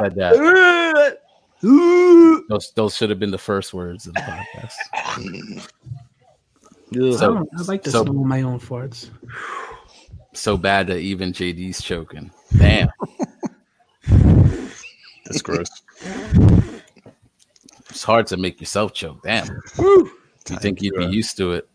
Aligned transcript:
said 0.00 0.14
that. 0.16 1.18
Those 2.48 2.72
those 2.74 2.96
should 2.96 3.08
have 3.10 3.20
been 3.20 3.30
the 3.30 3.38
first 3.38 3.72
words 3.72 4.08
of 4.08 4.14
the 4.14 4.20
podcast. 4.20 4.74
I, 6.94 7.10
So- 7.12 7.34
don't- 7.34 7.48
I 7.56 7.62
like 7.62 7.82
to 7.84 7.90
so- 7.92 8.02
smell 8.04 8.14
my 8.24 8.42
own 8.42 8.58
farts. 8.58 9.10
So 10.34 10.56
bad 10.56 10.86
that 10.88 10.98
even 10.98 11.32
JD's 11.32 11.80
choking. 11.82 12.30
Damn. 12.56 12.88
That's 15.24 15.40
gross. 15.42 15.68
It's 17.90 18.02
hard 18.02 18.26
to 18.28 18.36
make 18.36 18.58
yourself 18.60 18.92
choke. 18.94 19.22
Damn. 19.22 19.46
Woo! 19.78 20.10
You 20.50 20.56
think 20.56 20.82
you'd 20.82 20.96
be 20.96 21.04
used 21.06 21.36
to 21.36 21.52
it? 21.52 21.68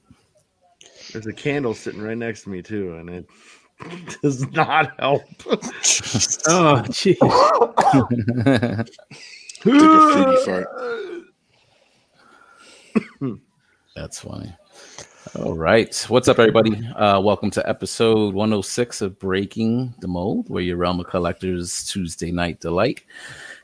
There's 1.13 1.27
a 1.27 1.33
candle 1.33 1.73
sitting 1.73 2.01
right 2.01 2.17
next 2.17 2.43
to 2.43 2.49
me 2.49 2.61
too, 2.61 2.95
and 2.95 3.09
it 3.09 3.25
does 4.21 4.49
not 4.51 4.99
help. 4.99 5.23
Oh, 6.49 6.83
jeez. 6.89 7.17
Take 9.61 9.73
a 9.73 10.37
fart. 10.45 10.67
That's 13.95 14.19
funny. 14.19 14.55
All 15.35 15.55
right. 15.55 16.05
What's 16.07 16.27
up, 16.27 16.39
everybody? 16.39 16.85
Uh, 16.95 17.19
welcome 17.19 17.51
to 17.51 17.69
episode 17.69 18.33
106 18.33 19.01
of 19.01 19.19
Breaking 19.19 19.93
the 19.99 20.07
Mold, 20.07 20.49
where 20.49 20.63
your 20.63 20.77
realm 20.77 20.99
of 20.99 21.07
collectors 21.07 21.85
Tuesday 21.85 22.31
night 22.31 22.59
delight 22.59 23.03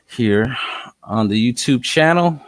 here 0.06 0.56
on 1.02 1.28
the 1.28 1.52
YouTube 1.52 1.82
channel. 1.82 2.40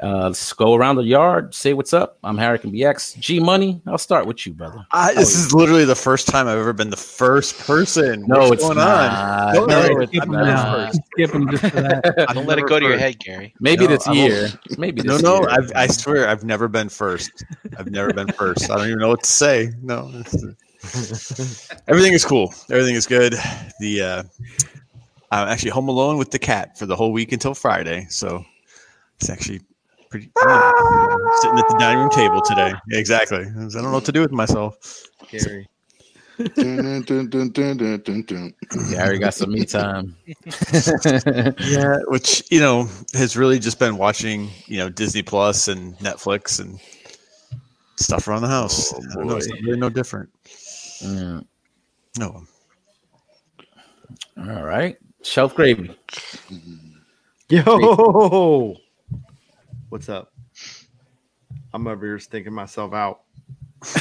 Uh, 0.00 0.26
let's 0.28 0.52
go 0.52 0.74
around 0.74 0.94
the 0.96 1.02
yard, 1.02 1.52
say 1.54 1.74
what's 1.74 1.92
up. 1.92 2.18
I'm 2.22 2.36
Harrican 2.36 2.72
BX. 2.72 3.18
G 3.18 3.40
Money, 3.40 3.82
I'll 3.84 3.98
start 3.98 4.26
with 4.26 4.46
you, 4.46 4.54
brother. 4.54 4.86
I, 4.92 5.12
this 5.14 5.34
is 5.36 5.52
literally 5.52 5.84
the 5.84 5.96
first 5.96 6.28
time 6.28 6.46
I've 6.46 6.58
ever 6.58 6.72
been 6.72 6.90
the 6.90 6.96
first 6.96 7.58
person. 7.58 8.24
No, 8.28 8.38
What's 8.38 8.52
it's 8.52 8.62
going 8.62 8.76
not. 8.76 9.56
on? 9.56 9.66
No, 9.66 9.66
No, 9.66 10.00
it's 10.00 10.12
Skip 10.12 10.24
him 10.24 10.30
not. 10.32 10.44
now. 10.44 10.90
Skip 10.92 11.30
him 11.32 11.50
just 11.50 11.62
for 11.64 11.80
that. 11.80 12.26
I'm 12.28 12.34
Don't 12.36 12.46
let 12.46 12.58
it 12.58 12.62
never 12.62 12.68
go 12.68 12.78
to 12.80 12.86
your 12.86 12.96
head, 12.98 13.18
Gary. 13.18 13.52
Maybe 13.58 13.86
No, 13.86 13.90
this 13.96 14.06
I 14.06 14.10
won't. 14.12 14.20
year. 14.30 14.48
Maybe 14.78 15.02
No, 15.02 15.14
this 15.14 15.22
no, 15.22 15.40
year. 15.40 15.48
I've, 15.50 15.72
I 15.74 15.86
swear 15.88 16.28
I've 16.28 16.44
never 16.44 16.68
been 16.68 16.88
first. 16.88 17.44
I've 17.76 17.90
never 17.90 18.12
been 18.12 18.28
first. 18.28 18.70
I 18.70 18.76
don't 18.76 18.86
even 18.86 18.98
know 19.00 19.08
what 19.08 19.24
to 19.24 19.30
say. 19.30 19.70
No, 19.82 20.06
everything 21.88 22.12
is 22.12 22.24
cool. 22.24 22.54
Everything 22.70 22.94
is 22.94 23.06
good. 23.06 23.34
The 23.80 24.00
uh, 24.00 24.22
I'm 25.32 25.48
actually 25.48 25.70
home 25.70 25.88
alone 25.88 26.18
with 26.18 26.30
the 26.30 26.38
cat 26.38 26.78
for 26.78 26.86
the 26.86 26.94
whole 26.94 27.12
week 27.12 27.32
until 27.32 27.54
Friday, 27.54 28.06
so 28.10 28.44
it's 29.20 29.28
actually 29.28 29.60
pretty. 30.10 30.30
I'm 30.36 31.18
sitting 31.40 31.58
at 31.58 31.68
the 31.68 31.76
dining 31.78 31.98
room 32.00 32.10
table 32.10 32.40
today. 32.42 32.72
Yeah, 32.90 32.98
exactly. 32.98 33.38
I 33.38 33.42
don't 33.68 33.74
know 33.82 33.92
what 33.92 34.04
to 34.06 34.12
do 34.12 34.20
with 34.20 34.32
myself. 34.32 34.76
Gary. 35.30 35.68
Dun. 36.54 37.04
Gary 38.90 39.18
got 39.18 39.34
some 39.34 39.50
me 39.52 39.64
time. 39.64 40.14
Yeah, 41.60 41.96
which 42.08 42.44
you 42.50 42.60
know 42.60 42.88
has 43.14 43.36
really 43.36 43.58
just 43.58 43.78
been 43.78 43.96
watching 43.96 44.50
you 44.66 44.78
know 44.78 44.88
Disney 44.88 45.22
Plus 45.22 45.68
and 45.68 45.96
Netflix 45.98 46.60
and 46.60 46.78
stuff 47.96 48.28
around 48.28 48.42
the 48.42 48.48
house. 48.48 48.92
I 48.94 49.14
don't 49.14 49.26
know, 49.26 49.36
it's 49.36 49.50
really 49.62 49.78
no 49.78 49.90
different. 49.90 50.30
Mm, 51.02 51.44
No, 52.18 52.42
all 54.36 54.62
right. 54.64 54.96
Shelf 55.22 55.54
gravy. 55.54 55.90
Yo, 57.48 58.76
what's 59.88 60.08
up? 60.08 60.32
I'm 61.72 61.86
over 61.86 62.06
here 62.06 62.18
stinking 62.18 62.52
myself 62.52 62.92
out. 62.92 63.20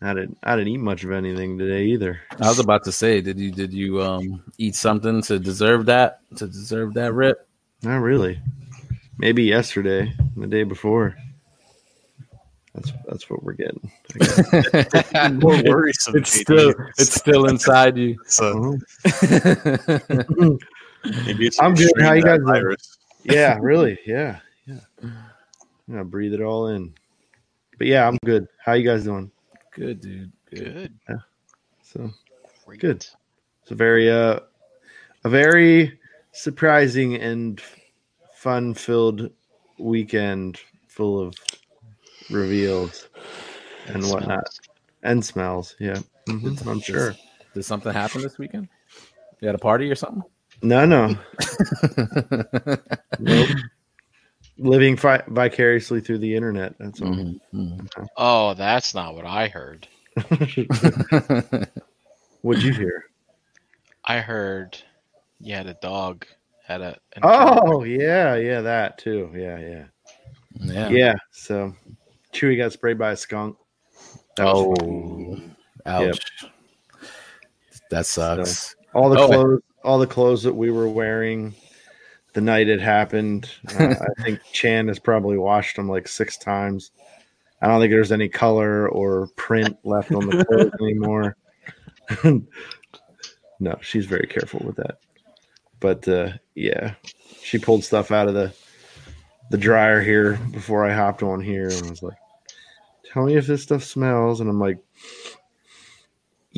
I 0.00 0.14
didn't. 0.14 0.38
I 0.42 0.56
didn't 0.56 0.68
eat 0.68 0.78
much 0.78 1.04
of 1.04 1.10
anything 1.10 1.58
today 1.58 1.84
either. 1.86 2.20
I 2.40 2.48
was 2.48 2.60
about 2.60 2.84
to 2.84 2.92
say, 2.92 3.20
did 3.20 3.38
you 3.38 3.50
did 3.50 3.72
you 3.72 4.00
um 4.00 4.42
eat 4.58 4.74
something 4.76 5.22
to 5.22 5.38
deserve 5.38 5.86
that 5.86 6.20
to 6.36 6.46
deserve 6.46 6.94
that 6.94 7.12
rip? 7.14 7.48
Not 7.82 7.98
really. 7.98 8.40
Maybe 9.18 9.42
yesterday, 9.44 10.12
the 10.36 10.46
day 10.46 10.62
before. 10.62 11.16
That's 12.74 12.92
that's 13.08 13.28
what 13.28 13.42
we're 13.42 13.54
getting. 13.54 13.90
More 15.40 15.60
worrisome. 15.64 16.16
It's 16.16 16.32
still 16.40 16.74
it's 16.96 17.14
still 17.14 17.46
inside 17.46 17.96
you. 17.96 18.16
So 18.26 18.78
Mhm. 19.04 20.58
maybe 21.26 21.46
it's 21.46 21.60
I'm 21.60 21.74
good. 21.74 21.90
How 22.00 22.12
you 22.12 22.22
guys 22.22 22.38
doing? 22.38 22.46
virus. 22.46 22.98
yeah, 23.24 23.58
really. 23.60 23.98
Yeah, 24.06 24.40
yeah. 24.66 24.80
I'm 25.02 25.12
gonna 25.90 26.04
breathe 26.04 26.34
it 26.34 26.40
all 26.42 26.68
in. 26.68 26.94
But 27.78 27.86
yeah, 27.86 28.06
I'm 28.06 28.18
good. 28.24 28.46
How 28.64 28.72
you 28.74 28.84
guys 28.88 29.04
doing? 29.04 29.30
Good 29.72 30.00
dude. 30.00 30.32
Good. 30.50 30.92
Good. 31.06 31.18
So 31.82 32.10
Great. 32.66 32.80
Good. 32.80 33.06
it's 33.62 33.70
a 33.70 33.74
very 33.74 34.10
uh 34.10 34.40
a 35.24 35.28
very 35.28 35.98
surprising 36.32 37.14
and 37.16 37.60
fun 38.34 38.74
filled 38.74 39.30
weekend 39.78 40.58
full 40.86 41.20
of 41.20 41.34
reveals 42.30 43.08
and 43.86 44.02
Smells. 44.04 44.12
whatnot 44.12 44.58
and 45.02 45.24
smells. 45.24 45.76
Yeah, 45.78 45.98
Mhm, 46.28 46.66
I'm 46.66 46.80
sure. 46.80 47.14
Did 47.54 47.64
something 47.64 47.92
happen 47.92 48.20
this 48.22 48.38
weekend? 48.38 48.68
You 49.40 49.46
had 49.46 49.54
a 49.54 49.58
party 49.58 49.90
or 49.90 49.94
something? 49.94 50.22
No, 50.62 50.84
no, 50.84 51.16
nope. 53.18 53.48
Living 54.58 54.96
fi- 54.96 55.22
vicariously 55.28 56.00
through 56.00 56.18
the 56.18 56.34
internet. 56.34 56.74
That's 56.78 57.00
all. 57.00 57.08
Mhm, 57.14 57.40
mhm. 57.54 57.88
Oh, 58.16 58.54
that's 58.54 58.92
not 58.94 59.14
what 59.14 59.24
I 59.24 59.46
heard. 59.48 59.86
What'd 62.42 62.62
you 62.64 62.72
hear? 62.72 63.04
I 64.04 64.18
heard 64.20 64.76
you 65.40 65.54
had 65.54 65.66
a 65.68 65.74
dog 65.74 66.26
had 66.66 66.80
a. 66.80 66.98
an 67.14 67.22
Oh 67.22 67.84
yeah, 67.84 68.34
yeah, 68.36 68.60
that 68.62 68.98
too. 68.98 69.30
Yeah, 69.34 69.58
yeah, 69.58 69.84
yeah. 70.60 70.88
yeah. 70.88 71.14
So 71.30 71.72
Chewy 72.32 72.56
got 72.58 72.72
sprayed 72.72 72.98
by 72.98 73.12
a 73.12 73.16
skunk. 73.16 73.56
That 74.36 74.46
was 74.46 74.78
fun. 74.78 75.54
Oh, 75.86 75.90
ouch. 76.08 76.20
That 77.90 78.06
sucks. 78.06 78.74
all 78.94 79.08
the 79.08 79.18
Oh. 79.20 79.26
clothes, 79.28 79.62
all 79.84 79.98
the 79.98 80.06
clothes 80.06 80.42
that 80.42 80.54
we 80.54 80.70
were 80.70 80.88
wearing 80.88 81.54
the 82.34 82.40
night 82.40 82.68
it 82.68 82.80
happened. 82.80 83.50
Uh, 83.78 83.94
I 84.18 84.22
think 84.22 84.40
Chan 84.52 84.88
has 84.88 84.98
probably 84.98 85.38
washed 85.38 85.76
them 85.76 85.88
like 85.88 86.08
six 86.08 86.36
times. 86.36 86.90
I 87.60 87.66
don't 87.66 87.80
think 87.80 87.90
there's 87.90 88.12
any 88.12 88.28
color 88.28 88.88
or 88.88 89.28
print 89.36 89.76
left 89.84 90.12
on 90.12 90.28
the 90.28 90.44
clothes 90.48 90.72
anymore. 90.80 91.36
no, 93.60 93.76
she's 93.80 94.06
very 94.06 94.26
careful 94.26 94.62
with 94.64 94.76
that. 94.76 94.98
But 95.80 96.06
uh, 96.06 96.32
yeah, 96.54 96.94
she 97.42 97.58
pulled 97.58 97.84
stuff 97.84 98.10
out 98.10 98.28
of 98.28 98.34
the 98.34 98.52
the 99.50 99.58
dryer 99.58 100.02
here 100.02 100.38
before 100.52 100.84
I 100.84 100.94
hopped 100.94 101.22
on 101.22 101.40
here 101.40 101.68
and 101.68 101.90
was 101.90 102.02
like, 102.02 102.18
"Tell 103.12 103.24
me 103.24 103.36
if 103.36 103.46
this 103.46 103.62
stuff 103.62 103.82
smells." 103.82 104.40
And 104.40 104.50
I'm 104.50 104.60
like, 104.60 104.78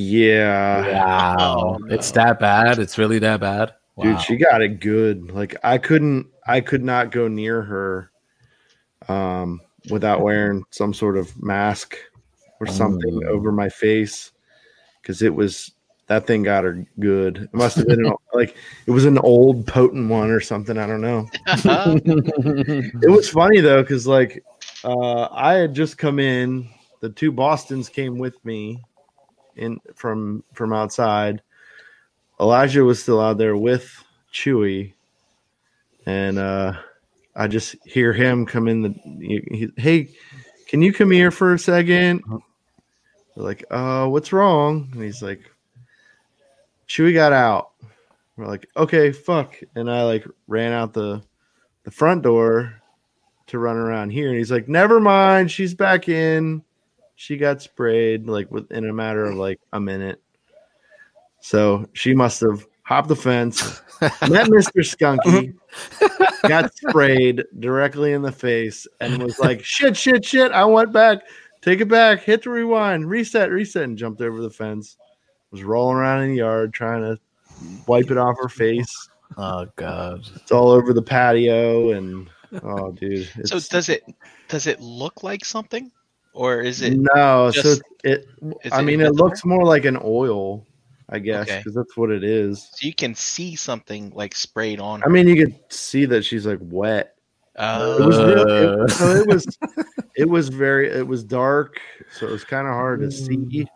"Yeah." 0.01 1.05
Wow. 1.05 1.79
Oh, 1.81 1.87
It's 1.89 2.11
that 2.13 2.39
bad. 2.41 2.79
It's 2.79 2.97
really 2.99 3.19
that 3.21 3.41
bad. 3.41 3.75
Wow. 3.97 4.05
dude 4.05 4.21
she 4.23 4.37
got 4.37 4.63
it 4.63 4.81
good 4.81 5.31
like 5.33 5.57
i 5.63 5.77
couldn't 5.77 6.27
i 6.47 6.61
could 6.63 6.83
not 6.83 7.11
go 7.11 7.29
near 7.29 7.61
her 7.61 8.11
um 9.09 9.61
without 9.91 10.23
wearing 10.23 10.65
some 10.71 10.95
sort 10.95 11.19
of 11.19 11.31
mask 11.43 11.97
or 12.61 12.67
something 12.67 13.21
Mm. 13.21 13.27
over 13.27 13.53
my 13.53 13.69
face 13.69 14.33
because 15.03 15.21
it 15.21 15.35
was 15.35 15.73
that 16.07 16.27
thing 16.27 16.43
got 16.45 16.65
her 16.65 16.87
good 16.99 17.39
it 17.39 17.53
must 17.55 17.77
have 17.77 17.87
been 17.89 18.07
an, 18.07 18.13
like 18.33 18.57
it 18.87 18.91
was 18.91 19.05
an 19.05 19.19
old 19.19 19.67
potent 19.67 20.09
one 20.09 20.31
or 20.31 20.41
something 20.41 20.79
i 20.79 20.87
don't 20.87 21.03
know 21.03 21.27
it 21.47 23.11
was 23.11 23.29
funny 23.29 23.61
though 23.61 23.83
because 23.83 24.07
like 24.07 24.43
uh 24.85 25.29
i 25.31 25.55
had 25.55 25.75
just 25.75 25.99
come 25.99 26.19
in 26.19 26.69
the 27.01 27.11
two 27.11 27.33
bostons 27.33 27.89
came 27.91 28.17
with 28.19 28.43
me 28.47 28.81
in 29.61 29.79
from 29.95 30.43
from 30.55 30.73
outside. 30.73 31.43
Elijah 32.41 32.83
was 32.85 33.01
still 33.03 33.21
out 33.21 33.39
there 33.39 33.57
with 33.57 34.03
chewy. 34.33 34.95
And 36.07 36.39
uh 36.39 36.73
i 37.37 37.47
just 37.47 37.77
hear 37.85 38.13
him 38.13 38.45
come 38.45 38.67
in 38.67 38.83
the 38.83 38.89
he, 39.21 39.41
he- 39.57 39.81
hey 39.81 40.09
can 40.67 40.83
you 40.83 40.93
come 40.93 41.11
here 41.11 41.31
for 41.31 41.55
a 41.55 41.59
second? 41.59 42.23
We're 43.37 43.45
like 43.45 43.65
uh 43.71 44.07
what's 44.07 44.33
wrong? 44.33 44.89
And 44.93 45.03
he's 45.03 45.23
like 45.23 45.43
chewy 46.89 47.13
got 47.13 47.33
out. 47.33 47.71
We're 48.37 48.47
like 48.47 48.67
okay 48.77 49.13
fuck. 49.13 49.57
And 49.77 49.91
i 49.91 50.03
like 50.03 50.27
ran 50.49 50.73
out 50.73 50.95
the 50.95 51.23
the 51.85 51.91
front 51.91 52.23
door 52.23 52.75
to 53.49 53.59
run 53.59 53.77
around 53.77 54.11
here. 54.11 54.29
And 54.29 54.39
he's 54.39 54.51
like 54.51 54.69
never 54.69 54.99
mind. 55.01 55.51
She's 55.51 55.75
back 55.75 56.09
in 56.09 56.63
she 57.21 57.37
got 57.37 57.61
sprayed 57.61 58.27
like 58.27 58.51
within 58.51 58.89
a 58.89 58.93
matter 58.93 59.27
of 59.27 59.37
like 59.37 59.61
a 59.75 59.81
minute 59.81 60.23
so 61.41 61.85
she 61.93 62.15
must 62.15 62.41
have 62.41 62.67
hopped 62.83 63.09
the 63.09 63.17
fence 63.17 63.83
met 64.01 64.13
mr 64.49 64.81
skunky 64.81 65.55
got 66.49 66.75
sprayed 66.75 67.45
directly 67.59 68.15
in 68.15 68.23
the 68.23 68.33
face 68.33 68.87
and 69.03 69.23
was 69.23 69.39
like 69.39 69.63
shit 69.63 69.95
shit 69.95 70.25
shit 70.25 70.51
i 70.53 70.65
went 70.65 70.95
back 70.95 71.19
take 71.61 71.83
it 71.83 71.89
back 71.89 72.23
hit 72.23 72.43
the 72.43 72.49
rewind 72.49 73.09
reset 73.09 73.51
reset 73.51 73.83
and 73.83 73.99
jumped 73.99 74.23
over 74.23 74.41
the 74.41 74.49
fence 74.49 74.97
was 75.51 75.63
rolling 75.63 75.99
around 75.99 76.23
in 76.23 76.31
the 76.31 76.37
yard 76.37 76.73
trying 76.73 77.03
to 77.03 77.21
wipe 77.87 78.11
it 78.11 78.19
off 78.19 78.37
her 78.41 78.49
face. 78.49 79.09
Oh 79.37 79.67
god. 79.77 80.27
It's 80.37 80.53
all 80.53 80.71
over 80.71 80.93
the 80.93 81.03
patio, 81.03 81.91
and 81.91 82.29
oh, 82.63 82.93
dude. 82.93 83.29
So 83.45 83.61
does 83.61 83.89
it 83.89 84.03
does 84.49 84.67
it 84.67 84.81
look 84.81 85.23
like 85.23 85.45
something, 85.45 85.91
or 86.33 86.61
is 86.61 86.83
it? 86.83 86.97
no, 87.15 87.51
so 87.51 87.75
it, 88.05 88.27
it. 88.43 88.73
I 88.73 88.81
it 88.81 88.85
mean, 88.85 89.01
it 89.01 89.05
visible? 89.05 89.25
looks 89.27 89.45
more 89.45 89.65
like 89.65 89.85
an 89.85 89.99
oil, 90.03 90.67
I 91.09 91.19
guess, 91.19 91.49
Okay. 91.49 91.59
because 91.59 91.75
that's 91.75 91.97
what 91.97 92.11
it 92.11 92.23
is. 92.25 92.69
So 92.75 92.87
you 92.87 92.95
can 92.95 93.15
see 93.15 93.57
something 93.57 94.11
like 94.15 94.35
sprayed 94.35 94.81
on. 94.81 95.03
I 95.05 95.09
mean, 95.09 95.27
you 95.29 95.37
could 95.47 95.59
see 95.69 96.05
that 96.07 96.25
she's 96.25 96.47
like 96.47 96.59
wet. 96.61 97.15
Oh, 97.57 98.03
It 98.03 98.07
was 98.07 98.19
really, 98.19 98.67
Uh. 98.69 98.85
it, 98.85 98.91
so 98.91 99.09
it 99.11 99.27
was 99.27 99.59
it 100.17 100.29
was 100.29 100.49
very 100.49 100.89
it 100.91 101.07
was 101.07 101.25
dark, 101.25 101.81
so 102.17 102.27
it 102.27 102.31
was 102.33 102.45
kind 102.45 102.67
of 102.67 102.73
hard 102.75 103.01
to 103.01 103.11
see. 103.11 103.67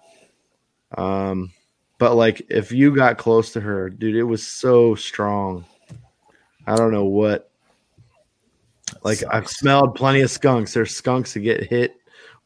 Um, 0.96 1.50
but 1.98 2.14
like 2.14 2.42
if 2.50 2.70
you 2.70 2.94
got 2.94 3.18
close 3.18 3.52
to 3.52 3.60
her, 3.60 3.90
dude, 3.90 4.14
it 4.16 4.22
was 4.22 4.46
so 4.46 4.94
strong. 4.94 5.64
I 6.66 6.76
don't 6.76 6.92
know 6.92 7.04
what. 7.06 7.50
Like 9.02 9.22
I've 9.30 9.48
smelled 9.48 9.96
plenty 9.96 10.20
of 10.20 10.30
skunks. 10.30 10.72
There's 10.72 10.94
skunks 10.96 11.34
that 11.34 11.40
get 11.40 11.64
hit 11.64 11.96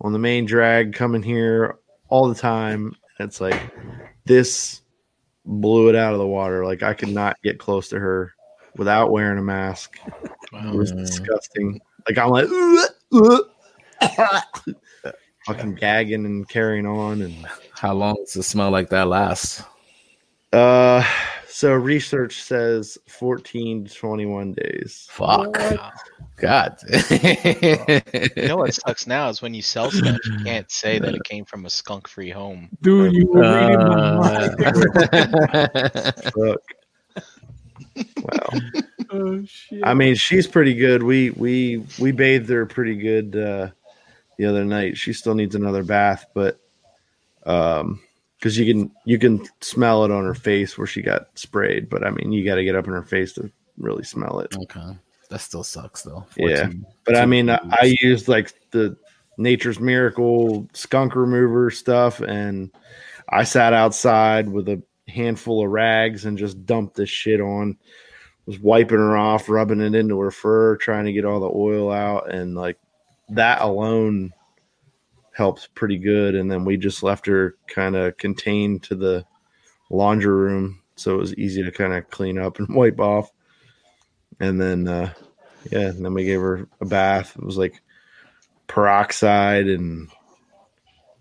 on 0.01 0.13
the 0.13 0.19
main 0.19 0.45
drag 0.45 0.95
coming 0.95 1.23
here 1.23 1.79
all 2.09 2.29
the 2.29 2.35
time. 2.35 2.95
It's 3.19 3.41
like 3.41 3.61
this 4.25 4.83
blew 5.45 5.89
it 5.89 5.97
out 5.97 6.13
of 6.13 6.19
the 6.19 6.27
water. 6.27 6.65
Like 6.65 6.83
I 6.83 6.95
could 6.95 7.09
not 7.09 7.41
get 7.43 7.59
close 7.59 7.89
to 7.89 7.99
her 7.99 8.35
without 8.77 9.11
wearing 9.11 9.39
a 9.39 9.43
mask. 9.43 9.99
It 10.53 10.75
was 10.75 10.93
disgusting. 10.93 11.81
Like 12.09 12.19
I'm 12.19 12.31
like 12.31 12.49
fucking 15.47 15.75
gagging 15.75 16.27
and 16.27 16.49
carrying 16.49 16.87
on 16.87 17.23
and 17.23 17.47
How 17.73 17.95
long 17.95 18.15
does 18.17 18.37
it 18.37 18.45
smell 18.45 18.71
like 18.71 18.91
that 18.91 19.09
last? 19.09 19.63
Uh 20.53 21.05
so 21.49 21.73
research 21.73 22.43
says 22.43 22.97
14 23.09 23.87
to 23.87 23.93
21 23.95 24.53
days. 24.53 25.09
Fuck. 25.11 25.59
wow. 25.59 25.91
God. 26.37 26.79
You 27.11 28.47
know 28.47 28.59
what 28.59 28.75
sucks 28.75 29.09
now 29.09 29.29
is 29.29 29.43
when 29.43 29.55
you 29.55 29.63
sell 29.63 29.91
stuff, 29.91 30.21
you 30.25 30.45
can't 30.45 30.71
say 30.71 31.01
that 31.01 31.17
it 31.17 31.25
came 31.25 31.45
from 31.45 31.67
a 31.67 31.71
skunk-free 31.71 32.31
home. 32.31 32.69
Dude, 32.81 33.13
you 33.13 33.27
were 33.27 33.41
reading 33.41 33.89
my 33.89 34.15
mind. 34.15 34.55
Uh, 35.13 36.13
Fuck. 36.37 36.63
wow. 38.23 38.61
Oh 39.11 39.43
shit. 39.47 39.81
I 39.85 39.95
mean, 39.95 40.17
she's 40.17 40.47
pretty 40.47 40.75
good. 40.75 41.03
We 41.03 41.31
we 41.31 41.83
we 41.99 42.13
bathed 42.13 42.51
her 42.51 42.67
pretty 42.67 42.95
good 42.95 43.35
uh 43.35 43.71
the 44.37 44.45
other 44.45 44.67
night. 44.67 44.99
She 44.99 45.15
still 45.15 45.35
needs 45.35 45.55
another 45.55 45.83
bath, 45.83 46.27
but 46.35 46.61
um 47.47 48.01
because 48.39 48.57
you 48.57 48.73
can 48.73 48.91
you 49.05 49.19
can 49.19 49.47
smell 49.61 50.05
it 50.05 50.11
on 50.11 50.25
her 50.25 50.35
face 50.35 50.79
where 50.79 50.87
she 50.87 51.03
got 51.03 51.29
sprayed, 51.35 51.89
but 51.89 52.07
I 52.07 52.11
mean 52.11 52.33
you 52.33 52.45
got 52.45 52.57
to 52.57 52.65
get 52.65 52.77
up 52.77 52.87
in 52.87 52.93
her 52.93 53.03
face 53.03 53.33
to 53.35 53.51
really 53.77 54.05
smell 54.05 54.41
it. 54.41 54.57
okay. 54.57 54.97
That 55.31 55.41
still 55.41 55.65
sucks 55.65 56.03
though. 56.03 56.25
Yeah. 56.37 56.71
But 57.05 57.17
I 57.17 57.27
mean, 57.27 57.51
I, 57.51 57.61
I 57.71 57.97
used 58.01 58.29
like 58.29 58.55
the 58.71 58.97
Nature's 59.37 59.79
Miracle 59.79 60.69
skunk 60.73 61.15
remover 61.15 61.71
stuff, 61.71 62.21
and 62.21 62.71
I 63.29 63.45
sat 63.45 63.73
outside 63.73 64.49
with 64.49 64.69
a 64.69 64.83
handful 65.07 65.65
of 65.65 65.71
rags 65.71 66.25
and 66.25 66.39
just 66.39 66.65
dumped 66.65 66.97
this 66.97 67.11
shit 67.11 67.41
on. 67.41 67.77
Was 68.47 68.59
wiping 68.59 68.97
her 68.97 69.17
off, 69.17 69.51
rubbing 69.51 69.83
it 69.83 69.95
into 69.95 70.19
her 70.21 70.31
fur, 70.31 70.77
trying 70.77 71.05
to 71.05 71.13
get 71.13 71.27
all 71.27 71.41
the 71.41 71.53
oil 71.55 71.93
out, 71.93 72.33
and 72.33 72.55
like 72.55 72.79
that 73.29 73.61
alone 73.61 74.33
helps 75.39 75.69
pretty 75.69 75.97
good. 75.97 76.35
And 76.35 76.51
then 76.51 76.65
we 76.65 76.77
just 76.77 77.05
left 77.05 77.25
her 77.27 77.57
kind 77.69 77.95
of 77.95 78.17
contained 78.17 78.83
to 78.83 78.97
the 78.97 79.25
laundry 79.89 80.35
room, 80.35 80.83
so 80.97 81.15
it 81.15 81.19
was 81.19 81.35
easy 81.37 81.63
to 81.63 81.71
kind 81.71 81.95
of 81.95 82.11
clean 82.11 82.39
up 82.39 82.59
and 82.59 82.69
wipe 82.75 82.99
off. 82.99 83.31
And 84.41 84.61
then, 84.61 84.89
uh, 84.89 85.15
yeah, 85.71 85.89
and 85.89 86.05
then 86.05 86.13
we 86.13 86.25
gave 86.25 86.41
her 86.41 86.69
a 86.81 86.85
bath. 86.85 87.37
It 87.37 87.45
was 87.45 87.57
like 87.57 87.81
peroxide 88.67 89.69
and 89.69 90.09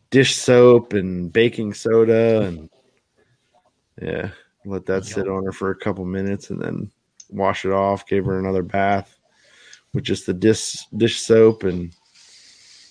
dish 0.10 0.36
soap 0.36 0.94
and 0.94 1.32
baking 1.32 1.74
soda 1.74 2.42
and 2.42 2.70
yeah, 4.02 4.30
let 4.66 4.86
that 4.86 5.06
sit 5.06 5.28
on 5.28 5.44
her 5.44 5.52
for 5.52 5.72
a 5.72 5.76
couple 5.76 6.06
minutes 6.06 6.50
and 6.50 6.62
then 6.62 6.92
wash 7.30 7.66
it 7.66 7.72
off. 7.72 8.08
Gave 8.08 8.26
her 8.26 8.40
another 8.40 8.64
bath 8.64 9.18
with 9.94 10.04
just 10.04 10.26
the 10.26 10.34
dish 10.34 10.86
dish 10.96 11.20
soap 11.20 11.64
and 11.64 11.94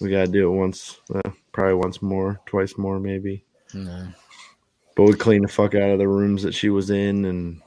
we 0.01 0.11
gotta 0.11 0.31
do 0.31 0.53
it 0.53 0.57
once, 0.57 1.01
uh, 1.15 1.31
probably 1.53 1.75
once 1.75 2.03
more, 2.03 2.41
twice 2.47 2.77
more 2.77 3.01
maybe. 3.01 3.45
Yeah. 3.75 4.09
But 4.95 5.05
we 5.05 5.15
cleaned 5.15 5.45
the 5.45 5.49
fuck 5.49 5.75
out 5.75 5.91
of 5.91 5.99
the 5.99 6.09
rooms 6.09 6.43
that 6.43 6.55
she 6.55 6.71
was 6.71 6.91
in 6.91 7.25
and 7.27 7.61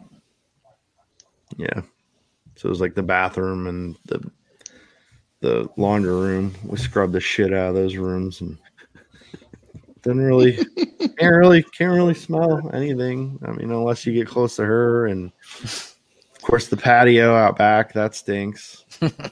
yeah. 1.57 1.81
So 2.55 2.67
it 2.67 2.69
was 2.69 2.81
like 2.81 2.95
the 2.95 3.03
bathroom 3.03 3.67
and 3.67 3.97
the 4.05 4.31
the 5.41 5.69
laundry 5.77 6.11
room. 6.11 6.53
We 6.63 6.77
scrubbed 6.77 7.13
the 7.13 7.19
shit 7.19 7.53
out 7.53 7.69
of 7.69 7.75
those 7.75 7.95
rooms 7.95 8.41
and 8.41 8.57
didn't 10.03 10.21
really 10.21 10.57
can't 10.97 11.35
really 11.35 11.63
can't 11.63 11.93
really 11.93 12.13
smell 12.13 12.69
anything. 12.73 13.39
I 13.45 13.51
mean, 13.51 13.71
unless 13.71 14.05
you 14.05 14.13
get 14.13 14.27
close 14.27 14.55
to 14.57 14.65
her 14.65 15.07
and 15.07 15.31
of 15.61 16.41
course 16.41 16.67
the 16.67 16.77
patio 16.77 17.35
out 17.35 17.57
back, 17.57 17.93
that 17.93 18.15
stinks. 18.15 18.85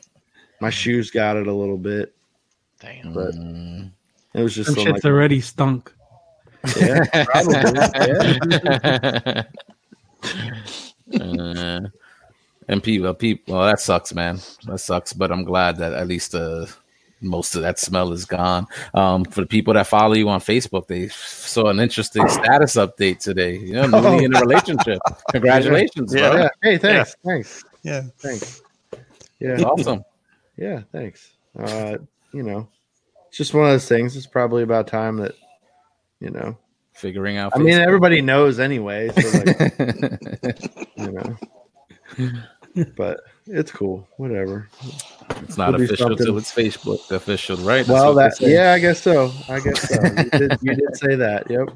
My 0.62 0.70
shoes 0.70 1.12
got 1.12 1.38
it 1.38 1.48
a 1.48 1.54
little 1.54 1.78
bit. 1.78 2.16
Damn. 2.80 3.14
But-. 3.14 3.36
It 4.40 4.44
was 4.44 4.54
just 4.56 4.74
Some 4.74 4.84
shit's 4.84 5.04
like, 5.04 5.06
already 5.06 5.42
stunk. 5.42 5.92
yeah, 6.78 7.04
probably. 7.26 7.54
Yeah. 9.04 9.44
Uh, 11.22 11.82
and 12.68 12.84
people, 12.84 13.14
people, 13.14 13.56
well, 13.56 13.66
that 13.66 13.80
sucks, 13.80 14.14
man. 14.14 14.40
That 14.66 14.80
sucks. 14.80 15.14
But 15.14 15.32
I'm 15.32 15.46
glad 15.46 15.78
that 15.78 15.94
at 15.94 16.06
least 16.08 16.36
uh, 16.36 16.66
most 17.22 17.56
of 17.56 17.62
that 17.62 17.80
smell 17.80 18.12
is 18.12 18.26
gone. 18.26 18.68
Um, 18.94 19.24
for 19.24 19.40
the 19.42 19.48
people 19.48 19.74
that 19.76 19.88
follow 19.88 20.16
you 20.16 20.28
on 20.28 20.42
Facebook, 20.42 20.88
they 20.88 21.08
saw 21.08 21.68
an 21.70 21.80
interesting 21.80 22.28
status 22.28 22.76
update 22.76 23.20
today. 23.20 23.58
You 23.58 23.74
know, 23.74 23.88
newly 24.02 24.26
in 24.26 24.36
a 24.36 24.40
relationship. 24.42 25.00
Congratulations, 25.32 26.14
Yeah. 26.14 26.30
bro. 26.30 26.40
yeah. 26.42 26.50
Hey, 26.62 26.78
thanks. 26.78 27.16
Thanks. 27.26 27.64
Yeah. 27.84 28.02
Thanks. 28.20 28.62
Yeah. 29.40 29.62
Awesome. 29.62 30.04
Yeah, 30.58 30.82
thanks. 30.92 31.32
Uh, 31.58 31.98
you 32.34 32.44
know, 32.44 32.68
it's 33.28 33.38
just 33.38 33.54
one 33.54 33.66
of 33.66 33.72
those 33.72 33.88
things. 33.88 34.16
It's 34.16 34.28
probably 34.28 34.64
about 34.64 34.88
time 34.88 35.18
that, 35.18 35.36
you 36.20 36.30
know, 36.30 36.58
Figuring 36.98 37.38
out. 37.38 37.52
I 37.54 37.60
mean, 37.60 37.76
everybody 37.76 38.22
knows 38.22 38.60
anyway. 38.60 39.10
So 39.10 39.30
like, 39.38 40.90
you 40.98 41.12
know, 41.12 42.32
but 42.96 43.20
it's 43.46 43.72
cool. 43.72 44.08
Whatever. 44.18 44.68
it's 45.36 45.60
not 45.60 45.76
It'll 45.76 45.84
official 45.84 46.08
something. 46.08 46.26
till 46.26 46.38
it's 46.40 46.52
Facebook 46.52 47.12
official, 47.12 47.58
right? 47.58 47.88
Well, 47.88 48.16
what 48.16 48.40
that 48.40 48.48
yeah, 48.50 48.74
I 48.74 48.80
guess 48.80 49.00
so. 49.00 49.32
I 49.48 49.60
guess 49.60 49.88
so. 49.88 50.02
You 50.02 50.30
did, 50.32 50.58
you 50.64 50.74
did 50.74 50.96
say 50.98 51.14
that. 51.14 51.46
Yep. 51.52 51.70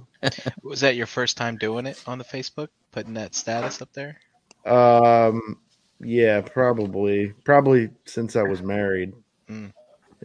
Was 0.64 0.80
that 0.80 0.96
your 0.96 1.06
first 1.06 1.38
time 1.38 1.56
doing 1.56 1.86
it 1.86 2.04
on 2.08 2.18
the 2.18 2.24
Facebook, 2.24 2.70
putting 2.92 3.14
that 3.14 3.36
status 3.36 3.80
up 3.80 3.94
there? 3.94 4.18
Um. 4.66 5.60
Yeah, 6.00 6.42
probably. 6.42 7.36
Probably 7.46 7.92
since 8.06 8.36
I 8.36 8.42
was 8.42 8.64
married. 8.64 9.14
Mm. 9.48 9.72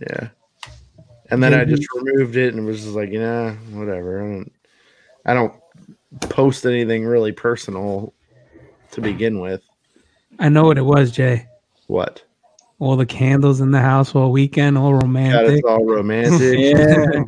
Yeah. 0.01 0.29
And 1.31 1.43
then 1.43 1.55
I 1.55 1.65
just 1.65 1.87
removed 1.95 2.37
it 2.37 2.55
and 2.55 2.65
was 2.65 2.83
just 2.83 2.95
like, 2.95 3.11
you 3.11 3.19
know, 3.19 3.51
whatever. 3.73 4.23
I 4.23 4.27
don't. 4.27 4.53
I 5.29 5.35
don't 5.35 5.53
post 6.21 6.65
anything 6.65 7.05
really 7.05 7.33
personal 7.33 8.15
to 8.93 9.01
begin 9.01 9.41
with. 9.41 9.61
I 10.39 10.49
know 10.49 10.65
what 10.65 10.79
it 10.79 10.83
was, 10.83 11.11
Jay. 11.11 11.49
What? 11.89 12.23
All 12.79 12.97
the 12.97 13.07
candles 13.07 13.61
in 13.61 13.71
the 13.71 13.81
house 13.81 14.15
all 14.15 14.31
weekend, 14.31 14.79
all 14.79 14.93
God, 14.93 15.03
romantic. 15.03 15.57
it's 15.57 15.67
all 15.67 15.85
romantic. 15.85 16.59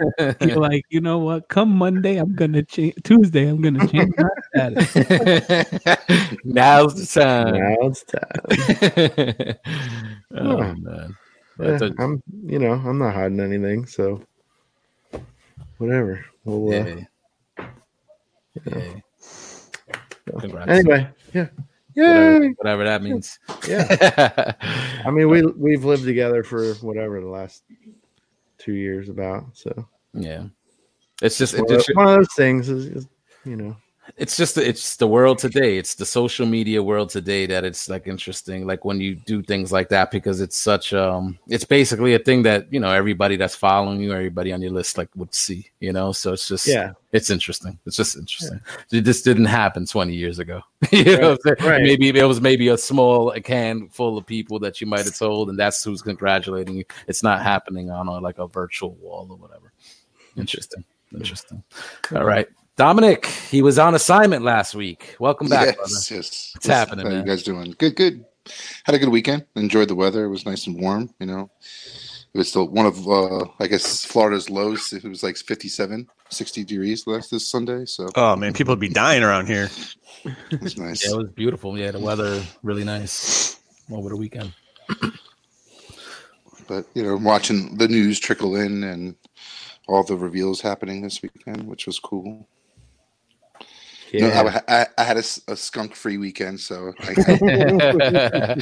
Yeah. 0.18 0.34
You're 0.46 0.58
like, 0.58 0.84
you 0.90 1.00
know 1.00 1.18
what? 1.18 1.48
Come 1.48 1.70
Monday, 1.70 2.18
I'm 2.18 2.34
gonna 2.34 2.62
change. 2.62 2.94
Tuesday, 3.02 3.48
I'm 3.48 3.60
gonna 3.62 3.86
change 3.88 4.12
my 4.16 4.28
status. 4.54 4.94
Now's 6.44 6.94
the 6.94 7.20
time. 7.20 7.54
Now 7.54 7.76
it's 7.82 8.04
time. 8.04 8.36
oh 10.36 10.56
Yeah. 10.58 10.74
man. 10.78 11.16
Yeah, 11.58 11.78
a- 11.80 12.02
I'm, 12.02 12.22
you 12.44 12.58
know, 12.58 12.72
I'm 12.72 12.98
not 12.98 13.14
hiding 13.14 13.40
anything, 13.40 13.86
so 13.86 14.22
whatever. 15.78 16.24
We'll, 16.44 16.68
uh, 16.68 16.84
Yay. 16.84 17.08
Yay. 18.66 19.02
Congrats. 20.40 20.70
anyway, 20.70 21.08
yeah, 21.34 21.48
Whatever, 21.94 22.44
yay, 22.44 22.48
whatever 22.58 22.84
that 22.84 23.02
means. 23.02 23.38
yeah. 23.66 24.52
I 25.04 25.10
mean, 25.10 25.28
we 25.28 25.42
we've 25.42 25.84
lived 25.84 26.04
together 26.04 26.42
for 26.42 26.74
whatever 26.74 27.20
the 27.20 27.26
last 27.28 27.62
two 28.58 28.74
years 28.74 29.08
about. 29.08 29.44
So 29.54 29.88
yeah. 30.14 30.44
It's 31.22 31.38
just 31.38 31.54
it 31.54 31.62
one 31.62 31.72
of, 31.72 31.78
just 31.78 31.96
one 31.96 32.06
of 32.08 32.16
those 32.16 32.34
things 32.36 32.68
is, 32.68 32.86
is, 32.86 33.08
you 33.44 33.56
know, 33.56 33.76
it's 34.18 34.36
just 34.36 34.58
it's 34.58 34.96
the 34.96 35.06
world 35.06 35.38
today. 35.38 35.78
It's 35.78 35.94
the 35.94 36.04
social 36.04 36.44
media 36.44 36.82
world 36.82 37.08
today 37.08 37.46
that 37.46 37.64
it's 37.64 37.88
like 37.88 38.08
interesting 38.08 38.66
like 38.66 38.84
when 38.84 39.00
you 39.00 39.14
do 39.14 39.42
things 39.42 39.70
like 39.70 39.88
that 39.90 40.10
because 40.10 40.40
it's 40.40 40.56
such 40.56 40.92
um 40.92 41.38
it's 41.46 41.64
basically 41.64 42.14
a 42.14 42.18
thing 42.18 42.42
that 42.42 42.70
you 42.72 42.80
know 42.80 42.90
everybody 42.90 43.36
that's 43.36 43.54
following 43.54 44.00
you 44.00 44.12
everybody 44.12 44.52
on 44.52 44.60
your 44.60 44.72
list 44.72 44.98
like 44.98 45.08
would 45.14 45.32
see 45.32 45.70
you 45.78 45.92
know? 45.92 46.10
So 46.10 46.32
it's 46.32 46.48
just 46.48 46.66
Yeah. 46.66 46.92
it's 47.12 47.30
interesting. 47.30 47.78
It's 47.86 47.96
just 47.96 48.16
interesting. 48.16 48.60
It 48.90 49.02
just 49.02 49.24
didn't 49.24 49.44
happen 49.44 49.86
20 49.86 50.14
years 50.14 50.38
ago. 50.40 50.62
You 50.92 51.04
know 51.18 51.30
what 51.30 51.40
I'm 51.46 51.56
saying? 51.58 51.70
Right. 51.70 51.82
maybe 51.82 52.08
it 52.08 52.24
was 52.24 52.40
maybe 52.40 52.68
a 52.68 52.78
small 52.78 53.30
a 53.30 53.40
can 53.40 53.88
full 53.88 54.18
of 54.18 54.26
people 54.26 54.58
that 54.60 54.80
you 54.80 54.86
might 54.88 55.04
have 55.04 55.16
told 55.16 55.48
and 55.48 55.58
that's 55.58 55.82
who's 55.84 56.02
congratulating 56.02 56.76
you. 56.76 56.84
It's 57.06 57.22
not 57.22 57.42
happening 57.42 57.90
on 57.90 58.08
a, 58.08 58.18
like 58.18 58.38
a 58.38 58.48
virtual 58.48 58.94
wall 58.94 59.28
or 59.30 59.36
whatever. 59.36 59.72
Interesting. 60.36 60.84
Interesting. 61.14 61.62
All 62.14 62.24
right 62.24 62.48
Dominic, 62.78 63.26
he 63.26 63.60
was 63.60 63.76
on 63.76 63.96
assignment 63.96 64.44
last 64.44 64.72
week. 64.76 65.16
Welcome 65.18 65.48
back, 65.48 65.74
brother. 65.74 65.90
yes, 65.90 66.10
yes. 66.12 66.52
What's 66.54 66.66
happening, 66.68 67.06
How 67.06 67.10
man? 67.10 67.26
you 67.26 67.26
guys 67.26 67.42
doing? 67.42 67.74
Good, 67.76 67.96
good. 67.96 68.24
Had 68.84 68.94
a 68.94 69.00
good 69.00 69.08
weekend. 69.08 69.44
Enjoyed 69.56 69.88
the 69.88 69.96
weather. 69.96 70.24
It 70.24 70.28
was 70.28 70.46
nice 70.46 70.68
and 70.68 70.80
warm. 70.80 71.12
You 71.18 71.26
know, 71.26 71.50
it 72.32 72.38
was 72.38 72.48
still 72.50 72.68
one 72.68 72.86
of, 72.86 73.04
uh, 73.08 73.46
I 73.58 73.66
guess, 73.66 74.04
Florida's 74.04 74.48
lows. 74.48 74.92
It 74.92 75.02
was 75.02 75.24
like 75.24 75.36
57, 75.38 76.06
60 76.28 76.64
degrees 76.64 77.04
last 77.08 77.32
this 77.32 77.48
Sunday. 77.50 77.84
So 77.84 78.10
Oh 78.14 78.36
man, 78.36 78.52
people 78.52 78.70
would 78.72 78.78
be 78.80 78.88
dying 78.88 79.24
around 79.24 79.46
here. 79.48 79.68
it 80.52 80.60
was 80.62 80.78
nice. 80.78 81.04
Yeah, 81.04 81.14
it 81.14 81.18
was 81.18 81.30
beautiful. 81.30 81.76
Yeah, 81.76 81.90
the 81.90 81.98
weather 81.98 82.40
really 82.62 82.84
nice 82.84 83.58
over 83.90 84.08
the 84.08 84.16
weekend. 84.16 84.54
but 86.68 86.86
you 86.94 87.02
know, 87.02 87.16
watching 87.16 87.76
the 87.76 87.88
news 87.88 88.20
trickle 88.20 88.54
in 88.54 88.84
and 88.84 89.16
all 89.88 90.04
the 90.04 90.16
reveals 90.16 90.60
happening 90.60 91.02
this 91.02 91.20
weekend, 91.22 91.66
which 91.66 91.84
was 91.84 91.98
cool. 91.98 92.48
No, 94.14 94.26
Yeah. 94.28 94.60
I, 94.68 94.80
I, 94.82 94.86
I 94.98 95.04
had 95.04 95.16
a, 95.18 95.22
skunk-free 95.22 96.16
weekend, 96.18 96.60
so 96.60 96.92
I, 97.00 97.14
I, 97.28 98.54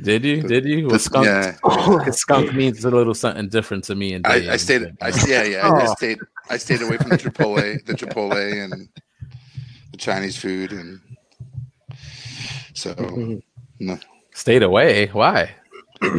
Did 0.00 0.24
you? 0.28 0.42
Did 0.42 0.64
you? 0.64 0.88
The- 0.88 0.98
skunk, 0.98 1.26
yeah, 1.26 1.56
oh, 1.64 2.02
skunk 2.10 2.54
means 2.54 2.84
a 2.84 2.90
little 2.90 3.14
something 3.14 3.48
different 3.48 3.84
to 3.84 3.94
me. 3.94 4.14
And 4.14 4.26
I, 4.26 4.52
I 4.52 4.56
stayed. 4.56 4.96
I, 5.00 5.12
yeah, 5.26 5.42
yeah. 5.44 5.66
I, 5.68 5.70
I 5.80 5.86
Oh. 5.86 5.94
stayed. 5.94 6.18
I 6.50 6.56
stayed 6.56 6.82
away 6.82 6.96
from 6.96 7.10
the 7.10 7.18
Chipotle, 7.18 7.84
the 7.84 7.92
Chipotle, 7.94 8.64
and 8.64 8.88
the 9.92 9.96
Chinese 9.98 10.36
food, 10.36 10.72
and 10.72 11.00
so. 12.74 12.94
Mm-hmm. 12.94 13.36
No, 13.80 13.98
stayed 14.34 14.62
away. 14.62 15.06
Why? 15.08 15.54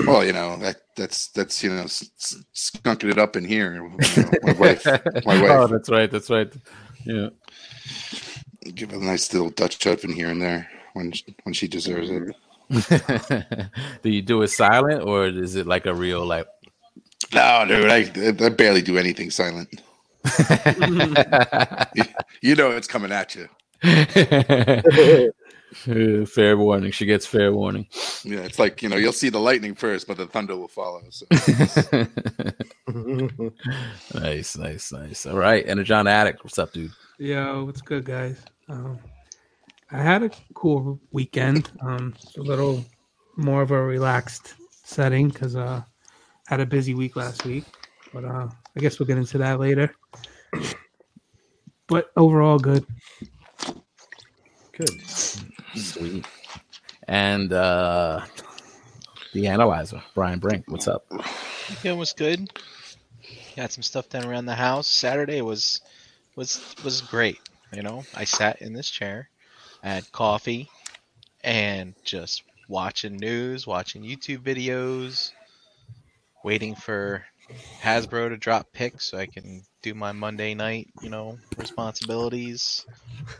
well, 0.05 0.23
you 0.23 0.31
know 0.33 0.57
that 0.57 0.77
that's 0.95 1.27
that's 1.29 1.63
you 1.63 1.69
know 1.69 1.83
s- 1.83 2.09
s- 2.19 2.43
skunking 2.55 3.09
it 3.11 3.17
up 3.17 3.35
in 3.35 3.43
here. 3.45 3.73
You 3.73 3.89
know, 3.89 3.97
my 4.43 4.53
wife, 4.53 4.85
my 4.85 4.91
oh, 5.25 5.41
wife, 5.41 5.51
Oh, 5.51 5.67
that's 5.67 5.89
right. 5.89 6.09
That's 6.11 6.29
right. 6.29 6.53
Yeah. 7.05 7.29
Give 8.71 8.93
a 8.93 8.97
nice 8.97 9.31
little 9.33 9.49
Dutch 9.49 9.85
oven 9.87 10.11
here 10.13 10.29
and 10.29 10.41
there 10.41 10.69
when 10.93 11.11
she- 11.11 11.35
when 11.43 11.53
she 11.53 11.67
deserves 11.67 12.09
it. 12.09 12.35
Mm-hmm. 12.71 13.61
do 14.03 14.09
you 14.09 14.21
do 14.21 14.41
it 14.41 14.47
silent 14.49 15.03
or 15.03 15.27
is 15.27 15.55
it 15.55 15.67
like 15.67 15.85
a 15.85 15.93
real 15.93 16.25
like? 16.25 16.47
No, 17.33 17.65
dude, 17.67 17.89
I 17.89 18.11
I 18.45 18.49
barely 18.49 18.81
do 18.81 18.97
anything 18.97 19.31
silent. 19.31 19.69
You 22.41 22.55
know 22.55 22.71
it's 22.71 22.87
coming 22.87 23.11
at 23.13 23.35
you. 23.35 23.47
Fair 26.25 26.57
warning. 26.57 26.91
She 26.91 27.05
gets 27.05 27.25
fair 27.25 27.53
warning. 27.53 27.87
Yeah, 28.23 28.39
it's 28.41 28.59
like 28.59 28.81
you 28.83 28.89
know 28.89 28.97
you'll 28.97 29.13
see 29.13 29.29
the 29.29 29.39
lightning 29.39 29.75
first, 29.75 30.07
but 30.07 30.17
the 30.17 30.27
thunder 30.27 30.55
will 30.57 30.67
follow. 30.67 31.01
So 31.09 31.25
nice, 34.13 34.57
nice, 34.57 34.91
nice. 34.91 35.25
All 35.25 35.37
right, 35.37 35.65
and 35.65 35.79
a 35.79 35.83
John 35.83 36.05
Addict, 36.07 36.43
what's 36.43 36.59
up, 36.59 36.73
dude? 36.73 36.91
Yo, 37.17 37.65
what's 37.65 37.81
good, 37.81 38.05
guys? 38.05 38.37
Um, 38.69 38.99
I 39.91 40.01
had 40.01 40.23
a 40.23 40.31
cool 40.53 40.99
weekend. 41.11 41.71
Um, 41.81 42.13
a 42.37 42.41
little 42.41 42.83
more 43.37 43.61
of 43.61 43.71
a 43.71 43.81
relaxed 43.81 44.55
setting 44.83 45.29
because 45.29 45.55
uh, 45.55 45.81
had 46.47 46.59
a 46.59 46.65
busy 46.65 46.93
week 46.93 47.15
last 47.15 47.45
week. 47.45 47.65
But 48.13 48.25
uh, 48.25 48.47
I 48.75 48.79
guess 48.79 48.99
we'll 48.99 49.07
get 49.07 49.17
into 49.17 49.37
that 49.39 49.59
later. 49.59 49.93
But 51.87 52.11
overall, 52.15 52.59
good. 52.59 52.85
Good. 54.71 55.01
Sweet. 55.75 56.25
And 57.07 57.51
uh 57.53 58.21
the 59.33 59.47
analyzer, 59.47 60.01
Brian 60.13 60.39
Brink, 60.39 60.65
what's 60.67 60.87
up? 60.87 61.05
Weekend 61.69 61.97
was 61.97 62.13
good. 62.13 62.49
Got 63.55 63.71
some 63.71 63.83
stuff 63.83 64.09
done 64.09 64.25
around 64.25 64.45
the 64.45 64.55
house. 64.55 64.87
Saturday 64.87 65.41
was 65.41 65.81
was 66.35 66.75
was 66.83 67.01
great. 67.01 67.39
You 67.73 67.81
know, 67.81 68.03
I 68.13 68.25
sat 68.25 68.61
in 68.61 68.73
this 68.73 68.89
chair, 68.89 69.29
I 69.83 69.89
had 69.89 70.11
coffee, 70.11 70.69
and 71.43 71.95
just 72.03 72.43
watching 72.67 73.17
news, 73.17 73.65
watching 73.65 74.03
YouTube 74.03 74.39
videos, 74.39 75.31
waiting 76.43 76.75
for 76.75 77.25
Hasbro 77.81 78.29
to 78.29 78.37
drop 78.37 78.71
picks 78.73 79.05
so 79.05 79.17
I 79.17 79.25
can 79.25 79.63
do 79.81 79.93
my 79.93 80.11
Monday 80.11 80.53
night, 80.53 80.89
you 81.01 81.09
know, 81.09 81.37
responsibilities. 81.57 82.85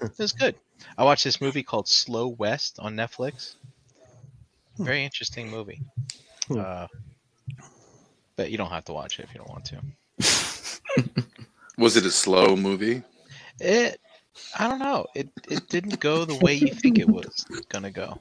It 0.02 0.18
was 0.18 0.34
good. 0.34 0.56
I 0.98 1.04
watched 1.04 1.24
this 1.24 1.40
movie 1.40 1.64
called 1.64 1.88
Slow 1.88 2.28
West 2.28 2.80
on 2.80 2.96
Netflix. 2.96 3.56
Very 4.78 5.06
interesting 5.06 5.50
movie. 5.50 5.82
Hmm. 6.48 6.60
Uh, 6.60 6.88
but 8.36 8.52
you 8.52 8.58
don't 8.58 8.72
have 8.72 8.86
to 8.86 8.94
watch 8.94 9.20
it 9.20 9.24
if 9.26 9.34
you 9.34 9.40
don't 9.40 9.50
want 9.50 9.66
to. 9.66 11.24
was 11.78 11.96
it 11.96 12.06
a 12.06 12.12
slow 12.12 12.56
movie? 12.56 13.04
It, 13.60 14.00
I 14.58 14.68
don't 14.68 14.80
know. 14.80 15.08
It 15.16 15.30
it 15.50 15.70
didn't 15.70 16.00
go 16.00 16.26
the 16.26 16.36
way 16.36 16.56
you 16.56 16.74
think 16.74 17.00
it 17.00 17.10
was 17.10 17.46
gonna 17.70 17.92
go. 17.92 18.20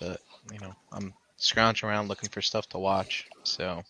But 0.00 0.20
you 0.52 0.58
know, 0.58 0.74
I'm 0.92 1.14
scrounging 1.36 1.88
around 1.88 2.08
looking 2.08 2.30
for 2.30 2.42
stuff 2.42 2.68
to 2.70 2.78
watch. 2.78 3.26
So 3.44 3.82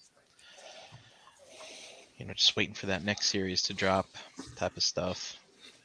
you 2.19 2.27
know, 2.27 2.35
just 2.35 2.57
waiting 2.57 2.75
for 2.75 2.87
that 2.87 3.05
next 3.05 3.27
series 3.27 3.63
to 3.63 3.75
drop, 3.75 4.07
type 4.57 4.77
of 4.77 4.83
stuff. 4.83 5.37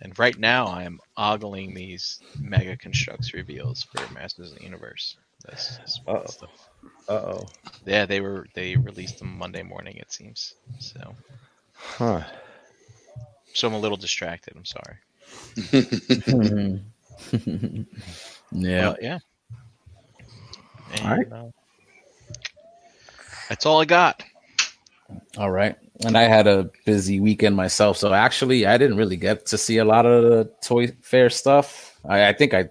And 0.01 0.17
right 0.19 0.37
now, 0.37 0.67
I 0.67 0.83
am 0.83 0.99
ogling 1.17 1.73
these 1.73 2.19
Mega 2.39 2.77
Construx 2.77 3.33
reveals 3.33 3.83
for 3.83 4.13
Masters 4.13 4.51
of 4.51 4.59
the 4.59 4.63
Universe. 4.63 5.17
That's, 5.45 5.77
that's. 5.77 5.99
Uh 7.09 7.13
oh. 7.13 7.45
Yeah, 7.85 8.05
they 8.05 8.21
were 8.21 8.47
they 8.53 8.75
released 8.75 9.19
them 9.19 9.37
Monday 9.37 9.63
morning. 9.63 9.97
It 9.97 10.11
seems 10.11 10.53
so. 10.79 11.15
Huh. 11.73 12.23
So 13.53 13.67
I'm 13.67 13.73
a 13.73 13.79
little 13.79 13.97
distracted. 13.97 14.55
I'm 14.55 14.65
sorry. 14.65 14.97
yeah. 18.51 18.89
But, 18.91 19.03
yeah. 19.03 19.19
And, 20.93 21.01
All 21.01 21.17
right. 21.17 21.31
uh, 21.31 21.51
that's 23.49 23.65
all 23.65 23.81
I 23.81 23.85
got. 23.85 24.23
All 25.37 25.51
right. 25.51 25.75
And 26.05 26.17
I 26.17 26.23
had 26.23 26.47
a 26.47 26.69
busy 26.85 27.19
weekend 27.19 27.55
myself. 27.55 27.97
So 27.97 28.13
actually, 28.13 28.65
I 28.65 28.77
didn't 28.77 28.97
really 28.97 29.17
get 29.17 29.45
to 29.47 29.57
see 29.57 29.77
a 29.77 29.85
lot 29.85 30.05
of 30.05 30.23
the 30.23 30.51
Toy 30.61 30.87
Fair 31.01 31.29
stuff. 31.29 31.97
I, 32.07 32.27
I 32.29 32.33
think 32.33 32.53
I 32.53 32.69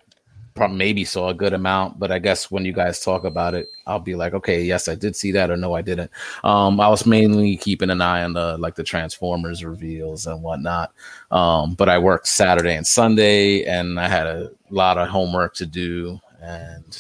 maybe 0.71 1.05
saw 1.05 1.29
a 1.29 1.35
good 1.35 1.53
amount, 1.53 1.99
but 1.99 2.11
I 2.11 2.19
guess 2.19 2.51
when 2.51 2.65
you 2.65 2.73
guys 2.73 3.01
talk 3.01 3.25
about 3.25 3.55
it, 3.55 3.73
I'll 3.87 3.99
be 3.99 4.15
like, 4.15 4.35
okay, 4.35 4.63
yes, 4.63 4.89
I 4.89 4.95
did 4.95 5.15
see 5.15 5.33
that, 5.33 5.51
or 5.51 5.57
no, 5.57 5.75
I 5.75 5.83
didn't. 5.83 6.11
Um, 6.45 6.81
I 6.81 6.89
was 6.89 7.07
mainly 7.07 7.57
keeping 7.57 7.91
an 7.91 8.01
eye 8.01 8.23
on 8.23 8.33
the 8.33 8.57
like 8.59 8.75
the 8.75 8.83
Transformers 8.83 9.65
reveals 9.65 10.27
and 10.27 10.43
whatnot. 10.43 10.93
Um, 11.31 11.75
but 11.75 11.89
I 11.89 11.99
worked 11.99 12.27
Saturday 12.27 12.75
and 12.75 12.87
Sunday, 12.87 13.65
and 13.65 14.01
I 14.01 14.09
had 14.09 14.27
a 14.27 14.51
lot 14.71 14.99
of 14.99 15.09
homework 15.09 15.55
to 15.55 15.67
do, 15.67 16.21
and 16.41 16.99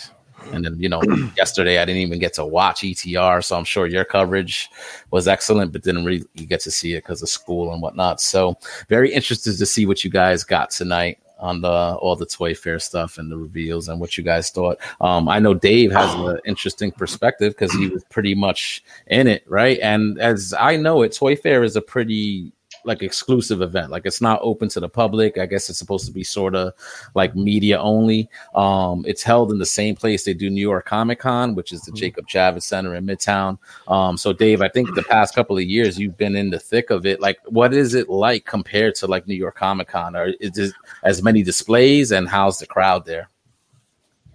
and 0.52 0.64
then 0.64 0.76
you 0.78 0.88
know 0.88 1.02
yesterday 1.36 1.78
I 1.78 1.84
didn't 1.84 2.02
even 2.02 2.18
get 2.18 2.34
to 2.34 2.44
watch 2.44 2.82
ETR, 2.82 3.42
so 3.42 3.56
I'm 3.56 3.64
sure 3.64 3.86
your 3.86 4.04
coverage 4.04 4.70
was 5.10 5.28
excellent, 5.28 5.72
but 5.72 5.82
didn't 5.82 6.04
really 6.04 6.24
get 6.34 6.60
to 6.60 6.70
see 6.70 6.94
it 6.94 7.04
because 7.04 7.22
of 7.22 7.28
school 7.28 7.72
and 7.72 7.82
whatnot. 7.82 8.20
So 8.20 8.58
very 8.88 9.12
interested 9.12 9.56
to 9.56 9.66
see 9.66 9.86
what 9.86 10.04
you 10.04 10.10
guys 10.10 10.44
got 10.44 10.70
tonight 10.70 11.18
on 11.38 11.60
the 11.60 11.68
all 11.68 12.16
the 12.16 12.26
toy 12.26 12.54
fair 12.54 12.78
stuff 12.78 13.18
and 13.18 13.30
the 13.30 13.36
reveals 13.36 13.88
and 13.88 14.00
what 14.00 14.16
you 14.16 14.24
guys 14.24 14.50
thought. 14.50 14.78
Um, 15.00 15.28
I 15.28 15.38
know 15.38 15.54
Dave 15.54 15.92
has 15.92 16.14
an 16.14 16.38
interesting 16.46 16.90
perspective 16.90 17.52
because 17.52 17.72
he 17.72 17.88
was 17.88 18.04
pretty 18.04 18.34
much 18.34 18.82
in 19.06 19.26
it, 19.26 19.44
right? 19.46 19.78
And 19.80 20.18
as 20.20 20.54
I 20.58 20.76
know 20.76 21.02
it, 21.02 21.14
Toy 21.14 21.36
Fair 21.36 21.62
is 21.62 21.76
a 21.76 21.82
pretty 21.82 22.52
like 22.86 23.02
exclusive 23.02 23.60
event. 23.60 23.90
Like 23.90 24.06
it's 24.06 24.20
not 24.20 24.38
open 24.42 24.68
to 24.70 24.80
the 24.80 24.88
public. 24.88 25.38
I 25.38 25.46
guess 25.46 25.68
it's 25.68 25.78
supposed 25.78 26.06
to 26.06 26.12
be 26.12 26.24
sort 26.24 26.54
of 26.54 26.72
like 27.14 27.34
media 27.34 27.78
only. 27.78 28.30
Um, 28.54 29.04
it's 29.06 29.22
held 29.22 29.50
in 29.50 29.58
the 29.58 29.66
same 29.66 29.96
place 29.96 30.24
they 30.24 30.34
do 30.34 30.48
New 30.48 30.60
York 30.60 30.86
Comic 30.86 31.20
Con, 31.20 31.54
which 31.54 31.72
is 31.72 31.82
the 31.82 31.92
Jacob 31.92 32.26
Javits 32.26 32.62
Center 32.62 32.94
in 32.94 33.04
Midtown. 33.04 33.58
Um, 33.88 34.16
so 34.16 34.32
Dave, 34.32 34.62
I 34.62 34.68
think 34.68 34.94
the 34.94 35.02
past 35.02 35.34
couple 35.34 35.56
of 35.56 35.64
years 35.64 35.98
you've 35.98 36.16
been 36.16 36.36
in 36.36 36.50
the 36.50 36.58
thick 36.58 36.90
of 36.90 37.04
it. 37.04 37.20
Like, 37.20 37.38
what 37.46 37.74
is 37.74 37.94
it 37.94 38.08
like 38.08 38.44
compared 38.46 38.94
to 38.96 39.06
like 39.06 39.26
New 39.26 39.34
York 39.34 39.56
Comic 39.56 39.88
Con? 39.88 40.16
Or 40.16 40.26
is 40.40 40.56
it 40.56 40.72
as 41.02 41.22
many 41.22 41.42
displays 41.42 42.12
and 42.12 42.28
how's 42.28 42.58
the 42.58 42.66
crowd 42.66 43.04
there? 43.04 43.28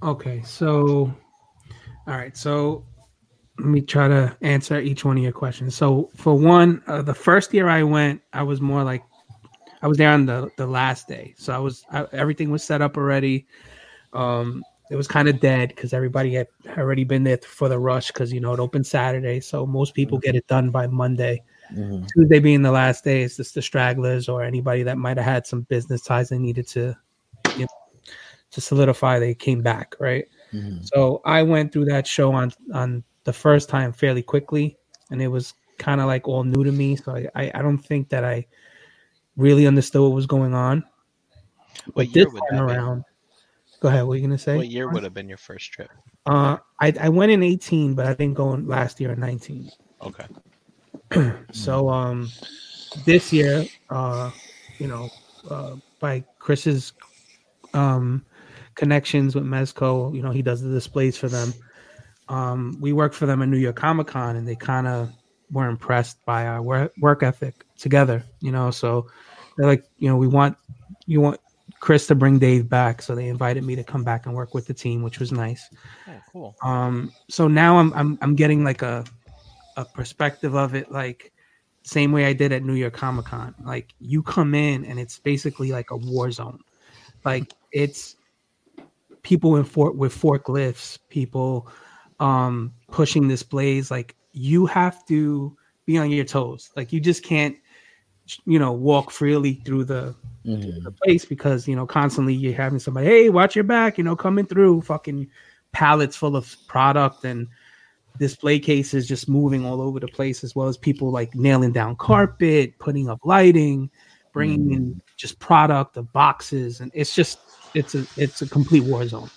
Okay, 0.04 0.42
so 0.44 1.14
all 2.08 2.18
right, 2.18 2.36
so 2.36 2.84
let 3.62 3.70
me 3.70 3.82
try 3.82 4.08
to 4.08 4.36
answer 4.42 4.80
each 4.80 5.06
one 5.06 5.18
of 5.18 5.24
your 5.24 5.32
questions. 5.32 5.76
So 5.76 6.10
for 6.16 6.34
one, 6.34 6.82
uh, 6.88 7.02
the 7.04 7.14
first 7.14 7.54
year 7.54 7.70
I 7.70 7.84
went, 7.84 8.22
I 8.34 8.42
was 8.44 8.60
more 8.60 8.84
like 8.84 9.04
I 9.82 9.88
was 9.88 9.98
there 9.98 10.12
on 10.12 10.26
the 10.26 10.50
the 10.58 10.66
last 10.68 11.08
day, 11.08 11.34
so 11.38 11.54
I 11.54 11.58
was 11.58 11.86
I, 11.92 12.06
everything 12.12 12.50
was 12.52 12.64
set 12.64 12.82
up 12.82 12.98
already. 12.98 13.46
Um, 14.14 14.64
it 14.90 14.96
was 14.96 15.08
kind 15.08 15.30
of 15.30 15.40
dead 15.40 15.70
because 15.70 15.94
everybody 15.94 16.34
had 16.34 16.48
already 16.78 17.04
been 17.04 17.24
there 17.24 17.38
for 17.38 17.70
the 17.70 17.80
rush 17.80 18.08
because 18.08 18.34
you 18.34 18.40
know 18.40 18.54
it 18.54 18.60
opened 18.60 18.86
Saturday, 18.86 19.40
so 19.40 19.66
most 19.66 19.94
people 19.94 20.18
get 20.18 20.36
it 20.36 20.48
done 20.48 20.70
by 20.72 20.88
Monday. 20.88 21.42
Mhm. 21.74 22.08
Tuesday 22.14 22.40
being 22.40 22.62
the 22.62 22.72
last 22.72 23.04
day, 23.04 23.22
it's 23.24 23.38
just 23.38 23.56
the 23.56 23.62
stragglers 23.62 24.28
or 24.28 24.44
anybody 24.44 24.84
that 24.84 24.98
might 24.98 25.18
have 25.18 25.26
had 25.26 25.48
some 25.48 25.62
business 25.62 26.02
ties 26.02 26.30
they 26.30 26.38
needed 26.38 26.68
to, 26.68 26.96
you 27.56 27.62
know, 27.62 27.68
to 28.52 28.60
solidify. 28.60 29.20
They 29.20 29.34
came 29.34 29.62
back, 29.62 29.96
right? 30.00 30.26
Mhm. 30.52 30.86
So 30.94 31.22
I 31.26 31.44
went 31.44 31.72
through 31.72 31.86
that 31.86 32.06
show 32.06 32.34
on 32.34 32.52
on 32.74 33.04
the 33.24 33.34
first 33.34 33.70
time 33.70 33.94
fairly 33.94 34.24
quickly, 34.24 34.78
and 35.10 35.22
it 35.22 35.28
was 35.28 35.54
kind 35.78 36.02
of 36.02 36.08
like 36.08 36.28
all 36.28 36.44
new 36.44 36.64
to 36.64 36.72
me. 36.72 36.96
So 36.96 37.16
I, 37.16 37.28
I 37.36 37.52
I 37.56 37.62
don't 37.62 37.78
think 37.78 38.10
that 38.10 38.24
I 38.24 38.46
really 39.38 39.68
understood 39.68 40.02
what 40.02 40.12
was 40.12 40.26
going 40.28 40.54
on. 40.54 40.84
What 41.86 41.96
But 41.96 42.08
year 42.10 42.26
this 42.26 42.34
would 42.34 42.42
time 42.52 42.60
that 42.60 42.66
be? 42.68 42.74
around, 42.74 43.04
go 43.80 43.90
ahead. 43.90 44.02
What 44.04 44.10
were 44.10 44.16
you 44.16 44.22
gonna 44.22 44.38
say? 44.38 44.58
What 44.58 44.68
year 44.70 44.88
would 44.90 45.04
have 45.04 45.14
been 45.14 45.30
your 45.30 45.38
first 45.38 45.72
trip? 45.72 45.90
Uh, 46.26 46.58
I 46.80 46.94
I 47.00 47.10
went 47.10 47.32
in 47.32 47.44
eighteen, 47.44 47.96
but 47.96 48.06
I 48.06 48.14
didn't 48.14 48.36
go 48.36 48.54
in 48.54 48.68
last 48.68 49.00
year 49.00 49.12
in 49.12 49.20
nineteen. 49.20 49.70
Okay. 50.02 50.26
So 51.52 51.90
um, 51.90 52.30
this 53.06 53.34
year, 53.34 53.66
uh, 53.90 54.32
you 54.80 54.88
know, 54.88 55.10
uh, 55.50 55.76
by 56.00 56.24
Chris's 56.40 56.94
um 57.74 58.26
connections 58.76 59.36
with 59.36 59.44
Mezco, 59.44 60.16
you 60.16 60.22
know, 60.22 60.32
he 60.32 60.42
does 60.42 60.62
the 60.62 60.70
displays 60.70 61.18
for 61.18 61.28
them. 61.28 61.54
Um, 62.32 62.78
we 62.80 62.94
worked 62.94 63.14
for 63.14 63.26
them 63.26 63.42
at 63.42 63.50
New 63.50 63.58
York 63.58 63.76
Comic 63.76 64.08
Con, 64.08 64.38
and 64.38 64.48
they 64.48 64.56
kind 64.56 64.88
of 64.88 65.12
were 65.52 65.68
impressed 65.68 66.24
by 66.26 66.48
our 66.48 66.62
work, 66.62 66.94
work 67.00 67.24
ethic 67.24 67.66
together. 67.78 68.24
You 68.40 68.54
know, 68.54 68.72
so 68.72 69.08
they're 69.58 69.68
like, 69.68 69.84
you 69.98 70.10
know, 70.10 70.16
we 70.16 70.28
want 70.28 70.56
you 71.06 71.20
want 71.20 71.42
Chris 71.82 72.08
to 72.08 72.16
bring 72.16 72.40
Dave 72.40 72.70
back, 72.70 73.02
so 73.02 73.16
they 73.16 73.28
invited 73.28 73.66
me 73.66 73.76
to 73.76 73.84
come 73.84 74.06
back 74.06 74.26
and 74.26 74.34
work 74.34 74.54
with 74.54 74.66
the 74.66 74.74
team, 74.74 75.04
which 75.04 75.20
was 75.20 75.34
nice. 75.34 75.70
Oh, 76.08 76.22
cool. 76.32 76.56
Um, 76.64 77.12
so 77.30 77.50
now 77.50 77.78
I'm 77.78 77.94
I'm 77.94 78.18
I'm 78.22 78.34
getting 78.34 78.64
like 78.64 78.82
a 78.82 79.04
a 79.76 79.84
perspective 79.84 80.56
of 80.56 80.74
it, 80.74 80.90
like 80.90 81.34
same 81.84 82.14
way 82.14 82.26
I 82.26 82.34
did 82.34 82.54
at 82.54 82.64
New 82.64 82.76
York 82.76 82.94
Comic 82.94 83.26
Con. 83.26 83.54
Like 83.62 83.94
you 84.00 84.24
come 84.24 84.56
in 84.56 84.86
and 84.86 85.02
it's 85.02 85.20
basically 85.20 85.74
like 85.74 85.92
a 85.92 85.98
war 85.98 86.32
zone. 86.32 86.60
Like 87.26 87.52
it's 87.74 88.16
people 89.24 89.58
in 89.58 89.66
fort 89.66 89.98
with 89.98 90.16
forklifts, 90.16 90.98
people 91.10 91.68
um 92.22 92.74
pushing 92.90 93.28
displays. 93.28 93.92
Like 93.92 94.16
you 94.32 94.66
have 94.68 95.06
to 95.08 95.58
be 95.86 95.98
on 95.98 96.10
your 96.12 96.24
toes. 96.24 96.72
Like 96.78 96.94
you 96.94 97.02
just 97.02 97.24
can't 97.24 97.58
you 98.46 98.60
know 98.60 98.72
walk 98.72 99.12
freely 99.12 99.56
through 99.66 99.84
the 99.84 100.16
Mhm. 100.46 100.84
the 100.84 100.92
place 100.92 101.26
because 101.26 101.68
you 101.68 101.76
know 101.76 101.86
constantly 101.86 102.34
you're 102.34 102.54
having 102.54 102.80
somebody 102.80 103.06
hey 103.06 103.30
watch 103.30 103.56
your 103.56 103.64
back 103.64 103.98
you 103.98 104.04
know 104.04 104.16
coming 104.16 104.46
through 104.46 104.82
fucking 104.82 105.28
pallets 105.72 106.16
full 106.16 106.36
of 106.36 106.56
product 106.68 107.26
and 107.26 107.48
display 108.18 108.58
cases 108.58 109.08
just 109.08 109.30
moving 109.30 109.66
all 109.66 109.82
over 109.82 110.00
the 110.00 110.08
place 110.08 110.44
as 110.44 110.56
well 110.56 110.68
as 110.68 110.78
people 110.78 111.12
like 111.12 111.36
nailing 111.36 111.72
down 111.72 111.96
carpet 111.96 112.74
putting 112.80 113.08
up 113.08 113.20
lighting 113.24 113.90
bringing 114.34 114.72
in 114.74 115.02
just 115.16 115.38
product 115.40 115.96
of 115.98 116.12
boxes 116.12 116.80
and 116.80 116.92
it's 116.96 117.14
just 117.14 117.38
it's 117.76 117.94
a 117.94 118.06
it's 118.18 118.42
a 118.42 118.48
complete 118.50 118.84
war 118.84 119.08
zone 119.08 119.30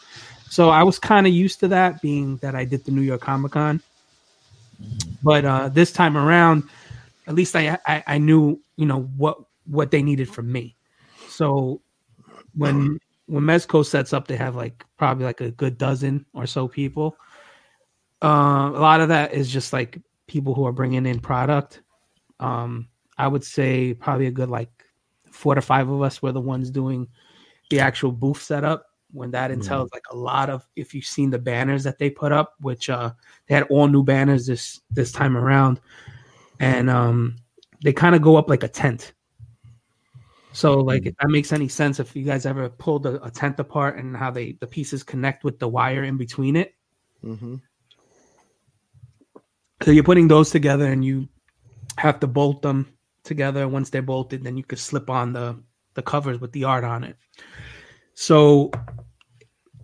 so 0.49 0.71
i 0.71 0.83
was 0.83 0.99
kind 0.99 1.27
of 1.27 1.33
used 1.33 1.61
to 1.61 1.69
that 1.69 2.01
being 2.03 2.37
that 2.39 2.55
i 2.55 2.65
did 2.65 2.85
the 2.85 2.91
new 2.91 3.03
york 3.03 3.21
comic 3.21 3.53
con 3.53 3.81
but 5.23 5.45
uh 5.45 5.69
this 5.69 5.93
time 5.93 6.17
around 6.17 6.63
at 7.27 7.35
least 7.35 7.57
I, 7.57 7.79
I 7.87 8.05
i 8.07 8.19
knew 8.19 8.61
you 8.77 8.87
know 8.87 9.03
what 9.17 9.39
what 9.67 9.91
they 9.91 10.03
needed 10.03 10.29
from 10.29 10.51
me 10.51 10.77
so 11.29 11.81
when 12.57 12.99
when 13.27 13.45
Mezco 13.45 13.85
sets 13.85 14.13
up, 14.13 14.27
they 14.27 14.37
have 14.37 14.57
like 14.57 14.85
probably 14.97 15.25
like 15.25 15.41
a 15.41 15.51
good 15.51 15.79
dozen 15.79 16.27
or 16.35 16.47
so 16.47 16.69
people. 16.69 17.17
Uh, 18.23 18.71
a 18.75 18.81
lot 18.81 19.01
of 19.01 19.09
that 19.09 19.33
is 19.33 19.51
just 19.51 19.73
like 19.73 20.01
people 20.27 20.55
who 20.55 20.67
are 20.67 20.73
bringing 20.73 21.07
in 21.07 21.21
product. 21.21 21.83
Um, 22.41 22.89
I 23.17 23.29
would 23.29 23.45
say 23.45 23.95
probably 23.95 24.27
a 24.27 24.33
good 24.33 24.51
like 24.51 24.71
four 25.31 25.55
to 25.55 25.63
five 25.63 25.89
of 25.89 26.03
us 26.03 26.23
were 26.23 26.33
the 26.33 26.41
ones 26.41 26.71
doing 26.71 27.09
the 27.71 27.81
actual 27.81 28.13
booth 28.13 28.43
setup. 28.43 28.87
When 29.15 29.31
that 29.31 29.51
entails 29.51 29.91
like 29.93 30.03
a 30.11 30.17
lot 30.17 30.51
of, 30.51 30.67
if 30.75 30.93
you've 30.93 31.05
seen 31.07 31.31
the 31.31 31.39
banners 31.39 31.85
that 31.85 31.99
they 31.99 32.11
put 32.11 32.33
up, 32.33 32.55
which 32.61 32.91
uh, 32.91 33.13
they 33.47 33.55
had 33.55 33.65
all 33.71 33.87
new 33.87 34.03
banners 34.03 34.47
this 34.47 34.81
this 34.91 35.13
time 35.13 35.37
around, 35.37 35.81
and 36.59 36.91
um, 36.91 37.37
they 37.83 37.93
kind 37.93 38.15
of 38.15 38.23
go 38.23 38.37
up 38.37 38.51
like 38.51 38.65
a 38.65 38.69
tent. 38.69 39.13
So 40.53 40.79
like 40.79 41.07
if 41.07 41.17
that 41.17 41.31
makes 41.31 41.53
any 41.53 41.69
sense, 41.69 42.01
if 42.01 42.15
you 42.15 42.25
guys 42.25 42.47
ever 42.47 42.69
pulled 42.69 43.07
a, 43.07 43.23
a 43.25 43.31
tent 43.31 43.59
apart 43.59 43.99
and 43.99 44.17
how 44.17 44.31
they 44.31 44.53
the 44.53 44.67
pieces 44.67 45.03
connect 45.03 45.45
with 45.45 45.59
the 45.59 45.69
wire 45.69 46.05
in 46.05 46.17
between 46.17 46.57
it. 46.57 46.75
Mm-hmm. 47.25 47.57
So 49.83 49.91
you're 49.91 50.05
putting 50.05 50.29
those 50.29 50.51
together 50.51 50.87
and 50.87 51.05
you 51.05 51.29
have 51.99 52.21
to 52.21 52.27
bolt 52.27 52.63
them 52.63 52.93
together. 53.25 53.69
Once 53.69 53.91
they're 53.91 54.03
bolted, 54.03 54.45
then 54.45 54.57
you 54.57 54.65
could 54.65 54.79
slip 54.79 55.11
on 55.11 55.33
the 55.33 55.57
the 55.95 56.03
covers 56.03 56.41
with 56.41 56.53
the 56.53 56.65
art 56.65 56.85
on 56.85 57.05
it. 57.05 57.17
So 58.15 58.71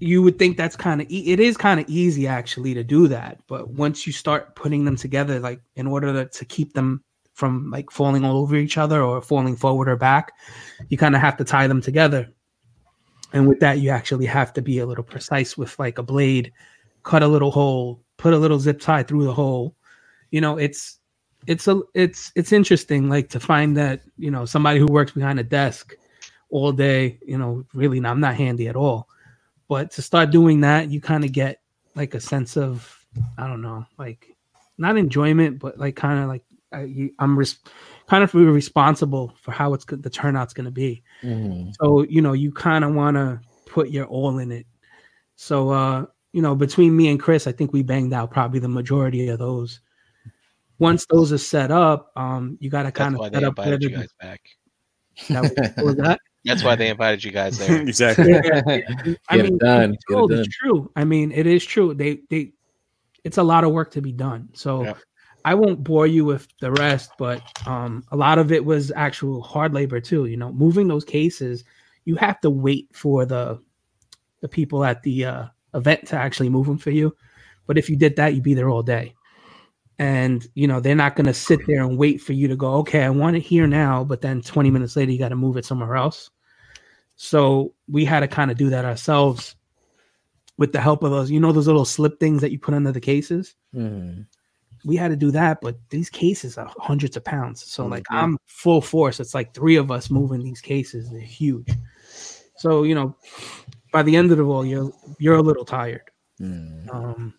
you 0.00 0.22
would 0.22 0.38
think 0.38 0.56
that's 0.56 0.76
kind 0.76 1.00
of 1.00 1.06
e- 1.10 1.32
it 1.32 1.40
is 1.40 1.56
kind 1.56 1.80
of 1.80 1.88
easy 1.88 2.26
actually 2.26 2.74
to 2.74 2.84
do 2.84 3.08
that, 3.08 3.40
but 3.48 3.70
once 3.70 4.06
you 4.06 4.12
start 4.12 4.56
putting 4.56 4.84
them 4.84 4.96
together, 4.96 5.40
like 5.40 5.60
in 5.76 5.86
order 5.86 6.12
to, 6.12 6.26
to 6.26 6.44
keep 6.46 6.74
them 6.74 7.04
from 7.34 7.70
like 7.70 7.90
falling 7.90 8.24
all 8.24 8.38
over 8.38 8.56
each 8.56 8.78
other 8.78 9.02
or 9.02 9.22
falling 9.22 9.56
forward 9.56 9.88
or 9.88 9.96
back, 9.96 10.32
you 10.88 10.98
kind 10.98 11.14
of 11.14 11.20
have 11.20 11.36
to 11.38 11.44
tie 11.44 11.66
them 11.68 11.82
together. 11.82 12.28
And 13.32 13.48
with 13.48 13.60
that, 13.60 13.78
you 13.78 13.90
actually 13.90 14.26
have 14.26 14.52
to 14.54 14.62
be 14.62 14.78
a 14.80 14.86
little 14.86 15.04
precise 15.04 15.56
with 15.56 15.78
like 15.78 15.98
a 15.98 16.02
blade, 16.02 16.52
cut 17.04 17.22
a 17.22 17.28
little 17.28 17.50
hole, 17.52 18.02
put 18.16 18.34
a 18.34 18.38
little 18.38 18.58
zip 18.58 18.80
tie 18.80 19.04
through 19.04 19.24
the 19.24 19.34
hole. 19.34 19.76
You 20.30 20.40
know, 20.40 20.58
it's 20.58 20.98
it's 21.46 21.68
a 21.68 21.80
it's 21.94 22.32
it's 22.36 22.52
interesting 22.52 23.08
like 23.08 23.28
to 23.30 23.40
find 23.40 23.76
that 23.76 24.02
you 24.18 24.30
know 24.30 24.44
somebody 24.44 24.78
who 24.78 24.86
works 24.86 25.12
behind 25.12 25.40
a 25.40 25.44
desk 25.44 25.94
all 26.50 26.72
day 26.72 27.18
you 27.26 27.38
know 27.38 27.64
really 27.74 27.98
i'm 28.04 28.20
not 28.20 28.34
handy 28.34 28.68
at 28.68 28.76
all 28.76 29.08
but 29.70 29.92
to 29.92 30.02
start 30.02 30.33
doing 30.33 30.61
that 30.61 30.90
you 30.90 31.00
kind 31.00 31.24
of 31.24 31.30
get 31.33 31.62
like 31.94 32.14
a 32.14 32.20
sense 32.20 32.56
of 32.56 33.06
i 33.38 33.46
don't 33.46 33.62
know 33.62 33.87
like 33.98 34.37
not 34.76 34.98
enjoyment 34.98 35.59
but 35.61 35.78
like 35.78 35.96
kind 35.96 36.18
of 36.18 36.28
like 36.28 36.42
I, 36.72 36.83
you, 36.83 37.11
i'm 37.20 37.38
res- 37.38 37.61
kind 38.06 38.22
of 38.22 38.35
responsible 38.35 39.33
for 39.40 39.52
how 39.52 39.72
it's 39.72 39.85
the 39.87 40.11
turnout's 40.11 40.52
going 40.52 40.66
to 40.66 40.70
be 40.70 41.02
Mhm. 41.22 41.72
so 41.80 42.02
you 42.02 42.20
know 42.20 42.33
you 42.33 42.52
kind 42.52 42.85
of 42.85 42.94
want 42.94 43.16
to 43.16 43.40
put 43.66 43.90
your 43.90 44.06
all 44.06 44.38
in 44.38 44.50
it 44.52 44.66
so 45.37 45.70
uh 45.70 46.04
you 46.33 46.42
know 46.42 46.54
between 46.54 46.96
me 46.96 47.09
and 47.09 47.20
chris 47.20 47.46
i 47.46 47.52
think 47.52 47.72
we 47.72 47.83
banged 47.83 48.12
out 48.12 48.30
probably 48.30 48.59
the 48.61 48.68
majority 48.68 49.28
of 49.28 49.38
those 49.38 49.80
once 50.80 51.06
those 51.11 51.33
are 51.33 51.38
set 51.38 51.70
up 51.70 52.11
um 52.16 52.56
you 52.61 52.70
got 52.70 52.83
to 52.83 52.92
kind 52.92 53.14
of 53.14 53.22
set 53.33 53.44
up 53.44 53.59
invited 53.59 53.83
you 53.83 53.90
guys 53.90 54.09
back. 54.20 54.40
that 55.28 55.42
was, 55.42 55.85
was 55.85 55.96
that 55.96 56.20
That's 56.44 56.64
why 56.64 56.74
they 56.74 56.88
invited 56.88 57.22
you 57.22 57.31
guys 57.33 57.59
there. 57.59 57.81
exactly. 57.88 58.33
Yeah, 58.33 58.62
I 59.29 59.37
mean, 59.37 59.55
it 59.55 59.59
done. 59.59 59.94
it's 59.94 60.05
Get 60.05 60.14
told, 60.14 60.33
it 60.33 60.37
done. 60.37 60.44
it's 60.44 60.57
true. 60.57 60.90
I 60.96 61.05
mean, 61.05 61.33
it 61.33 61.46
is 61.46 61.64
true. 61.64 61.94
They 61.94 62.20
they 62.31 62.53
it's 63.24 63.38
a 63.38 63.42
lot 63.42 63.64
of 63.64 63.72
work 63.72 63.90
to 63.92 64.00
be 64.00 64.12
done. 64.12 64.48
So 64.55 64.85
Yeah. 64.85 64.94
I 65.44 65.55
won't 65.55 65.83
bore 65.83 66.07
you 66.07 66.24
with 66.24 66.48
the 66.61 66.72
rest, 66.72 67.12
but 67.18 67.42
um 67.66 68.05
a 68.11 68.16
lot 68.16 68.38
of 68.38 68.53
it 68.53 68.64
was 68.64 68.90
actual 68.96 69.42
hard 69.42 69.74
labor 69.74 70.00
too. 70.00 70.26
You 70.26 70.37
know, 70.37 70.53
moving 70.53 70.88
those 70.88 71.05
cases, 71.05 71.64
you 72.05 72.16
have 72.16 72.40
to 72.40 72.50
wait 72.50 72.88
for 72.92 73.26
the 73.26 73.61
the 74.40 74.48
people 74.48 74.85
at 74.85 75.03
the 75.03 75.24
uh, 75.26 75.44
event 75.74 76.07
to 76.09 76.16
actually 76.16 76.48
move 76.48 76.66
them 76.66 76.79
for 76.79 76.90
you. 76.90 77.14
But 77.66 77.76
if 77.79 77.90
you 77.90 77.96
did 77.96 78.16
that, 78.16 78.35
you'd 78.35 78.42
be 78.42 78.55
there 78.55 78.70
all 78.70 78.83
day. 78.83 79.14
And 80.00 80.48
you 80.54 80.66
know 80.66 80.80
they're 80.80 80.94
not 80.94 81.14
going 81.14 81.26
to 81.26 81.34
sit 81.34 81.60
there 81.66 81.82
and 81.82 81.98
wait 81.98 82.22
for 82.22 82.32
you 82.32 82.48
to 82.48 82.56
go. 82.56 82.72
Okay, 82.76 83.02
I 83.04 83.10
want 83.10 83.36
it 83.36 83.40
here 83.40 83.66
now, 83.66 84.02
but 84.02 84.22
then 84.22 84.40
20 84.40 84.70
minutes 84.70 84.96
later 84.96 85.12
you 85.12 85.18
got 85.18 85.28
to 85.28 85.36
move 85.36 85.58
it 85.58 85.66
somewhere 85.66 85.94
else. 85.94 86.30
So 87.16 87.74
we 87.86 88.06
had 88.06 88.20
to 88.20 88.28
kind 88.28 88.50
of 88.50 88.56
do 88.56 88.70
that 88.70 88.86
ourselves 88.86 89.56
with 90.56 90.72
the 90.72 90.80
help 90.80 91.02
of 91.02 91.10
those, 91.10 91.30
you 91.30 91.38
know, 91.38 91.52
those 91.52 91.66
little 91.66 91.84
slip 91.84 92.18
things 92.18 92.40
that 92.40 92.50
you 92.50 92.58
put 92.58 92.72
under 92.72 92.92
the 92.92 93.00
cases. 93.00 93.54
Mhm. 93.74 94.26
We 94.86 94.96
had 94.96 95.08
to 95.08 95.16
do 95.16 95.30
that, 95.32 95.60
but 95.60 95.76
these 95.90 96.08
cases 96.08 96.56
are 96.56 96.72
hundreds 96.78 97.18
of 97.18 97.24
pounds. 97.24 97.62
So 97.66 97.86
like 97.86 98.04
Mhm. 98.04 98.16
I'm 98.22 98.38
full 98.46 98.80
force. 98.80 99.20
It's 99.20 99.34
like 99.34 99.52
three 99.52 99.76
of 99.76 99.90
us 99.90 100.10
moving 100.10 100.42
these 100.42 100.62
cases. 100.62 101.10
They're 101.10 101.20
huge. 101.20 101.68
So 102.56 102.84
you 102.84 102.94
know, 102.94 103.14
by 103.92 104.02
the 104.02 104.16
end 104.16 104.30
of 104.30 104.38
the 104.38 104.44
roll, 104.44 104.64
you're 104.64 104.90
you're 105.18 105.36
a 105.36 105.42
little 105.42 105.66
tired. 105.66 106.10
Mhm. 106.40 106.94
Um, 106.94 107.34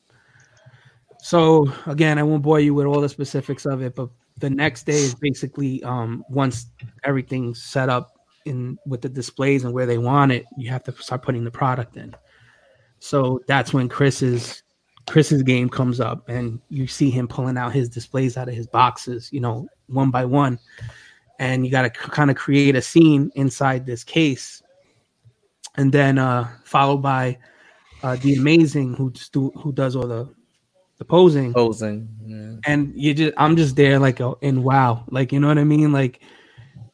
so 1.21 1.71
again, 1.85 2.17
I 2.17 2.23
won't 2.23 2.43
bore 2.43 2.59
you 2.59 2.73
with 2.73 2.85
all 2.85 3.01
the 3.01 3.09
specifics 3.09 3.65
of 3.65 3.81
it, 3.81 3.95
but 3.95 4.09
the 4.37 4.49
next 4.49 4.85
day 4.85 4.93
is 4.93 5.15
basically 5.15 5.83
um, 5.83 6.23
once 6.29 6.65
everything's 7.03 7.61
set 7.61 7.89
up 7.89 8.17
in 8.45 8.77
with 8.87 9.01
the 9.01 9.09
displays 9.09 9.63
and 9.63 9.73
where 9.73 9.85
they 9.85 9.99
want 9.99 10.31
it, 10.31 10.45
you 10.57 10.69
have 10.69 10.83
to 10.85 10.91
start 10.93 11.21
putting 11.21 11.43
the 11.43 11.51
product 11.51 11.95
in. 11.95 12.15
So 12.99 13.39
that's 13.47 13.73
when 13.73 13.87
Chris's 13.87 14.63
Chris's 15.07 15.43
game 15.43 15.69
comes 15.69 15.99
up, 15.99 16.27
and 16.29 16.59
you 16.69 16.87
see 16.87 17.09
him 17.09 17.27
pulling 17.27 17.57
out 17.57 17.73
his 17.73 17.89
displays 17.89 18.37
out 18.37 18.49
of 18.49 18.55
his 18.55 18.67
boxes, 18.67 19.29
you 19.31 19.39
know, 19.39 19.67
one 19.87 20.11
by 20.11 20.25
one. 20.25 20.59
and 21.41 21.65
you 21.65 21.71
got 21.71 21.81
to 21.81 21.89
kind 21.89 22.29
of 22.29 22.37
create 22.37 22.75
a 22.75 22.81
scene 22.81 23.31
inside 23.33 23.85
this 23.85 24.03
case, 24.03 24.61
and 25.75 25.91
then 25.91 26.19
uh, 26.19 26.47
followed 26.63 27.01
by 27.01 27.37
uh, 28.03 28.15
the 28.17 28.35
amazing 28.35 28.93
who 28.93 29.11
do, 29.31 29.51
who 29.57 29.71
does 29.71 29.95
all 29.95 30.07
the 30.07 30.29
the 31.01 31.05
posing 31.05 31.51
Posing. 31.51 32.07
Yeah. 32.23 32.57
and 32.71 32.93
you 32.95 33.15
just 33.15 33.33
i'm 33.35 33.55
just 33.55 33.75
there 33.75 33.97
like 33.97 34.21
oh, 34.21 34.37
in 34.41 34.61
wow 34.61 35.03
like 35.09 35.31
you 35.33 35.39
know 35.39 35.47
what 35.47 35.57
i 35.57 35.63
mean 35.63 35.91
like 35.91 36.21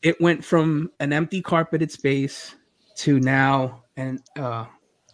it 0.01 0.15
went 0.21 0.45
from 0.45 0.89
an 1.01 1.11
empty 1.11 1.41
carpeted 1.41 1.91
space 1.91 2.55
to 2.95 3.19
now 3.19 3.83
and 3.97 4.21
uh 4.39 4.63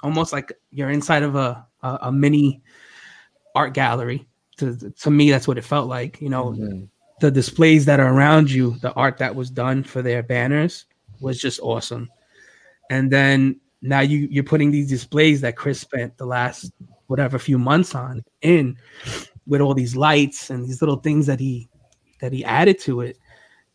almost 0.03 0.32
like 0.32 0.53
you're 0.69 0.91
inside 0.91 1.23
of 1.23 1.36
a 1.36 1.65
a, 1.82 1.97
a 2.03 2.12
mini 2.12 2.62
art 3.56 3.73
gallery 3.73 4.27
to 4.58 4.75
to 4.91 5.10
me 5.10 5.32
that's 5.32 5.47
what 5.47 5.58
it 5.58 5.63
felt 5.63 5.88
like 5.88 6.21
you 6.21 6.29
know 6.29 6.51
Mhm. 6.51 6.88
the 7.19 7.32
displays 7.32 7.86
that 7.86 7.99
are 7.99 8.13
around 8.13 8.51
you 8.51 8.77
the 8.84 8.93
art 8.93 9.17
that 9.17 9.34
was 9.36 9.49
done 9.49 9.82
for 9.84 10.03
their 10.03 10.21
banners 10.21 10.86
was 11.19 11.39
just 11.41 11.60
awesome 11.62 12.12
and 12.91 13.10
then 13.12 13.60
now 13.82 14.01
you 14.01 14.27
you're 14.29 14.43
putting 14.43 14.69
these 14.69 14.88
displays 14.88 15.41
that 15.41 15.56
chris 15.58 15.79
spent 15.79 16.15
the 16.17 16.27
last 16.27 16.71
whatever 17.07 17.37
few 17.39 17.57
months 17.57 17.95
on 17.95 18.23
in 18.41 18.77
with 19.47 19.61
all 19.61 19.73
these 19.73 19.95
lights 19.95 20.49
and 20.49 20.65
these 20.65 20.81
little 20.81 20.97
things 20.97 21.25
that 21.27 21.39
he 21.39 21.69
that 22.21 22.31
he 22.31 22.43
added 22.45 22.79
to 22.79 23.01
it 23.01 23.17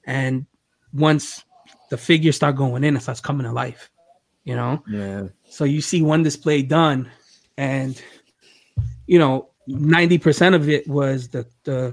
and 0.07 0.47
once 0.93 1.45
the 1.91 1.97
figures 1.97 2.37
start 2.37 2.57
going 2.57 2.85
in 2.85 2.97
it 2.97 3.01
starts 3.03 3.21
coming 3.21 3.45
to 3.47 3.53
life 3.53 3.91
you 4.45 4.57
know 4.57 4.83
Yeah. 4.89 5.29
so 5.49 5.65
you 5.65 5.81
see 5.81 6.01
one 6.03 6.23
display 6.23 6.63
done 6.63 7.11
and 7.59 8.01
you 9.07 9.19
know 9.19 9.51
90% 9.69 10.55
of 10.55 10.69
it 10.71 10.89
was 10.89 11.29
the 11.29 11.47
the 11.65 11.93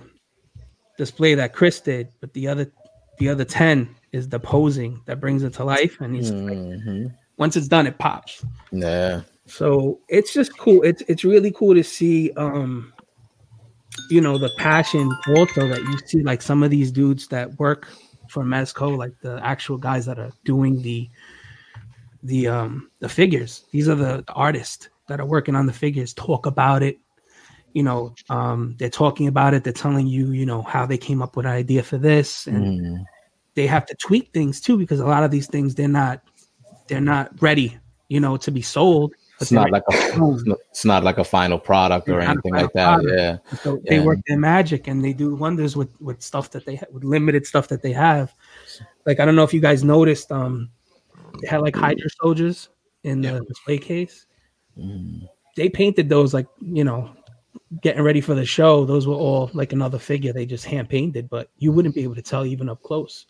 display 0.98 1.36
that 1.36 1.52
chris 1.54 1.82
did 1.82 2.08
but 2.22 2.32
the 2.34 2.48
other 2.48 2.72
the 3.20 3.28
other 3.30 3.44
10 3.44 3.94
is 4.14 4.30
the 4.30 4.40
posing 4.40 5.02
that 5.06 5.20
brings 5.20 5.44
it 5.44 5.52
to 5.54 5.64
life 5.66 6.00
and 6.00 6.16
he's 6.16 6.32
like, 6.32 6.58
Mhm. 6.58 7.14
once 7.38 7.58
it's 7.58 7.68
done 7.68 7.86
it 7.88 7.98
pops 7.98 8.46
Yeah. 8.72 9.22
So 9.48 10.00
it's 10.10 10.34
just 10.34 10.58
cool. 10.58 10.82
It's 10.84 11.02
it's 11.08 11.24
really 11.24 11.52
cool 11.52 11.76
to 11.76 11.84
see 11.84 12.32
um 12.38 12.94
you 14.10 14.22
know 14.22 14.38
the 14.38 14.50
passion 14.58 15.10
also 15.36 15.68
that 15.68 15.82
you 15.82 15.98
see 16.08 16.24
like 16.24 16.42
some 16.42 16.64
of 16.64 16.72
these 16.72 16.92
dudes 16.92 17.28
that 17.30 17.58
work 17.60 17.88
for 18.28 18.44
Mezco, 18.44 18.98
like 18.98 19.14
the 19.22 19.40
actual 19.44 19.78
guys 19.78 20.06
that 20.06 20.20
are 20.20 20.32
doing 20.46 20.82
the 20.82 21.10
the 22.24 22.48
um 22.48 22.90
the 23.00 23.10
figures. 23.10 23.66
These 23.72 23.88
are 23.88 23.96
the 23.96 24.24
artists 24.30 24.90
that 25.08 25.20
are 25.20 25.26
working 25.26 25.56
on 25.56 25.68
the 25.68 25.74
figures, 25.74 26.14
talk 26.14 26.46
about 26.46 26.82
it. 26.82 26.98
You 27.74 27.84
know, 27.84 28.16
um, 28.30 28.76
they're 28.80 28.90
talking 28.90 29.28
about 29.28 29.54
it, 29.54 29.64
they're 29.64 29.74
telling 29.74 30.08
you, 30.08 30.32
you 30.32 30.46
know, 30.46 30.62
how 30.62 30.86
they 30.86 30.98
came 30.98 31.22
up 31.22 31.36
with 31.36 31.46
an 31.46 31.52
idea 31.52 31.84
for 31.84 31.98
this 31.98 32.48
and 32.48 32.80
Mhm. 32.80 33.06
they 33.54 33.68
have 33.68 33.86
to 33.88 33.96
tweak 33.96 34.32
things 34.34 34.62
too 34.62 34.78
because 34.78 35.02
a 35.02 35.06
lot 35.06 35.24
of 35.24 35.32
these 35.32 35.48
things 35.48 35.76
they're 35.76 35.88
not 35.88 36.22
they're 36.88 37.02
not 37.02 37.32
ready, 37.42 37.78
you 38.10 38.20
know, 38.20 38.38
to 38.38 38.52
be 38.52 38.62
sold. 38.62 39.14
It's 39.42 39.52
not 39.52 39.70
like 39.70 39.84
a 39.92 40.58
it's 40.72 40.86
not 40.86 41.04
like 41.04 41.18
a 41.18 41.24
final 41.24 41.60
product 41.60 42.08
or 42.08 42.20
It's 42.20 42.28
not 42.28 42.30
a 42.30 42.32
anything 42.32 42.54
like 42.54 42.74
that. 42.74 42.96
product. 43.02 43.12
Yeah. 43.52 43.58
So 43.58 43.82
they 43.88 44.00
work 44.00 44.20
their 44.28 44.38
magic 44.40 44.88
and 44.88 45.04
they 45.04 45.12
do 45.14 45.36
wonders 45.36 45.76
with 45.76 45.90
with 46.00 46.22
stuff 46.22 46.52
that 46.52 46.66
they 46.66 46.76
ha- 46.76 46.86
with 46.92 47.04
limited 47.04 47.46
stuff 47.46 47.68
that 47.68 47.82
they 47.82 47.92
have. 47.92 48.34
Like 49.06 49.20
I 49.20 49.26
don't 49.26 49.36
know 49.36 49.44
if 49.44 49.54
you 49.54 49.60
guys 49.60 49.84
noticed, 49.84 50.32
um, 50.32 50.70
they 51.42 51.48
had 51.48 51.62
like 51.62 51.76
Hydra 51.76 52.10
soldiers 52.22 52.70
in 53.04 53.22
the 53.22 53.42
display 53.46 53.78
case. 53.78 54.26
Mm. 54.78 55.28
They 55.58 55.70
painted 55.70 56.08
those 56.10 56.34
like 56.34 56.48
you 56.62 56.84
know, 56.86 57.12
getting 57.82 58.04
ready 58.04 58.22
for 58.22 58.36
the 58.36 58.46
show. 58.46 58.86
Those 58.86 59.06
were 59.06 59.16
all 59.16 59.50
like 59.54 59.74
another 59.74 60.00
figure 60.00 60.32
they 60.32 60.46
just 60.46 60.66
hand 60.66 60.88
painted, 60.90 61.30
but 61.30 61.50
you 61.58 61.74
wouldn't 61.74 61.94
be 61.96 62.04
able 62.04 62.16
to 62.16 62.22
tell 62.22 62.46
even 62.46 62.70
up 62.70 62.82
close, 62.84 63.26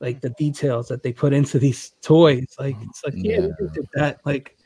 like 0.00 0.22
the 0.22 0.30
details 0.30 0.88
that 0.88 1.02
they 1.02 1.12
put 1.12 1.34
into 1.34 1.58
these 1.58 1.92
toys. 2.00 2.56
Like 2.58 2.76
it's 2.80 3.04
like 3.04 3.14
yeah, 3.16 3.40
Yeah. 3.42 3.68
did 3.74 3.88
that 3.94 4.20
like 4.24 4.56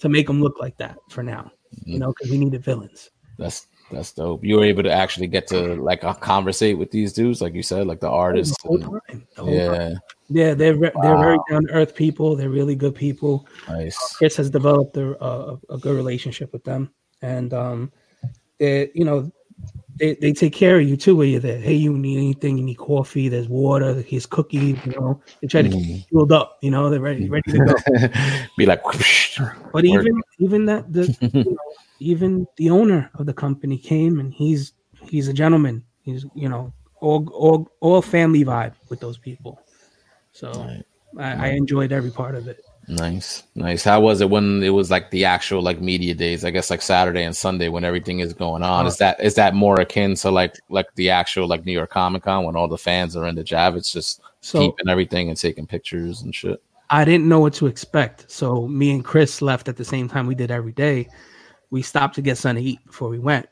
to 0.00 0.08
make 0.08 0.26
them 0.26 0.42
look 0.42 0.58
like 0.58 0.76
that 0.78 0.98
for 1.08 1.22
now, 1.22 1.50
you 1.84 1.98
know, 1.98 2.08
because 2.12 2.30
we 2.30 2.38
needed 2.38 2.64
villains. 2.64 3.10
That's 3.38 3.66
that's 3.90 4.12
dope. 4.12 4.44
You 4.44 4.56
were 4.56 4.64
able 4.64 4.82
to 4.84 4.92
actually 4.92 5.26
get 5.26 5.46
to 5.48 5.74
like 5.76 6.04
uh, 6.04 6.14
conversate 6.14 6.78
with 6.78 6.90
these 6.90 7.12
dudes, 7.12 7.40
like 7.40 7.54
you 7.54 7.62
said, 7.62 7.86
like 7.86 8.00
the 8.00 8.08
artists. 8.08 8.56
the 8.62 8.68
whole 8.68 8.78
time. 8.78 9.26
The 9.36 9.42
whole 9.42 9.66
time. 9.68 9.92
yeah, 9.92 9.94
Yeah, 10.28 10.54
they're 10.54 10.76
re- 10.76 10.92
they're 11.02 11.18
very 11.18 11.38
down 11.50 11.66
to 11.66 11.72
earth 11.72 11.94
people. 11.94 12.36
They're 12.36 12.50
really 12.50 12.74
good 12.74 12.94
people. 12.94 13.46
nice. 13.68 13.96
Chris 14.16 14.36
has 14.36 14.50
developed 14.50 14.96
a, 14.96 15.22
a, 15.24 15.58
a 15.70 15.78
good 15.78 15.96
relationship 15.96 16.52
with 16.52 16.64
them, 16.64 16.92
and 17.22 17.52
um, 17.52 17.92
they 18.58 18.90
you 18.94 19.04
know 19.04 19.30
they, 20.00 20.14
they 20.14 20.32
take 20.32 20.52
care 20.52 20.80
of 20.80 20.88
you 20.88 20.96
too. 20.96 21.14
Where 21.14 21.26
you're 21.26 21.40
there, 21.40 21.58
hey, 21.58 21.74
you 21.74 21.96
need 21.96 22.16
anything? 22.16 22.58
You 22.58 22.64
need 22.64 22.78
coffee? 22.78 23.28
There's 23.28 23.48
water. 23.48 24.02
Here's 24.02 24.26
cookies. 24.26 24.78
You 24.84 24.92
know, 24.92 25.22
they 25.40 25.46
try 25.46 25.62
to 25.62 25.68
keep 25.68 25.84
mm. 25.84 25.96
you 25.98 26.02
fueled 26.08 26.32
up. 26.32 26.58
You 26.62 26.70
know, 26.70 26.90
they're 26.90 27.00
ready 27.00 27.28
ready 27.28 27.52
to 27.52 27.58
go. 27.58 27.74
Be 28.56 28.66
like, 28.66 28.84
whoosh. 28.84 29.40
But 29.72 29.84
even 29.84 30.20
even 30.38 30.64
that 30.66 30.92
the 30.92 31.16
you 31.32 31.44
know, 31.44 31.56
even 32.00 32.46
the 32.56 32.70
owner 32.70 33.10
of 33.14 33.26
the 33.26 33.34
company 33.34 33.78
came 33.78 34.18
and 34.18 34.32
he's 34.32 34.72
he's 35.02 35.28
a 35.28 35.32
gentleman. 35.32 35.84
He's 36.02 36.24
you 36.34 36.48
know 36.48 36.72
all 37.00 37.28
all 37.32 37.70
all 37.80 38.02
family 38.02 38.44
vibe 38.44 38.74
with 38.88 39.00
those 39.00 39.18
people. 39.18 39.60
So 40.32 40.50
Right. 41.12 41.36
I, 41.36 41.48
I 41.48 41.50
enjoyed 41.50 41.92
every 41.92 42.10
part 42.10 42.34
of 42.34 42.48
it. 42.48 42.64
Nice, 42.90 43.44
nice. 43.54 43.84
How 43.84 44.00
was 44.00 44.20
it 44.20 44.30
when 44.30 44.62
it 44.62 44.70
was 44.70 44.90
like 44.90 45.10
the 45.10 45.24
actual 45.24 45.62
like 45.62 45.80
media 45.80 46.14
days? 46.14 46.44
I 46.44 46.50
guess 46.50 46.70
like 46.70 46.82
Saturday 46.82 47.22
and 47.22 47.36
Sunday 47.36 47.68
when 47.68 47.84
everything 47.84 48.18
is 48.18 48.34
going 48.34 48.62
on. 48.62 48.80
Uh-huh. 48.80 48.88
Is 48.88 48.96
that 48.98 49.20
is 49.20 49.34
that 49.36 49.54
more 49.54 49.80
akin 49.80 50.14
to 50.16 50.30
like 50.30 50.58
like 50.68 50.92
the 50.96 51.10
actual 51.10 51.46
like 51.46 51.64
New 51.64 51.72
York 51.72 51.90
Comic 51.90 52.24
Con 52.24 52.44
when 52.44 52.56
all 52.56 52.68
the 52.68 52.76
fans 52.76 53.16
are 53.16 53.26
in 53.26 53.36
the 53.36 53.44
Jav? 53.44 53.76
It's 53.76 53.92
just 53.92 54.20
So 54.40 54.58
keeping 54.58 54.88
everything 54.88 55.28
and 55.28 55.38
taking 55.38 55.66
pictures 55.66 56.22
and 56.22 56.34
shit. 56.34 56.62
I 56.90 57.04
didn't 57.04 57.28
know 57.28 57.38
what 57.38 57.54
to 57.54 57.66
expect. 57.66 58.30
So 58.30 58.66
me 58.66 58.90
and 58.90 59.04
Chris 59.04 59.40
left 59.40 59.68
at 59.68 59.76
the 59.76 59.84
same 59.84 60.08
time 60.08 60.26
we 60.26 60.34
did 60.34 60.50
every 60.50 60.72
day. 60.72 61.08
We 61.70 61.82
stopped 61.82 62.16
to 62.16 62.22
get 62.22 62.36
something 62.36 62.64
to 62.64 62.70
eat 62.70 62.84
before 62.84 63.08
we 63.08 63.20
went, 63.20 63.48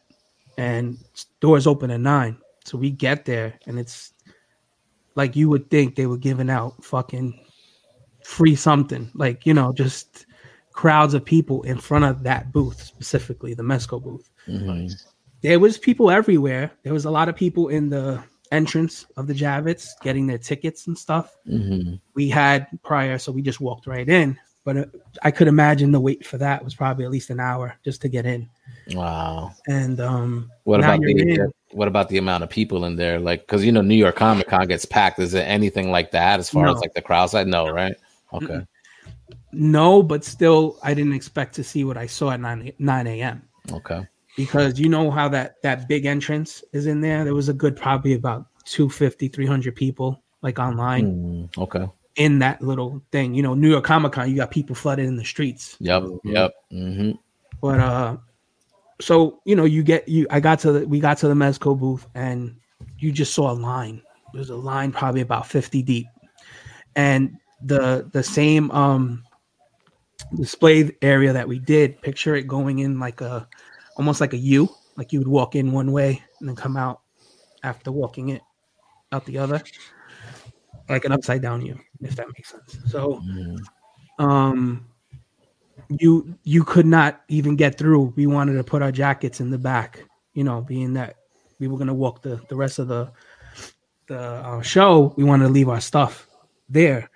and 0.57 0.99
doors 1.41 1.69
open 1.69 1.93
at 1.93 2.01
nine. 2.01 2.37
So 2.65 2.77
we 2.77 2.91
get 2.91 3.25
there, 3.25 3.55
and 3.67 3.79
it's 3.79 4.13
like 5.15 5.37
you 5.37 5.49
would 5.49 5.71
think 5.71 5.95
they 5.95 6.07
were 6.07 6.19
giving 6.19 6.51
out 6.51 6.85
fucking 6.85 7.39
free 8.29 8.55
something, 8.55 9.11
like 9.15 9.47
you 9.47 9.55
know, 9.55 9.73
just 9.73 10.27
crowds 10.73 11.15
of 11.15 11.25
people 11.25 11.63
in 11.63 11.79
front 11.79 12.05
of 12.05 12.23
that 12.23 12.53
booth, 12.53 12.81
specifically 12.83 13.55
the 13.55 13.63
Mezco 13.63 14.01
booth. 14.03 14.29
Mhm. 14.47 14.95
There 15.41 15.59
was 15.59 15.79
people 15.79 16.11
everywhere. 16.11 16.71
There 16.83 16.93
was 16.93 17.07
a 17.07 17.11
lot 17.11 17.29
of 17.31 17.37
people 17.37 17.69
in 17.69 17.89
the 17.89 18.23
entrance 18.53 19.07
of 19.17 19.27
the 19.29 19.35
Javits 19.35 19.89
getting 20.03 20.27
their 20.27 20.39
tickets 20.39 20.87
and 20.89 20.97
stuff 20.97 21.35
Mhm. 21.49 22.01
we 22.15 22.29
had 22.29 22.67
prior, 22.83 23.17
so 23.19 23.33
we 23.33 23.41
just 23.43 23.61
walked 23.61 23.87
right 23.87 24.09
in. 24.09 24.39
But 24.65 24.77
uh, 24.77 24.85
I 25.23 25.31
could 25.31 25.49
imagine 25.49 25.93
the 25.93 26.01
wait 26.01 26.27
for 26.27 26.37
that 26.39 26.63
was 26.63 26.75
probably 26.75 27.07
at 27.07 27.11
least 27.11 27.31
an 27.31 27.41
hour 27.41 27.77
just 27.85 28.03
to 28.03 28.09
get 28.09 28.27
in. 28.27 28.47
Wow. 28.93 29.53
And 29.69 29.99
um, 30.01 30.51
What 30.65 30.81
about 30.81 31.01
the 31.01 31.13
in. 31.19 31.51
what 31.73 31.89
about 31.89 32.09
the 32.11 32.19
amount 32.19 32.43
of 32.45 32.51
people 32.51 32.85
in 32.85 32.97
there? 32.97 33.19
Like, 33.19 33.41
because 33.47 33.65
you 33.65 33.73
know 33.73 33.81
New 33.83 33.95
York 33.95 34.17
Comic 34.17 34.49
Con 34.49 34.67
gets 34.67 34.85
packed. 34.85 35.19
Is 35.19 35.33
it 35.33 35.45
anything 35.49 35.91
like 35.91 36.11
that 36.11 36.39
as 36.41 36.51
far 36.51 36.67
No. 36.67 36.75
as 36.75 36.81
like 36.81 36.93
the 36.95 37.01
crowd 37.03 37.31
side? 37.31 37.47
No, 37.49 37.71
right? 37.71 37.97
Okay. 38.33 38.61
no, 39.53 40.03
but 40.03 40.25
still, 40.25 40.79
I 40.83 40.95
didn't 40.95 41.15
expect 41.15 41.55
to 41.57 41.65
see 41.65 41.85
what 41.85 41.97
I 41.97 42.07
saw 42.07 42.31
at 42.31 42.41
nine 42.41 42.73
nine 42.79 43.07
a.m. 43.07 43.43
Okay. 43.73 44.07
because 44.37 44.79
you 44.79 44.89
know 44.89 45.11
how 45.11 45.29
that 45.29 45.61
that 45.63 45.89
big 45.89 46.07
entrance 46.07 46.63
is 46.73 46.87
in 46.87 47.01
there. 47.01 47.25
There 47.25 47.35
was 47.35 47.49
a 47.49 47.55
good 47.55 47.77
probably 47.77 48.15
about 48.15 48.47
250, 48.65 49.29
300 49.29 49.75
people 49.75 50.23
like 50.43 50.59
online 50.59 51.49
Mm, 51.49 51.59
okay. 51.59 51.87
in 52.17 52.39
that 52.41 52.61
little 52.63 53.03
thing. 53.11 53.35
You 53.35 53.43
know, 53.43 53.55
New 53.55 53.71
York 53.71 53.85
Comic 53.85 54.13
Con, 54.13 54.31
you 54.31 54.37
got 54.37 54.51
people 54.51 54.75
flooded 54.77 55.07
in 55.07 55.17
the 55.17 55.25
streets. 55.25 55.77
Yep. 55.81 56.05
Yep. 56.25 56.53
hmm 56.71 57.11
But 57.61 57.81
uh 57.81 58.17
so 59.01 59.41
you 59.45 59.57
know, 59.57 59.65
you 59.65 59.83
get 59.83 60.09
you 60.09 60.27
I 60.31 60.41
got 60.41 60.59
to 60.61 60.73
the 60.73 60.87
we 60.87 61.01
got 61.01 61.19
to 61.19 61.29
the 61.29 61.35
Mezco 61.35 61.79
booth 61.79 62.07
and 62.15 62.57
you 62.99 63.11
just 63.13 63.33
saw 63.35 63.51
a 63.51 63.55
line. 63.55 64.03
There's 64.35 64.51
a 64.51 64.57
line 64.57 64.93
probably 64.93 65.23
about 65.23 65.47
50 65.47 65.83
deep. 65.83 66.07
And 66.97 67.37
the 67.63 68.09
the 68.13 68.23
same 68.23 68.71
um 68.71 69.25
display 70.37 70.97
area 71.03 71.33
that 71.33 71.49
we 71.49 71.59
did, 71.59 72.01
picture 72.03 72.35
it 72.35 72.47
going 72.47 72.81
in 72.81 72.99
like 72.99 73.21
a 73.21 73.49
almost 73.97 74.21
like 74.21 74.33
a 74.33 74.39
U, 74.39 74.69
like 74.97 75.13
you 75.13 75.19
would 75.19 75.29
walk 75.29 75.55
in 75.55 75.73
one 75.73 75.93
way 75.93 76.23
and 76.41 76.49
then 76.49 76.57
come 76.57 76.77
out 76.77 77.01
after 77.63 77.91
walking 77.91 78.31
it 78.31 78.43
out 79.13 79.25
the 79.27 79.39
other. 79.39 79.63
Like 80.89 81.05
an 81.05 81.13
upside 81.13 81.43
down 81.43 81.65
U, 81.67 81.79
if 82.01 82.17
that 82.17 82.29
makes 82.29 82.51
sense. 82.51 82.79
So 82.91 83.21
um 84.19 84.87
you 85.89 86.35
you 86.45 86.65
could 86.65 86.87
not 86.87 87.23
even 87.29 87.57
get 87.57 87.79
through 87.79 88.13
we 88.17 88.27
wanted 88.27 88.55
to 88.55 88.65
put 88.65 88.83
our 88.83 88.93
jackets 88.93 89.41
in 89.41 89.51
the 89.51 89.59
back 89.59 90.05
you 90.35 90.45
know 90.45 90.61
being 90.61 90.93
that 90.93 91.17
we 91.59 91.69
were 91.69 91.77
going 91.77 91.89
to 91.89 91.95
walk 91.95 92.23
the 92.23 92.41
the 92.49 92.57
rest 92.57 92.79
of 92.79 92.89
the 92.89 93.11
the 94.07 94.19
uh, 94.19 94.61
show 94.61 95.15
we 95.17 95.25
wanted 95.25 95.45
to 95.45 95.51
leave 95.51 95.69
our 95.69 95.81
stuff 95.81 96.29
there 96.69 97.09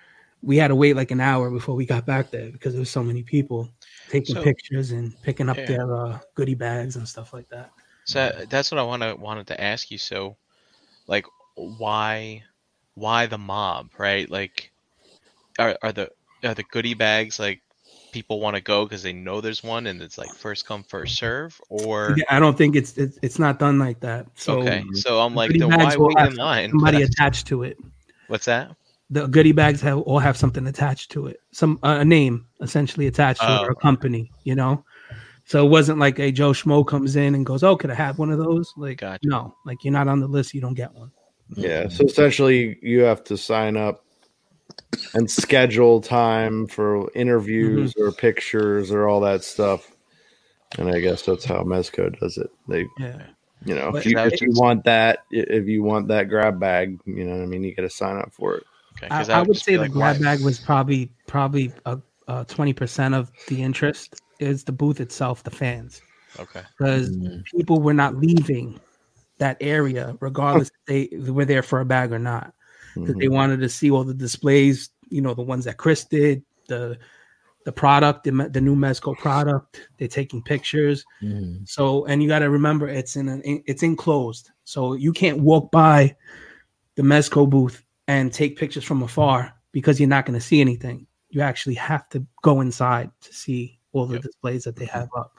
we 0.43 0.57
had 0.57 0.67
to 0.67 0.75
wait 0.75 0.95
like 0.95 1.11
an 1.11 1.21
hour 1.21 1.49
before 1.49 1.73
we 1.73 1.85
got 1.85 2.05
back 2.05 2.29
there 2.29 2.51
because 2.51 2.73
there 2.73 2.79
was 2.81 2.89
so 2.89 3.01
many 3.03 3.23
people 3.23 3.69
taking 4.09 4.35
So- 4.35 4.43
pictures 4.43 4.91
and 4.91 5.19
picking 5.23 5.49
up 5.49 5.57
Yeah. 5.57 5.65
their 5.65 5.95
uh, 5.95 6.19
goodie 6.35 6.53
bags 6.55 6.97
and 6.97 7.07
stuff 7.07 7.33
like 7.33 7.47
that 7.49 7.71
So 8.05 8.45
that's 8.49 8.69
what 8.69 8.79
I 8.79 8.83
want 8.83 9.01
to 9.03 9.15
wanted 9.15 9.47
to 9.47 9.61
ask 9.63 9.89
you. 9.89 9.97
So, 9.97 10.35
like, 11.07 11.25
why 11.55 12.43
why 12.95 13.25
the 13.27 13.37
mob, 13.37 13.89
right? 13.97 14.29
Like, 14.29 14.71
are 15.57 15.77
are 15.81 15.93
the 15.93 16.09
are 16.43 16.53
the 16.53 16.63
goodie 16.63 16.95
bags 16.95 17.39
like 17.39 17.61
people 18.11 18.41
want 18.41 18.55
to 18.57 18.61
go 18.61 18.83
because 18.85 19.01
they 19.01 19.13
know 19.13 19.39
there's 19.41 19.63
one 19.63 19.87
and 19.87 20.01
it's 20.01 20.17
like 20.17 20.33
first 20.33 20.67
come 20.67 20.83
first 20.83 21.15
serve, 21.17 21.59
or 21.69 22.15
Yeah, 22.17 22.25
I 22.29 22.39
don't 22.39 22.57
think 22.57 22.75
it's 22.75 22.97
it's, 22.97 23.17
it's 23.21 23.39
not 23.39 23.57
done 23.57 23.79
like 23.79 24.01
that. 24.01 24.27
So 24.35 24.59
okay? 24.59 24.83
So 24.93 25.21
I'm 25.21 25.33
like, 25.33 25.51
then 25.57 25.69
why 25.69 25.95
wait 25.97 26.17
in 26.27 26.35
line? 26.35 26.69
somebody 26.71 27.01
attached 27.03 27.47
to 27.47 27.63
it. 27.63 27.77
What's 28.27 28.45
that? 28.45 28.75
The 29.09 29.27
goodie 29.27 29.51
bags 29.51 29.81
have 29.81 29.99
all 29.99 30.19
have 30.19 30.37
something 30.37 30.65
attached 30.67 31.11
to 31.11 31.27
it, 31.27 31.37
some 31.51 31.77
uh, 31.83 31.97
a 31.99 32.05
name 32.05 32.47
essentially 32.61 33.07
attached 33.07 33.41
to 33.41 33.47
it, 33.47 33.59
Oh. 33.61 33.65
or 33.65 33.71
a 33.71 33.75
company, 33.75 34.31
you 34.43 34.55
know. 34.55 34.83
So 35.45 35.65
it 35.65 35.69
wasn't 35.69 35.99
like 35.99 36.19
a 36.19 36.31
Joe 36.31 36.51
Schmo 36.51 36.87
comes 36.87 37.15
in 37.15 37.35
and 37.35 37.45
goes, 37.45 37.63
"Oh, 37.63 37.75
could 37.75 37.91
I 37.91 37.95
have 37.95 38.17
one 38.17 38.31
of 38.31 38.39
those?" 38.39 38.73
Like, 38.77 38.99
Gotcha. 38.99 39.27
no, 39.27 39.53
like 39.65 39.83
you're 39.83 39.91
not 39.93 40.07
on 40.07 40.19
the 40.19 40.27
list, 40.27 40.53
you 40.53 40.61
don't 40.61 40.73
get 40.73 40.93
one. 40.93 41.11
Yeah. 41.55 41.89
So 41.89 42.05
essentially, 42.05 42.79
you 42.81 43.01
have 43.01 43.23
to 43.25 43.37
sign 43.37 43.75
up 43.75 44.05
and 45.13 45.29
schedule 45.29 45.99
time 46.01 46.65
for 46.67 47.11
interviews 47.13 47.93
or 47.97 48.11
pictures 48.11 48.89
or 48.91 49.07
all 49.09 49.19
that 49.21 49.43
stuff. 49.43 49.91
And 50.79 50.89
I 50.89 50.99
guess 51.01 51.23
that's 51.23 51.45
how 51.45 51.61
Mezco 51.63 52.17
does 52.19 52.37
it. 52.37 52.49
They, 52.67 52.87
Yeah, 52.97 53.21
you 53.65 53.75
know, 53.75 53.91
But 53.91 54.05
if 54.05 54.11
you, 54.11 54.17
if 54.17 54.41
you 54.41 54.49
want 54.53 54.85
that, 54.85 55.19
if 55.29 55.67
you 55.67 55.83
want 55.83 56.07
that 56.07 56.29
grab 56.29 56.59
bag, 56.59 56.99
you 57.05 57.25
know, 57.25 57.35
what 57.35 57.43
I 57.43 57.45
mean, 57.45 57.63
you 57.63 57.75
got 57.75 57.83
to 57.83 57.89
sign 57.89 58.17
up 58.17 58.33
for 58.33 58.55
it. 58.55 58.63
Okay, 59.05 59.15
I, 59.15 59.17
'cause 59.19 59.29
I 59.29 59.41
would 59.41 59.57
say 59.57 59.75
the 59.75 59.83
like, 59.83 59.91
grab 59.91 60.17
why- 60.17 60.21
bag 60.23 60.41
was 60.43 60.59
probably 60.59 61.11
probably 61.27 61.71
a 61.85 62.45
twenty 62.45 62.73
percent 62.73 63.13
of 63.13 63.31
the 63.47 63.61
interest 63.61 64.21
is 64.39 64.63
the 64.63 64.71
booth 64.71 64.99
itself, 64.99 65.43
the 65.43 65.51
fans, 65.51 66.01
Okay. 66.39 66.61
because 66.77 67.09
Mm. 67.11 67.43
people 67.45 67.79
were 67.81 67.93
not 67.93 68.15
leaving 68.17 68.79
that 69.39 69.57
area 69.61 70.15
regardless 70.21 70.69
if 70.87 71.09
they 71.11 71.31
were 71.31 71.45
there 71.45 71.61
for 71.63 71.79
a 71.81 71.85
bag 71.85 72.11
or 72.11 72.19
not. 72.19 72.53
because 72.95 73.15
Mhm. 73.15 73.21
they 73.21 73.27
wanted 73.27 73.59
to 73.59 73.67
see 73.67 73.89
all 73.89 74.03
the 74.03 74.13
displays, 74.13 74.91
you 75.09 75.19
know, 75.19 75.33
the 75.33 75.41
ones 75.41 75.65
that 75.65 75.77
Chris 75.77 76.05
did, 76.05 76.43
the 76.67 76.95
the 77.65 77.71
product, 77.71 78.23
the, 78.25 78.31
the 78.51 78.61
new 78.61 78.75
Mezco 78.75 79.17
product. 79.17 79.87
They're 79.97 80.07
taking 80.07 80.43
pictures. 80.43 81.03
Mhm. 81.23 81.67
So, 81.67 82.05
and 82.05 82.21
you 82.21 82.27
got 82.29 82.39
to 82.39 82.49
remember, 82.51 82.87
it's 82.89 83.15
in 83.15 83.29
an 83.29 83.41
it's 83.65 83.81
enclosed, 83.83 84.51
so 84.65 84.93
you 84.93 85.11
can't 85.11 85.39
walk 85.39 85.71
by 85.71 86.15
the 86.95 87.01
Mezco 87.03 87.49
booth 87.49 87.83
and 88.07 88.31
take 88.33 88.57
pictures 88.57 88.83
from 88.83 89.03
afar 89.03 89.53
because 89.71 89.99
you're 89.99 90.09
not 90.09 90.25
going 90.25 90.39
to 90.39 90.45
see 90.45 90.61
anything. 90.61 91.07
You 91.29 91.41
actually 91.41 91.75
have 91.75 92.07
to 92.09 92.25
go 92.41 92.61
inside 92.61 93.09
to 93.21 93.33
see 93.33 93.79
all 93.91 94.05
the 94.05 94.15
Yep. 94.15 94.23
displays 94.23 94.63
that 94.65 94.75
they 94.75 94.85
have 94.85 95.09
up 95.17 95.33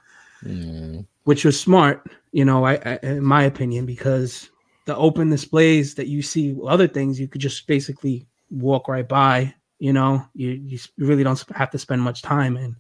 Mm. 0.45 1.07
which 1.25 1.45
was 1.45 1.59
smart, 1.59 2.07
you 2.33 2.45
know, 2.45 2.65
I, 2.67 2.75
I 2.85 2.99
in 3.03 3.25
my 3.25 3.45
opinion, 3.45 3.87
because 3.87 4.51
the 4.85 4.95
open 4.97 5.31
displays 5.31 5.95
that 5.95 6.09
you 6.09 6.21
see 6.23 6.55
other 6.67 6.87
things, 6.87 7.19
you 7.19 7.29
could 7.29 7.41
just 7.41 7.67
basically 7.67 8.27
walk 8.51 8.89
right 8.89 9.09
by. 9.09 9.55
You 9.79 9.93
know, 9.93 10.23
you 10.35 10.51
you 10.51 10.79
really 10.99 11.25
don't 11.25 11.43
have 11.57 11.71
to 11.71 11.79
spend 11.79 12.03
much 12.03 12.23
time, 12.23 12.57
and 12.57 12.77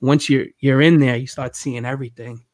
once 0.00 0.30
you're 0.30 0.46
you're 0.60 0.80
in 0.80 1.00
there, 1.00 1.16
you 1.16 1.26
start 1.26 1.56
seeing 1.56 1.84
everything. 1.84 2.44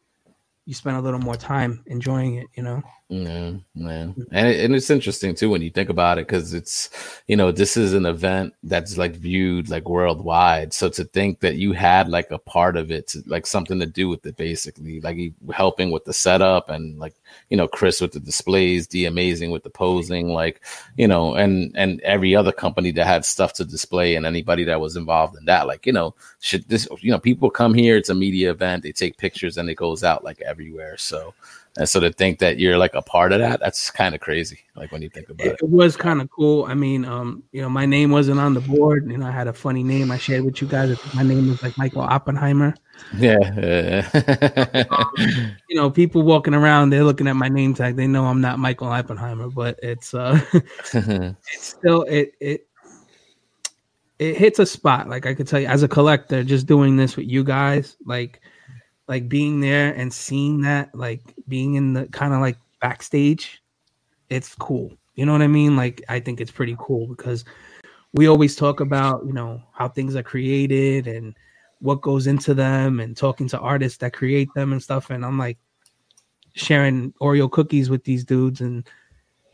You 0.64 0.73
spend 0.75 0.97
a 0.97 1.01
little 1.03 1.20
more 1.20 1.37
time 1.37 1.83
enjoying 1.87 2.37
it. 2.37 2.47
You 2.55 2.62
know, 2.62 2.83
Yeah, 3.14 3.53
man, 3.77 4.27
and 4.33 4.48
it, 4.48 4.64
and 4.64 4.74
it's 4.74 4.90
interesting 4.90 5.37
too 5.37 5.48
when 5.48 5.62
you 5.62 5.70
think 5.70 5.88
about 5.88 6.18
it 6.18 6.27
because 6.27 6.53
it's 6.53 6.90
you 7.29 7.37
know 7.37 7.53
this 7.53 7.77
is 7.77 7.92
an 7.92 8.07
event 8.07 8.55
that's 8.64 8.98
like 8.98 9.12
viewed 9.14 9.68
like 9.68 9.88
worldwide. 9.88 10.72
So 10.72 10.88
to 10.88 11.05
think 11.05 11.38
that 11.40 11.55
you 11.55 11.72
had 11.74 12.09
like 12.09 12.33
a 12.33 12.38
part 12.38 12.77
of 12.77 12.90
it, 12.90 13.07
to, 13.09 13.22
like 13.27 13.46
something 13.46 13.79
to 13.79 13.87
do 13.87 14.09
with 14.09 14.27
it, 14.27 14.37
basically, 14.37 15.00
like 15.00 15.16
helping 15.53 15.92
with 15.92 16.07
the 16.07 16.12
setup 16.12 16.70
and 16.70 16.98
like 16.98 17.14
you 17.50 17.57
know 17.57 17.68
Chris 17.68 18.00
with 18.00 18.11
the 18.12 18.20
displays, 18.20 18.88
D 18.88 19.05
amazing 19.05 19.53
with 19.53 19.62
the 19.62 19.70
posing, 19.70 20.31
like 20.31 20.62
you 20.96 21.07
know, 21.07 21.35
and 21.37 21.70
and 21.77 22.00
every 22.00 22.35
other 22.35 22.53
company 22.53 22.90
that 22.92 23.07
had 23.07 23.24
stuff 23.24 23.53
to 23.55 23.64
display 23.64 24.16
and 24.16 24.27
anybody 24.27 24.64
that 24.64 24.81
was 24.81 24.96
involved 24.96 25.37
in 25.37 25.44
that, 25.44 25.68
like 25.68 25.87
you 25.87 25.92
know, 25.92 26.16
should 26.40 26.68
this 26.68 26.88
you 27.00 27.12
know 27.12 27.20
people 27.20 27.48
come 27.48 27.74
here, 27.74 27.96
it's 27.96 28.09
a 28.09 28.14
media 28.14 28.50
event, 28.50 28.83
they 28.83 28.90
take 28.92 29.18
pictures 29.18 29.57
and 29.57 29.70
it 29.70 29.77
goes 29.77 30.03
out 30.03 30.24
like 30.24 30.40
everywhere. 30.40 30.96
So. 30.96 31.33
And 31.76 31.88
so 31.88 31.98
to 31.98 32.12
think 32.12 32.38
that 32.38 32.58
you're 32.58 32.78
like 32.78 32.94
a 32.94 33.02
part 33.02 33.32
of 33.32 33.40
that, 33.40 33.58
that's 33.58 33.90
kind 33.90 34.14
of 34.14 34.20
crazy. 34.20 34.60
Like 34.76 34.92
when 34.92 35.02
you 35.02 35.08
think 35.08 35.28
about 35.28 35.46
it, 35.46 35.52
it. 35.54 35.62
it 35.62 35.68
was 35.68 35.96
kind 35.96 36.20
of 36.20 36.30
cool. 36.30 36.64
I 36.66 36.74
mean, 36.74 37.04
um, 37.04 37.42
you 37.50 37.62
know, 37.62 37.68
my 37.68 37.84
name 37.84 38.12
wasn't 38.12 38.38
on 38.38 38.54
the 38.54 38.60
board. 38.60 39.10
You 39.10 39.18
know, 39.18 39.26
I 39.26 39.32
had 39.32 39.48
a 39.48 39.52
funny 39.52 39.82
name. 39.82 40.12
I 40.12 40.18
shared 40.18 40.44
with 40.44 40.62
you 40.62 40.68
guys. 40.68 40.96
My 41.14 41.24
name 41.24 41.48
was 41.48 41.62
like 41.64 41.76
Michael 41.76 42.02
Oppenheimer. 42.02 42.74
Yeah. 43.16 44.08
You 45.68 45.80
know, 45.80 45.90
people 45.90 46.22
walking 46.22 46.54
around, 46.54 46.90
they're 46.90 47.02
looking 47.02 47.26
at 47.26 47.34
my 47.34 47.48
name 47.48 47.74
tag. 47.74 47.96
They 47.96 48.06
know 48.06 48.26
I'm 48.26 48.40
not 48.40 48.60
Michael 48.60 48.87
Oppenheimer, 48.87 49.48
but 49.50 49.80
it's 49.82 50.14
uh. 50.14 50.40
it's 50.52 51.37
still 51.58 52.02
it 52.02 52.34
it 52.38 52.68
it 54.18 54.37
hits 54.37 54.58
a 54.58 54.66
spot 54.66 55.08
like 55.08 55.26
i 55.26 55.34
could 55.34 55.46
tell 55.46 55.60
you 55.60 55.66
as 55.66 55.82
a 55.82 55.88
collector 55.88 56.44
just 56.44 56.66
doing 56.66 56.96
this 56.96 57.16
with 57.16 57.26
you 57.26 57.42
guys 57.42 57.96
like 58.06 58.40
like 59.09 59.29
being 59.29 59.61
there 59.61 59.93
and 59.95 60.12
seeing 60.12 60.61
that 60.62 60.95
like 60.95 61.23
being 61.49 61.75
in 61.75 61.93
the 61.93 62.07
kind 62.07 62.33
of 62.33 62.40
like 62.40 62.57
backstage 62.81 63.62
it's 64.31 64.55
cool. 64.55 64.90
You 65.14 65.27
know 65.27 65.33
what 65.33 65.43
i 65.43 65.47
mean? 65.47 65.77
Like 65.77 66.03
i 66.09 66.19
think 66.19 66.40
it's 66.40 66.51
pretty 66.51 66.77
cool 66.79 67.07
because 67.07 67.45
we 68.12 68.29
always 68.29 68.57
talk 68.57 68.81
about 68.81 69.25
you 69.27 69.33
know 69.33 69.62
how 69.73 69.88
things 69.88 70.17
are 70.17 70.23
created 70.23 71.07
and 71.07 71.35
what 71.81 72.01
goes 72.01 72.27
into 72.27 72.55
them 72.55 73.01
and 73.01 73.17
talking 73.17 73.49
to 73.49 73.59
artists 73.59 73.99
that 73.99 74.12
create 74.12 74.49
them 74.55 74.73
and 74.73 74.83
stuff. 74.83 75.11
And 75.11 75.25
i'm 75.25 75.38
like 75.38 75.59
sharing 76.55 77.12
oreo 77.21 77.51
cookies 77.51 77.90
with 77.90 78.05
these 78.05 78.25
dudes 78.25 78.61
and 78.61 78.88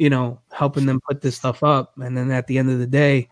you 0.00 0.08
know, 0.08 0.40
helping 0.50 0.86
them 0.86 0.98
put 1.06 1.20
this 1.20 1.36
stuff 1.36 1.62
up. 1.62 1.92
And 1.98 2.16
then 2.16 2.30
at 2.30 2.46
the 2.46 2.56
end 2.56 2.70
of 2.70 2.78
the 2.78 2.86
day, 2.86 3.28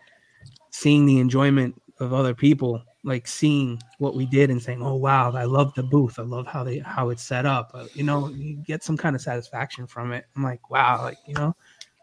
seeing 0.71 1.07
the 1.07 1.19
enjoyment 1.19 1.81
of 1.99 2.13
other 2.13 2.35
people, 2.35 2.83
like 3.05 3.27
seeing 3.27 3.81
what 3.99 4.15
we 4.15 4.27
did 4.27 4.51
and 4.51 4.63
saying, 4.63 4.83
"Oh 4.83 4.97
wow, 4.97 5.33
I 5.33 5.45
love 5.45 5.73
the 5.75 5.83
booth. 5.83 6.19
I 6.19 6.23
love 6.23 6.47
how 6.47 6.65
they 6.65 6.79
how 6.79 7.11
it's 7.11 7.23
set 7.23 7.47
up." 7.47 7.75
You 7.95 8.05
know, 8.05 8.29
you 8.29 8.57
get 8.57 8.83
some 8.83 8.97
kind 8.97 9.15
of 9.15 9.23
satisfaction 9.23 9.87
from 9.87 10.13
it. 10.13 10.27
I'm 10.37 10.43
like, 10.43 10.71
wow, 10.71 11.03
like 11.03 11.19
you 11.27 11.35
know, 11.35 11.55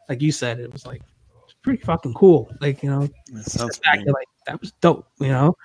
like 0.09 0.21
you 0.21 0.31
said, 0.31 0.59
it 0.59 0.71
was 0.71 0.85
like 0.85 1.01
it's 1.43 1.55
pretty 1.61 1.83
fucking 1.83 2.13
cool. 2.13 2.49
Like 2.61 2.81
you 2.81 2.89
know, 2.89 3.07
That 3.33 3.45
sounds 3.45 3.77
the 3.77 3.83
fact 3.83 3.97
funny. 3.97 4.03
that, 4.05 4.13
like 4.13 4.27
that 4.47 4.61
was 4.61 4.71
dope. 4.81 5.07
You 5.19 5.29
know, 5.29 5.55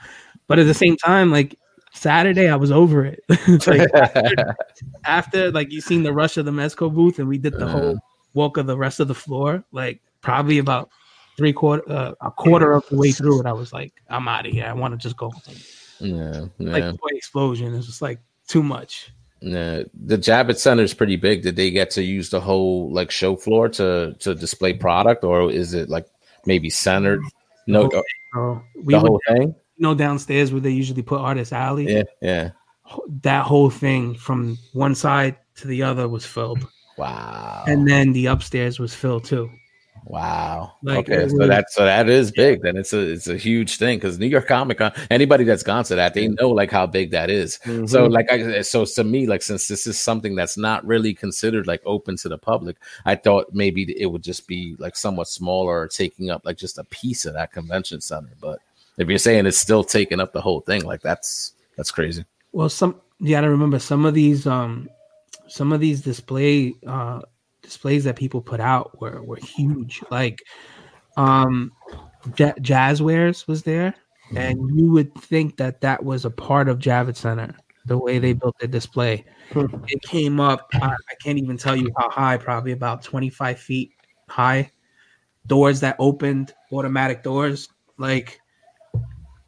but 0.46 0.58
at 0.58 0.66
the 0.66 0.74
same 0.74 0.96
time, 0.96 1.30
like 1.30 1.56
Saturday, 1.92 2.48
I 2.48 2.56
was 2.56 2.70
over 2.70 3.04
it. 3.04 3.22
like 3.66 3.88
after, 3.94 4.56
after 5.04 5.50
like 5.52 5.72
you 5.72 5.80
seen 5.80 6.02
the 6.02 6.12
rush 6.12 6.36
of 6.36 6.44
the 6.44 6.50
Mezco 6.50 6.92
booth, 6.92 7.18
and 7.18 7.28
we 7.28 7.38
did 7.38 7.54
the 7.54 7.66
uh-huh. 7.66 7.78
whole 7.78 7.98
walk 8.34 8.56
of 8.56 8.66
the 8.66 8.76
rest 8.76 9.00
of 9.00 9.08
the 9.08 9.14
floor, 9.14 9.64
like 9.72 10.00
probably 10.20 10.58
about 10.58 10.90
three 11.40 11.52
quarter, 11.54 11.82
uh, 11.90 12.12
a 12.20 12.30
quarter 12.30 12.72
of 12.72 12.84
the 12.90 12.96
way 12.96 13.10
through 13.12 13.40
it, 13.40 13.46
I 13.46 13.52
was 13.52 13.72
like, 13.72 13.92
I'm 14.10 14.28
out 14.28 14.46
of 14.46 14.52
here. 14.52 14.66
I 14.66 14.74
want 14.74 14.92
to 14.92 14.98
just 14.98 15.16
go. 15.16 15.32
yeah, 15.98 16.44
Like 16.58 16.82
yeah, 16.84 16.90
toy 16.92 17.12
explosion. 17.16 17.74
It's 17.74 17.86
just 17.86 18.02
like 18.02 18.20
too 18.46 18.62
much. 18.62 19.10
yeah. 19.40 19.82
The 19.94 20.18
Javits 20.18 20.58
Center 20.60 20.82
is 20.82 20.92
pretty 20.94 21.16
big. 21.16 21.42
Did 21.42 21.56
they 21.56 21.70
get 21.70 21.90
to 21.92 22.02
use 22.02 22.28
the 22.30 22.40
whole 22.40 22.92
like 22.92 23.10
show 23.10 23.36
floor 23.36 23.68
to 23.78 24.14
to 24.24 24.34
display 24.34 24.72
product, 24.74 25.24
or 25.24 25.50
is 25.50 25.72
it 25.74 25.88
like 25.88 26.06
maybe 26.46 26.68
centered? 26.70 27.22
No, 27.66 27.88
The 27.88 27.98
uh, 27.98 28.02
So 28.34 28.62
we 28.84 28.94
the 28.94 29.00
would 29.00 29.08
whole 29.08 29.20
thing. 29.28 29.48
you 29.76 29.82
know 29.84 29.94
downstairs 29.94 30.52
where 30.52 30.60
they 30.60 30.70
usually 30.82 31.02
put 31.02 31.20
artist 31.20 31.52
alley. 31.52 31.86
Yeah, 31.96 32.02
yeah. 32.20 32.50
That 33.22 33.44
whole 33.46 33.70
thing 33.70 34.14
from 34.26 34.58
one 34.74 34.94
side 34.94 35.36
to 35.60 35.68
the 35.68 35.82
other 35.84 36.08
was 36.08 36.26
filled, 36.26 36.66
Wow. 36.98 37.64
and 37.70 37.86
then 37.86 38.12
the 38.12 38.26
upstairs 38.26 38.78
was 38.80 38.92
filled 38.94 39.24
too. 39.24 39.48
Wow. 40.04 40.72
Like, 40.82 41.10
okay, 41.10 41.28
so 41.28 41.46
that 41.46 41.70
so 41.70 41.84
that 41.84 42.08
is 42.08 42.32
big. 42.32 42.62
Then 42.62 42.76
it's 42.76 42.92
a 42.92 43.00
it's 43.00 43.28
a 43.28 43.36
huge 43.36 43.76
thing 43.76 43.98
because 43.98 44.18
New 44.18 44.26
York 44.26 44.46
Comic 44.46 44.78
Con. 44.78 44.92
Anybody 45.10 45.44
that's 45.44 45.62
gone 45.62 45.84
to 45.84 45.94
that, 45.94 46.14
they 46.14 46.28
know 46.28 46.48
like 46.48 46.70
how 46.70 46.86
big 46.86 47.10
that 47.10 47.30
is. 47.30 47.54
So 47.54 47.70
Mm-hmm. 47.70 48.12
like 48.12 48.30
I 48.32 48.62
so 48.62 48.84
to 48.84 49.04
me 49.04 49.26
like 49.26 49.42
since 49.42 49.68
this 49.68 49.86
is 49.86 49.98
something 49.98 50.34
that's 50.34 50.56
not 50.56 50.84
really 50.86 51.14
considered 51.14 51.66
like 51.66 51.82
open 51.84 52.16
to 52.18 52.28
the 52.28 52.38
public, 52.38 52.76
I 53.04 53.14
thought 53.14 53.54
maybe 53.54 53.82
it 54.00 54.06
would 54.06 54.22
just 54.22 54.46
be 54.46 54.74
like 54.78 54.96
somewhat 54.96 55.28
smaller, 55.28 55.86
taking 55.86 56.30
up 56.30 56.44
like 56.44 56.56
just 56.56 56.78
a 56.78 56.84
piece 56.84 57.26
of 57.26 57.34
that 57.34 57.52
convention 57.52 58.00
center. 58.00 58.30
But 58.40 58.58
if 58.96 59.08
you're 59.08 59.18
saying 59.18 59.46
it's 59.46 59.58
still 59.58 59.84
taking 59.84 60.20
up 60.20 60.32
the 60.32 60.40
whole 60.40 60.60
thing, 60.60 60.84
like 60.84 61.02
that's 61.02 61.54
that's 61.76 61.90
crazy. 61.90 62.24
Well, 62.52 62.68
some 62.68 63.00
you 63.18 63.30
got 63.30 63.42
to 63.42 63.50
remember 63.50 63.78
some 63.78 64.04
of 64.06 64.14
these 64.14 64.46
um 64.46 64.88
some 65.46 65.72
of 65.72 65.80
these 65.80 66.00
display 66.00 66.74
uh 66.86 67.20
displays 67.62 68.04
that 68.04 68.16
people 68.16 68.40
put 68.40 68.60
out 68.60 69.00
were 69.00 69.22
were 69.22 69.36
huge. 69.36 70.02
Like 70.10 70.42
um 71.16 71.72
ja- 72.36 72.54
Jazzwares 72.60 73.46
was 73.46 73.62
there, 73.62 73.94
and 74.36 74.58
you 74.78 74.90
would 74.92 75.14
think 75.14 75.56
that 75.56 75.80
that 75.80 76.04
was 76.04 76.24
a 76.24 76.30
part 76.30 76.68
of 76.68 76.78
Javits 76.78 77.16
Center. 77.18 77.54
The 77.86 77.98
way 77.98 78.18
they 78.18 78.34
built 78.34 78.58
the 78.60 78.68
display, 78.68 79.24
it 79.54 80.02
came 80.02 80.38
up. 80.38 80.68
I, 80.74 80.86
I 80.88 81.14
can't 81.22 81.38
even 81.38 81.56
tell 81.56 81.74
you 81.76 81.90
how 81.96 82.10
high. 82.10 82.36
Probably 82.36 82.72
about 82.72 83.02
twenty 83.02 83.30
five 83.30 83.58
feet 83.58 83.92
high. 84.28 84.70
Doors 85.46 85.80
that 85.80 85.96
opened, 85.98 86.52
automatic 86.72 87.22
doors. 87.22 87.68
Like 87.96 88.40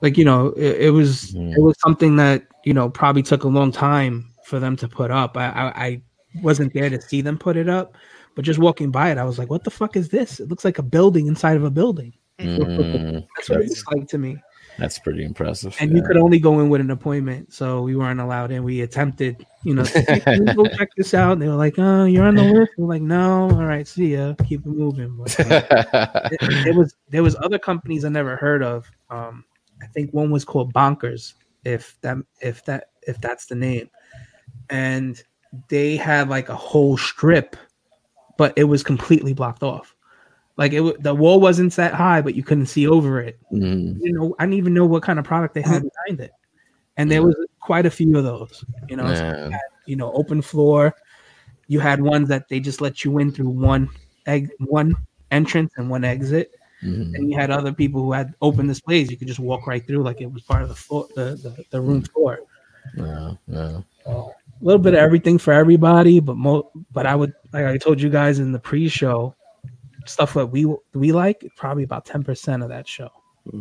like 0.02 0.18
you 0.18 0.24
know 0.24 0.48
it, 0.56 0.86
it 0.86 0.90
was 0.90 1.32
Mm. 1.32 1.56
it 1.56 1.60
was 1.60 1.78
something 1.80 2.16
that 2.16 2.44
you 2.64 2.74
know 2.74 2.90
probably 2.90 3.22
took 3.22 3.44
a 3.44 3.48
long 3.48 3.72
time 3.72 4.30
for 4.44 4.58
them 4.58 4.76
to 4.76 4.88
put 4.88 5.10
up 5.10 5.36
I, 5.36 5.46
I 5.46 5.84
i 5.86 6.02
wasn't 6.40 6.72
there 6.72 6.88
to 6.88 7.00
see 7.00 7.20
them 7.20 7.36
put 7.38 7.56
it 7.56 7.68
up 7.68 7.96
But 8.34 8.44
just 8.44 8.58
walking 8.58 8.90
by 8.90 9.10
it, 9.10 9.18
I 9.18 9.24
was 9.24 9.38
like, 9.38 9.50
"What 9.50 9.64
the 9.64 9.70
fuck 9.70 9.96
is 9.96 10.08
this? 10.08 10.40
It 10.40 10.48
looks 10.48 10.64
like 10.64 10.78
a 10.78 10.82
building 10.82 11.26
inside 11.26 11.56
of 11.56 11.64
a 11.64 11.70
building." 11.70 12.14
Mm, 12.38 13.26
That's 13.36 13.50
what 13.50 13.60
it 13.60 13.68
looks 13.68 13.84
like 13.92 14.08
to 14.08 14.18
me. 14.18 14.36
that's 14.78 14.98
pretty 14.98 15.22
impressive. 15.22 15.76
And 15.80 15.90
yeah. 15.90 15.98
you 15.98 16.02
could 16.02 16.16
only 16.16 16.38
go 16.38 16.60
in 16.60 16.70
with 16.70 16.80
an 16.80 16.90
appointment, 16.90 17.52
so 17.52 17.82
we 17.82 17.94
weren't 17.94 18.20
allowed 18.20 18.50
in. 18.50 18.64
We 18.64 18.80
attempted, 18.80 19.44
you 19.64 19.74
know, 19.74 19.84
"Hey, 19.84 20.20
can 20.20 20.46
go 20.56 20.64
check 20.64 20.88
this 20.96 21.12
out. 21.12 21.32
And 21.32 21.42
they 21.42 21.48
were 21.48 21.56
like, 21.56 21.74
"Oh, 21.78 22.04
you're 22.06 22.24
on 22.24 22.34
the 22.36 22.42
list." 22.44 22.72
We're 22.78 22.88
like, 22.88 23.02
"No, 23.02 23.50
all 23.50 23.66
right, 23.66 23.86
see 23.86 24.14
ya. 24.16 24.32
Keep 24.48 24.60
it 24.64 24.66
moving." 24.66 25.14
But, 25.18 25.38
uh, 25.40 26.28
it, 26.32 26.68
it 26.68 26.74
was 26.74 26.94
there 27.10 27.22
was 27.22 27.36
other 27.36 27.58
companies 27.58 28.06
I 28.06 28.08
never 28.08 28.36
heard 28.36 28.62
of. 28.62 28.90
Um, 29.10 29.44
I 29.82 29.86
think 29.88 30.10
one 30.14 30.30
was 30.30 30.44
called 30.46 30.72
Bonkers, 30.72 31.34
if 31.66 31.98
that 32.00 32.16
if 32.40 32.64
that 32.64 32.88
if 33.02 33.20
that's 33.20 33.44
the 33.44 33.56
name, 33.56 33.90
and 34.70 35.22
they 35.68 35.96
had 35.96 36.28
like 36.28 36.48
a 36.48 36.54
whole 36.56 36.96
strip, 36.96 37.56
but 38.36 38.52
it 38.56 38.64
was 38.64 38.82
completely 38.82 39.32
blocked 39.32 39.62
off. 39.62 39.94
Like 40.56 40.72
it, 40.72 41.02
the 41.02 41.14
wall 41.14 41.40
wasn't 41.40 41.74
that 41.76 41.94
high, 41.94 42.20
but 42.20 42.34
you 42.34 42.42
couldn't 42.42 42.66
see 42.66 42.86
over 42.86 43.20
it. 43.20 43.38
Mm, 43.52 43.98
You 44.00 44.12
know, 44.12 44.34
I 44.38 44.44
didn't 44.44 44.58
even 44.58 44.74
know 44.74 44.86
what 44.86 45.02
kind 45.02 45.18
of 45.18 45.24
product 45.24 45.54
they 45.54 45.62
had 45.62 45.82
behind 45.82 46.20
it, 46.20 46.32
and 46.96 47.10
there 47.10 47.22
was 47.22 47.36
quite 47.60 47.86
a 47.86 47.90
few 47.90 48.16
of 48.16 48.24
those. 48.24 48.64
You 48.88 48.96
know, 48.96 49.14
so 49.14 49.22
man. 49.22 49.58
you 49.86 49.96
know, 49.96 50.12
open 50.12 50.42
floor. 50.42 50.94
You 51.68 51.80
had 51.80 52.02
ones 52.02 52.28
that 52.28 52.48
they 52.48 52.60
just 52.60 52.80
let 52.80 53.04
you 53.04 53.18
in 53.18 53.32
through 53.32 53.48
one 53.48 53.88
egg, 54.26 54.50
one 54.58 54.94
entrance 55.30 55.72
and 55.76 55.88
one 55.88 56.04
exit 56.04 56.52
Mhm. 56.82 57.14
and 57.14 57.30
you 57.30 57.36
had 57.38 57.50
other 57.50 57.72
people 57.72 58.02
who 58.02 58.12
had 58.12 58.34
open 58.42 58.66
displays. 58.66 59.10
You 59.10 59.16
could 59.16 59.28
just 59.28 59.38
walk 59.40 59.66
right 59.66 59.86
through 59.86 60.02
like 60.02 60.20
it 60.20 60.30
was 60.30 60.42
part 60.42 60.62
of 60.62 60.68
the 60.68 60.74
floor, 60.74 61.06
the, 61.14 61.36
the, 61.36 61.64
the 61.70 61.80
room 61.80 62.02
floor. 62.02 62.40
Yeah, 62.96 63.34
yeah. 63.46 63.80
A 64.62 64.64
little 64.64 64.80
bit 64.80 64.94
of 64.94 65.00
everything 65.00 65.38
for 65.38 65.52
everybody, 65.52 66.20
but 66.20 66.36
mo- 66.36 66.70
but 66.92 67.04
I 67.04 67.16
would 67.16 67.32
like 67.52 67.64
I 67.66 67.76
told 67.78 68.00
you 68.00 68.08
guys 68.08 68.38
in 68.38 68.52
the 68.52 68.60
pre-show 68.60 69.34
stuff 70.06 70.34
that 70.34 70.46
we 70.46 70.72
we 70.94 71.10
like 71.12 71.44
probably 71.56 71.82
about 71.82 72.04
ten 72.06 72.22
percent 72.22 72.62
of 72.62 72.68
that 72.68 72.86
show. 72.86 73.10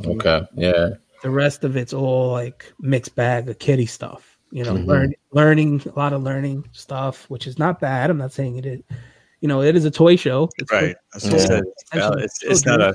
Okay. 0.06 0.44
Yeah. 0.56 0.90
The 1.24 1.30
rest 1.30 1.64
of 1.64 1.76
it's 1.76 1.94
all 1.94 2.32
like 2.32 2.72
mixed 2.80 3.16
bag 3.16 3.50
of 3.50 3.58
kitty 3.60 3.86
stuff. 3.88 4.38
You 4.52 4.64
know, 4.66 4.74
Mhm. 4.74 4.86
learn, 4.86 5.14
learning 5.32 5.82
a 5.96 5.98
lot 5.98 6.14
of 6.14 6.22
learning 6.24 6.66
stuff, 6.74 7.26
which 7.30 7.48
is 7.48 7.58
not 7.58 7.80
bad. 7.80 8.10
I'm 8.10 8.18
not 8.18 8.34
saying 8.34 8.58
it 8.58 8.66
is. 8.66 8.82
You 9.40 9.48
know, 9.48 9.62
it 9.64 9.76
is 9.76 9.86
a 9.86 9.92
toy 9.92 10.18
show. 10.18 10.50
It's 10.60 10.72
Right. 10.72 10.96
That's 11.14 11.26
what 11.32 11.50
Yeah. 11.96 12.12
It's, 12.18 12.44
it's, 12.44 12.44
it's 12.44 12.66
not 12.66 12.80
a 12.82 12.94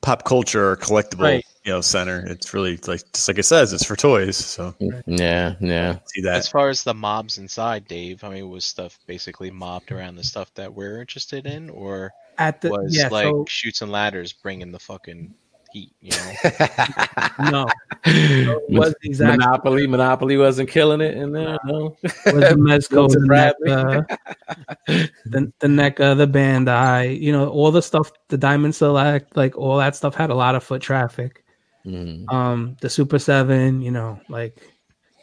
pop 0.00 0.24
culture 0.24 0.70
or 0.70 0.76
collectible 0.76 1.20
Right. 1.22 1.44
You 1.66 1.72
know 1.72 1.80
center. 1.80 2.24
It's 2.28 2.54
really 2.54 2.76
like 2.86 3.02
just 3.12 3.26
like 3.26 3.38
it 3.38 3.42
says, 3.42 3.72
it's 3.72 3.84
for 3.84 3.96
toys. 3.96 4.36
So 4.36 4.72
mm, 4.80 5.02
Yeah. 5.06 5.56
Yeah. 5.58 5.98
see 6.06 6.20
that 6.22 6.36
As 6.36 6.48
far 6.48 6.68
as 6.68 6.84
the 6.84 6.94
mobs 6.94 7.38
inside, 7.38 7.88
Dave, 7.88 8.22
I 8.22 8.30
mean, 8.30 8.48
was 8.48 8.64
stuff 8.64 9.00
basically 9.06 9.50
mobbed 9.50 9.90
around 9.90 10.14
the 10.14 10.22
stuff 10.22 10.54
that 10.54 10.72
we're 10.72 11.00
interested 11.00 11.44
in, 11.44 11.68
or 11.70 12.12
at 12.38 12.60
the 12.60 12.70
was 12.70 12.96
yeah. 12.96 13.08
like 13.08 13.24
so 13.24 13.44
Chutes 13.48 13.82
and 13.82 13.90
Ladders 13.90 14.32
bringing 14.32 14.70
the 14.70 14.78
fucking 14.78 15.34
heat? 15.72 15.92
You 16.00 16.12
know, 16.12 17.50
no, 17.50 17.66
it 18.04 18.70
was 18.70 18.94
the 19.02 19.08
exact 19.08 19.38
Monopoly. 19.38 19.88
Monopoly 19.88 20.36
wasn't 20.36 20.70
killing 20.70 21.00
it 21.00 21.16
in 21.16 21.32
there. 21.32 21.58
No. 21.64 21.96
was 22.02 22.14
the 22.24 22.56
Mezco, 22.56 22.92
Milton 22.92 23.22
the 23.22 23.26
Bradley. 23.26 23.70
NECA, 23.70 24.10
uh, 24.12 24.56
the, 25.26 25.52
the 25.58 25.66
NECA, 25.66 26.16
the 26.16 26.28
Bandai, 26.28 27.20
you 27.20 27.32
know, 27.32 27.48
all 27.48 27.72
the 27.72 27.82
stuff, 27.82 28.12
the 28.28 28.38
Diamond 28.38 28.76
Select, 28.76 29.36
like 29.36 29.56
all 29.58 29.78
that 29.78 29.96
stuff 29.96 30.14
had 30.14 30.30
a 30.30 30.34
lot 30.36 30.54
of 30.54 30.62
foot 30.62 30.80
traffic. 30.80 31.42
Mhm. 31.86 32.32
Um, 32.32 32.76
the 32.80 32.90
Super 32.90 33.18
Seven, 33.18 33.80
you 33.80 33.90
know, 33.90 34.20
like 34.28 34.60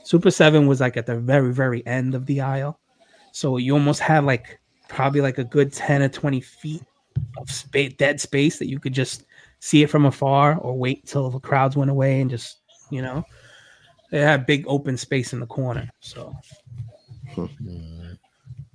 Super 0.03 0.31
Seven 0.31 0.67
was 0.67 0.79
like 0.79 0.97
at 0.97 1.05
the 1.05 1.19
very, 1.19 1.53
very 1.53 1.85
end 1.85 2.15
of 2.15 2.25
the 2.25 2.41
aisle, 2.41 2.79
so 3.31 3.57
you 3.57 3.73
almost 3.73 3.99
had 3.99 4.23
like 4.23 4.59
probably 4.87 5.21
like 5.21 5.37
a 5.37 5.43
good 5.43 5.73
ten 5.73 6.01
or 6.01 6.09
twenty 6.09 6.39
feet 6.39 6.83
of 7.37 7.51
space, 7.51 7.93
dead 7.97 8.21
space 8.21 8.57
that 8.59 8.69
you 8.69 8.79
could 8.79 8.93
just 8.93 9.25
see 9.59 9.83
it 9.83 9.89
from 9.89 10.05
afar, 10.05 10.57
or 10.59 10.77
wait 10.77 11.05
till 11.05 11.29
the 11.29 11.39
crowds 11.39 11.75
went 11.75 11.91
away 11.91 12.21
and 12.21 12.29
just, 12.29 12.59
you 12.89 13.01
know, 13.01 13.23
they 14.11 14.19
had 14.19 14.45
big 14.45 14.65
open 14.67 14.97
space 14.97 15.33
in 15.33 15.39
the 15.39 15.45
corner, 15.47 15.89
so. 15.99 16.33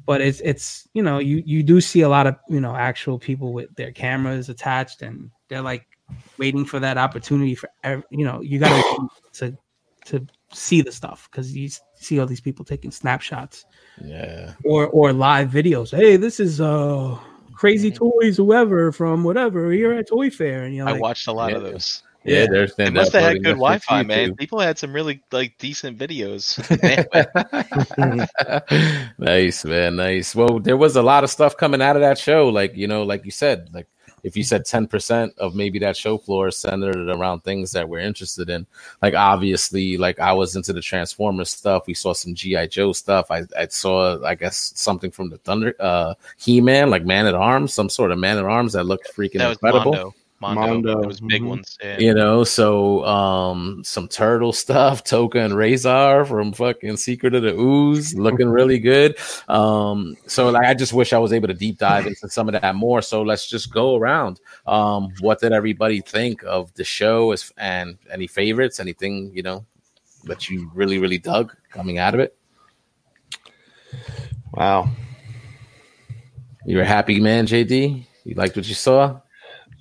But 0.07 0.21
it's 0.21 0.41
it's 0.41 0.89
you 0.95 1.03
know 1.03 1.19
you 1.19 1.43
you 1.45 1.63
do 1.63 1.81
see 1.81 2.03
a 2.03 2.09
lot 2.09 2.27
of 2.27 2.37
you 2.49 2.61
know 2.61 2.75
actual 2.75 3.19
people 3.19 3.53
with 3.53 3.75
their 3.77 3.93
cameras 3.93 4.49
attached 4.49 5.03
and 5.03 5.31
they're 5.49 5.63
like 5.63 5.87
waiting 6.39 6.65
for 6.65 6.81
that 6.81 6.99
opportunity 6.99 7.55
for 7.55 7.69
you 8.11 8.25
know 8.25 8.41
you 8.41 8.59
got 8.59 9.11
to 9.33 9.57
to 10.07 10.27
see 10.53 10.81
the 10.81 10.93
stuff 10.93 11.29
because 11.31 11.55
you 11.55 11.69
see 11.95 12.19
all 12.19 12.27
these 12.27 12.41
people 12.41 12.65
taking 12.65 12.91
snapshots 12.91 13.67
Yeah. 14.03 14.55
or 14.65 14.87
or 14.89 15.13
live 15.13 15.51
videos 15.51 15.95
hey 15.95 16.17
this 16.17 16.41
is 16.41 16.61
uh 16.61 17.17
crazy 17.53 17.91
toys 17.91 18.37
whoever 18.37 18.93
from 18.93 19.25
whatever 19.25 19.71
here 19.73 19.93
at 19.93 20.09
toy 20.09 20.31
fair 20.31 20.65
and 20.65 20.75
you're 20.75 20.89
I 20.89 20.93
watched 20.93 21.27
a 21.27 21.33
lot 21.33 21.53
of 21.53 21.63
Yeah. 21.63 21.71
those. 21.71 22.03
Yeah. 22.25 22.47
There's 22.51 22.75
They 22.75 22.91
must 22.91 23.13
have 23.13 23.23
had 23.23 23.45
good 23.45 23.57
Wi-Fi, 23.57 24.03
man. 24.03 24.35
People 24.35 24.61
had 24.61 24.77
some 24.79 24.93
really 24.93 25.23
like 25.33 25.57
decent 25.59 25.99
videos. 25.99 26.59
nice, 29.19 29.65
man. 29.65 29.97
Nice. 29.97 30.35
Well, 30.35 30.59
there 30.59 30.77
was 30.77 30.97
a 30.97 31.03
lot 31.03 31.25
of 31.25 31.31
stuff 31.31 31.57
coming 31.57 31.81
out 31.81 31.97
of 31.97 32.03
that 32.03 32.19
show. 32.19 32.49
Like, 32.49 32.77
you 32.77 32.87
know, 32.87 33.03
like 33.03 33.25
you 33.25 33.31
said, 33.31 33.71
like 33.73 33.87
if 34.23 34.37
you 34.37 34.43
said 34.43 34.65
10% 34.65 35.37
of 35.39 35.55
maybe 35.55 35.79
that 35.81 35.97
show 35.97 36.19
floor 36.19 36.51
centered 36.51 37.09
around 37.09 37.41
things 37.41 37.71
that 37.73 37.89
we're 37.89 38.01
interested 38.01 38.51
in, 38.51 38.67
like 39.03 39.15
obviously, 39.15 39.97
like 39.97 40.21
I 40.21 40.33
was 40.33 40.57
into 40.57 40.73
the 40.73 40.81
Transformers 40.81 41.51
stuff. 41.51 41.87
We 41.87 41.95
saw 41.95 42.13
some 42.13 42.35
G.I. 42.35 42.67
Joe 42.67 42.93
stuff. 42.93 43.31
I, 43.31 43.43
I 43.57 43.67
saw, 43.69 44.23
I 44.25 44.35
guess, 44.35 44.73
something 44.77 45.11
from 45.11 45.31
the 45.31 45.39
Thunder, 45.39 45.75
uh, 45.81 46.15
He 46.37 46.61
Man, 46.61 46.91
like 46.91 47.05
Man 47.05 47.27
at 47.27 47.35
Arms, 47.35 47.75
some 47.75 47.89
sort 47.89 48.11
of 48.11 48.19
Man 48.19 48.39
at 48.39 48.45
Arms 48.45 48.73
that 48.75 48.85
looked 48.85 49.15
freaking 49.17 49.39
that 49.39 49.53
incredible. 49.53 50.15
Mondo. 50.41 50.61
Mondo, 50.61 51.03
Those 51.03 51.21
big 51.21 51.43
mhm. 51.43 51.49
ones. 51.49 51.77
Yeah. 51.83 51.99
you 51.99 52.15
know 52.15 52.45
so 52.45 53.05
um 53.05 53.83
some 53.85 54.07
turtle 54.07 54.53
stuff 54.65 55.03
Tokka 55.05 55.45
and 55.45 55.55
Rahzar 55.55 56.27
from 56.27 56.53
fucking 56.53 56.97
secret 56.97 57.35
of 57.35 57.43
the 57.43 57.55
ooze 57.55 58.15
looking 58.15 58.49
really 58.49 58.79
good 58.93 59.17
um 59.49 60.17
so 60.27 60.49
like 60.51 60.65
i 60.67 60.75
just 60.75 60.93
wish 60.93 61.13
i 61.13 61.19
was 61.19 61.33
able 61.33 61.49
to 61.49 61.55
deep 61.55 61.79
dive 61.79 62.07
into 62.07 62.29
some 62.29 62.49
of 62.49 62.61
that 62.61 62.75
more 62.77 63.03
so 63.03 63.23
let's 63.23 63.49
just 63.49 63.73
go 63.73 63.97
around 63.97 64.41
um 64.67 65.09
what 65.21 65.41
did 65.41 65.53
everybody 65.53 66.01
think 66.01 66.43
of 66.45 66.73
the 66.75 66.85
show 66.85 67.33
as 67.33 67.53
and 67.59 67.99
any 68.13 68.27
favorites 68.27 68.79
anything 68.79 69.31
you 69.35 69.43
know 69.43 69.65
that 70.25 70.49
you 70.49 70.71
really 70.75 70.99
really 70.99 71.19
dug 71.19 71.55
coming 71.71 71.99
out 71.99 72.15
of 72.15 72.21
it 72.21 72.37
Wow. 74.53 74.91
you 76.65 76.77
were 76.77 76.83
a 76.83 76.87
happy 76.87 77.19
man 77.21 77.47
jd 77.47 78.05
you 78.25 78.35
liked 78.35 78.55
what 78.57 78.69
you 78.69 78.75
saw 78.75 79.21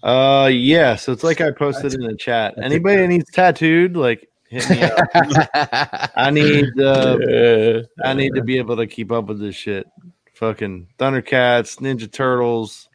Uh, 0.03 0.49
yeah. 0.51 0.95
So 0.95 1.11
it's 1.11 1.23
like 1.23 1.41
I 1.41 1.51
posted 1.51 1.93
in 1.93 2.01
the 2.01 2.15
chat. 2.15 2.55
Anybody 2.61 2.97
that 2.97 3.07
needs 3.07 3.29
tattooed, 3.31 3.97
like 3.97 4.29
hit 4.49 4.69
me 4.69 4.81
up. 4.83 5.07
I 6.15 6.29
need 6.31 6.65
uh, 6.79 7.17
Yeah. 7.27 7.81
I 8.03 8.13
need 8.13 8.33
to 8.35 8.43
be 8.43 8.57
able 8.57 8.77
to 8.77 8.87
keep 8.87 9.11
up 9.11 9.25
with 9.25 9.39
this 9.39 9.55
shit. 9.55 9.87
Fucking 10.35 10.87
Thundercats, 10.99 11.79
Ninja 11.79 12.11
Turtles, 12.11 12.89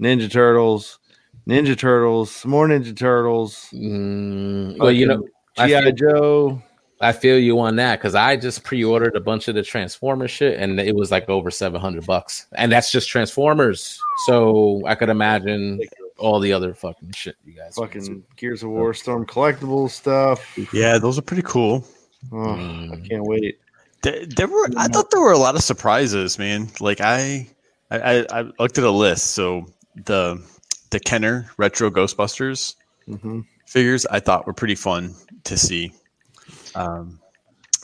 Ninja 0.00 0.30
Turtles, 0.30 1.00
Ninja 1.48 1.76
Turtles, 1.76 2.44
more 2.46 2.68
Ninja 2.68 2.96
Turtles. 2.96 3.68
Mm, 3.74 4.78
well 4.78 4.92
you 4.92 5.06
know 5.06 5.24
I 5.58 5.68
GI 5.68 5.82
feel- 5.82 5.92
Joe. 5.92 6.62
I 6.98 7.12
feel 7.12 7.38
you 7.38 7.58
on 7.60 7.76
that 7.76 7.98
because 7.98 8.14
I 8.14 8.36
just 8.36 8.64
pre-ordered 8.64 9.16
a 9.16 9.20
bunch 9.20 9.48
of 9.48 9.54
the 9.54 9.62
Transformers 9.62 10.30
shit 10.30 10.58
and 10.58 10.80
it 10.80 10.94
was 10.96 11.10
like 11.10 11.28
over 11.28 11.50
seven 11.50 11.78
hundred 11.80 12.06
bucks, 12.06 12.46
and 12.54 12.72
that's 12.72 12.90
just 12.90 13.08
Transformers. 13.10 14.00
So 14.26 14.80
I 14.86 14.94
could 14.94 15.10
imagine 15.10 15.80
all 16.18 16.40
the 16.40 16.52
other 16.52 16.74
fucking 16.74 17.12
shit 17.12 17.36
you 17.44 17.52
guys. 17.52 17.74
Fucking 17.76 18.24
Gears 18.36 18.62
of 18.62 18.70
War 18.70 18.94
Storm 18.94 19.26
collectible 19.26 19.90
stuff. 19.90 20.58
Yeah, 20.72 20.98
those 20.98 21.18
are 21.18 21.22
pretty 21.22 21.42
cool. 21.42 21.84
Oh, 22.32 22.36
Mm. 22.36 22.92
I 22.92 23.08
can't 23.08 23.24
wait. 23.24 23.58
There, 24.02 24.24
there 24.26 24.46
were 24.48 24.68
I 24.76 24.88
thought 24.88 25.10
there 25.10 25.20
were 25.20 25.32
a 25.32 25.38
lot 25.38 25.54
of 25.54 25.62
surprises, 25.62 26.38
man. 26.38 26.68
Like 26.80 27.00
I 27.00 27.48
I, 27.90 27.98
I, 28.20 28.26
I 28.40 28.42
looked 28.58 28.78
at 28.78 28.84
a 28.84 28.90
list. 28.90 29.32
So 29.32 29.66
the 30.04 30.42
the 30.90 31.00
Kenner 31.00 31.50
retro 31.56 31.90
Ghostbusters 31.90 32.74
hmm 33.06 33.40
figures 33.66 34.06
I 34.06 34.20
thought 34.20 34.46
were 34.46 34.52
pretty 34.52 34.76
fun 34.76 35.14
to 35.44 35.56
see. 35.56 35.92
Um, 36.76 37.18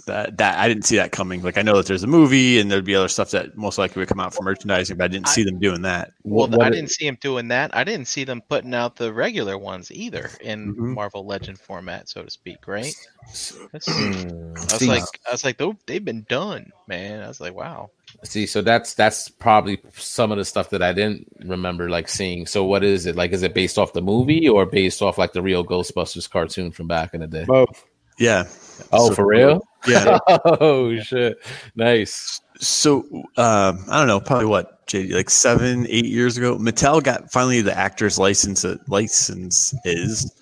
that 0.06 0.36
that 0.38 0.58
I 0.58 0.68
didn't 0.68 0.84
see 0.84 0.96
that 0.96 1.12
coming. 1.12 1.42
Like 1.42 1.58
I 1.58 1.62
know 1.62 1.76
that 1.76 1.86
there's 1.86 2.02
a 2.02 2.06
movie 2.06 2.58
and 2.60 2.70
there'd 2.70 2.84
be 2.84 2.94
other 2.94 3.08
stuff 3.08 3.30
that 3.32 3.56
most 3.56 3.78
likely 3.78 4.00
would 4.00 4.08
come 4.08 4.20
out 4.20 4.34
for 4.34 4.42
merchandising, 4.42 4.96
but 4.96 5.04
I 5.04 5.08
didn't 5.08 5.28
see 5.28 5.42
them 5.44 5.58
doing 5.58 5.82
that. 5.82 6.12
Well, 6.22 6.48
What- 6.48 6.54
I 6.54 6.64
what- 6.64 6.72
didn't 6.72 6.90
see 6.90 7.06
them 7.06 7.18
doing 7.20 7.48
that. 7.48 7.74
I 7.76 7.84
didn't 7.84 8.06
see 8.08 8.24
them 8.24 8.42
putting 8.48 8.74
out 8.74 8.96
the 8.96 9.12
regular 9.12 9.58
ones 9.58 9.90
either 9.92 10.30
in 10.40 10.74
Mhm. 10.74 10.94
Marvel 10.94 11.26
Legend 11.26 11.58
format, 11.60 12.08
so 12.08 12.22
to 12.22 12.30
speak. 12.30 12.66
Right? 12.66 12.94
I 13.22 13.26
Mm. 13.26 14.72
was 14.72 14.82
like, 14.86 15.04
I 15.28 15.32
was 15.32 15.44
like, 15.44 15.60
they've 15.86 16.04
been 16.04 16.26
done, 16.28 16.70
man. 16.88 17.22
I 17.22 17.28
was 17.28 17.40
like, 17.40 17.54
wow. 17.54 17.90
see, 18.24 18.46
so 18.46 18.60
that's 18.60 18.94
that's 18.94 19.28
probably 19.28 19.80
some 19.94 20.30
of 20.30 20.38
the 20.38 20.44
stuff 20.44 20.68
that 20.70 20.82
I 20.82 20.92
didn't 20.92 21.26
remember 21.44 21.88
like 21.88 22.08
seeing. 22.08 22.46
So 22.46 22.62
what 22.64 22.84
is 22.84 23.06
it 23.06 23.16
like? 23.16 23.32
Is 23.32 23.42
it 23.42 23.54
based 23.54 23.78
off 23.78 23.92
the 23.94 24.02
movie 24.02 24.48
or 24.48 24.66
based 24.66 25.00
off 25.02 25.16
like 25.18 25.32
the 25.32 25.40
real 25.42 25.64
Ghostbusters 25.64 26.28
cartoon 26.30 26.72
from 26.72 26.86
back 26.88 27.14
in 27.14 27.20
the 27.20 27.26
day? 27.26 27.44
Both. 27.46 27.84
Yeah. 28.18 28.44
Oh, 28.92 29.08
So- 29.08 29.14
for 29.14 29.26
real? 29.26 29.66
Yeah. 29.86 30.18
oh 30.44 30.96
shit! 31.00 31.38
Nice. 31.74 32.40
So 32.60 32.98
um, 33.36 33.84
I 33.88 33.98
don't 33.98 34.06
know, 34.06 34.20
probably 34.20 34.46
what 34.46 34.86
JD, 34.86 35.12
like 35.12 35.28
seven, 35.30 35.86
eight 35.88 36.04
years 36.04 36.36
ago, 36.36 36.56
Mattel 36.56 37.02
got 37.02 37.32
finally 37.32 37.62
the 37.62 37.76
actor's 37.76 38.16
license. 38.18 38.64
uh, 38.64 38.76
License 38.86 39.74
is 39.84 40.32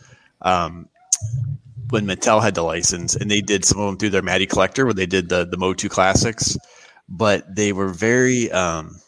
um, 0.43 0.89
when 1.89 2.05
Mattel 2.07 2.43
had 2.43 2.55
the 2.55 2.63
license, 2.63 3.17
and 3.17 3.31
they 3.31 3.41
did 3.41 3.65
some 3.65 3.81
of 3.81 3.87
them 3.87 3.97
through 3.97 4.11
their 4.11 4.21
Matty 4.23 4.45
Collector, 4.47 4.85
where 4.85 4.93
they 4.95 5.07
did 5.07 5.31
the 5.31 5.47
the 5.47 5.57
Motu 5.57 5.89
classics, 5.89 6.59
but 7.09 7.55
they 7.55 7.73
were 7.73 7.89
very 7.89 8.51
um, 8.53 9.01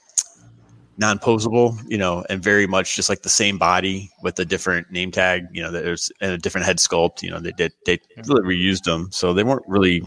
non-posable, 1.02 1.76
you 1.88 1.98
know, 1.98 2.24
and 2.30 2.42
very 2.42 2.66
much 2.66 2.96
just 2.96 3.08
like 3.08 3.22
the 3.22 3.28
same 3.28 3.58
body 3.58 4.08
with 4.22 4.38
a 4.38 4.44
different 4.44 4.90
name 4.90 5.10
tag, 5.10 5.46
you 5.52 5.60
know, 5.60 5.70
there's 5.70 6.10
and 6.20 6.32
a 6.32 6.38
different 6.38 6.64
head 6.64 6.78
sculpt. 6.78 7.22
You 7.22 7.30
know, 7.30 7.40
they 7.40 7.52
did 7.52 7.72
they 7.84 7.98
really 8.26 8.42
reused 8.42 8.84
them, 8.84 9.08
so 9.10 9.34
they 9.34 9.44
weren't 9.44 9.66
really. 9.66 10.02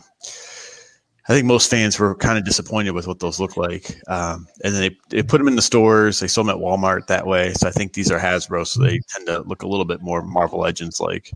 I 1.28 1.34
think 1.34 1.48
most 1.48 1.72
fans 1.72 1.98
were 2.00 2.14
kind 2.14 2.38
of 2.38 2.46
disappointed 2.46 2.92
with 2.92 3.08
what 3.08 3.20
those 3.20 3.40
look 3.40 3.58
like, 3.58 4.00
um, 4.08 4.48
and 4.64 4.74
then 4.74 4.82
they, 4.82 4.98
they 5.10 5.24
put 5.24 5.40
them 5.40 5.48
in 5.48 5.56
the 5.56 5.62
stores. 5.62 6.20
They 6.20 6.28
sold 6.28 6.48
them 6.48 6.56
at 6.56 6.62
Walmart 6.62 7.08
that 7.08 7.26
way. 7.26 7.52
So 7.54 7.68
I 7.68 7.72
think 7.72 7.94
these 7.94 8.12
are 8.12 8.20
Hasbro, 8.20 8.66
so 8.66 8.84
they 8.84 9.00
tend 9.10 9.26
to 9.28 9.42
look 9.42 9.64
a 9.64 9.68
little 9.68 9.86
bit 9.86 10.02
more 10.02 10.22
Marvel 10.22 10.60
Legends 10.60 11.00
like. 11.00 11.32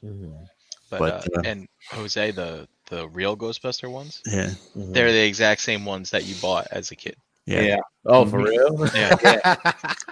But, 0.00 0.98
But, 0.98 1.02
uh, 1.02 1.38
uh, 1.38 1.42
and 1.44 1.68
Jose, 1.90 2.30
the 2.30 2.68
the 2.88 3.08
real 3.08 3.36
Ghostbuster 3.36 3.90
ones, 3.90 4.22
Yeah, 4.26 4.50
they're 4.76 5.12
the 5.12 5.26
exact 5.26 5.60
same 5.62 5.84
ones 5.84 6.10
that 6.10 6.24
you 6.24 6.34
bought 6.40 6.68
as 6.70 6.90
a 6.92 6.96
kid. 6.96 7.16
Yeah, 7.46 7.60
yeah. 7.60 7.76
Oh, 8.06 8.24
for 8.26 8.38
real? 8.42 8.86
Yeah, 8.94 9.16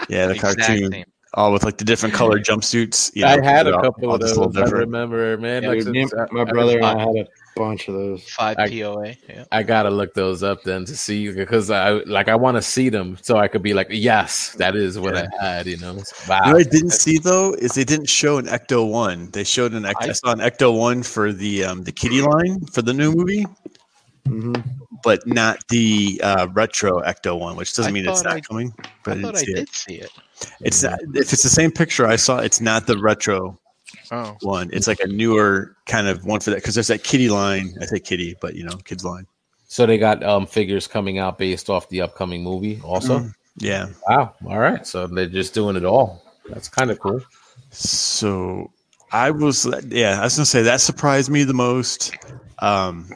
Yeah, 0.09 0.26
the 0.26 0.35
exact 0.35 0.59
cartoon, 0.61 0.93
same. 0.93 1.05
all 1.35 1.53
with 1.53 1.64
like 1.64 1.78
the 1.78 1.85
different 1.85 2.14
colored 2.14 2.45
jumpsuits. 2.45 3.11
You 3.14 3.22
know, 3.22 3.28
I 3.28 3.43
had 3.43 3.66
a 3.66 3.74
all- 3.76 3.83
couple 3.83 4.09
all 4.09 4.14
of 4.16 4.20
just 4.20 4.35
those. 4.35 4.39
a 4.39 4.41
little 4.49 4.59
I 4.59 4.64
different. 4.64 4.87
remember, 4.87 5.37
man. 5.39 5.62
Yeah, 5.62 5.68
like, 5.70 5.83
since- 5.83 6.12
my 6.33 6.43
I- 6.43 6.45
brother 6.45 6.76
and 6.78 6.87
I, 6.87 6.95
I 6.95 6.99
had 7.01 7.16
a 7.16 7.26
bunch 7.57 7.89
of 7.89 7.95
those. 7.95 8.22
Five 8.28 8.57
I- 8.59 8.68
POA. 8.68 9.14
Yeah. 9.28 9.45
I 9.53 9.62
gotta 9.64 9.91
look 9.91 10.14
those 10.14 10.43
up 10.43 10.62
then 10.62 10.85
to 10.87 10.97
see 10.97 11.31
because 11.33 11.70
I 11.70 11.91
like 12.05 12.28
I 12.28 12.35
want 12.37 12.57
to 12.57 12.62
see 12.62 12.89
them 12.89 13.18
so 13.22 13.37
I 13.39 13.49
could 13.49 13.62
be 13.62 13.74
like, 13.74 13.89
yes, 13.91 14.53
that 14.55 14.76
is 14.76 14.99
what 14.99 15.14
Yeah. 15.14 15.28
I 15.41 15.45
had. 15.45 15.66
You 15.66 15.76
know, 15.78 15.95
You 15.95 16.03
wow. 16.28 16.41
know 16.47 16.53
what 16.53 16.66
I 16.66 16.70
didn't 16.70 16.91
see 16.93 17.18
though 17.18 17.55
is 17.55 17.72
they 17.72 17.85
didn't 17.85 18.09
show 18.09 18.39
an 18.39 18.47
Ecto 18.47 18.89
one. 18.89 19.31
They 19.33 19.45
showed 19.45 19.72
an 19.72 19.83
Ecto. 19.85 20.07
I, 20.07 20.09
I- 20.11 20.12
saw 20.12 20.33
an 20.33 20.39
Ecto 20.41 20.76
one 20.76 21.03
for 21.03 21.33
the 21.33 21.64
um, 21.64 21.83
the 21.83 21.93
Kitty 21.93 22.22
line 22.22 22.64
for 22.66 22.83
the 22.83 22.93
new 22.95 23.12
movie, 23.12 23.47
hmm 24.27 24.55
but 25.03 25.27
not 25.27 25.66
the 25.71 26.21
uh, 26.23 26.47
retro 26.53 27.01
Ecto 27.01 27.39
one, 27.39 27.57
which 27.57 27.75
doesn't 27.75 27.91
I 27.91 27.95
mean 27.95 28.07
it's 28.07 28.23
not 28.23 28.35
I- 28.37 28.41
coming. 28.41 28.75
But 29.03 29.12
I, 29.12 29.12
I 29.12 29.23
didn't 29.23 29.37
I 29.37 29.39
see 29.39 29.47
did 29.55 29.59
it. 29.59 29.68
see 29.75 29.95
it. 29.95 30.11
It's 30.61 30.83
not, 30.83 30.99
if 31.14 31.33
it's 31.33 31.43
the 31.43 31.49
same 31.49 31.71
picture 31.71 32.07
I 32.07 32.16
saw, 32.16 32.39
it's 32.39 32.61
not 32.61 32.87
the 32.87 32.99
retro 32.99 33.59
Oh, 34.12 34.37
one. 34.43 34.68
It's 34.73 34.87
like 34.87 35.01
a 35.01 35.07
newer 35.07 35.75
kind 35.87 36.07
of 36.07 36.25
one 36.27 36.41
for 36.41 36.51
that 36.51 36.57
because 36.57 36.75
there's 36.75 36.89
that 36.89 37.03
Kitty 37.03 37.29
line. 37.31 37.75
I 37.81 37.87
say 37.87 37.99
Kitty, 37.99 38.37
but 38.43 38.55
you 38.57 38.64
know, 38.64 38.77
kids 38.85 39.05
line. 39.05 39.27
So 39.68 39.87
they 39.87 39.97
got 39.99 40.23
um 40.23 40.47
figures 40.47 40.87
coming 40.87 41.18
out 41.18 41.39
based 41.39 41.71
off 41.71 41.89
the 41.89 42.03
upcoming 42.03 42.43
movie. 42.43 42.81
Also, 42.85 43.21
Mm. 43.21 43.33
Yeah. 43.57 43.89
wow. 44.09 44.35
All 44.47 44.59
right, 44.59 44.87
so 44.87 45.07
they're 45.07 45.27
just 45.27 45.55
doing 45.55 45.77
it 45.77 45.85
all. 45.85 46.23
That's 46.49 46.68
kind 46.68 46.91
of 46.91 46.99
cool. 47.01 47.21
So 47.71 48.71
I 49.12 49.31
was, 49.31 49.66
yeah, 49.89 50.21
I 50.21 50.25
was 50.25 50.37
gonna 50.37 50.45
say 50.47 50.62
that 50.62 50.81
surprised 50.81 51.31
me 51.31 51.45
the 51.45 51.55
most. 51.55 52.14
Um, 52.59 53.09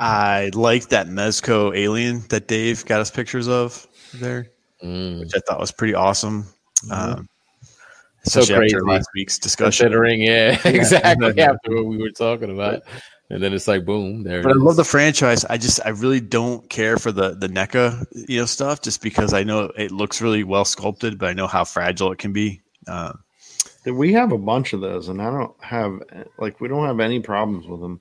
I 0.00 0.50
liked 0.54 0.90
that 0.90 1.06
Mezco 1.08 1.76
alien 1.76 2.22
that 2.28 2.46
Dave 2.48 2.84
got 2.86 3.00
us 3.00 3.10
pictures 3.10 3.48
of 3.48 3.86
there, 4.14 4.48
Mm. 4.82 5.20
which 5.20 5.32
I 5.34 5.40
thought 5.40 5.58
was 5.60 5.72
pretty 5.72 5.94
awesome. 5.94 6.46
Um, 6.90 7.28
So 8.24 8.40
especially 8.40 8.66
after 8.66 8.80
crazy. 8.80 8.94
last 8.96 9.08
week's 9.14 9.38
discussion. 9.38 9.86
Considering, 9.86 10.22
yeah, 10.22 10.58
exactly 10.64 11.40
after 11.40 11.74
what 11.74 11.86
we 11.86 11.96
were 11.98 12.10
talking 12.10 12.50
about, 12.52 12.82
and 13.30 13.42
then 13.42 13.52
it's 13.52 13.66
like, 13.66 13.84
boom, 13.84 14.22
there. 14.22 14.42
But 14.42 14.52
I 14.52 14.54
love 14.54 14.76
the 14.76 14.84
franchise. 14.84 15.44
I 15.46 15.56
just, 15.56 15.80
I 15.84 15.90
really 15.90 16.20
don't 16.20 16.68
care 16.70 16.96
for 16.98 17.10
the 17.12 17.30
the 17.34 17.48
NECA, 17.48 18.06
you 18.28 18.40
know, 18.40 18.46
stuff, 18.46 18.82
just 18.82 19.02
because 19.02 19.32
I 19.32 19.42
know 19.44 19.72
it 19.76 19.90
looks 19.92 20.20
really 20.20 20.44
well 20.44 20.64
sculpted, 20.64 21.18
but 21.18 21.28
I 21.28 21.32
know 21.32 21.46
how 21.46 21.64
fragile 21.64 22.12
it 22.12 22.18
can 22.18 22.32
be. 22.32 22.60
Uh, 22.86 23.12
We 23.86 24.12
have 24.12 24.32
a 24.32 24.38
bunch 24.38 24.72
of 24.74 24.80
those, 24.80 25.08
and 25.08 25.20
I 25.22 25.30
don't 25.30 25.54
have 25.62 25.92
like 26.38 26.60
we 26.60 26.68
don't 26.68 26.86
have 26.86 27.00
any 27.00 27.20
problems 27.20 27.66
with 27.66 27.80
them. 27.80 28.00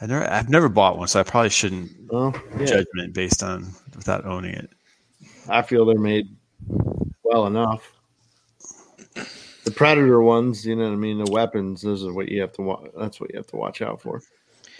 I 0.00 0.06
never, 0.06 0.30
I've 0.30 0.48
never 0.48 0.68
bought 0.68 0.98
one, 0.98 1.08
so 1.08 1.20
I 1.20 1.22
probably 1.24 1.50
shouldn't 1.50 1.90
Well, 2.10 2.34
yeah, 2.58 2.66
judgment 2.66 3.14
based 3.14 3.42
on 3.42 3.66
without 3.96 4.24
owning 4.24 4.54
it. 4.54 4.70
I 5.48 5.62
feel 5.62 5.84
they're 5.84 5.98
made 5.98 6.28
well 7.24 7.46
enough. 7.46 7.92
The 9.64 9.70
predator 9.74 10.22
ones, 10.22 10.64
you 10.64 10.76
know 10.76 10.84
what 10.84 10.92
I 10.92 10.96
mean. 10.96 11.22
The 11.22 11.30
weapons, 11.30 11.82
those 11.82 12.04
are 12.04 12.12
what 12.12 12.28
you 12.28 12.40
have 12.40 12.52
to 12.54 12.62
watch. 12.62 12.90
That's 12.96 13.20
what 13.20 13.30
you 13.32 13.36
have 13.38 13.46
to 13.48 13.56
watch 13.56 13.82
out 13.82 14.00
for. 14.00 14.22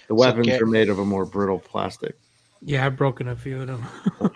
The 0.06 0.14
weapons 0.14 0.46
Gar- 0.46 0.62
are 0.62 0.66
made 0.66 0.88
of 0.88 0.98
a 0.98 1.04
more 1.04 1.26
brittle 1.26 1.58
plastic. 1.58 2.16
Yeah, 2.62 2.86
I've 2.86 2.96
broken 2.96 3.28
a 3.28 3.36
few 3.36 3.60
of 3.60 3.66
them. 3.66 3.84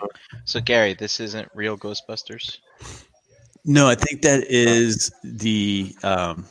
so 0.45 0.61
Gary, 0.61 0.93
this 0.93 1.19
isn't 1.19 1.49
real 1.55 1.77
Ghostbusters. 1.77 2.59
No, 3.65 3.87
I 3.87 3.95
think 3.95 4.21
that 4.21 4.43
is 4.47 5.11
the 5.23 5.95
um 6.03 6.45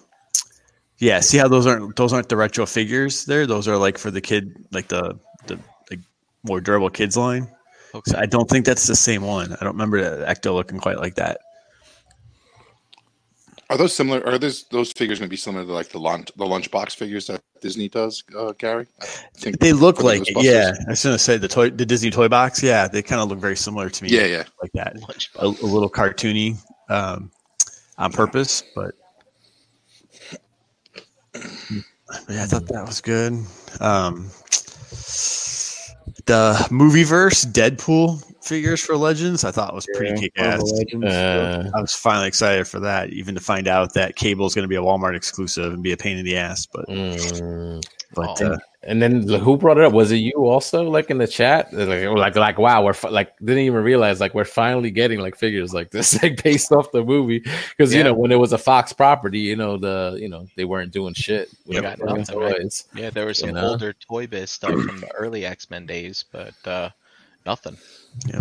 yeah, 1.03 1.19
see 1.19 1.37
how 1.37 1.49
those 1.49 1.67
aren't 1.67 1.97
those 1.97 2.13
aren't 2.13 2.29
the 2.29 2.37
retro 2.37 2.65
figures 2.65 3.25
there? 3.25 3.45
Those 3.45 3.67
are 3.67 3.77
like 3.77 3.99
for 3.99 4.13
the 4.13 4.21
kid 4.21 4.55
like 4.71 4.87
the 4.87 5.19
the 5.49 5.59
like 5.91 5.99
more 6.45 6.61
durable 6.61 6.91
kids 6.91 7.17
line. 7.17 7.49
Okay. 7.93 8.13
So 8.13 8.19
I 8.19 8.27
don't 8.27 8.49
think 8.49 8.65
that's 8.65 8.87
the 8.87 8.95
same 8.95 9.23
one. 9.23 9.53
I 9.55 9.65
don't 9.65 9.73
remember 9.73 10.01
the 10.01 10.25
Ecto 10.27 10.55
looking 10.55 10.79
quite 10.79 10.99
like 10.99 11.17
that. 11.17 11.41
Are 13.69 13.77
those 13.77 13.93
similar? 13.93 14.25
Are 14.25 14.39
those 14.39 14.63
those 14.71 14.93
figures 14.93 15.19
going 15.19 15.29
to 15.29 15.31
be 15.31 15.37
similar 15.37 15.65
to 15.65 15.73
like 15.73 15.89
the 15.89 15.99
lunch 15.99 16.31
the 16.37 16.45
lunchbox 16.45 16.95
figures 16.95 17.27
that 17.27 17.43
Disney 17.61 17.89
does, 17.89 18.23
uh, 18.39 18.53
Gary? 18.57 18.87
I 19.01 19.07
think 19.35 19.59
They 19.59 19.73
look 19.73 20.05
like 20.05 20.23
it, 20.29 20.37
yeah. 20.45 20.73
I 20.87 20.91
was 20.91 21.03
gonna 21.03 21.19
say 21.19 21.37
the 21.37 21.49
toy 21.49 21.71
the 21.71 21.85
Disney 21.85 22.13
toy 22.13 22.29
box, 22.29 22.63
yeah, 22.63 22.87
they 22.87 23.03
kind 23.03 23.21
of 23.21 23.29
look 23.29 23.41
very 23.41 23.57
similar 23.57 23.91
to 23.91 24.05
me. 24.05 24.11
Yeah, 24.11 24.27
yeah. 24.27 24.45
Like 24.63 24.73
that. 24.75 24.97
A, 25.35 25.47
a 25.47 25.67
little 25.67 25.91
cartoony 25.91 26.59
um 26.89 27.33
on 27.99 28.13
purpose, 28.13 28.63
but 28.77 28.95
yeah, 31.35 32.43
I 32.43 32.47
thought 32.47 32.67
that 32.67 32.85
was 32.87 33.01
good. 33.01 33.33
Um 33.81 34.31
the 36.27 36.69
movie 36.71 37.05
verse 37.05 37.45
Deadpool 37.45 38.23
figures 38.45 38.81
for 38.81 38.97
Legends, 38.97 39.45
I 39.45 39.51
thought 39.51 39.75
was 39.75 39.87
pretty 39.95 40.21
kick 40.21 40.33
ass. 40.37 40.63
Uh, 40.95 41.71
I 41.75 41.81
was 41.81 41.95
finally 41.95 42.29
excited 42.29 42.67
for 42.67 42.81
that, 42.81 43.11
even 43.11 43.35
to 43.35 43.41
find 43.41 43.69
out 43.69 43.95
that 43.95 44.17
Cable 44.17 44.47
is 44.47 44.55
going 44.55 44.65
to 44.65 44.69
be 44.69 44.77
a 44.77 44.81
Walmart 44.81 45.17
exclusive 45.17 45.73
and 45.73 45.83
be 45.83 45.93
a 45.93 45.97
pain 45.97 46.19
in 46.19 46.25
the 46.25 46.37
ass. 46.37 46.67
But 46.67 46.87
mm. 46.89 47.83
But 48.15 48.41
Oh. 48.43 48.53
uh, 48.53 48.59
And 48.85 49.01
then 49.01 49.29
who 49.29 49.57
brought 49.57 49.79
it 49.79 49.85
up? 49.85 49.93
Was 49.93 50.11
it 50.11 50.17
you 50.17 50.33
also, 50.47 50.83
like 50.91 51.09
in 51.09 51.19
the 51.19 51.27
chat? 51.29 51.73
Like, 51.73 52.05
like, 52.09 52.35
like, 52.35 52.59
wow, 52.59 52.83
we're 52.85 52.93
fi- 52.95 53.11
like 53.11 53.39
didn't 53.39 53.63
even 53.63 53.85
realize 53.85 54.19
like 54.21 54.35
we're 54.35 54.45
finally 54.45 54.91
getting 54.91 55.21
like 55.21 55.37
figures 55.37 55.73
like 55.73 55.93
this, 55.93 56.09
like 56.23 56.43
based 56.43 56.73
off 56.73 56.91
the 56.91 57.05
movie. 57.05 57.39
Because 57.77 57.95
you 57.95 58.03
know 58.03 58.13
when 58.13 58.33
it 58.33 58.41
was 58.41 58.53
a 58.53 58.59
Fox 58.59 58.93
property, 58.93 59.39
you 59.39 59.55
know 59.55 59.77
the 59.77 60.17
you 60.21 60.29
know 60.29 60.49
they 60.57 60.65
weren't 60.65 60.91
doing 60.93 61.15
shit. 61.15 61.49
with 61.65 61.77
Yep. 61.83 61.99
the 61.99 62.05
Got 62.07 62.19
nothing, 62.19 62.39
right? 62.41 62.57
toys. 62.61 62.85
Yeah, 62.97 63.11
there 63.11 63.25
was 63.27 63.39
some 63.39 63.51
You 63.51 63.55
know? 63.55 63.69
older 63.69 63.93
Toy 63.93 64.27
Biz 64.27 64.51
stuff 64.51 64.73
from 64.73 64.99
the 65.01 65.15
early 65.15 65.47
X 65.47 65.71
Men 65.71 65.87
days, 65.87 66.25
but 66.33 66.55
uh, 66.67 66.91
nothing. 67.47 67.77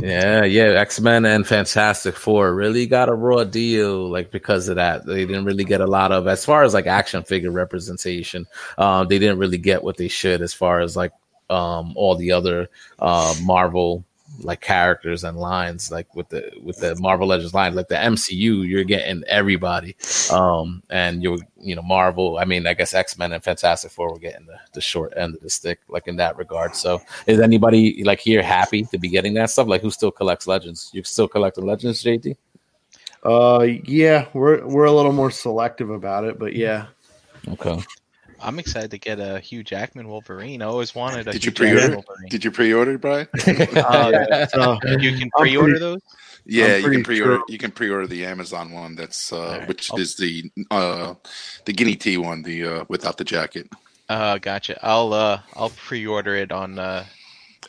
Yeah, 0.01 0.43
yeah. 0.43 0.63
X 0.63 0.99
Men 0.99 1.25
and 1.25 1.47
Fantastic 1.47 2.15
Four 2.15 2.53
really 2.53 2.85
got 2.85 3.09
a 3.09 3.13
raw 3.13 3.43
deal, 3.43 4.09
like 4.09 4.31
because 4.31 4.67
of 4.67 4.75
that. 4.75 5.05
They 5.05 5.25
didn't 5.25 5.45
really 5.45 5.63
get 5.63 5.81
a 5.81 5.87
lot 5.87 6.11
of, 6.11 6.27
as 6.27 6.43
far 6.45 6.63
as 6.63 6.73
like 6.73 6.87
action 6.87 7.23
figure 7.23 7.51
representation. 7.51 8.45
Um, 8.77 9.07
they 9.07 9.17
didn't 9.17 9.39
really 9.39 9.57
get 9.57 9.83
what 9.83 9.97
they 9.97 10.07
should, 10.07 10.41
as 10.41 10.53
far 10.53 10.81
as 10.81 10.95
like 10.95 11.11
um 11.49 11.91
all 11.97 12.15
the 12.15 12.31
other 12.31 12.69
uh 12.99 13.35
Marvel 13.43 14.05
like 14.43 14.61
characters 14.61 15.23
and 15.23 15.37
lines, 15.37 15.91
like 15.91 16.13
with 16.15 16.29
the 16.29 16.51
with 16.61 16.77
the 16.79 16.95
Marvel 16.99 17.27
Legends 17.27 17.53
line, 17.53 17.75
like 17.75 17.87
the 17.87 17.95
MCU, 17.95 18.67
you're 18.67 18.83
getting 18.83 19.23
everybody. 19.27 19.95
Um, 20.31 20.83
and 20.89 21.23
you're 21.23 21.37
you 21.59 21.75
know 21.75 21.81
Marvel. 21.81 22.37
I 22.37 22.45
mean, 22.45 22.67
I 22.67 22.73
guess 22.73 22.93
X 22.93 23.17
Men 23.17 23.33
and 23.33 23.43
Fantastic 23.43 23.91
Four 23.91 24.11
were 24.11 24.19
getting 24.19 24.45
the, 24.45 24.59
the 24.73 24.81
short 24.81 25.13
end 25.15 25.35
of 25.35 25.41
the 25.41 25.49
stick, 25.49 25.79
like 25.87 26.07
in 26.07 26.15
that 26.17 26.37
regard. 26.37 26.75
So, 26.75 27.01
is 27.27 27.39
anybody 27.39 28.03
like 28.03 28.19
here 28.19 28.41
happy 28.41 28.83
to 28.85 28.97
be 28.97 29.09
getting 29.09 29.33
that 29.35 29.49
stuff? 29.49 29.67
Like, 29.67 29.81
who 29.81 29.91
still 29.91 30.11
collects 30.11 30.47
Legends? 30.47 30.89
You 30.93 31.03
still 31.03 31.27
collecting 31.27 31.65
Legends, 31.65 32.03
JD? 32.03 32.35
Uh, 33.23 33.67
yeah, 33.83 34.27
we're 34.33 34.65
we're 34.65 34.85
a 34.85 34.91
little 34.91 35.13
more 35.13 35.31
selective 35.31 35.91
about 35.91 36.23
it, 36.23 36.39
but 36.39 36.53
yeah, 36.55 36.87
Okay. 37.47 37.81
I'm 38.43 38.59
excited 38.59 38.91
to 38.91 38.97
get 38.97 39.19
a 39.19 39.39
Hugh 39.39 39.63
Jackman 39.63 40.07
Wolverine. 40.07 40.61
I 40.61 40.65
always 40.65 40.93
wanted 40.95 41.27
a 41.27 41.31
Did 41.31 41.43
Hugh 41.43 41.47
you 41.49 41.51
pre-order? 41.53 41.79
Jackman 41.81 42.03
Wolverine. 42.07 42.29
Did 42.29 42.43
you 42.43 42.51
pre-order, 42.51 42.97
Brian? 42.97 43.27
Uh, 43.75 44.45
so 44.53 44.77
you 44.99 45.17
can 45.17 45.29
pre-order 45.37 45.71
pretty- 45.73 45.79
those. 45.79 46.01
Yeah, 46.45 46.77
you 46.77 46.89
can 46.89 47.03
pre-order. 47.03 47.35
sure- 47.35 47.45
You 47.49 47.57
can 47.59 47.71
pre-order 47.71 48.07
the 48.07 48.25
Amazon 48.25 48.71
one. 48.71 48.95
That's 48.95 49.31
uh, 49.31 49.37
Alright. 49.39 49.67
which 49.67 49.91
I'll- 49.91 49.99
is 49.99 50.15
the 50.15 50.49
uh, 50.71 51.13
the 51.65 51.73
guinea 51.73 51.95
tea 51.95 52.17
one, 52.17 52.41
the 52.41 52.65
uh, 52.65 52.85
without 52.89 53.17
the 53.17 53.23
jacket. 53.23 53.69
Uh, 54.09 54.37
gotcha. 54.39 54.77
I'll 54.85 55.13
uh, 55.13 55.41
I'll 55.55 55.69
pre-order 55.69 56.35
it 56.35 56.51
on. 56.51 56.79
Uh, 56.79 57.05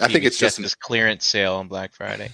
I 0.00 0.08
think 0.08 0.24
it's 0.24 0.38
just. 0.38 0.60
This 0.60 0.74
clearance 0.74 1.26
sale 1.26 1.56
on 1.56 1.68
Black 1.68 1.92
Friday. 1.92 2.30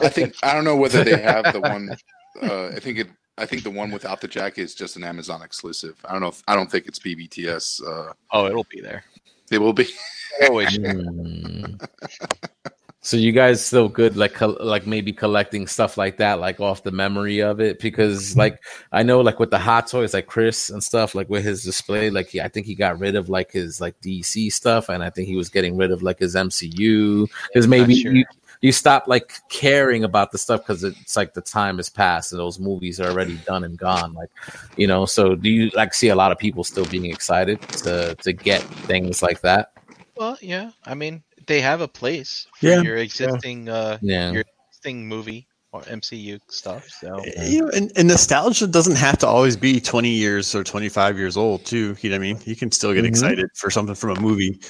I 0.00 0.08
think 0.08 0.36
I 0.44 0.54
don't 0.54 0.64
know 0.64 0.76
whether 0.76 1.02
they 1.04 1.20
have 1.20 1.52
the 1.52 1.60
one. 1.60 1.90
Uh, 2.42 2.68
I 2.74 2.80
think 2.80 2.96
it 2.98 3.08
I 3.38 3.46
think 3.46 3.62
the 3.62 3.70
one 3.70 3.90
without 3.90 4.20
the 4.20 4.28
jacket 4.28 4.62
is 4.62 4.74
just 4.74 4.96
an 4.96 5.04
Amazon 5.04 5.42
exclusive. 5.42 5.96
I 6.04 6.12
don't 6.12 6.20
know. 6.20 6.28
If, 6.28 6.42
I 6.46 6.54
don't 6.54 6.70
think 6.70 6.86
it's 6.86 6.98
BBTS. 6.98 7.82
Uh, 7.86 8.12
Oh, 8.30 8.46
it'll 8.46 8.66
be 8.70 8.80
there. 8.80 9.04
it 9.50 9.58
will 9.58 9.72
be. 9.72 9.88
Always. 10.48 10.78
Mm. 10.78 11.88
so 13.04 13.16
you 13.16 13.32
guys 13.32 13.64
still 13.64 13.88
good 13.88 14.16
like 14.16 14.32
col- 14.32 14.56
like 14.60 14.86
maybe 14.86 15.12
collecting 15.12 15.66
stuff 15.66 15.98
like 15.98 16.18
that 16.18 16.38
like 16.38 16.60
off 16.60 16.84
the 16.84 16.90
memory 16.92 17.40
of 17.40 17.60
it 17.60 17.80
because 17.80 18.36
like 18.36 18.62
i 18.92 19.02
know 19.02 19.20
like 19.20 19.40
with 19.40 19.50
the 19.50 19.58
hot 19.58 19.88
toys 19.88 20.14
like 20.14 20.28
chris 20.28 20.70
and 20.70 20.82
stuff 20.82 21.12
like 21.14 21.28
with 21.28 21.42
his 21.42 21.64
display 21.64 22.10
like 22.10 22.28
he, 22.28 22.40
i 22.40 22.46
think 22.46 22.64
he 22.64 22.76
got 22.76 22.98
rid 23.00 23.16
of 23.16 23.28
like 23.28 23.50
his 23.50 23.80
like 23.80 24.00
dc 24.00 24.52
stuff 24.52 24.88
and 24.88 25.02
i 25.02 25.10
think 25.10 25.26
he 25.26 25.34
was 25.36 25.48
getting 25.48 25.76
rid 25.76 25.90
of 25.90 26.02
like 26.02 26.20
his 26.20 26.36
mcu 26.36 27.28
because 27.48 27.66
maybe 27.66 27.96
sure. 27.96 28.14
you, 28.14 28.24
you 28.62 28.72
stop 28.72 29.06
like 29.06 29.34
caring 29.50 30.04
about 30.04 30.32
the 30.32 30.38
stuff 30.38 30.60
because 30.62 30.82
it's 30.84 31.16
like 31.16 31.34
the 31.34 31.40
time 31.42 31.76
has 31.76 31.90
passed 31.90 32.32
and 32.32 32.40
those 32.40 32.58
movies 32.58 33.00
are 33.00 33.08
already 33.10 33.36
done 33.38 33.64
and 33.64 33.76
gone 33.76 34.14
like 34.14 34.30
you 34.76 34.86
know 34.86 35.04
so 35.04 35.34
do 35.34 35.50
you 35.50 35.70
like 35.76 35.92
see 35.92 36.08
a 36.08 36.14
lot 36.16 36.32
of 36.32 36.38
people 36.38 36.64
still 36.64 36.86
being 36.86 37.06
excited 37.06 37.58
to 37.76 38.16
to 38.22 38.32
get 38.32 38.62
things 38.86 39.22
like 39.22 39.40
that 39.42 39.72
Well, 40.16 40.38
yeah. 40.40 40.70
I 40.84 40.94
mean, 40.94 41.22
they 41.46 41.60
have 41.60 41.80
a 41.80 41.88
place 41.88 42.46
for 42.54 42.68
Yeah, 42.68 42.82
your 42.82 42.96
existing 42.98 43.68
uh 43.68 43.98
yeah 44.02 44.32
your 44.32 44.44
existing 44.70 45.08
movie 45.08 45.48
or 45.72 45.82
MCU 45.88 46.38
stuff. 46.48 46.84
So 46.88 47.16
You 47.50 47.62
know, 47.62 47.68
and, 47.70 47.90
and 47.96 48.08
nostalgia 48.08 48.66
doesn't 48.66 48.96
have 48.96 49.18
to 49.18 49.26
always 49.26 49.56
be 49.56 49.80
20 49.80 50.10
years 50.10 50.54
or 50.54 50.62
25 50.62 51.18
years 51.18 51.36
old, 51.36 51.64
too. 51.64 51.96
You 52.00 52.10
know 52.10 52.16
what 52.16 52.24
I 52.26 52.32
mean? 52.32 52.38
You 52.44 52.56
can 52.56 52.70
still 52.70 52.92
get 52.92 53.04
Mhm. 53.04 53.08
excited 53.08 53.48
for 53.54 53.70
something 53.70 53.94
from 53.94 54.10
a 54.10 54.16
movie 54.16 54.60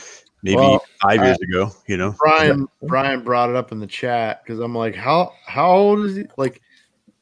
maybe 0.42 0.56
Well, 0.56 0.84
five 1.00 1.20
I- 1.20 1.26
years 1.26 1.38
ago, 1.40 1.70
you 1.86 1.96
know? 1.96 2.14
Brian 2.18 2.68
Brian 2.82 3.22
brought 3.22 3.50
it 3.50 3.56
up 3.56 3.72
in 3.72 3.78
the 3.80 3.86
chat 3.86 4.42
because 4.42 4.58
I'm 4.60 4.74
like, 4.74 4.94
how 4.94 5.32
how 5.46 5.70
old 5.70 6.00
is 6.04 6.16
he? 6.16 6.24
Like, 6.36 6.60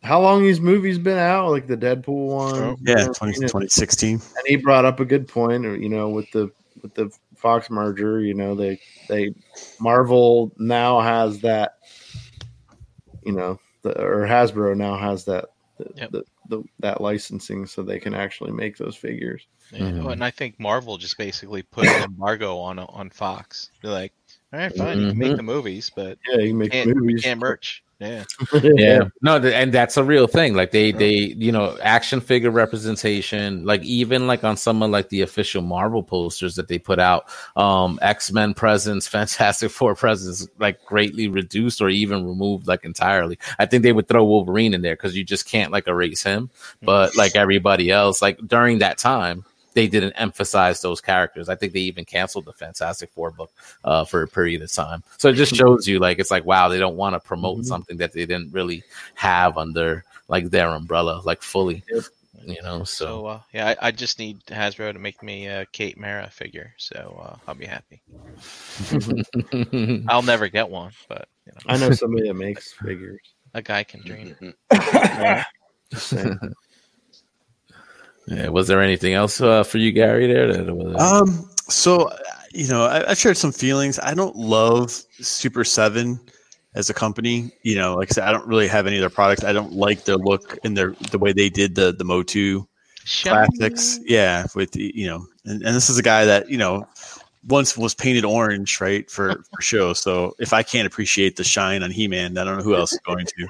how 0.03 0.21
long 0.21 0.43
these 0.43 0.61
movies 0.61 0.99
been 0.99 1.18
out? 1.18 1.51
Like 1.51 1.66
the 1.66 1.77
Deadpool 1.77 2.27
one, 2.29 2.59
Oh, 2.59 2.77
Yeah, 2.81 3.07
20, 3.14 3.35
2016. 3.41 4.12
and 4.14 4.23
he 4.47 4.57
brought 4.57 4.85
up 4.85 5.01
a 5.01 5.05
good 5.05 5.29
point. 5.29 5.62
You 5.64 5.89
know, 5.89 6.09
with 6.09 6.31
the 6.33 6.51
with 6.83 6.95
the 6.95 7.11
Fox 7.37 7.71
merger, 7.71 8.21
you 8.21 8.35
know, 8.35 8.55
they 8.55 8.79
they 9.09 9.35
Marvel 9.81 10.53
now 10.59 11.01
has 11.01 11.41
that, 11.41 11.79
you 13.23 13.33
know, 13.33 13.59
the, 13.83 13.99
or 14.01 14.27
Hasbro 14.27 14.77
now 14.77 14.97
has 14.97 15.25
that 15.27 15.47
the, 15.79 15.91
Yep. 15.97 16.11
the, 16.12 16.25
the 16.51 16.62
that 16.80 17.01
licensing, 17.01 17.66
so 17.66 17.82
they 17.82 17.98
can 17.98 18.12
actually 18.14 18.53
make 18.53 18.76
those 18.76 18.96
figures. 18.96 19.46
yeah. 19.72 19.80
Mhm. 19.80 20.05
Oh, 20.05 20.09
and 20.11 20.22
I 20.22 20.30
think 20.30 20.59
Marvel 20.61 20.98
just 20.98 21.16
basically 21.16 21.62
put 21.62 21.86
an 21.86 22.03
embargo 22.03 22.59
on 22.59 22.78
on 22.78 23.09
Fox. 23.11 23.70
They're 23.82 23.90
like, 23.90 24.12
all 24.53 24.59
right, 24.59 24.74
fine, 24.76 25.01
you 25.01 25.09
can 25.11 25.18
make 25.18 25.36
the 25.36 25.42
movies, 25.42 25.90
but 25.94 26.18
Yeah, 26.28 26.38
you 26.38 26.48
can 26.48 26.59
make 26.59 26.72
can't, 26.72 26.94
movies. 26.94 27.22
can't 27.22 27.40
merch. 27.40 27.82
Yeah. 28.01 28.24
yeah. 28.53 29.01
No 29.20 29.38
th- 29.38 29.53
and 29.53 29.72
that's 29.72 29.96
a 29.96 30.05
real 30.05 30.26
thing. 30.26 30.55
Like 30.55 30.70
they 30.70 30.90
they 30.90 31.12
you 31.12 31.53
know 31.53 31.76
action 31.82 32.20
figure 32.20 32.51
representation 32.51 33.64
like 33.64 33.82
even 33.82 34.26
like 34.26 34.42
on 34.42 34.57
some 34.57 34.82
of 34.82 34.90
like 34.90 35.11
the 35.11 35.20
official 35.20 35.62
marvel 35.62 36.03
posters 36.03 36.55
that 36.57 36.68
they 36.68 36.78
put 36.78 36.98
out 36.98 37.26
um 37.57 37.98
x-men 38.03 38.55
presence 38.55 39.07
fantastic 39.18 39.70
four 39.70 39.94
presence 39.94 40.48
like 40.59 40.84
greatly 40.86 41.28
reduced 41.28 41.82
or 41.82 41.90
even 41.90 42.26
removed 42.26 42.66
like 42.66 42.84
entirely. 42.84 43.38
I 43.59 43.66
think 43.66 43.82
they 43.82 43.92
would 43.92 44.09
throw 44.09 44.24
wolverine 44.24 44.72
in 44.74 44.82
there 44.82 44.94
because 44.96 45.16
you 45.16 45.24
just 45.24 45.46
can't 45.46 45.70
like 45.70 45.86
erase 45.86 46.22
him. 46.22 46.51
But 46.82 47.16
like 47.16 47.36
everybody 47.36 47.90
else 47.90 48.22
like 48.22 48.38
during 48.46 48.78
that 48.78 48.96
time 48.98 49.44
they 49.73 49.87
didn't 49.87 50.12
emphasize 50.14 50.81
those 50.83 51.01
characters. 51.01 51.49
I 51.49 51.55
think 51.55 51.73
they 51.73 51.81
even 51.81 52.05
canceled 52.05 52.45
the 52.45 52.53
Fantastic 52.53 53.11
Four 53.11 53.31
book 53.31 53.51
uh, 53.85 54.05
for 54.05 54.23
a 54.23 54.29
period 54.29 54.62
of 54.62 54.73
time. 54.73 55.03
So 55.18 55.29
it 55.29 55.35
just 55.35 55.55
shows 55.55 55.87
you, 55.87 55.99
like, 55.99 56.18
it's 56.18 56.31
like, 56.31 56.45
wow, 56.45 56.68
they 56.68 56.79
don't 56.79 56.97
want 56.97 57.14
to 57.14 57.21
promote 57.21 57.59
Mhm. 57.59 57.64
something 57.66 57.97
that 57.99 58.12
they 58.12 58.27
didn't 58.27 58.53
really 58.53 58.83
have 59.14 59.57
under 59.59 60.05
like 60.29 60.51
their 60.51 60.68
umbrella, 60.68 61.21
like 61.25 61.43
fully. 61.43 61.83
Yep. 61.93 62.05
You 62.47 62.62
know, 62.62 62.85
So 62.85 63.05
so 63.05 63.27
uh, 63.27 63.41
yeah, 63.53 63.68
I, 63.81 63.89
I 63.89 63.91
just 63.91 64.18
need 64.18 64.43
Hasbro 64.47 64.93
to 64.95 64.99
make 64.99 65.23
me 65.23 65.47
a 65.47 65.66
Kate 65.66 65.99
Mara 65.99 66.31
figure, 66.31 66.73
so 66.79 67.21
uh, 67.23 67.37
I'll 67.47 67.55
be 67.55 67.66
happy. 67.66 68.01
I'll 70.09 70.23
never 70.23 70.49
get 70.49 70.71
one, 70.71 70.93
but 71.09 71.29
you 71.45 71.53
know, 71.53 71.61
I 71.66 71.77
know 71.77 71.91
somebody 71.91 72.29
that 72.29 72.35
makes 72.35 72.73
figures. 72.73 73.21
a 73.53 73.61
guy 73.61 73.85
can 73.85 74.01
dream. 74.03 74.37
Just 78.31 78.39
saying. 78.39 78.45
yeah, 78.45 78.49
was 78.49 78.68
there 78.68 78.81
anything 78.81 79.14
else 79.14 79.41
uh, 79.41 79.62
for 79.62 79.78
you, 79.78 79.93
Gary? 79.93 80.26
There, 80.26 80.53
that 80.53 80.74
was 80.74 81.01
Um, 81.01 81.51
so 81.68 82.11
you 82.53 82.68
know, 82.68 82.85
I, 82.85 83.11
I 83.11 83.14
shared 83.14 83.37
some 83.37 83.53
feelings. 83.53 83.99
I 84.03 84.14
don't 84.14 84.37
love 84.37 84.91
Super 85.20 85.64
Seven 85.64 86.20
as 86.74 86.91
a 86.91 86.95
company. 86.95 87.53
You 87.62 87.76
know, 87.76 87.95
like 87.95 88.11
I 88.11 88.14
said, 88.14 88.24
I 88.24 88.33
don't 88.33 88.47
really 88.47 88.68
have 88.68 88.87
any 88.87 88.97
of 88.97 89.01
their 89.01 89.11
products. 89.11 89.45
I 89.45 89.53
don't 89.53 89.72
like 89.72 90.05
their 90.05 90.16
look 90.16 90.59
and 90.64 90.76
their 90.76 90.93
the 91.11 91.18
way 91.18 91.33
they 91.33 91.49
did 91.49 91.74
the 91.74 91.93
the 91.93 92.05
Motu 92.05 92.64
classics. 93.22 94.01
Yeah, 94.05 94.47
with 94.55 94.76
you 94.76 95.07
know, 95.07 95.26
and, 95.45 95.62
and 95.62 95.76
this 95.76 95.91
is 95.91 95.99
a 95.99 96.03
guy 96.03 96.24
that 96.24 96.49
you 96.49 96.59
know 96.59 96.87
once 97.47 97.76
was 97.76 97.95
painted 97.95 98.24
orange, 98.24 98.80
right, 98.80 99.11
for 99.11 99.43
for 99.53 99.62
show. 99.62 99.93
So 99.93 100.34
if 100.38 100.53
I 100.53 100.62
can't 100.62 100.86
appreciate 100.86 101.36
the 101.36 101.45
shine 101.45 101.82
on 101.82 101.91
He 101.91 102.07
Man, 102.07 102.36
I 102.36 102.45
don't 102.45 102.59
know 102.59 102.62
who 102.62 102.74
else 102.74 102.93
is 102.93 103.01
going 103.01 103.26
to. 103.26 103.49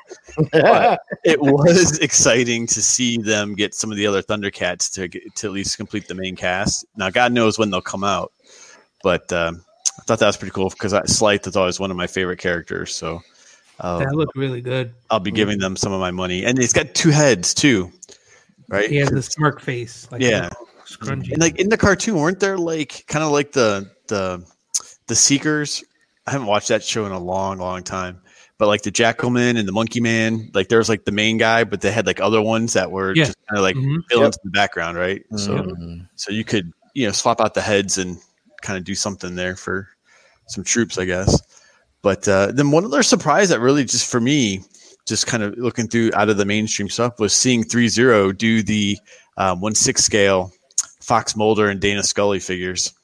But 0.53 1.01
it 1.25 1.41
was 1.41 1.99
exciting 2.03 2.67
to 2.69 2.83
see 2.83 3.19
them 3.19 3.55
get 3.55 3.75
some 3.75 3.91
of 3.91 3.97
the 3.97 4.07
other 4.07 4.23
Thundercats 4.23 4.93
to 4.95 5.09
get, 5.09 5.35
to 5.37 5.49
at 5.49 5.53
least 5.53 5.77
complete 5.77 6.07
the 6.07 6.15
main 6.15 6.37
cast. 6.37 6.85
Now, 6.97 7.11
God 7.11 7.33
knows 7.33 7.59
when 7.59 7.71
they'll 7.71 7.81
come 7.81 8.05
out, 8.05 8.33
but 9.03 9.33
um, 9.33 9.65
I 9.99 10.03
thought 10.05 10.21
that 10.21 10.27
was 10.27 10.37
pretty 10.37 10.53
cool 10.53 10.71
because 10.71 10.95
Slithe 11.13 11.47
is 11.47 11.57
always 11.57 11.81
one 11.81 11.91
of 11.91 11.97
my 11.97 12.07
favorite 12.07 12.39
characters. 12.39 12.95
So 12.95 13.21
uh, 13.81 13.99
That 13.99 14.15
looked 14.15 14.37
really 14.37 14.61
good. 14.61 14.95
I'll 15.11 15.21
be 15.21 15.31
giving 15.31 15.59
them 15.59 15.77
some 15.77 15.93
of 15.93 16.01
my 16.01 16.11
money, 16.11 16.45
and 16.45 16.59
it's 16.59 16.73
got 16.73 16.95
two 16.95 17.11
heads 17.11 17.55
too, 17.55 17.91
right? 18.69 18.89
He 18.89 18.97
has 18.97 19.11
a 19.11 19.23
smirk 19.23 19.61
face. 19.61 20.07
Like 20.13 20.23
Yeah. 20.23 20.51
Scrunchy. 20.91 21.33
And 21.33 21.41
like 21.41 21.59
in 21.59 21.69
the 21.69 21.77
cartoon, 21.77 22.17
weren't 22.17 22.41
there 22.41 22.59
like 22.59 23.05
kind 23.07 23.25
of 23.25 23.31
like 23.31 23.53
the 23.53 23.91
the 24.09 24.45
the 25.07 25.15
Seekers? 25.15 25.85
I 26.27 26.33
haven't 26.33 26.47
watched 26.49 26.69
that 26.69 26.83
show 26.85 27.07
in 27.07 27.13
a 27.13 27.19
long, 27.19 27.59
long 27.59 27.83
time. 27.83 28.21
But 28.59 28.67
like 28.67 28.83
the 28.83 28.93
Jackalman 28.93 29.59
and 29.59 29.67
the 29.67 29.73
Monkey 29.73 30.01
Man, 30.01 30.51
like 30.53 30.69
there 30.69 30.79
was 30.79 30.89
like 30.91 31.05
the 31.05 31.13
main 31.13 31.39
guy, 31.39 31.65
but 31.65 31.81
they 31.81 31.91
had 31.91 32.07
like 32.07 32.21
other 32.21 32.43
ones 32.43 32.75
that 32.75 32.91
were 32.91 33.15
Yeah. 33.15 33.25
just 33.25 33.39
kind 33.49 33.57
of 33.59 33.63
like 33.63 33.77
Mhm. 33.77 34.03
villains 34.11 34.37
in 34.45 34.51
the 34.51 34.53
background, 34.53 34.99
right? 34.99 35.23
So 35.37 35.63
Mhm. 35.63 36.09
so 36.17 36.31
you 36.31 36.45
could 36.45 36.73
you 36.95 37.07
know 37.07 37.13
swap 37.13 37.41
out 37.41 37.55
the 37.55 37.63
heads 37.63 37.97
and 37.99 38.19
kind 38.63 38.77
of 38.77 38.85
do 38.85 38.95
something 38.95 39.35
there 39.37 39.57
for 39.57 39.89
some 40.49 40.63
troops, 40.65 40.99
I 40.99 41.05
guess. 41.07 41.41
But 42.03 42.27
uh, 42.29 42.53
then 42.53 42.71
one 42.71 42.85
other 42.85 43.03
surprise 43.03 43.49
that 43.51 43.61
really 43.61 43.85
just 43.85 44.11
for 44.11 44.21
me, 44.21 44.63
just 45.07 45.27
kind 45.27 45.43
of 45.43 45.57
looking 45.57 45.89
through 45.89 46.11
out 46.15 46.29
of 46.29 46.37
the 46.37 46.45
mainstream 46.45 46.89
stuff, 46.91 47.19
was 47.19 47.33
seeing 47.33 47.63
Three 47.65 47.89
Zero 47.89 48.33
do 48.33 48.63
the 48.63 48.99
um, 49.39 49.61
one 49.63 49.75
six 49.75 50.05
scale 50.05 50.53
Fox 51.11 51.35
Mulder 51.35 51.69
and 51.69 51.81
Dana 51.81 52.05
Scully 52.05 52.39
figures. 52.39 52.95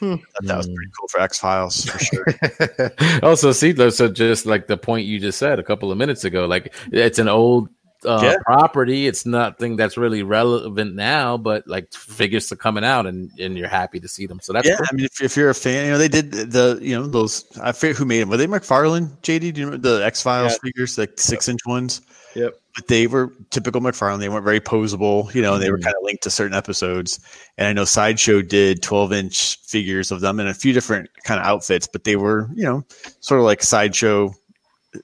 Hmm. 0.00 0.16
That 0.40 0.56
was 0.56 0.66
pretty 0.66 0.90
cool 0.98 1.06
for 1.06 1.20
X 1.20 1.38
Files 1.38 1.84
for 1.84 1.98
sure. 2.00 2.92
also, 3.22 3.52
see, 3.52 3.72
so 3.90 4.08
just 4.08 4.46
like 4.46 4.66
the 4.66 4.76
point 4.76 5.06
you 5.06 5.20
just 5.20 5.38
said 5.38 5.60
a 5.60 5.62
couple 5.62 5.92
of 5.92 5.96
minutes 5.96 6.24
ago, 6.24 6.46
like 6.46 6.74
it's 6.90 7.20
an 7.20 7.28
old 7.28 7.68
uh, 8.04 8.20
Yeah. 8.22 8.36
property. 8.44 9.06
It's 9.06 9.26
nothing 9.26 9.76
that's 9.76 9.96
really 9.96 10.22
relevant 10.22 10.94
now, 10.94 11.36
but 11.36 11.66
like 11.66 11.92
figures 11.92 12.50
are 12.52 12.56
coming 12.56 12.84
out, 12.84 13.06
and 13.06 13.30
and 13.38 13.56
you're 13.58 13.68
happy 13.68 14.00
to 14.00 14.08
see 14.08 14.26
them. 14.26 14.40
So 14.40 14.52
that's 14.52 14.66
yeah, 14.68 14.76
cool. 14.76 14.86
I 14.90 14.94
mean, 14.94 15.04
if, 15.06 15.22
if 15.22 15.36
you're 15.36 15.50
a 15.50 15.54
fan, 15.54 15.84
you 15.86 15.90
know 15.92 15.98
they 15.98 16.08
did 16.08 16.30
the 16.32 16.78
you 16.80 16.98
know 16.98 17.06
those. 17.06 17.44
I 17.60 17.72
forget 17.72 17.96
who 17.96 18.04
made 18.04 18.20
them. 18.20 18.28
Were 18.30 18.36
they 18.36 18.46
McFarlane? 18.46 19.08
JD, 19.22 19.52
do 19.54 19.60
you 19.60 19.66
remember 19.66 19.98
the 19.98 20.04
X 20.04 20.22
Files 20.22 20.52
Yeah. 20.52 20.58
figures, 20.62 20.98
like 20.98 21.18
six 21.20 21.48
inch 21.48 21.60
ones? 21.66 22.00
Yep. 22.34 22.54
But 22.76 22.86
they 22.86 23.08
were 23.08 23.32
typical 23.50 23.80
McFarlane. 23.80 24.20
They 24.20 24.28
weren't 24.28 24.44
very 24.44 24.60
posable. 24.60 25.34
You 25.34 25.42
know, 25.42 25.58
they 25.58 25.72
were 25.72 25.78
Mhm. 25.78 25.82
kind 25.82 25.96
of 25.96 26.04
linked 26.04 26.22
to 26.22 26.30
certain 26.30 26.56
episodes. 26.56 27.18
And 27.58 27.66
I 27.66 27.72
know 27.72 27.84
Sideshow 27.84 28.42
did 28.42 28.80
12 28.84 29.12
inch 29.12 29.58
figures 29.66 30.12
of 30.12 30.20
them 30.20 30.38
in 30.38 30.46
a 30.46 30.54
few 30.54 30.72
different 30.72 31.10
kind 31.24 31.40
of 31.40 31.46
outfits, 31.46 31.88
but 31.92 32.04
they 32.04 32.14
were 32.14 32.48
you 32.54 32.62
know 32.64 32.84
sort 33.20 33.40
of 33.40 33.46
like 33.46 33.62
Sideshow. 33.64 34.32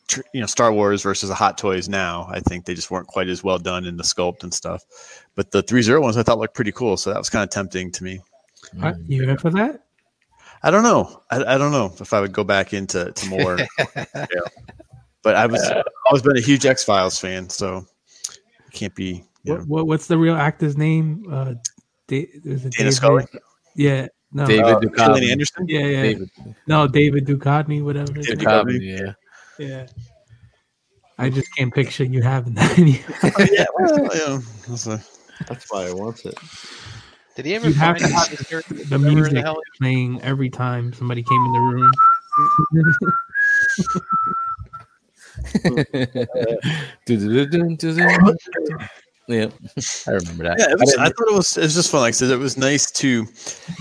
Tr- 0.09 0.21
You 0.33 0.41
know, 0.41 0.47
Star 0.47 0.73
Wars 0.73 1.03
versus 1.03 1.29
the 1.29 1.35
Hot 1.35 1.59
Toys. 1.59 1.89
Now, 1.89 2.27
I 2.31 2.41
think 2.41 2.65
they 2.65 2.75
just 2.75 2.91
weren't 2.91 3.07
quite 3.07 3.29
as 3.29 3.43
well 3.45 3.59
done 3.59 3.85
in 3.85 3.97
the 3.97 4.03
sculpt 4.03 4.43
and 4.43 4.53
stuff. 4.53 4.85
But 5.35 5.51
the 5.51 5.63
three 5.63 5.83
zero 5.83 6.01
ones 6.01 6.17
I 6.17 6.23
thought 6.23 6.39
looked 6.39 6.55
pretty 6.55 6.73
cool, 6.73 6.97
so 6.97 7.11
that 7.11 7.19
was 7.19 7.31
kind 7.31 7.43
of 7.43 7.51
tempting 7.51 7.93
to 7.93 8.05
me. 8.05 8.21
Uh, 8.83 8.95
you 9.07 9.29
in 9.29 9.39
for 9.39 9.51
that? 9.51 9.83
I 10.63 10.71
don't 10.71 10.83
know. 10.83 11.23
I, 11.31 11.55
I 11.55 11.59
don't 11.59 11.73
know 11.73 11.93
if 12.01 12.13
I 12.13 12.21
would 12.21 12.33
go 12.33 12.43
back 12.45 12.73
into 12.73 13.13
to 13.13 13.29
more. 13.29 13.59
yeah. 13.97 14.27
But 15.23 15.37
I 15.37 15.47
was 15.47 15.63
I've 15.63 15.85
always 16.09 16.23
been 16.23 16.37
a 16.37 16.41
huge 16.41 16.67
X 16.67 16.85
Files 16.85 17.19
fan, 17.19 17.49
so 17.49 17.87
it 18.29 18.73
can't 18.73 18.95
be. 18.95 19.25
What, 19.45 19.67
what 19.67 19.87
what's 19.87 20.07
the 20.07 20.19
real 20.19 20.35
actor's 20.35 20.77
name? 20.77 21.25
Uh, 21.31 21.55
da- 22.09 22.29
is 22.45 22.65
it 22.65 22.73
Dana 22.73 22.91
David? 22.91 22.95
Scully, 22.95 23.27
Yeah. 23.77 24.09
No. 24.33 24.47
David 24.47 24.65
uh, 24.65 24.81
Duchovny. 24.81 25.31
Anderson. 25.31 25.67
Yeah, 25.69 25.81
yeah. 25.81 26.03
David 26.03 26.31
No, 26.67 26.89
David 26.89 27.27
Duchovny, 27.27 27.83
whatever. 27.83 28.13
David 28.13 28.41
Duchovny, 28.41 29.01
yeah. 29.01 29.13
Yeah. 29.59 29.87
I 31.19 31.31
just 31.31 31.49
can't 31.57 31.73
picture 31.73 32.05
you 32.05 32.21
having 32.23 32.53
that. 32.55 32.79
in 32.79 32.89
you. 32.89 32.99
yeah, 33.53 33.65
well, 33.79 34.09
yeah, 34.15 34.39
that's 34.69 34.87
a- 34.87 35.03
That's 35.47 35.65
why 35.71 35.87
I 35.89 35.93
want 35.93 36.25
it. 36.27 36.39
Did 37.37 37.47
he 37.47 37.55
ever 37.55 37.69
You 37.69 37.75
have 37.75 37.97
to 37.99 38.09
have 38.09 38.27
sister? 38.27 38.63
the 38.69 38.75
Whatever 38.75 38.99
the 38.99 39.15
music 39.15 39.45
hell- 39.45 39.61
playing 39.79 40.21
every 40.23 40.51
time 40.51 40.93
somebody 40.93 41.23
came 41.23 41.47
in 41.47 41.53
the 41.53 41.61
room. 41.61 41.91
yeah, 49.29 49.49
I 50.07 50.13
remember 50.13 50.45
that. 50.45 50.57
Yeah, 50.59 50.67
it 50.67 50.71
I 50.71 50.75
was, 50.75 50.91
didn't- 50.91 51.01
I 51.01 51.09
thought 51.09 51.29
it 51.29 51.35
was 51.35 51.57
it 51.57 51.63
was 51.63 51.75
just 51.75 51.91
fun. 51.91 52.01
Like 52.03 52.11
I 52.11 52.13
said, 52.13 52.31
it 52.31 52.39
was 52.39 52.57
nice 52.57 52.91
to. 52.93 53.27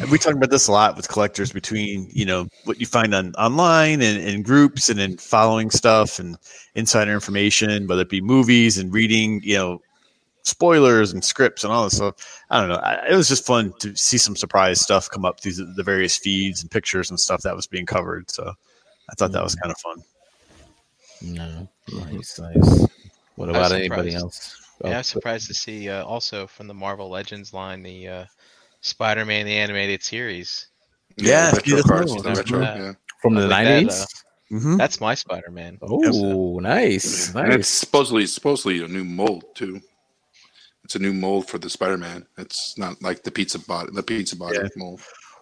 We 0.10 0.18
talk 0.18 0.34
about 0.34 0.50
this 0.50 0.68
a 0.68 0.72
lot 0.72 0.96
with 0.96 1.08
collectors 1.08 1.52
between 1.52 2.10
you 2.12 2.26
know 2.26 2.48
what 2.64 2.80
you 2.80 2.88
find 2.88 3.14
on 3.14 3.34
online 3.36 4.02
and 4.02 4.20
in 4.20 4.42
groups 4.42 4.90
and 4.90 5.00
in 5.00 5.18
following 5.18 5.70
stuff 5.70 6.18
and 6.18 6.38
insider 6.74 7.14
information, 7.14 7.86
whether 7.86 8.02
it 8.02 8.10
be 8.10 8.22
movies 8.22 8.80
and 8.80 8.92
reading, 8.92 9.40
you 9.44 9.56
know, 9.56 9.82
spoilers 10.42 11.14
and 11.14 11.24
scripts 11.24 11.64
and 11.64 11.72
all 11.72 11.84
this 11.84 11.98
stuff. 11.98 12.44
I 12.50 12.60
don't 12.60 12.70
know. 12.70 12.76
I, 12.76 13.06
it 13.10 13.16
was 13.16 13.28
just 13.28 13.46
fun 13.46 13.72
to 13.80 13.96
see 13.96 14.18
some 14.18 14.36
surprise 14.36 14.82
stuff 14.82 15.10
come 15.10 15.26
up 15.26 15.42
through 15.42 15.54
the, 15.54 15.66
the 15.76 15.84
various 15.84 16.18
feeds 16.18 16.64
and 16.64 16.72
pictures 16.72 17.12
and 17.12 17.20
stuff 17.20 17.42
that 17.44 17.56
was 17.56 17.68
being 17.68 17.86
covered. 17.86 18.32
So 18.32 18.52
I 19.10 19.14
thought 19.16 19.32
that 19.32 19.44
was 19.44 19.56
mm. 19.56 19.62
kind 19.62 19.72
of 19.72 19.78
fun. 19.78 20.04
no, 21.22 21.70
nice, 21.94 22.40
nice. 22.40 22.88
What 23.36 23.50
about 23.50 23.74
anybody 23.74 24.16
else? 24.16 24.65
Yeah, 24.84 24.90
I 24.90 24.94
Oh, 24.94 24.98
was 24.98 25.08
surprised 25.08 25.48
to 25.48 25.54
see 25.54 25.90
uh, 25.90 26.04
also 26.04 26.48
from 26.48 26.68
the 26.68 26.74
Marvel 26.74 27.10
Legends 27.10 27.54
line 27.54 27.82
the 27.84 28.08
uh, 28.08 28.26
Spider-Man 28.82 29.46
the 29.46 29.56
animated 29.56 30.04
series. 30.04 30.68
Yeah, 31.18 31.52
retro 31.52 31.76
that's 31.76 31.88
cards, 31.88 32.24
the 32.24 32.34
retro, 32.34 32.62
Yeah. 32.62 32.78
yeah. 32.78 32.94
from 33.22 33.36
the 33.36 33.42
I 33.42 33.46
like 33.46 33.66
that, 33.66 33.84
nineties. 33.84 34.06
Mm-hmm. 34.52 34.78
That's 34.78 35.02
my 35.02 35.16
Spider-Man. 35.16 35.80
Oh, 35.82 36.60
nice, 36.60 37.34
And 37.34 37.54
it's 37.54 37.70
supposedly 37.70 38.26
supposedly 38.28 38.84
a 38.84 38.88
new 38.88 39.04
mold 39.04 39.44
too. 39.56 39.82
It's 40.84 40.96
a 40.96 41.00
new 41.00 41.14
mold 41.14 41.48
for 41.48 41.58
the 41.58 41.70
Spider-Man. 41.70 42.28
It's 42.38 42.78
not 42.78 43.02
like 43.02 43.24
the 43.24 43.32
pizza 43.32 43.58
bot, 43.60 43.92
the 43.94 44.04
pizza 44.04 44.36
bot 44.36 44.54
Yeah. 44.54 44.68
mold. 44.76 45.02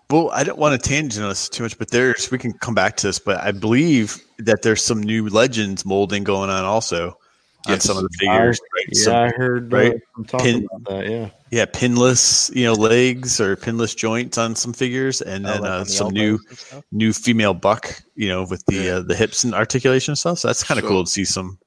Well, 0.10 0.30
I 0.32 0.44
don't 0.44 0.60
want 0.60 0.82
to 0.82 0.90
tangent 0.90 1.26
us 1.26 1.50
too 1.50 1.64
much, 1.64 1.78
but 1.78 1.90
there's 1.90 2.30
we 2.30 2.38
can 2.38 2.54
come 2.54 2.76
back 2.76 2.96
to 2.98 3.08
this, 3.08 3.20
but 3.20 3.42
I 3.42 3.52
believe 3.52 4.24
that 4.40 4.62
there's 4.62 4.84
some 4.84 5.02
new 5.02 5.28
legends 5.28 5.86
molding 5.86 6.24
going 6.24 6.50
on 6.50 6.64
also 6.64 7.18
on 7.68 7.80
some 7.80 7.98
of 7.98 8.04
the 8.04 8.10
figures. 8.20 8.60
right? 8.76 8.86
Yeah, 8.92 9.04
Some- 9.04 9.16
I 9.16 9.30
heard 9.30 9.72
right? 9.72 9.94
uh, 9.94 9.98
I'm 10.18 10.26
talking 10.26 10.46
Pin- 10.62 10.68
about 10.76 10.90
that. 11.00 11.10
Yeah, 11.10 11.30
yeah, 11.52 11.66
pinless, 11.66 12.52
you 12.56 12.66
know, 12.66 12.74
legs 12.74 13.40
or 13.40 13.56
pinless 13.56 13.96
joints 13.96 14.38
on 14.38 14.56
some 14.56 14.74
figures, 14.74 15.22
and 15.22 15.46
Oh, 15.46 15.50
then 15.54 15.62
like 15.62 15.72
uh, 15.72 15.80
the 15.84 15.90
some 15.90 16.14
new 16.14 16.32
elbows 16.34 16.46
and 16.50 16.58
stuff? 16.60 16.84
new 16.92 17.14
female 17.14 17.54
buck, 17.54 18.02
you 18.16 18.28
know, 18.28 18.46
with 18.50 18.66
the 18.68 18.76
Yeah. 18.76 18.92
uh, 18.96 19.02
the 19.02 19.16
hips 19.16 19.44
and 19.44 19.54
articulation 19.54 20.12
and 20.12 20.18
stuff. 20.18 20.40
So 20.40 20.48
that's 20.50 20.64
kind 20.64 20.78
of 20.80 20.84
So- 20.86 20.90
cool 20.90 21.04
to 21.06 21.10
see 21.12 21.26
some 21.26 21.58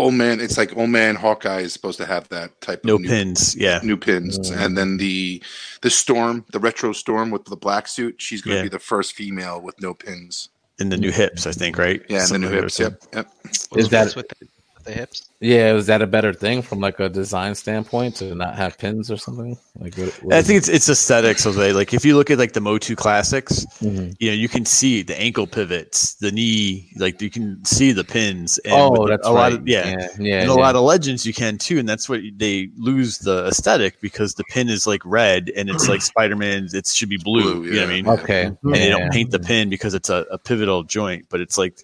Oh 0.00 0.12
man, 0.12 0.38
it's 0.38 0.56
like 0.56 0.76
oh 0.76 0.86
man 0.86 1.16
Hawkeye 1.16 1.62
is 1.62 1.72
supposed 1.72 1.98
to 1.98 2.06
have 2.06 2.28
that 2.28 2.60
type 2.60 2.84
no 2.84 2.94
of 2.94 3.00
new, 3.00 3.08
pins. 3.08 3.56
Yeah, 3.56 3.80
new 3.82 3.96
pins, 3.96 4.38
Mm. 4.38 4.56
and 4.64 4.78
then 4.78 4.96
the 4.96 5.42
the 5.82 5.90
storm, 5.90 6.44
the 6.52 6.60
retro 6.60 6.92
storm 6.92 7.30
with 7.32 7.44
the 7.46 7.56
black 7.56 7.88
suit. 7.88 8.14
She's 8.18 8.40
going 8.40 8.52
to 8.54 8.58
Yeah. 8.58 8.62
be 8.62 8.68
the 8.68 8.78
first 8.78 9.14
female 9.14 9.60
with 9.60 9.74
no 9.80 9.94
pins. 9.94 10.50
in 10.80 10.90
the 10.90 10.96
new 10.96 11.10
hips, 11.10 11.44
I 11.44 11.50
think, 11.50 11.76
right? 11.76 12.00
Yeah, 12.08 12.20
and 12.22 12.28
the 12.30 12.38
new 12.38 12.50
hips. 12.50 12.78
Yep, 12.78 13.02
yep. 13.12 13.28
Is 13.76 13.88
that- 13.88 14.04
What's 14.04 14.14
with 14.14 14.28
the, 14.28 14.36
with 14.38 14.48
the 14.88 14.94
hips? 14.94 15.28
Yeah, 15.40 15.74
is 15.74 15.86
that 15.86 16.02
a 16.02 16.06
better 16.08 16.32
thing 16.32 16.62
from 16.62 16.80
like 16.80 16.98
a 16.98 17.08
design 17.08 17.54
standpoint 17.54 18.16
to 18.16 18.34
not 18.34 18.56
have 18.56 18.76
pins 18.76 19.08
or 19.08 19.16
something? 19.16 19.56
Like, 19.78 19.96
what, 19.96 20.08
what 20.24 20.34
I 20.34 20.38
is 20.38 20.46
think 20.48 20.58
it's 20.58 20.68
it's 20.68 20.88
aesthetics 20.88 21.46
of 21.46 21.54
they 21.54 21.72
like 21.72 21.94
if 21.94 22.04
you 22.04 22.16
look 22.16 22.28
at 22.30 22.38
like 22.38 22.54
the 22.54 22.60
Motu 22.60 22.96
classics, 22.96 23.62
it? 23.62 23.68
Mhm. 23.84 24.16
you 24.18 24.30
know, 24.30 24.34
you 24.34 24.48
can 24.48 24.64
see 24.64 25.02
the 25.02 25.16
ankle 25.20 25.46
pivots, 25.46 26.14
the 26.14 26.32
knee, 26.32 26.90
like 26.96 27.22
you 27.22 27.30
can 27.30 27.64
see 27.64 27.92
the 27.92 28.02
pins. 28.02 28.58
And 28.64 28.74
Oh, 28.74 29.04
the- 29.06 29.10
that's 29.10 29.28
a 29.28 29.32
right. 29.32 29.52
lot 29.52 29.60
of 29.60 29.68
yeah. 29.68 29.88
yeah, 29.90 30.08
yeah. 30.18 30.40
And 30.40 30.50
a 30.50 30.54
lot 30.54 30.74
of 30.74 30.82
legends 30.82 31.24
you 31.24 31.32
can 31.32 31.56
too, 31.56 31.78
and 31.78 31.88
that's 31.88 32.08
what 32.08 32.20
they 32.36 32.70
lose 32.76 33.18
the 33.18 33.46
aesthetic 33.46 34.00
because 34.00 34.34
the 34.34 34.44
pin 34.50 34.68
is 34.68 34.88
like 34.88 35.02
red 35.04 35.52
and 35.56 35.70
it's 35.70 35.88
like 35.88 36.02
Spider 36.02 36.34
Man. 36.34 36.66
It 36.72 36.86
should 36.88 37.08
be 37.10 37.16
blue. 37.16 37.28
Blue, 37.60 37.64
you 37.66 37.74
know 37.74 37.82
what 37.82 37.90
I 37.90 37.92
mean? 37.94 38.08
Okay, 38.08 38.42
And 38.64 38.74
they 38.74 38.88
don't 38.88 39.12
paint 39.12 39.30
the 39.30 39.38
pin 39.38 39.70
because 39.70 39.94
it's 39.94 40.10
a, 40.10 40.26
a 40.32 40.38
pivotal 40.38 40.82
joint, 40.82 41.26
but 41.30 41.40
it's 41.40 41.56
like 41.56 41.78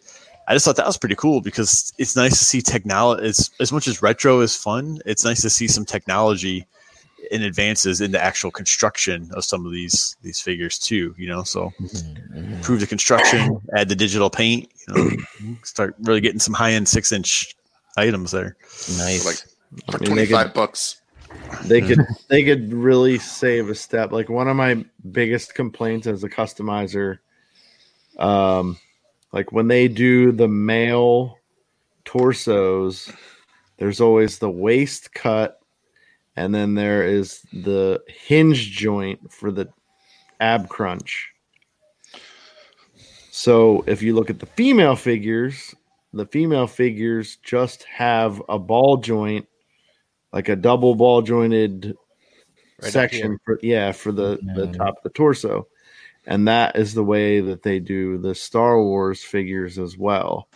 I 0.47 0.55
just 0.55 0.65
thought 0.65 0.77
that 0.77 0.87
was 0.87 0.99
pretty 0.99 1.15
cool 1.15 1.41
because 1.41 1.93
it's 1.99 2.17
nice 2.17 2.39
to 2.39 2.45
see 2.45 2.61
technology. 2.61 3.27
It's 3.27 3.51
as 3.61 3.73
much 3.73 3.89
as 3.89 4.03
retro 4.03 4.41
is 4.41 4.55
fun. 4.55 4.99
It's 5.07 5.25
nice 5.25 5.41
to 5.43 5.51
see 5.51 5.67
some 5.69 5.85
technology 5.85 6.67
and 7.33 7.43
advances 7.43 8.03
in 8.03 8.11
the 8.11 8.23
actual 8.23 8.51
construction 8.51 9.31
of 9.33 9.45
some 9.45 9.65
of 9.65 9.73
these 9.73 10.17
these 10.23 10.41
figures 10.41 10.79
too. 10.79 11.15
You 11.17 11.29
know, 11.29 11.43
so 11.45 11.73
Mhm, 11.81 12.29
mhm. 12.35 12.53
improve 12.57 12.81
the 12.81 12.87
construction, 12.87 13.59
add 13.75 13.89
the 13.89 13.95
digital 13.97 14.29
paint, 14.29 14.71
you 14.87 14.95
know, 14.95 15.57
start 15.65 15.95
really 16.03 16.21
getting 16.21 16.41
some 16.41 16.53
high 16.55 16.73
end 16.73 16.89
six 16.89 17.11
inch 17.13 17.55
items 17.97 18.31
there. 18.33 18.57
Nice. 18.99 19.25
Like 19.25 19.37
for 19.91 19.97
I 19.97 19.99
mean, 20.01 20.07
twenty 20.07 20.15
they 20.23 20.27
could- 20.27 20.35
five 20.37 20.53
bucks. 20.55 21.01
they 21.65 21.81
could 21.81 22.01
they 22.29 22.45
could 22.45 22.71
really 22.75 23.19
save 23.19 23.71
a 23.71 23.75
step. 23.75 24.13
Like 24.13 24.29
one 24.29 24.47
of 24.49 24.57
my 24.57 24.85
biggest 25.11 25.55
complaints 25.55 26.07
as 26.07 26.23
a 26.23 26.29
customizer, 26.29 27.19
um, 28.19 28.77
like 29.35 29.51
when 29.51 29.67
they 29.67 29.89
do 29.89 30.31
the 30.31 30.47
male 30.47 31.39
torsos, 32.05 33.11
there's 33.79 34.01
always 34.01 34.39
the 34.39 34.49
waist 34.49 35.13
cut, 35.13 35.59
and 36.37 36.55
then 36.55 36.75
there 36.75 37.03
is 37.03 37.41
the 37.53 38.01
hinge 38.07 38.71
joint 38.71 39.33
for 39.33 39.51
the 39.51 39.69
ab 40.39 40.69
crunch. 40.69 41.33
So 43.33 43.83
if 43.89 44.03
you 44.03 44.15
look 44.15 44.31
at 44.31 44.39
the 44.39 44.47
female 44.47 44.95
figures, 44.95 45.75
the 46.13 46.27
female 46.27 46.69
figures 46.69 47.39
just 47.43 47.83
have 47.85 48.41
a 48.49 48.57
ball 48.57 48.99
joint, 48.99 49.49
like 50.33 50.49
a 50.49 50.55
double 50.55 50.95
ball 50.95 51.23
jointed 51.23 51.97
Right 52.81 52.93
section 52.93 53.39
for 53.45 53.59
yeah 53.63 53.91
for 53.91 54.13
the 54.13 54.39
the 54.55 54.69
top 54.69 54.99
of 54.99 55.03
the 55.03 55.11
torso, 55.11 55.67
and 56.27 56.49
that 56.49 56.77
is 56.77 56.95
the 56.95 57.05
way 57.05 57.41
that 57.41 57.63
they 57.63 57.79
do 57.79 58.19
the 58.19 58.35
Star 58.35 58.81
Wars 58.81 59.23
figures 59.23 59.79
as 59.79 59.97
well. 59.99 60.49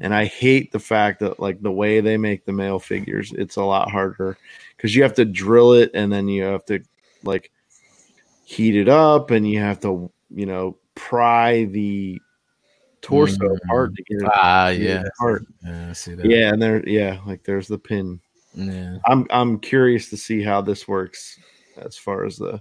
And 0.00 0.14
I 0.14 0.26
hate 0.26 0.72
the 0.72 0.78
fact 0.78 1.20
that 1.20 1.40
like 1.40 1.62
the 1.62 1.72
way 1.72 2.00
they 2.00 2.16
make 2.18 2.44
the 2.44 2.52
male 2.52 2.78
figures, 2.78 3.32
it's 3.32 3.56
a 3.56 3.64
lot 3.64 3.90
harder 3.90 4.36
because 4.76 4.94
you 4.94 5.02
have 5.02 5.14
to 5.14 5.24
drill 5.24 5.72
it 5.72 5.90
and 5.94 6.12
then 6.12 6.28
you 6.28 6.42
have 6.42 6.64
to 6.66 6.80
like 7.22 7.50
heat 8.44 8.76
it 8.76 8.88
up 8.88 9.30
and 9.30 9.48
you 9.48 9.58
have 9.58 9.80
to 9.80 10.10
you 10.30 10.46
know 10.46 10.76
pry 10.94 11.64
the 11.64 12.20
torso 13.00 13.36
Mm. 13.38 13.56
apart 13.64 13.94
to 13.94 14.02
get 14.02 14.22
it 14.22 14.28
ah, 14.34 14.68
yeah, 14.68 15.04
apart. 15.18 15.46
yeah, 15.64 15.90
I 15.90 15.92
see 15.92 16.14
that. 16.14 16.26
Yeah, 16.26 16.52
and 16.52 16.60
there 16.60 16.86
yeah, 16.88 17.20
like 17.26 17.44
there's 17.44 17.68
the 17.68 17.78
pin. 17.78 18.20
yeah. 18.54 18.98
I'm 19.06 19.26
I'm 19.30 19.58
curious 19.60 20.10
to 20.10 20.16
see 20.16 20.42
how 20.42 20.60
this 20.60 20.86
works 20.88 21.38
as 21.76 21.96
far 21.96 22.24
as 22.24 22.36
the 22.36 22.60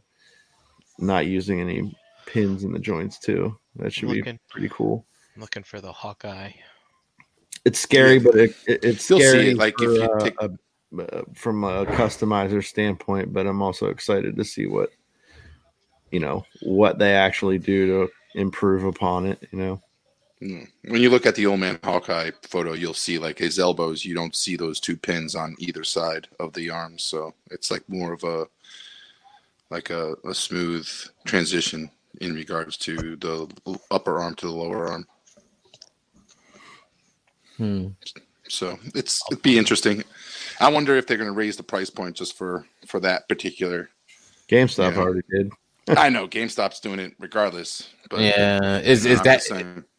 not 1.00 1.26
using 1.26 1.60
any 1.60 1.94
pins 2.26 2.64
in 2.64 2.72
the 2.72 2.80
joints 2.80 3.20
too. 3.20 3.58
That 3.78 3.92
should 3.94 4.10
be 4.10 4.22
pretty 4.50 4.70
cool. 4.70 5.06
looking 5.38 5.64
for 5.64 5.82
the 5.82 5.92
Hawkeye. 5.92 6.52
It's 7.66 7.80
scary, 7.80 8.16
Yeah. 8.18 8.24
but 8.24 8.36
it, 8.36 8.56
it, 8.68 8.84
it's 8.84 9.10
You'll 9.10 9.20
see 9.20 9.26
scary 9.28 9.50
it, 9.52 9.58
like, 9.58 9.78
for, 9.78 9.84
if 9.86 9.98
you 9.98 10.04
uh, 10.04 10.20
take- 10.20 10.42
a- 10.42 10.50
uh, 11.18 11.24
from 11.34 11.64
a 11.64 11.86
customizer 11.88 12.64
standpoint. 12.64 13.34
But 13.34 13.48
I'm 13.48 13.62
also 13.62 13.88
excited 13.88 14.38
to 14.38 14.46
see 14.46 14.66
what 14.68 14.92
you 16.12 16.20
know 16.20 16.46
what 16.62 17.00
they 17.00 17.14
actually 17.14 17.58
do 17.58 17.88
to 18.08 18.12
improve 18.40 18.84
upon 18.84 19.26
it. 19.26 19.48
You 19.52 19.60
know. 19.60 19.82
When 20.42 21.02
you 21.02 21.10
look 21.10 21.26
at 21.26 21.34
the 21.36 21.46
old 21.48 21.62
man 21.62 21.80
Hawkeye 21.84 22.30
photo, 22.44 22.74
you'll 22.74 22.94
see 22.94 23.18
like 23.18 23.38
his 23.40 23.58
elbows. 23.58 24.06
You 24.06 24.14
don't 24.14 24.36
see 24.36 24.56
those 24.56 24.80
two 24.80 24.96
pins 24.96 25.34
on 25.34 25.56
either 25.60 25.84
side 25.84 26.28
of 26.40 26.54
the 26.54 26.70
arms, 26.70 27.04
so 27.04 27.34
it's 27.52 27.72
like 27.72 27.84
more 27.90 28.14
of 28.14 28.24
a 28.24 28.46
like 29.72 29.90
a, 29.90 30.16
a 30.26 30.34
smooth 30.36 30.88
transition 31.26 31.90
in 32.22 32.34
regards 32.34 32.78
to 32.78 33.16
the 33.16 33.80
upper 33.92 34.20
arm 34.20 34.36
to 34.36 34.46
the 34.46 34.54
lower 34.54 34.88
arm. 34.88 35.08
Hmm. 37.58 37.88
So 38.48 38.78
it's 38.94 39.22
it'd 39.32 39.44
be 39.44 39.58
interesting. 39.58 40.04
I 40.60 40.70
wonder 40.70 40.96
if 40.96 41.08
they're 41.08 41.18
going 41.18 41.30
to 41.30 41.36
raise 41.36 41.58
the 41.58 41.64
price 41.64 41.90
point 41.90 42.16
just 42.16 42.38
for 42.38 42.66
for 42.86 43.00
that 43.00 43.28
particular. 43.28 43.90
GameStop 44.50 44.98
already 44.98 45.22
did. 45.32 45.52
I 45.88 46.10
know 46.10 46.28
GameStop's 46.28 46.80
doing 46.80 47.00
it 47.00 47.14
regardless, 47.20 47.90
but 48.10 48.20
Yeah, 48.22 48.80
is 48.80 49.06
is 49.06 49.22
that 49.22 49.44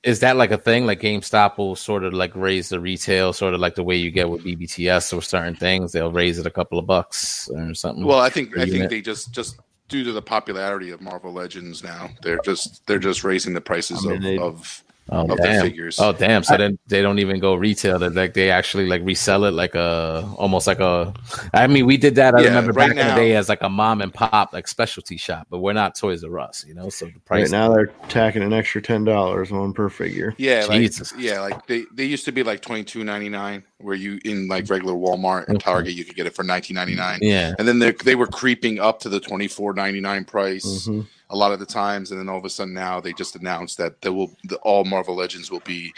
is 0.02 0.20
that 0.20 0.36
like 0.36 0.50
a 0.50 0.58
thing? 0.58 0.86
Like 0.86 1.00
GameStop 1.00 1.58
will 1.58 1.76
sort 1.76 2.04
of 2.04 2.12
like 2.12 2.34
raise 2.34 2.68
the 2.68 2.80
retail, 2.80 3.32
sort 3.32 3.54
of 3.54 3.60
like 3.60 3.76
the 3.76 3.84
way 3.84 3.96
you 3.96 4.10
get 4.10 4.28
with 4.28 4.44
BBTS 4.44 5.16
or 5.16 5.22
certain 5.22 5.54
things. 5.54 5.92
They'll 5.92 6.12
raise 6.12 6.38
it 6.38 6.46
a 6.46 6.50
couple 6.50 6.78
of 6.78 6.86
bucks 6.86 7.48
or 7.48 7.74
something. 7.74 8.04
Well, 8.04 8.20
I 8.20 8.30
think 8.30 8.56
I 8.56 8.62
think 8.62 8.74
unit. 8.74 8.90
they 8.90 9.00
just 9.00 9.32
just 9.32 9.60
due 9.88 10.04
to 10.04 10.12
the 10.12 10.22
popularity 10.22 10.90
of 10.90 11.00
Marvel 11.00 11.32
Legends 11.32 11.82
now, 11.82 12.10
they're 12.22 12.40
just 12.44 12.86
they're 12.86 12.98
just 12.98 13.24
raising 13.24 13.54
the 13.54 13.60
prices 13.60 14.04
I 14.04 14.10
mean, 14.10 14.16
of, 14.16 14.22
they- 14.22 14.38
of 14.38 14.82
oh 15.10 15.22
of 15.22 15.28
the 15.28 15.36
damn, 15.36 15.62
figures. 15.62 15.98
oh 16.00 16.12
damn. 16.12 16.42
So 16.42 16.56
then 16.56 16.78
they 16.88 17.02
don't 17.02 17.18
even 17.18 17.38
go 17.40 17.54
retail. 17.54 17.98
They 17.98 18.08
like 18.08 18.34
they 18.34 18.50
actually 18.50 18.86
like 18.86 19.02
resell 19.04 19.44
it 19.44 19.52
like 19.52 19.74
a 19.74 20.28
almost 20.36 20.66
like 20.66 20.80
a. 20.80 21.12
I 21.54 21.66
mean, 21.66 21.86
we 21.86 21.96
did 21.96 22.14
that. 22.16 22.34
I 22.34 22.40
Yeah, 22.42 22.48
remember 22.48 22.72
right 22.72 22.88
back 22.88 22.96
in 22.98 23.06
now- 23.06 23.14
the 23.14 23.20
day 23.20 23.36
as 23.36 23.48
like 23.48 23.62
a 23.62 23.68
mom 23.68 24.02
and 24.02 24.12
pop 24.12 24.52
like 24.52 24.66
specialty 24.68 25.16
shop, 25.16 25.46
but 25.50 25.58
we're 25.58 25.72
not 25.72 25.94
Toys 25.96 26.24
R 26.24 26.38
Us, 26.38 26.64
you 26.66 26.74
know. 26.74 26.88
So 26.88 27.06
the 27.06 27.12
Right 27.12 27.24
price 27.24 27.50
now, 27.50 27.72
they're 27.74 27.86
tacking 28.08 28.42
an 28.42 28.52
extra 28.52 28.82
ten 28.82 29.04
dollars 29.04 29.50
one 29.52 29.72
per 29.72 29.88
figure. 29.88 30.34
yeah, 30.38 30.64
like 30.68 30.80
Jesus. 30.80 31.12
yeah, 31.18 31.40
like 31.40 31.66
they, 31.66 31.84
they 31.94 32.04
used 32.04 32.24
to 32.26 32.32
be 32.32 32.42
like 32.42 32.60
twenty 32.60 32.84
two 32.84 33.04
ninety 33.04 33.28
nine, 33.28 33.62
where 33.78 33.94
you 33.94 34.18
in 34.24 34.48
like 34.48 34.68
regular 34.70 34.94
Walmart 34.94 35.46
and 35.48 35.56
Okay. 35.56 35.64
Target 35.64 35.92
you 35.94 36.04
could 36.04 36.16
get 36.16 36.26
it 36.26 36.34
for 36.34 36.42
nineteen 36.42 36.74
ninety 36.74 36.94
nine, 36.94 37.18
yeah. 37.22 37.54
and 37.58 37.66
then 37.66 37.78
they 37.78 37.92
they 37.92 38.14
were 38.14 38.26
creeping 38.26 38.78
up 38.80 39.00
to 39.00 39.08
the 39.08 39.20
twenty 39.20 39.48
four 39.48 39.72
ninety 39.74 40.00
nine 40.00 40.24
price. 40.24 40.86
Mhm. 40.88 41.06
A 41.30 41.36
lot 41.36 41.52
of 41.52 41.58
the 41.58 41.66
times, 41.66 42.10
and 42.12 42.20
then 42.20 42.28
all 42.28 42.38
of 42.38 42.44
a 42.44 42.50
sudden 42.50 42.72
now 42.74 43.00
they 43.00 43.12
just 43.12 43.34
announced 43.36 43.78
that 43.78 44.00
there 44.00 44.12
will 44.12 44.30
the, 44.44 44.56
all 44.58 44.84
Marvel 44.84 45.14
Legends 45.16 45.50
will 45.50 45.60
be 45.60 45.92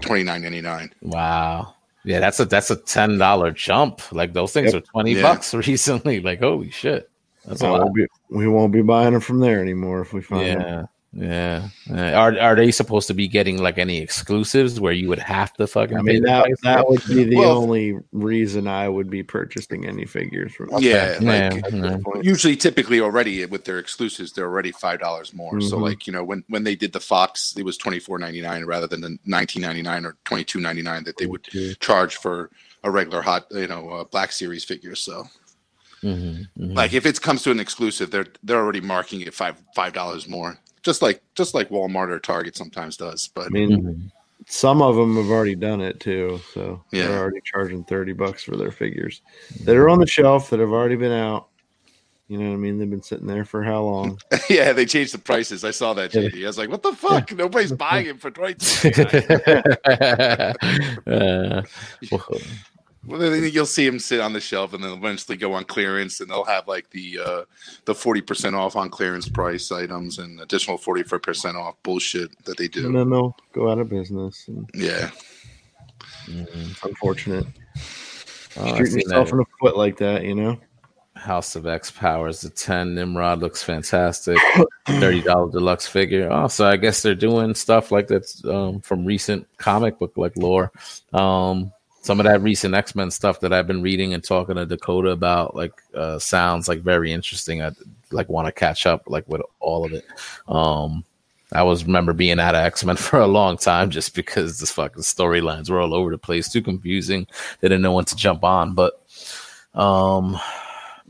twenty 0.00 0.22
nine 0.24 0.42
ninety 0.42 0.60
nine. 0.60 0.92
Wow. 1.02 1.74
Yeah, 2.04 2.20
that's 2.20 2.38
a 2.40 2.44
that's 2.44 2.70
a 2.70 2.76
ten 2.76 3.16
dollar 3.16 3.50
jump. 3.50 4.00
Like 4.12 4.34
those 4.34 4.52
things 4.52 4.74
Yep. 4.74 4.82
are 4.82 4.86
twenty 4.86 5.12
Yeah. 5.14 5.22
bucks 5.22 5.54
recently. 5.66 6.20
Like 6.20 6.40
holy 6.40 6.70
shit, 6.70 7.10
that's 7.46 7.62
a 7.62 7.68
lot. 7.70 7.80
we'll 7.84 7.92
be, 7.92 8.06
we 8.30 8.46
won't 8.46 8.72
be 8.72 8.82
buying 8.82 9.12
them 9.12 9.20
from 9.22 9.40
there 9.40 9.60
anymore 9.62 10.02
if 10.02 10.12
we 10.12 10.20
find 10.20 10.60
them. 10.60 10.88
Yeah, 11.16 11.68
yeah. 11.86 12.12
Uh, 12.16 12.20
Are 12.20 12.40
are 12.40 12.56
they 12.56 12.72
supposed 12.72 13.06
to 13.08 13.14
be 13.14 13.28
getting 13.28 13.62
like 13.62 13.78
any 13.78 13.98
exclusives 13.98 14.80
where 14.80 14.92
you 14.92 15.08
would 15.08 15.20
have 15.20 15.52
to 15.54 15.66
fucking? 15.66 15.96
I 15.96 16.02
mean 16.02 16.22
that 16.24 16.46
that 16.62 16.88
would 16.88 17.06
be 17.06 17.24
the 17.24 17.36
Well- 17.36 17.58
only 17.58 17.94
reason 18.12 18.66
I 18.66 18.88
would 18.88 19.08
be 19.10 19.22
purchasing 19.22 19.86
any 19.86 20.06
figures 20.06 20.54
from. 20.54 20.70
Yeah, 20.80 21.16
Yeah, 21.20 21.50
like 21.52 21.72
yeah. 21.72 21.96
usually 22.22 22.56
typically 22.56 23.00
already 23.00 23.44
with 23.46 23.64
their 23.64 23.78
exclusives 23.78 24.32
they're 24.32 24.46
already 24.46 24.72
five 24.72 24.98
dollars 25.00 25.32
more 25.32 25.60
so 25.60 25.76
Mhm. 25.78 25.82
like 25.82 26.06
you 26.06 26.12
know 26.12 26.24
when 26.24 26.42
when 26.48 26.64
they 26.64 26.74
did 26.74 26.92
the 26.92 27.00
fox 27.00 27.54
it 27.56 27.64
was 27.64 27.78
24.99 27.78 28.64
rather 28.66 28.86
than 28.88 29.00
the 29.00 29.16
19.99 29.26 30.04
or 30.04 30.16
22.99 30.24 31.04
that 31.04 31.16
they 31.16 31.26
would 31.26 31.46
charge 31.80 32.16
for 32.16 32.50
a 32.82 32.90
regular 32.90 33.22
hot 33.22 33.46
you 33.52 33.66
know 33.68 33.88
uh, 33.90 34.04
black 34.04 34.32
series 34.32 34.64
figure 34.64 34.94
so 34.96 35.24
Mhm, 36.02 36.46
mhm. 36.58 36.74
like 36.76 36.92
if 36.92 37.06
it 37.06 37.20
comes 37.22 37.42
to 37.44 37.50
an 37.50 37.60
exclusive 37.60 38.10
they're 38.10 38.26
they're 38.42 38.58
already 38.62 38.80
marking 38.80 39.20
it 39.22 39.32
five 39.32 39.56
five 39.74 39.92
dollars 39.94 40.28
more 40.28 40.58
just 40.84 41.02
like 41.02 41.20
just 41.34 41.54
like 41.54 41.70
walmart 41.70 42.10
or 42.10 42.18
target 42.20 42.56
sometimes 42.56 42.96
does 42.96 43.28
but 43.28 43.46
I 43.46 43.48
mean, 43.48 44.12
some 44.46 44.82
of 44.82 44.94
them 44.94 45.16
have 45.16 45.30
already 45.30 45.54
done 45.54 45.80
it 45.80 45.98
too, 46.00 46.38
so 46.52 46.82
Yeah. 46.92 47.06
they're 47.08 47.18
already 47.18 47.40
charging 47.44 47.82
thirty 47.84 48.12
bucks 48.12 48.44
for 48.44 48.56
their 48.56 48.70
figures 48.70 49.22
that 49.64 49.74
are 49.74 49.88
on 49.88 49.98
the 49.98 50.06
shelf 50.06 50.50
that 50.50 50.60
have 50.60 50.70
already 50.70 50.96
been 50.96 51.12
out. 51.12 51.48
You 52.28 52.38
know 52.38 52.48
what 52.48 52.54
I 52.54 52.56
mean? 52.56 52.78
They've 52.78 52.88
been 52.88 53.02
sitting 53.02 53.26
there 53.26 53.44
for 53.44 53.62
how 53.62 53.82
long? 53.82 54.18
yeah 54.50 54.72
they 54.72 54.84
changed 54.86 55.14
the 55.14 55.18
prices 55.18 55.64
i 55.64 55.70
saw 55.70 55.94
that 55.94 56.10
jd 56.10 56.42
i 56.42 56.46
was 56.46 56.58
like 56.58 56.68
what 56.68 56.82
the 56.82 56.92
fuck 56.92 57.32
nobody's 57.32 57.72
buying 57.72 58.06
it 58.06 58.20
for 58.20 58.30
20. 58.30 58.54
Uh, 61.06 61.62
well, 62.10 62.40
Well, 63.06 63.18
then 63.18 63.50
you'll 63.52 63.66
see 63.66 63.86
them 63.86 63.98
sit 63.98 64.20
on 64.20 64.32
the 64.32 64.40
shelf, 64.40 64.72
and 64.72 64.82
then 64.82 64.92
eventually 64.92 65.36
go 65.36 65.52
on 65.52 65.64
clearance, 65.64 66.20
and 66.20 66.30
they'll 66.30 66.44
have 66.44 66.66
like 66.66 66.90
the 66.90 67.18
uh, 67.24 67.42
the 67.84 67.94
forty 67.94 68.20
percent 68.20 68.54
off 68.54 68.76
on 68.76 68.88
clearance 68.88 69.28
price 69.28 69.70
items 69.70 70.18
and 70.18 70.40
additional 70.40 70.78
forty 70.78 71.02
four 71.02 71.18
percent 71.18 71.56
off 71.56 71.74
bullshit 71.82 72.30
that 72.44 72.56
they 72.56 72.68
do. 72.68 72.86
And 72.86 72.94
do. 72.94 72.98
then 72.98 73.10
they'll 73.10 73.36
go 73.52 73.70
out 73.70 73.78
of 73.78 73.88
business. 73.88 74.48
And 74.48 74.68
Yeah, 74.74 75.10
mhm. 76.26 76.70
it's 76.70 76.82
unfortunate. 76.82 77.46
Oh, 78.56 78.64
I've 78.64 78.76
Shooting 78.76 78.86
seen 78.86 79.00
yourself 79.00 79.32
in 79.32 79.38
the 79.38 79.44
foot 79.60 79.76
like 79.76 79.98
that, 79.98 80.24
you 80.24 80.34
know? 80.34 80.58
House 81.16 81.56
of 81.56 81.66
X 81.66 81.90
powers 81.90 82.40
the 82.40 82.50
10 82.50 82.94
Nimrod 82.94 83.40
looks 83.40 83.62
fantastic. 83.62 84.36
$30 84.86 85.52
deluxe 85.52 85.86
figure. 85.86 86.28
Oh, 86.30 86.48
so 86.48 86.66
I 86.66 86.76
guess 86.76 87.02
they're 87.02 87.14
doing 87.14 87.54
stuff 87.54 87.90
like 87.90 88.08
that's 88.08 88.44
um, 88.44 88.80
from 88.80 89.04
recent 89.04 89.46
comic 89.58 89.98
book 89.98 90.12
like 90.16 90.36
lore. 90.36 90.72
Um, 91.12 91.72
some 92.04 92.20
of 92.20 92.24
that 92.24 92.42
recent 92.42 92.74
X-Men 92.74 93.10
stuff 93.10 93.40
that 93.40 93.54
I've 93.54 93.66
been 93.66 93.80
reading 93.80 94.12
and 94.12 94.22
talking 94.22 94.56
to 94.56 94.66
Dakota 94.66 95.08
about 95.08 95.56
like 95.56 95.72
uh, 95.94 96.18
sounds 96.18 96.68
like 96.68 96.80
very 96.80 97.10
interesting. 97.10 97.62
I 97.62 97.70
like 98.10 98.28
want 98.28 98.46
to 98.46 98.52
catch 98.52 98.84
up 98.84 99.04
like 99.06 99.26
with 99.26 99.40
all 99.58 99.86
of 99.86 99.94
it. 99.94 100.04
Um, 100.46 101.02
I 101.52 101.62
was 101.62 101.86
remember 101.86 102.12
being 102.12 102.40
out 102.40 102.54
of 102.54 102.62
X 102.62 102.84
Men 102.84 102.96
for 102.98 103.20
a 103.20 103.26
long 103.26 103.56
time 103.56 103.88
just 103.88 104.14
because 104.14 104.58
the 104.58 104.66
fucking 104.66 105.02
storylines 105.02 105.70
were 105.70 105.80
all 105.80 105.94
over 105.94 106.10
the 106.10 106.18
place, 106.18 106.52
too 106.52 106.60
confusing. 106.60 107.26
They 107.60 107.68
didn't 107.68 107.80
know 107.80 107.94
when 107.94 108.04
to 108.04 108.16
jump 108.16 108.44
on. 108.44 108.74
But 108.74 109.00
um, 109.72 110.38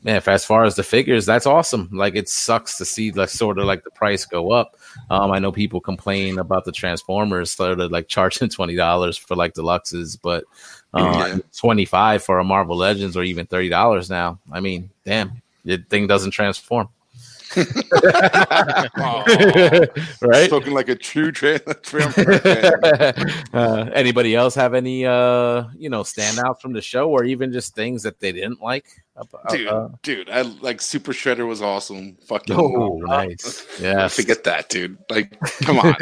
man, 0.05 0.23
as 0.25 0.45
far 0.45 0.65
as 0.65 0.77
the 0.77 0.85
figures, 0.85 1.27
that's 1.27 1.47
awesome. 1.47 1.89
Like 1.93 2.15
it 2.15 2.29
sucks 2.29 2.79
to 2.79 2.85
see 2.85 3.11
like 3.11 3.31
sort 3.31 3.59
of 3.59 3.65
like 3.65 3.83
the 3.83 3.91
price 3.91 4.27
go 4.27 4.53
up. 4.53 4.77
Um, 5.11 5.33
I 5.33 5.41
know 5.41 5.51
people 5.51 5.81
complain 5.81 6.39
about 6.39 6.65
the 6.65 6.73
Transformers 6.73 7.51
started 7.51 7.91
like 7.91 8.07
charging 8.07 8.49
twenty 8.51 8.77
dollars 8.77 9.17
for 9.17 9.35
like 9.35 9.55
deluxes, 9.55 10.17
but 10.23 10.45
uh, 10.95 11.27
Yeah. 11.35 11.39
twenty 11.57 11.85
five 11.85 12.23
for 12.23 12.39
a 12.39 12.45
Marvel 12.45 12.77
Legends 12.77 13.17
or 13.17 13.23
even 13.25 13.47
thirty 13.47 13.69
dollars 13.69 14.09
now. 14.09 14.39
I 14.53 14.61
mean, 14.61 14.91
damn, 15.05 15.43
the 15.65 15.79
thing 15.79 16.07
doesn't 16.07 16.31
transform, 16.33 16.89
right? 20.23 20.47
spoken 20.47 20.73
like 20.73 20.89
a 20.89 20.95
true 20.95 21.31
tra- 21.33 21.59
Transformer 21.83 22.41
uh, 23.53 23.91
anybody 23.93 24.35
else 24.35 24.55
have 24.55 24.75
any 24.75 25.05
uh 25.07 25.65
you 25.77 25.89
know 25.91 26.03
standouts 26.03 26.61
from 26.61 26.73
the 26.73 26.81
show 26.83 27.09
or 27.11 27.25
even 27.25 27.53
just 27.53 27.75
things 27.75 28.03
that 28.03 28.21
they 28.21 28.33
didn't 28.33 28.61
like 28.63 28.87
about, 29.17 29.49
dude. 29.51 29.69
uh, 29.69 29.89
dude, 30.03 30.29
I 30.29 30.43
like 30.43 30.81
Super 30.81 31.13
Shredder 31.13 31.47
was 31.47 31.63
awesome. 31.63 32.17
Fucking 32.27 32.57
oh 32.59 32.99
nice 32.99 33.65
yeah 33.81 34.09
forget 34.09 34.43
that, 34.45 34.69
dude. 34.69 34.99
Like, 35.09 35.39
come 35.63 35.79
on. 35.79 35.95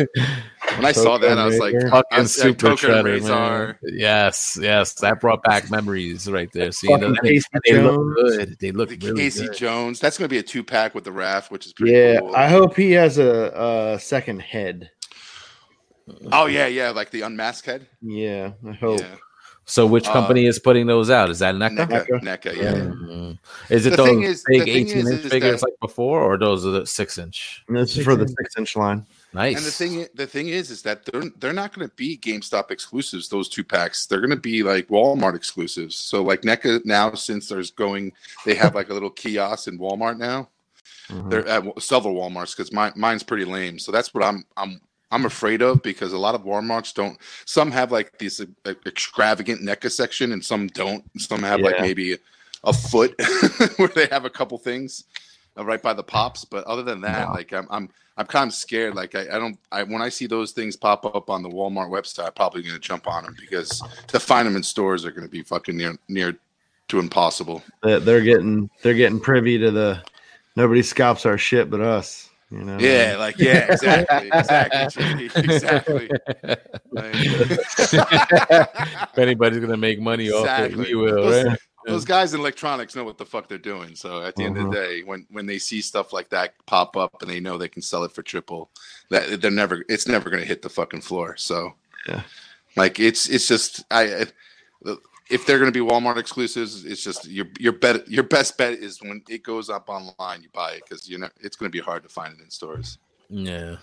When 0.76 0.84
I 0.86 0.92
saw 0.92 1.18
that, 1.18 1.38
I 1.38 1.44
was 1.44 1.58
like, 1.58 1.74
fucking 1.90 2.26
super 2.26 2.68
Tokka 2.70 2.76
shredder 2.76 3.20
Rahzar. 3.20 3.66
man. 3.66 3.76
yes 3.98 4.58
yes 4.60 4.94
that 4.94 5.20
brought 5.20 5.42
back 5.42 5.70
memories 5.70 6.28
right 6.30 6.50
there 6.52 6.72
seeing 6.72 6.94
Fucking 6.98 7.14
them 7.14 7.24
Casey 7.24 7.46
they 7.64 7.78
look 7.80 8.14
good 8.16 8.56
they 8.58 8.72
look 8.72 8.88
The 8.88 8.96
really 8.98 9.22
Casey 9.22 9.46
good. 9.46 9.56
Jones. 9.56 10.00
That's 10.00 10.18
going 10.18 10.28
to 10.28 10.32
be 10.32 10.38
a 10.38 10.42
two 10.42 10.64
pack 10.64 10.94
with 10.94 11.04
the 11.04 11.12
Wrath, 11.12 11.50
which 11.50 11.66
is 11.66 11.72
pretty 11.72 11.92
Yeah, 11.92 12.20
cool. 12.20 12.34
I 12.34 12.48
hope 12.48 12.76
he 12.76 12.92
has 12.92 13.18
a, 13.18 13.94
a 13.94 13.98
second 14.00 14.40
head. 14.42 14.90
oh 16.32 16.46
yeah, 16.46 16.66
yeah, 16.66 16.90
like 16.90 17.10
the 17.10 17.22
unmasked 17.22 17.66
head. 17.66 17.86
Yeah, 18.00 18.52
I 18.68 18.72
hope. 18.72 19.00
Yeah, 19.00 19.14
so 19.66 19.86
which 19.86 20.08
Uh, 20.08 20.12
company 20.12 20.46
is 20.46 20.58
putting 20.58 20.86
those 20.86 21.10
out 21.10 21.30
is 21.30 21.38
that 21.40 21.54
NECA? 21.54 21.76
NECA, 21.86 22.06
NECA. 22.08 22.22
NECA, 22.22 22.56
yeah. 22.56 22.72
Mhm. 22.74 23.38
Is 23.70 23.86
it 23.86 23.90
The 23.90 23.96
those 23.96 24.06
thing 24.08 24.22
is- 24.22 24.44
big 24.48 24.64
the 24.64 24.70
18 24.70 24.98
is- 24.98 25.10
inch 25.10 25.24
is 25.26 25.30
figures 25.30 25.60
that- 25.60 25.66
like 25.66 25.74
before, 25.80 26.20
or 26.22 26.36
those 26.38 26.66
are 26.66 26.70
the 26.70 26.86
six 26.86 27.18
inch? 27.18 27.62
This 27.68 27.96
is 27.96 28.04
for 28.04 28.16
the 28.16 28.26
six 28.26 28.56
inch 28.58 28.74
line. 28.76 29.06
Nice. 29.34 29.56
And 29.56 29.64
the 29.66 29.70
thing, 29.70 30.06
the 30.14 30.26
thing 30.26 30.48
is, 30.48 30.70
is 30.70 30.82
that 30.82 31.06
they're 31.06 31.24
they're 31.38 31.52
not 31.52 31.74
going 31.74 31.88
to 31.88 31.94
be 31.96 32.18
GameStop 32.18 32.70
exclusives. 32.70 33.28
Those 33.28 33.48
two 33.48 33.64
packs, 33.64 34.06
they're 34.06 34.20
going 34.20 34.30
to 34.30 34.36
be 34.36 34.62
like 34.62 34.88
Walmart 34.88 35.34
exclusives. 35.34 35.96
So 35.96 36.22
like 36.22 36.42
NECA 36.42 36.84
now, 36.84 37.14
since 37.14 37.48
there's 37.48 37.70
going, 37.70 38.12
they 38.44 38.54
have 38.54 38.74
like 38.74 38.90
a 38.90 38.94
little 38.94 39.10
kiosk 39.10 39.68
in 39.68 39.78
Walmart 39.78 40.18
now. 40.18 40.48
Mhm. 41.08 41.30
They're 41.30 41.48
at 41.48 41.82
several 41.82 42.14
WalMarts 42.14 42.56
because 42.56 42.72
mine 42.72 42.92
mine's 42.94 43.22
pretty 43.22 43.44
lame. 43.46 43.78
So 43.78 43.90
that's 43.90 44.12
what 44.12 44.22
I'm 44.22 44.44
I'm 44.56 44.80
I'm 45.10 45.24
afraid 45.24 45.62
of 45.62 45.82
because 45.82 46.12
a 46.12 46.18
lot 46.18 46.34
of 46.34 46.42
WalMarts 46.44 46.92
don't. 46.94 47.18
Some 47.46 47.70
have 47.70 47.90
like 47.90 48.18
these 48.18 48.40
uh, 48.40 48.74
extravagant 48.86 49.62
NECA 49.62 49.90
section, 49.90 50.32
and 50.32 50.44
some 50.44 50.68
don't. 50.68 51.04
Some 51.20 51.42
have 51.42 51.60
like 51.60 51.80
maybe 51.80 52.18
a 52.64 52.72
foot 52.72 53.14
where 53.76 53.88
they 53.88 54.06
have 54.06 54.24
a 54.24 54.30
couple 54.30 54.56
things 54.58 55.04
uh, 55.58 55.64
right 55.64 55.82
by 55.82 55.92
the 55.92 56.02
pops. 56.04 56.44
But 56.44 56.64
other 56.64 56.82
than 56.82 57.00
that, 57.00 57.28
Wow. 57.28 57.34
like 57.34 57.52
I'm 57.52 57.66
I'm 57.70 57.88
I'm 58.16 58.26
kind 58.26 58.48
of 58.48 58.54
scared. 58.54 58.94
Like 58.94 59.14
I, 59.14 59.22
I 59.22 59.38
don't 59.38 59.58
I 59.70 59.82
when 59.82 60.02
I 60.02 60.08
see 60.08 60.26
those 60.26 60.52
things 60.52 60.76
pop 60.76 61.04
up 61.06 61.30
on 61.30 61.42
the 61.42 61.48
Walmart 61.48 61.90
website, 61.90 62.26
I'm 62.26 62.32
probably 62.32 62.62
going 62.62 62.74
to 62.74 62.80
jump 62.80 63.08
on 63.08 63.24
them 63.24 63.36
because 63.40 63.82
to 64.08 64.20
find 64.20 64.46
them 64.46 64.56
in 64.56 64.62
stores 64.62 65.04
are 65.04 65.10
going 65.10 65.26
to 65.26 65.30
be 65.30 65.42
fucking 65.42 65.76
near 65.76 65.96
near 66.08 66.36
to 66.88 66.98
impossible. 66.98 67.62
That 67.82 68.04
they're 68.04 68.20
getting 68.20 68.68
they're 68.82 68.94
getting 68.94 69.20
privy 69.20 69.58
to 69.58 69.70
the 69.70 70.02
nobody 70.56 70.82
scalps 70.82 71.26
our 71.26 71.38
shit 71.38 71.70
but 71.70 71.80
us. 71.80 72.28
You 72.50 72.64
know. 72.64 72.78
Yeah, 72.78 73.16
like 73.18 73.38
yeah, 73.38 73.72
exactly, 73.72 74.28
exactly, 74.30 75.28
JD, 75.30 75.44
exactly. 75.44 76.10
if 79.08 79.18
anybody's 79.18 79.60
gonna 79.60 79.78
make 79.78 79.98
money 79.98 80.30
off 80.30 80.46
it, 80.60 80.76
we 80.76 80.94
will, 80.94 81.22
Those- 81.22 81.44
right? 81.46 81.58
Those 81.86 82.04
guys 82.04 82.34
in 82.34 82.40
electronics 82.40 82.94
know 82.94 83.04
what 83.04 83.18
the 83.18 83.26
fuck 83.26 83.48
they're 83.48 83.58
doing. 83.58 83.94
So 83.94 84.22
at 84.22 84.36
the 84.36 84.44
end 84.44 84.56
of 84.56 84.70
the 84.70 84.76
mm-hmm. 84.76 84.98
day, 84.98 85.02
when 85.02 85.26
when 85.30 85.46
they 85.46 85.58
see 85.58 85.80
stuff 85.80 86.12
like 86.12 86.28
that 86.30 86.54
pop 86.66 86.96
up 86.96 87.22
and 87.22 87.30
they 87.30 87.40
know 87.40 87.58
they 87.58 87.68
can 87.68 87.82
sell 87.82 88.04
it 88.04 88.12
for 88.12 88.22
triple, 88.22 88.70
that 89.10 89.40
they're 89.40 89.50
never 89.50 89.84
it's 89.88 90.06
never 90.06 90.30
going 90.30 90.42
to 90.42 90.48
hit 90.48 90.62
the 90.62 90.68
fucking 90.68 91.00
floor. 91.00 91.36
So 91.36 91.74
Yeah. 92.06 92.22
like 92.76 93.00
it's 93.00 93.28
it's 93.28 93.48
just 93.48 93.84
I 93.90 94.26
if 95.30 95.46
they're 95.46 95.58
going 95.58 95.72
to 95.72 95.84
be 95.84 95.88
Walmart 95.88 96.18
exclusives, 96.18 96.84
it's 96.84 97.02
just 97.02 97.26
your 97.26 97.46
your 97.58 97.72
bet 97.72 98.08
your 98.08 98.24
best 98.24 98.58
bet 98.58 98.74
is 98.74 99.00
when 99.00 99.22
it 99.28 99.42
goes 99.42 99.70
up 99.70 99.88
online, 99.88 100.42
you 100.42 100.48
buy 100.52 100.72
it 100.72 100.82
because 100.88 101.08
you 101.08 101.18
know 101.18 101.28
it's 101.40 101.56
going 101.56 101.70
to 101.70 101.76
be 101.76 101.82
hard 101.82 102.02
to 102.02 102.08
find 102.08 102.34
it 102.34 102.42
in 102.42 102.50
stores. 102.50 102.98
Yeah. 103.28 103.76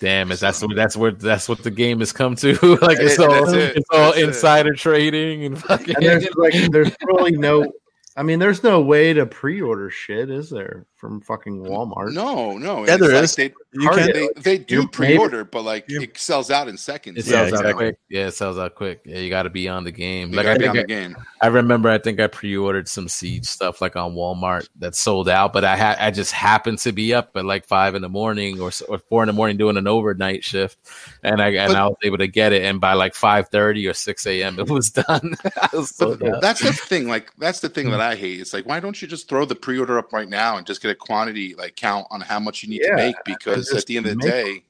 Damn, 0.00 0.30
is 0.30 0.40
that's 0.40 0.60
what 0.62 0.76
that's 0.76 0.96
where 0.96 1.10
that's 1.12 1.48
what 1.48 1.62
the 1.62 1.70
game 1.70 2.00
has 2.00 2.12
come 2.12 2.36
to. 2.36 2.52
like 2.82 2.98
it's 3.00 3.18
Yeah, 3.18 3.26
all 3.26 3.48
it. 3.54 3.76
it's 3.76 3.88
all 3.90 3.98
That's 4.12 4.18
it. 4.18 4.28
insider 4.28 4.74
trading 4.74 5.44
and 5.44 5.58
fucking 5.62 5.94
And 5.96 6.04
there's 6.04 6.26
like 6.36 6.52
there's 6.70 6.94
really 7.06 7.32
no 7.32 7.72
I 8.16 8.22
mean 8.22 8.38
there's 8.38 8.62
no 8.62 8.80
way 8.82 9.12
to 9.14 9.24
pre-order 9.26 9.90
shit, 9.90 10.30
is 10.30 10.50
there? 10.50 10.84
From 10.96 11.20
fucking 11.20 11.62
Walmart. 11.62 12.14
No, 12.14 12.56
no, 12.56 12.86
Yeah, 12.86 12.96
there 12.96 13.12
like 13.12 13.24
is. 13.24 13.36
They, 13.36 13.52
You 13.74 13.90
can. 13.90 14.12
they 14.14 14.28
they 14.40 14.56
do 14.56 14.76
You're- 14.76 14.88
pre-order, 14.88 15.44
but 15.44 15.60
like 15.62 15.84
You- 15.88 16.00
it 16.00 16.16
sells 16.16 16.50
out 16.50 16.68
in 16.68 16.78
seconds. 16.78 17.18
it 17.18 17.26
Yeah, 17.26 17.32
sells 17.32 17.52
out 17.52 17.60
exactly. 17.60 17.72
quick. 17.74 17.98
Yeah, 18.08 18.26
it 18.28 18.30
sells 18.30 18.58
out 18.58 18.74
quick. 18.76 19.00
Yeah, 19.04 19.18
you 19.18 19.28
got 19.28 19.42
to 19.42 19.50
be 19.50 19.68
on 19.68 19.84
the 19.84 19.92
game. 19.92 20.30
You 20.30 20.36
like 20.38 20.46
I 20.46 20.56
gotta 20.56 20.58
be 20.60 20.64
think 20.64 20.70
on 20.70 20.78
I, 20.78 20.82
the 20.82 20.86
game. 20.86 21.16
I 21.42 21.46
remember, 21.48 21.90
I 21.90 21.98
think 21.98 22.18
I 22.18 22.28
pre-ordered 22.28 22.88
some 22.88 23.08
Siege 23.08 23.44
stuff 23.44 23.82
like 23.82 23.94
on 23.94 24.14
Walmart 24.14 24.68
that 24.78 24.94
sold 24.94 25.28
out, 25.28 25.52
but 25.52 25.64
I 25.64 25.76
had 25.76 25.98
I 25.98 26.10
just 26.10 26.32
happened 26.32 26.78
to 26.78 26.92
be 26.92 27.12
up 27.12 27.36
at 27.36 27.44
like 27.44 27.66
five 27.66 27.94
in 27.94 28.00
the 28.00 28.08
morning 28.08 28.58
or, 28.58 28.70
or 28.88 28.96
four 28.98 29.22
in 29.22 29.26
the 29.26 29.34
morning 29.34 29.58
doing 29.58 29.76
an 29.76 29.86
overnight 29.86 30.44
shift, 30.44 30.78
and 31.22 31.42
I 31.42 31.48
and 31.50 31.74
But- 31.74 31.76
I 31.76 31.84
was 31.88 31.96
able 32.04 32.18
to 32.18 32.26
get 32.28 32.54
it, 32.54 32.62
and 32.62 32.80
by 32.80 32.94
like 32.94 33.14
five 33.14 33.50
thirty 33.50 33.86
or 33.86 33.92
six 33.92 34.26
a.m. 34.26 34.58
it 34.58 34.70
was 34.70 34.88
done. 34.92 35.34
Was 35.74 35.94
sold 35.94 36.20
But 36.20 36.36
out. 36.36 36.40
that's 36.40 36.60
the 36.62 36.72
thing. 36.72 37.06
Like 37.06 37.30
that's 37.36 37.60
the 37.60 37.68
thing 37.68 37.84
hmm. 37.86 37.92
that 37.92 38.00
I 38.00 38.14
hate. 38.14 38.40
It's 38.40 38.54
like 38.54 38.64
why 38.64 38.80
don't 38.80 39.00
you 39.02 39.06
just 39.06 39.28
throw 39.28 39.44
the 39.44 39.54
pre-order 39.54 39.98
up 39.98 40.14
right 40.14 40.28
now 40.30 40.56
and 40.56 40.66
just 40.66 40.85
get 40.86 40.92
get 40.92 41.02
a 41.02 41.06
quantity 41.06 41.54
like 41.54 41.76
count 41.76 42.06
on 42.10 42.20
how 42.20 42.38
much 42.40 42.62
you 42.62 42.68
need 42.68 42.82
Yeah, 42.82 42.90
to 42.90 42.96
make 42.96 43.16
because 43.24 43.72
at 43.72 43.86
the 43.86 43.96
end 43.96 44.06
of 44.06 44.12
the 44.18 44.24
make- 44.26 44.32
day, 44.34 44.62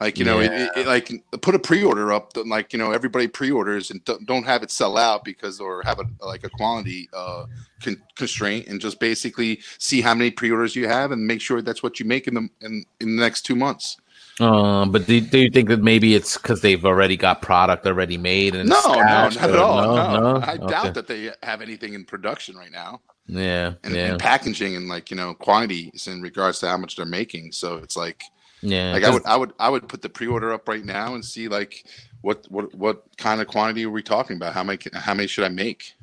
like 0.00 0.18
you 0.18 0.24
know, 0.24 0.40
it, 0.40 0.50
it, 0.50 0.70
it, 0.78 0.86
like 0.86 1.12
put 1.42 1.54
a 1.54 1.58
pre-order 1.60 2.12
up. 2.12 2.32
Like 2.36 2.72
you 2.72 2.78
know, 2.78 2.90
everybody 2.90 3.28
pre-orders 3.28 3.90
and 3.92 4.04
don't, 4.04 4.26
don't 4.26 4.42
have 4.44 4.62
it 4.64 4.70
sell 4.72 4.96
out 4.96 5.24
because 5.24 5.60
or 5.60 5.82
have 5.84 6.00
a 6.00 6.04
like 6.26 6.42
a 6.42 6.50
quality 6.50 7.08
uh, 7.12 7.46
con- 7.82 8.02
constraint, 8.16 8.66
and 8.66 8.80
just 8.80 8.98
basically 8.98 9.60
see 9.78 10.00
how 10.00 10.14
many 10.14 10.30
pre-orders 10.32 10.74
you 10.74 10.88
have 10.88 11.12
and 11.12 11.24
make 11.24 11.40
sure 11.40 11.62
that's 11.62 11.82
what 11.84 12.00
you 12.00 12.06
make 12.06 12.26
in 12.26 12.34
the 12.34 12.48
in, 12.62 12.84
in 13.00 13.16
the 13.16 13.22
next 13.22 13.42
two 13.42 13.54
months. 13.54 13.96
Um, 14.40 14.90
but 14.90 15.06
do, 15.06 15.20
do 15.20 15.38
you 15.38 15.50
think 15.50 15.68
that 15.68 15.82
maybe 15.82 16.14
it's 16.14 16.36
because 16.38 16.62
they've 16.62 16.84
already 16.84 17.16
got 17.16 17.42
product 17.42 17.86
already 17.86 18.16
made 18.16 18.54
and 18.56 18.68
No, 18.68 18.80
no, 18.86 18.94
not 18.94 19.32
stashed, 19.34 19.40
at 19.50 19.50
or- 19.50 19.58
all. 19.58 19.82
No, 19.94 20.36
I 20.40 20.54
Okay. 20.54 20.66
doubt 20.66 20.94
that 20.94 21.06
they 21.06 21.30
have 21.42 21.60
anything 21.62 21.92
in 21.94 22.04
production 22.06 22.56
right 22.56 22.72
now. 22.72 23.02
Yeah, 23.26 23.74
and, 23.84 23.94
yeah, 23.94 24.10
and 24.10 24.18
packaging 24.18 24.76
and 24.76 24.88
like 24.88 25.10
you 25.10 25.16
know 25.16 25.34
quantities 25.34 26.06
in 26.06 26.22
regards 26.22 26.58
to 26.60 26.68
how 26.68 26.76
much 26.76 26.96
they're 26.96 27.06
making. 27.06 27.52
So 27.52 27.76
it's 27.76 27.96
like 27.96 28.24
yeah. 28.62 28.92
like 28.92 29.04
I 29.04 29.10
would 29.10 29.24
I 29.24 29.36
would 29.36 29.52
I 29.58 29.68
would 29.68 29.88
put 29.88 30.02
the 30.02 30.08
pre-order 30.08 30.52
up 30.52 30.68
right 30.68 30.84
now 30.84 31.14
and 31.14 31.24
see 31.24 31.48
like 31.48 31.84
what 32.20 32.46
what 32.50 32.74
what 32.74 33.04
kind 33.16 33.40
of 33.40 33.48
quantity 33.48 33.84
are 33.84 33.90
we 33.90 34.02
talking 34.02 34.36
about? 34.36 34.54
How 34.54 34.64
many 34.64 34.78
how 34.94 35.14
many 35.14 35.28
should 35.28 35.44
I 35.44 35.48
make? 35.48 35.94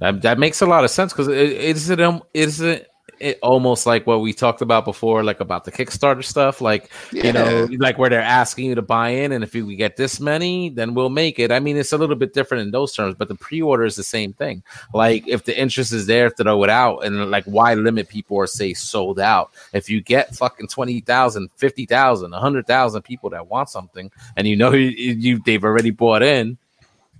That, 0.00 0.22
that 0.22 0.38
makes 0.38 0.60
a 0.60 0.66
lot 0.66 0.84
of 0.84 0.90
sense 0.90 1.12
because 1.12 1.28
it, 1.28 1.52
it's 1.52 1.88
it 1.88 2.00
um 2.00 2.22
isn't 2.34 2.86
it 3.22 3.38
almost 3.40 3.86
like 3.86 4.06
what 4.06 4.20
we 4.20 4.32
talked 4.32 4.62
about 4.62 4.84
before, 4.84 5.22
like 5.22 5.38
about 5.40 5.64
the 5.64 5.70
Kickstarter 5.72 6.24
stuff, 6.24 6.60
like 6.60 6.90
you 7.12 7.32
know, 7.32 7.68
like 7.78 7.96
where 7.96 8.10
they're 8.10 8.20
asking 8.20 8.66
you 8.66 8.74
to 8.74 8.82
buy 8.82 9.10
in, 9.10 9.32
and 9.32 9.44
if 9.44 9.54
you 9.54 9.74
get 9.76 9.96
this 9.96 10.18
many, 10.18 10.68
then 10.70 10.92
we'll 10.92 11.08
make 11.08 11.38
it. 11.38 11.52
I 11.52 11.60
mean, 11.60 11.76
it's 11.76 11.92
a 11.92 11.98
little 11.98 12.16
bit 12.16 12.34
different 12.34 12.62
in 12.62 12.72
those 12.72 12.92
terms, 12.92 13.14
but 13.14 13.28
the 13.28 13.36
pre-order 13.36 13.84
is 13.84 13.94
the 13.94 14.02
same 14.02 14.32
thing. 14.32 14.62
Like 14.92 15.26
if 15.28 15.44
the 15.44 15.58
interest 15.58 15.92
is 15.92 16.06
there, 16.06 16.30
throw 16.30 16.64
it 16.64 16.70
out, 16.70 17.04
and 17.04 17.30
like 17.30 17.44
why 17.44 17.74
limit 17.74 18.08
people 18.08 18.36
or 18.36 18.46
say 18.46 18.74
sold 18.74 19.20
out? 19.20 19.52
If 19.72 19.88
you 19.88 20.02
get 20.02 20.34
fucking 20.34 20.68
20,000, 20.68 21.50
50,000, 21.56 22.30
100,000 22.30 23.02
people 23.02 23.30
that 23.30 23.46
want 23.46 23.70
something, 23.70 24.10
and 24.36 24.48
you 24.48 24.56
know 24.56 24.72
you, 24.72 24.88
you 24.88 25.38
they've 25.44 25.64
already 25.64 25.90
bought 25.90 26.22
in, 26.22 26.58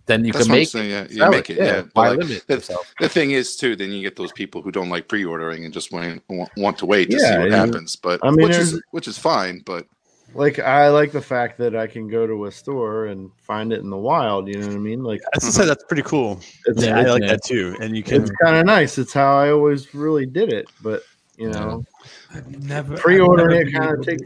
then 0.06 0.24
you 0.24 0.32
That's 0.32 0.46
can 0.46 0.52
make 0.56 0.68
saying, 0.68 0.90
yeah, 0.90 1.06
you 1.08 1.30
make 1.30 1.48
it, 1.50 1.58
yeah. 1.58 1.82
Why 1.92 2.08
like, 2.10 2.18
limit 2.18 2.44
the, 2.48 2.54
yourself? 2.54 2.92
the 3.00 3.08
thing 3.08 3.30
is 3.30 3.56
too, 3.56 3.76
then 3.76 3.92
you 3.92 4.02
get 4.02 4.16
those 4.16 4.32
people 4.32 4.60
who 4.62 4.72
don't 4.72 4.88
like 4.88 5.06
pre-ordering 5.08 5.64
and 5.64 5.72
just 5.72 5.92
want 5.92 6.22
want, 6.28 6.50
want 6.56 6.78
to 6.78 6.86
wait 6.86 7.10
to 7.10 7.18
see 7.20 7.38
what 7.38 7.50
happens. 7.52 7.94
But 7.96 8.20
I 8.22 8.30
mean, 8.30 8.48
which 8.48 8.56
is 8.56 8.82
which 8.90 9.06
is 9.08 9.18
fine. 9.18 9.62
But 9.64 9.86
Like 10.34 10.58
I 10.58 10.88
like 10.88 11.12
the 11.12 11.20
fact 11.22 11.58
that 11.58 11.76
I 11.76 11.86
can 11.86 12.08
go 12.08 12.26
to 12.26 12.46
a 12.46 12.50
store 12.52 13.06
and 13.06 13.30
find 13.36 13.72
it 13.72 13.80
in 13.80 13.90
the 13.90 13.96
wild. 13.98 14.48
You 14.48 14.58
know 14.60 14.66
what 14.68 14.76
I 14.76 14.78
mean? 14.78 15.04
Like 15.04 15.20
That's 15.32 15.46
to 15.46 15.52
say 15.52 15.66
that's 15.66 15.84
pretty 15.84 16.02
cool. 16.02 16.40
it's 16.66 16.82
Yeah, 16.84 16.98
I 16.98 17.02
like 17.02 17.22
yeah. 17.22 17.28
that 17.32 17.44
too. 17.44 17.76
And 17.80 17.94
you 17.96 18.02
can 18.02 18.22
it's 18.22 18.30
kind 18.42 18.56
of 18.56 18.64
nice. 18.66 18.98
It's 18.98 19.12
how 19.12 19.36
I 19.36 19.50
always 19.50 19.94
really 19.94 20.26
did 20.26 20.52
it. 20.52 20.68
But 20.82 21.02
you 21.36 21.50
know, 21.50 21.84
I've 22.34 22.48
never 22.64 22.96
Pre-ordering 22.96 23.60
I've 23.60 23.66
it 23.68 23.72
kinda 23.72 23.92
been 23.98 24.02
takes- 24.04 24.24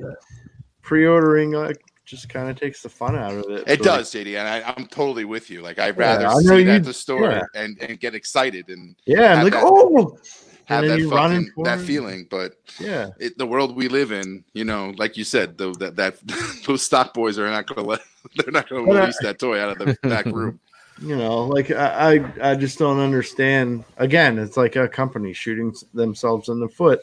pre-ordering 0.83 1.51
like 1.53 1.81
just 2.07 2.29
kind 2.29 2.49
of 2.49 2.59
takes 2.59 2.83
the 2.83 2.89
fun 2.89 3.17
out 3.17 3.33
of 3.33 3.51
it. 3.51 3.65
it 3.67 3.79
So, 3.81 3.85
does, 3.85 4.11
JD, 4.13 4.39
and 4.39 4.49
I, 4.49 4.63
I'm 4.77 4.87
totally 4.87 5.25
with 5.25 5.51
you. 5.51 5.61
Like 5.61 5.79
I'd 5.79 5.97
rather 5.99 6.27
I 6.27 6.35
know 6.35 6.41
see 6.41 6.61
it 6.63 6.67
you- 6.67 6.71
at 6.71 6.85
the 6.85 6.95
store 6.95 7.31
yeah. 7.31 7.43
and, 7.55 7.77
and 7.83 8.01
get 8.01 8.15
excited 8.15 8.69
and 8.69 8.95
Yeah, 9.05 9.35
I'm 9.35 9.45
like 9.45 9.53
that- 9.53 9.65
oh, 9.65 10.19
have 10.67 10.85
that 10.87 11.01
fucking 11.11 11.51
that 11.65 11.81
feeling. 11.81 12.27
But 12.31 12.55
yeah. 12.81 13.11
it, 13.19 13.37
the 13.39 13.47
world 13.47 13.77
we 13.77 13.89
live 13.89 14.11
in, 14.13 14.45
you 14.55 14.65
know, 14.65 14.95
like 14.97 15.17
you 15.17 15.25
said, 15.25 15.59
though 15.59 15.75
that 15.75 15.97
that 15.97 16.17
those 16.67 16.83
stock 16.83 17.13
boys 17.13 17.39
are 17.39 17.51
not 17.51 17.67
going 17.67 17.83
to 17.85 17.89
let 17.91 18.01
they're 18.37 18.53
not 18.53 18.69
going 18.69 18.85
to 18.85 18.89
But 18.91 18.97
I- 18.97 19.01
release 19.01 19.19
that 19.23 19.39
toy 19.39 19.61
out 19.61 19.71
of 19.71 19.79
the 19.79 19.97
back 20.09 20.25
room. 20.27 20.59
you 21.03 21.15
know 21.15 21.45
like 21.45 21.71
I, 21.71 22.15
I 22.41 22.53
i 22.53 22.55
just 22.55 22.79
don't 22.79 22.99
understand 23.01 23.85
again 23.99 24.39
it's 24.39 24.57
like 24.57 24.77
a 24.77 24.89
company 24.89 25.35
shooting 25.35 25.75
themselves 25.93 26.49
in 26.49 26.59
the 26.59 26.71
foot 26.71 27.01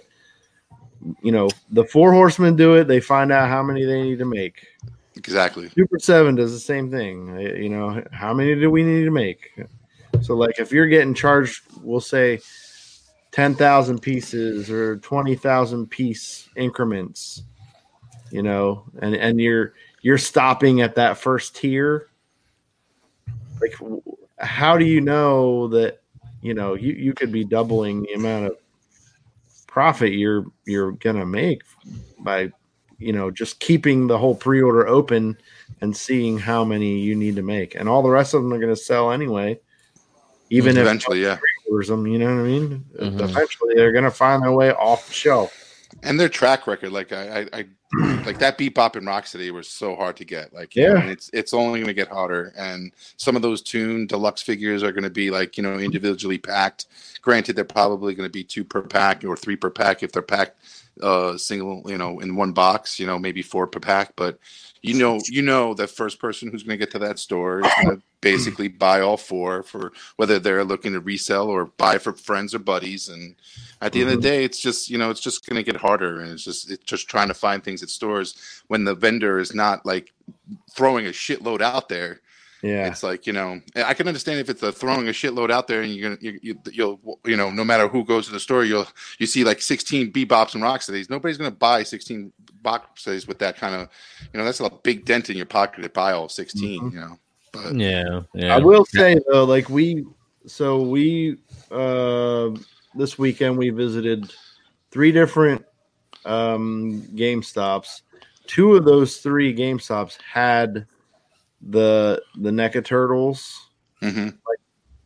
you 1.21 1.31
know 1.31 1.49
the 1.71 1.83
four 1.85 2.11
horsemen 2.11 2.55
do 2.55 2.75
it 2.75 2.85
they 2.85 2.99
find 2.99 3.31
out 3.31 3.49
how 3.49 3.61
many 3.61 3.83
they 3.85 4.01
need 4.01 4.19
to 4.19 4.25
make 4.25 4.67
Exactly. 5.15 5.69
super 5.69 5.99
seven 5.99 6.35
does 6.35 6.51
the 6.51 6.59
same 6.59 6.89
thing 6.89 7.35
Uh, 7.35 7.39
you 7.39 7.69
know 7.69 8.03
how 8.11 8.33
many 8.33 8.55
do 8.55 8.69
we 8.69 8.83
need 8.83 9.05
to 9.05 9.11
make 9.11 9.53
so 10.21 10.35
like 10.35 10.59
if 10.59 10.71
you're 10.71 10.87
getting 10.87 11.13
charged 11.13 11.61
we'll 11.81 11.99
say 11.99 12.39
10,000 13.31 13.99
pieces 13.99 14.69
or 14.69 14.97
20,000 14.97 15.87
piece 15.87 16.49
increments 16.55 17.43
you 18.31 18.41
know 18.43 18.83
and 19.01 19.15
and 19.15 19.39
you're 19.39 19.73
you're 20.01 20.17
stopping 20.17 20.81
at 20.81 20.95
that 20.95 21.17
first 21.17 21.55
tier 21.55 22.09
like 23.61 23.75
how 24.39 24.77
do 24.77 24.85
you 24.85 25.01
know 25.01 25.67
that 25.67 26.01
you 26.41 26.53
know 26.53 26.73
you, 26.73 26.93
you 26.93 27.13
could 27.13 27.31
be 27.31 27.43
doubling 27.43 28.01
the 28.03 28.13
amount 28.13 28.45
of 28.45 28.57
profit 29.73 30.13
you're 30.13 30.45
you're 30.65 30.91
gonna 30.91 31.25
make 31.25 31.63
by 32.19 32.47
you 32.99 33.11
know 33.11 33.31
just 33.31 33.59
keeping 33.59 34.05
the 34.05 34.15
whole 34.15 34.35
pre-order 34.35 34.87
open 34.87 35.35
and 35.81 35.97
seeing 35.97 36.37
how 36.37 36.63
many 36.63 36.99
you 36.99 37.15
need 37.15 37.35
to 37.35 37.41
make 37.41 37.73
and 37.73 37.89
all 37.89 38.03
the 38.03 38.09
rest 38.09 38.35
of 38.35 38.43
them 38.43 38.53
are 38.53 38.59
going 38.59 38.69
to 38.73 38.79
sell 38.79 39.11
anyway 39.11 39.59
even 40.51 40.77
if 40.77 40.83
Eventually, 40.83 41.23
yeah. 41.23 41.39
orders 41.67 41.87
them 41.87 42.05
you 42.05 42.19
know 42.19 42.27
what 42.27 42.41
i 42.41 42.47
mean 42.47 42.85
Mhm. 43.01 43.19
eventually 43.21 43.73
they're 43.73 43.91
going 43.91 44.03
to 44.03 44.11
find 44.11 44.43
their 44.43 44.51
way 44.51 44.71
off 44.73 45.07
the 45.07 45.13
shelf 45.13 45.51
And 46.03 46.19
their 46.19 46.29
track 46.29 46.67
record, 46.67 46.91
like 46.91 47.11
I, 47.11 47.41
I, 47.53 47.59
I 47.59 47.65
like 48.25 48.39
that 48.39 48.57
Bebop 48.57 48.95
and 48.95 49.07
Rocksteady 49.07 49.51
was 49.51 49.69
so 49.69 49.95
hard 49.95 50.17
to 50.17 50.25
get. 50.25 50.53
Like, 50.53 50.75
Yeah. 50.75 50.97
and 50.99 51.09
it's 51.09 51.29
it's 51.33 51.53
only 51.53 51.79
going 51.79 51.87
to 51.87 51.93
get 51.93 52.09
harder. 52.09 52.53
And 52.57 52.91
some 53.17 53.35
of 53.35 53.41
those 53.41 53.61
Toon 53.61 54.07
deluxe 54.07 54.41
figures 54.41 54.83
are 54.83 54.91
going 54.91 55.03
to 55.03 55.09
be 55.09 55.31
like 55.31 55.57
you 55.57 55.63
know 55.63 55.77
individually 55.77 56.37
packed. 56.37 56.87
Granted, 57.21 57.55
they're 57.55 57.63
probably 57.65 58.15
going 58.15 58.27
to 58.27 58.33
be 58.33 58.43
two 58.43 58.63
per 58.63 58.81
pack 58.81 59.23
or 59.23 59.37
three 59.37 59.55
per 59.55 59.69
pack 59.69 60.03
if 60.03 60.11
they're 60.11 60.21
packed 60.21 60.57
uh 61.01 61.37
single, 61.37 61.83
you 61.85 61.97
know, 61.97 62.19
in 62.19 62.35
one 62.35 62.53
box. 62.53 62.99
You 62.99 63.07
know, 63.07 63.19
maybe 63.19 63.41
four 63.41 63.67
per 63.67 63.79
pack. 63.79 64.13
But 64.15 64.39
you 64.81 64.95
know, 64.95 65.19
you 65.27 65.41
know, 65.41 65.73
the 65.73 65.87
first 65.87 66.19
person 66.19 66.51
who's 66.51 66.63
going 66.63 66.77
to 66.77 66.85
get 66.85 66.91
to 66.91 66.99
that 66.99 67.17
store 67.17 67.61
is 67.65 67.71
going 67.81 67.97
to 67.97 68.03
basically 68.21 68.67
buy 68.67 69.01
all 69.01 69.17
four 69.17 69.63
for 69.63 69.91
whether 70.15 70.39
they're 70.39 70.63
looking 70.63 70.93
to 70.93 70.99
resell 70.99 71.49
or 71.49 71.65
buy 71.65 71.97
for 71.97 72.13
friends 72.13 72.55
or 72.55 72.59
buddies 72.59 73.09
and 73.09 73.35
at 73.81 73.91
the 73.91 73.99
end 73.99 74.09
of 74.09 74.15
the 74.15 74.21
day 74.21 74.45
it's 74.45 74.59
just 74.59 74.89
you 74.89 74.97
know 74.97 75.09
it's 75.09 75.19
just 75.19 75.45
going 75.45 75.61
to 75.61 75.71
get 75.71 75.79
harder 75.79 76.21
and 76.21 76.31
it's 76.31 76.45
just 76.45 76.71
it's 76.71 76.85
just 76.85 77.09
trying 77.09 77.27
to 77.27 77.33
find 77.33 77.65
things 77.65 77.83
at 77.83 77.89
stores 77.89 78.63
when 78.67 78.85
the 78.85 78.95
vendor 78.95 79.39
is 79.39 79.53
not 79.53 79.85
like 79.85 80.13
throwing 80.71 81.05
a 81.05 81.09
shitload 81.09 81.59
out 81.59 81.89
there 81.89 82.21
yeah 82.63 82.87
it's 82.87 83.03
like 83.03 83.27
you 83.27 83.33
know 83.33 83.61
i 83.75 83.93
can 83.93 84.07
understand 84.07 84.39
if 84.39 84.49
it's 84.49 84.63
a 84.63 84.71
throwing 84.71 85.07
a 85.07 85.11
shitload 85.11 85.51
out 85.51 85.67
there 85.67 85.81
and 85.81 85.93
you're 85.93 86.09
gonna 86.09 86.21
you, 86.21 86.39
you, 86.41 86.59
you'll 86.71 87.19
you 87.25 87.37
know 87.37 87.51
no 87.51 87.63
matter 87.63 87.87
who 87.87 88.03
goes 88.03 88.25
to 88.25 88.31
the 88.31 88.39
store 88.39 88.63
you'll 88.63 88.87
you 89.19 89.27
see 89.27 89.43
like 89.43 89.61
16 89.61 90.11
bebops 90.11 90.55
and 90.55 90.63
rocksteadies 90.63 91.09
nobody's 91.09 91.37
gonna 91.37 91.51
buy 91.51 91.83
16 91.83 92.31
rocksteadies 92.63 93.27
with 93.27 93.39
that 93.39 93.57
kind 93.57 93.75
of 93.75 93.89
you 94.33 94.39
know 94.39 94.45
that's 94.45 94.59
a 94.59 94.69
big 94.83 95.05
dent 95.05 95.29
in 95.29 95.37
your 95.37 95.45
pocket 95.45 95.81
to 95.81 95.89
buy 95.89 96.13
all 96.13 96.29
16 96.29 96.91
you 96.91 96.99
know 96.99 97.19
but 97.53 97.75
Yeah, 97.75 98.23
yeah. 98.33 98.55
I 98.55 98.59
will 98.59 98.83
say 98.83 99.17
though, 99.29 99.45
like 99.45 99.69
we, 99.69 100.05
so 100.45 100.81
we, 100.81 101.37
uh, 101.71 102.49
this 102.95 103.17
weekend 103.17 103.57
we 103.57 103.69
visited 103.69 104.33
three 104.91 105.11
different 105.13 105.63
um, 106.25 107.03
Game 107.15 107.41
Stops. 107.43 108.01
Two 108.47 108.75
of 108.75 108.83
those 108.83 109.17
three 109.17 109.53
Game 109.53 109.79
Stops 109.79 110.17
had 110.29 110.85
the 111.69 112.21
the 112.35 112.51
NECA 112.51 112.83
turtles. 112.83 113.69
mhm. 114.01 114.37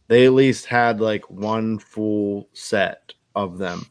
They 0.07 0.25
at 0.25 0.33
least 0.33 0.65
had 0.65 1.01
like 1.01 1.29
one 1.29 1.79
full 1.79 2.47
set 2.53 3.13
of 3.35 3.57
them. 3.57 3.85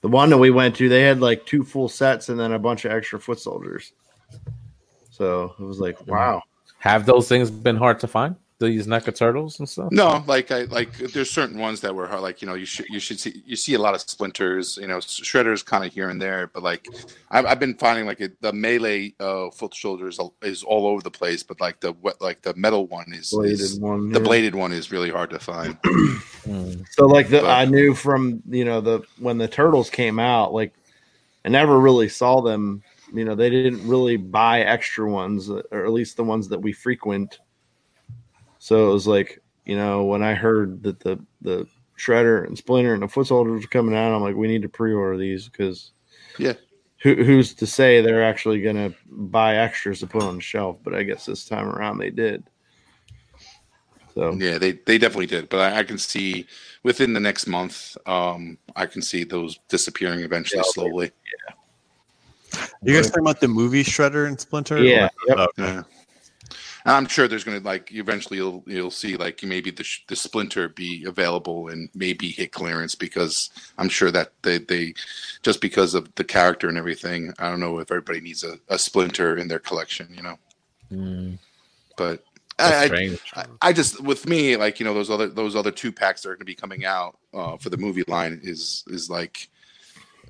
The 0.00 0.08
one 0.08 0.28
that 0.30 0.38
we 0.38 0.50
went 0.50 0.74
to, 0.76 0.88
they 0.88 1.02
had 1.02 1.20
like 1.20 1.46
two 1.46 1.62
full 1.62 1.88
sets 1.88 2.28
and 2.28 2.38
then 2.38 2.52
a 2.52 2.58
bunch 2.58 2.84
of 2.84 2.92
extra 2.92 3.20
foot 3.20 3.38
soldiers. 3.38 3.92
So 5.10 5.54
it 5.58 5.62
was 5.62 5.78
like, 5.78 6.04
wow. 6.06 6.42
Have 6.78 7.06
those 7.06 7.28
things 7.28 7.50
been 7.50 7.76
hard 7.76 8.00
to 8.00 8.08
find? 8.08 8.36
These 8.58 8.86
NECA 8.86 9.14
turtles 9.14 9.58
and 9.58 9.68
stuff? 9.68 9.92
No, 9.92 10.24
like 10.26 10.50
I 10.50 10.62
like 10.62 10.90
there's 10.96 11.30
certain 11.30 11.58
ones 11.58 11.82
that 11.82 11.94
were 11.94 12.06
hard, 12.06 12.22
like 12.22 12.40
you 12.40 12.48
know 12.48 12.54
you 12.54 12.64
should 12.64 12.86
you 12.88 12.98
should 12.98 13.20
see 13.20 13.42
you 13.44 13.54
see 13.54 13.74
a 13.74 13.78
lot 13.78 13.94
of 13.94 14.00
splinters, 14.00 14.78
you 14.80 14.86
know 14.86 14.96
shredders 14.96 15.62
kind 15.62 15.84
of 15.84 15.92
here 15.92 16.08
and 16.08 16.20
there, 16.22 16.46
but 16.46 16.62
like 16.62 16.88
I've, 17.30 17.44
I've 17.44 17.60
been 17.60 17.74
finding 17.74 18.06
like 18.06 18.22
it, 18.22 18.40
the 18.40 18.54
melee 18.54 19.12
uh, 19.20 19.50
foot 19.50 19.74
soldiers 19.74 20.18
is 20.40 20.62
all 20.62 20.86
over 20.86 21.02
the 21.02 21.10
place, 21.10 21.42
but 21.42 21.60
like 21.60 21.80
the 21.80 21.92
what 22.00 22.18
like 22.22 22.40
the 22.40 22.54
metal 22.54 22.86
one 22.86 23.12
is, 23.12 23.30
Bladed 23.30 23.60
is 23.60 23.78
one. 23.78 24.08
the 24.10 24.20
yeah. 24.20 24.24
bladed 24.26 24.54
one 24.54 24.72
is 24.72 24.90
really 24.90 25.10
hard 25.10 25.28
to 25.30 25.38
find. 25.38 25.76
Mm. 26.46 26.86
So 26.92 27.06
like 27.06 27.28
the 27.28 27.40
But- 27.40 27.50
I 27.50 27.64
knew 27.64 27.92
from 27.92 28.40
you 28.48 28.64
know 28.64 28.80
the 28.80 29.00
when 29.18 29.36
the 29.36 29.48
turtles 29.48 29.90
came 29.90 30.20
out, 30.20 30.54
like 30.54 30.72
I 31.44 31.48
never 31.48 31.78
really 31.80 32.08
saw 32.08 32.40
them. 32.40 32.82
You 33.12 33.24
know, 33.24 33.34
they 33.34 33.50
didn't 33.50 33.86
really 33.86 34.16
buy 34.16 34.60
extra 34.60 35.10
ones, 35.10 35.50
or 35.50 35.84
at 35.84 35.92
least 35.92 36.16
the 36.16 36.24
ones 36.24 36.48
that 36.48 36.60
we 36.60 36.72
frequent. 36.72 37.40
So 38.66 38.90
it 38.90 38.92
was 38.92 39.06
like, 39.06 39.40
you 39.64 39.76
know, 39.76 40.06
when 40.06 40.24
I 40.24 40.34
heard 40.34 40.82
that 40.82 40.98
the 40.98 41.24
the 41.40 41.68
shredder 41.96 42.44
and 42.44 42.58
splinter 42.58 42.94
and 42.94 43.02
the 43.04 43.06
foot 43.06 43.28
soldiers 43.28 43.62
were 43.62 43.68
coming 43.68 43.94
out, 43.94 44.12
I'm 44.12 44.22
like, 44.22 44.34
we 44.34 44.48
need 44.48 44.62
to 44.62 44.68
pre-order 44.68 45.16
these 45.16 45.48
because 45.48 45.92
Yeah. 46.36 46.54
who, 47.00 47.14
who's 47.14 47.54
to 47.54 47.66
say 47.68 48.00
they're 48.00 48.24
actually 48.24 48.62
gonna 48.62 48.92
buy 49.08 49.58
extras 49.58 50.00
to 50.00 50.08
put 50.08 50.24
on 50.24 50.34
the 50.34 50.42
shelf? 50.42 50.78
But 50.82 50.96
I 50.96 51.04
guess 51.04 51.26
this 51.26 51.44
time 51.44 51.68
around 51.68 51.98
they 51.98 52.10
did. 52.10 52.42
So 54.16 54.32
Yeah, 54.32 54.58
they 54.58 54.72
they 54.72 54.98
definitely 54.98 55.26
did, 55.26 55.48
but 55.48 55.60
I, 55.60 55.78
I 55.78 55.82
can 55.84 55.96
see 55.96 56.48
within 56.82 57.12
the 57.12 57.20
next 57.20 57.46
month, 57.46 57.96
um, 58.04 58.58
I 58.74 58.86
can 58.86 59.00
see 59.00 59.22
those 59.22 59.60
disappearing 59.68 60.22
eventually, 60.22 60.58
Yeah, 60.58 60.72
slowly. 60.72 61.12
Yeah. 62.52 62.64
You 62.82 62.96
guys 62.96 63.10
talking 63.10 63.22
about 63.22 63.40
the 63.40 63.46
movie 63.46 63.84
Shredder 63.84 64.26
and 64.26 64.40
Splinter? 64.40 64.82
Yeah, 64.82 65.08
yep. 65.28 65.38
Oh, 65.38 65.46
okay. 65.56 65.72
Yeah. 65.72 65.82
And 66.86 66.94
I'm 66.94 67.06
sure 67.08 67.26
there's 67.26 67.42
going 67.42 67.58
to 67.60 67.66
like 67.66 67.92
eventually 67.92 68.36
you'll 68.36 68.62
you'll 68.64 68.92
see 68.92 69.16
like 69.16 69.42
maybe 69.42 69.72
the 69.72 69.84
the 70.06 70.14
splinter 70.14 70.68
be 70.68 71.04
available 71.04 71.66
and 71.66 71.88
maybe 71.96 72.28
hit 72.30 72.52
clearance 72.52 72.94
because 72.94 73.50
I'm 73.76 73.88
sure 73.88 74.12
that 74.12 74.32
they 74.42 74.58
they 74.58 74.94
just 75.42 75.60
because 75.60 75.94
of 75.94 76.14
the 76.14 76.22
character 76.22 76.68
and 76.68 76.78
everything. 76.78 77.34
I 77.40 77.50
don't 77.50 77.58
know 77.58 77.80
if 77.80 77.90
everybody 77.90 78.20
needs 78.20 78.44
a, 78.44 78.60
a 78.68 78.78
splinter 78.78 79.36
in 79.36 79.48
their 79.48 79.58
collection, 79.58 80.08
you 80.14 80.22
know. 80.22 80.38
Mm, 80.92 81.38
But 81.96 82.22
I, 82.60 83.16
I. 83.34 83.46
I, 83.60 83.72
just 83.72 84.00
with 84.00 84.28
me 84.28 84.56
like 84.56 84.78
you 84.78 84.86
know 84.86 84.94
those 84.94 85.10
other 85.10 85.26
those 85.26 85.56
other 85.56 85.72
two 85.72 85.90
packs 85.90 86.22
that 86.22 86.28
are 86.28 86.34
going 86.34 86.38
to 86.38 86.44
be 86.44 86.54
coming 86.54 86.84
out 86.84 87.18
uh, 87.34 87.56
for 87.56 87.68
the 87.68 87.76
movie 87.76 88.04
line 88.06 88.40
is 88.44 88.84
is 88.86 89.10
like 89.10 89.48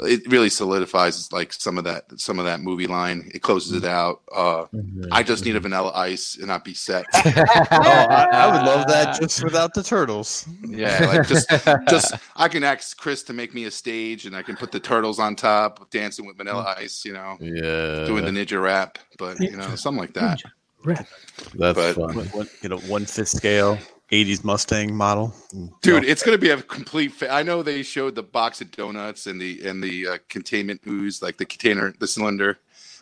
it 0.00 0.30
really 0.30 0.50
solidifies 0.50 1.32
like 1.32 1.52
some 1.52 1.78
of 1.78 1.84
that 1.84 2.20
some 2.20 2.38
of 2.38 2.44
that 2.44 2.60
movie 2.60 2.86
line. 2.86 3.30
It 3.34 3.40
closes 3.40 3.72
it 3.72 3.84
out. 3.84 4.22
Uh, 4.34 4.66
mm-hmm. 4.66 5.04
I 5.10 5.22
just 5.22 5.44
need 5.44 5.52
a 5.52 5.54
mm-hmm. 5.54 5.64
vanilla 5.64 5.92
ice 5.94 6.36
and 6.36 6.52
I'd 6.52 6.64
be 6.64 6.74
set. 6.74 7.06
Oh, 7.76 7.82
I, 7.82 8.28
I 8.32 8.46
would 8.46 8.66
love 8.66 8.86
that 8.88 9.18
just 9.20 9.42
without 9.42 9.74
the 9.74 9.82
turtles. 9.82 10.48
Yeah, 10.66 11.04
like 11.06 11.28
just 11.28 11.48
just 11.88 12.14
I 12.36 12.48
can 12.48 12.62
ask 12.64 12.96
Chris 12.96 13.22
to 13.24 13.32
make 13.32 13.54
me 13.54 13.64
a 13.64 13.70
stage 13.70 14.26
and 14.26 14.36
I 14.36 14.42
can 14.42 14.56
put 14.56 14.72
the 14.72 14.80
turtles 14.80 15.18
on 15.18 15.36
top, 15.36 15.90
dancing 15.90 16.26
with 16.26 16.36
vanilla 16.36 16.64
mm-hmm. 16.64 16.84
ice, 16.84 17.04
you 17.04 17.12
know, 17.12 17.36
yeah, 17.40 18.04
doing 18.06 18.24
the 18.24 18.30
ninja 18.30 18.62
rap, 18.62 18.98
but 19.18 19.38
you 19.40 19.56
know, 19.56 19.74
something 19.74 20.00
like 20.00 20.14
that. 20.14 20.42
Rap. 20.84 21.06
that's 21.54 21.78
but- 21.78 21.94
fun. 21.94 22.16
One, 22.16 22.26
one, 22.26 22.48
you 22.62 22.68
know, 22.68 22.78
one 22.78 23.04
fifth 23.04 23.28
scale, 23.28 23.78
'80s 24.10 24.44
Mustang 24.44 24.94
model. 24.94 25.34
Dude, 25.82 26.04
it's 26.04 26.22
gonna 26.22 26.38
be 26.38 26.50
a 26.50 26.62
complete. 26.62 27.12
Fa- 27.12 27.32
I 27.32 27.42
know 27.42 27.62
they 27.62 27.82
showed 27.82 28.14
the 28.14 28.22
box 28.22 28.60
of 28.60 28.70
donuts 28.70 29.26
and 29.26 29.40
the 29.40 29.66
and 29.66 29.82
the 29.82 30.06
uh, 30.06 30.18
containment 30.28 30.82
ooze, 30.86 31.22
like 31.22 31.38
the 31.38 31.46
container, 31.46 31.94
the 31.98 32.06
cylinder. 32.06 32.58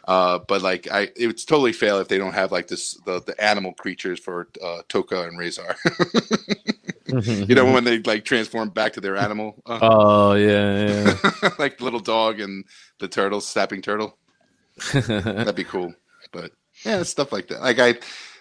Uh, 0.07 0.39
but 0.39 0.61
like, 0.61 0.91
I 0.91 1.09
it's 1.17 1.45
totally 1.45 1.73
fail 1.73 1.99
if 1.99 2.09
they 2.09 2.19
don't 2.19 2.35
have 2.35 2.53
like 2.53 2.69
this 2.69 2.95
the, 3.07 3.23
the 3.23 3.43
animal 3.43 3.73
creatures 3.73 4.21
for 4.21 4.49
uh, 4.63 4.83
Tokka 4.89 5.29
and 5.29 5.39
Rahzar. 5.39 5.77
you 7.49 7.55
know 7.55 7.73
when 7.73 7.85
they 7.85 8.01
like 8.01 8.25
transform 8.25 8.69
back 8.69 8.93
to 8.95 9.01
their 9.01 9.17
animal, 9.17 9.55
uh, 9.67 9.79
oh 9.81 10.35
yeah, 10.35 11.17
like 11.59 11.79
the 11.79 11.85
little 11.85 12.01
dog 12.01 12.41
and 12.41 12.65
the 12.99 13.09
turtle, 13.09 13.41
snapping 13.41 13.81
turtle. 13.81 14.19
That'd 14.93 15.55
be 15.55 15.65
cool. 15.65 15.95
But 16.33 16.53
yeah, 16.85 17.03
stuff 17.05 17.33
like 17.33 17.49
that. 17.49 17.63
Like 17.63 17.79
I, 17.79 17.95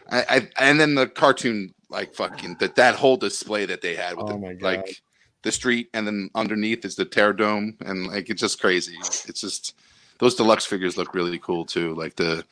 I, 0.10 0.24
I 0.30 0.50
and 0.60 0.80
then 0.80 0.96
the 0.96 1.08
cartoon, 1.08 1.74
like 1.94 2.14
fucking 2.14 2.58
that 2.60 2.76
that 2.76 2.96
whole 2.96 3.16
display 3.16 3.66
that 3.66 3.82
they 3.82 3.96
had 3.96 4.18
with 4.18 4.26
Oh 4.26 4.34
the, 4.34 4.38
my 4.38 4.54
God. 4.54 4.62
like 4.62 5.02
the 5.44 5.52
street, 5.52 5.90
and 5.94 6.06
then 6.08 6.30
underneath 6.36 6.84
is 6.86 6.96
the 6.96 7.06
Terror 7.06 7.34
Dome, 7.34 7.78
and 7.86 8.08
like 8.08 8.30
it's 8.30 8.42
just 8.42 8.60
crazy. 8.60 8.96
It's 9.00 9.40
just 9.42 9.76
those 10.20 10.36
deluxe 10.36 10.66
figures 10.66 10.98
look 10.98 11.14
really 11.14 11.40
cool 11.40 11.66
too. 11.66 11.94
Like 11.96 12.16
the 12.16 12.44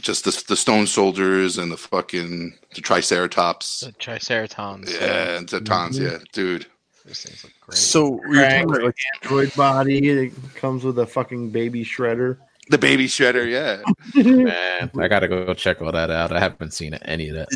just 0.00 0.24
the 0.24 0.44
the 0.48 0.56
stone 0.56 0.86
soldiers 0.86 1.58
and 1.58 1.70
the 1.70 1.76
fucking 1.76 2.54
the 2.74 2.80
triceratops. 2.80 3.80
The 3.80 3.92
Triceratons. 3.92 4.92
Yeah, 4.92 5.36
and 5.36 5.48
the 5.48 5.60
tons. 5.60 5.98
Mm-hmm. 5.98 6.12
Yeah, 6.12 6.18
dude. 6.32 6.66
Those 7.06 7.22
things 7.22 7.44
look 7.44 7.52
great. 7.60 7.78
So 7.78 8.20
we 8.28 8.36
were 8.36 8.44
talking 8.44 8.64
about, 8.70 8.82
like, 8.82 8.96
Android 9.22 9.54
body. 9.54 10.08
It 10.08 10.32
comes 10.54 10.84
with 10.84 10.98
a 10.98 11.06
fucking 11.06 11.50
baby 11.50 11.84
shredder. 11.84 12.38
The 12.68 12.78
baby 12.78 13.06
shredder. 13.06 13.50
Yeah. 13.50 13.82
Man, 14.22 14.90
I 14.98 15.08
gotta 15.08 15.26
go 15.26 15.52
check 15.54 15.82
all 15.82 15.92
that 15.92 16.10
out. 16.10 16.30
I 16.32 16.38
haven't 16.38 16.72
seen 16.72 16.94
any 16.94 17.30
of 17.30 17.36
that. 17.36 17.48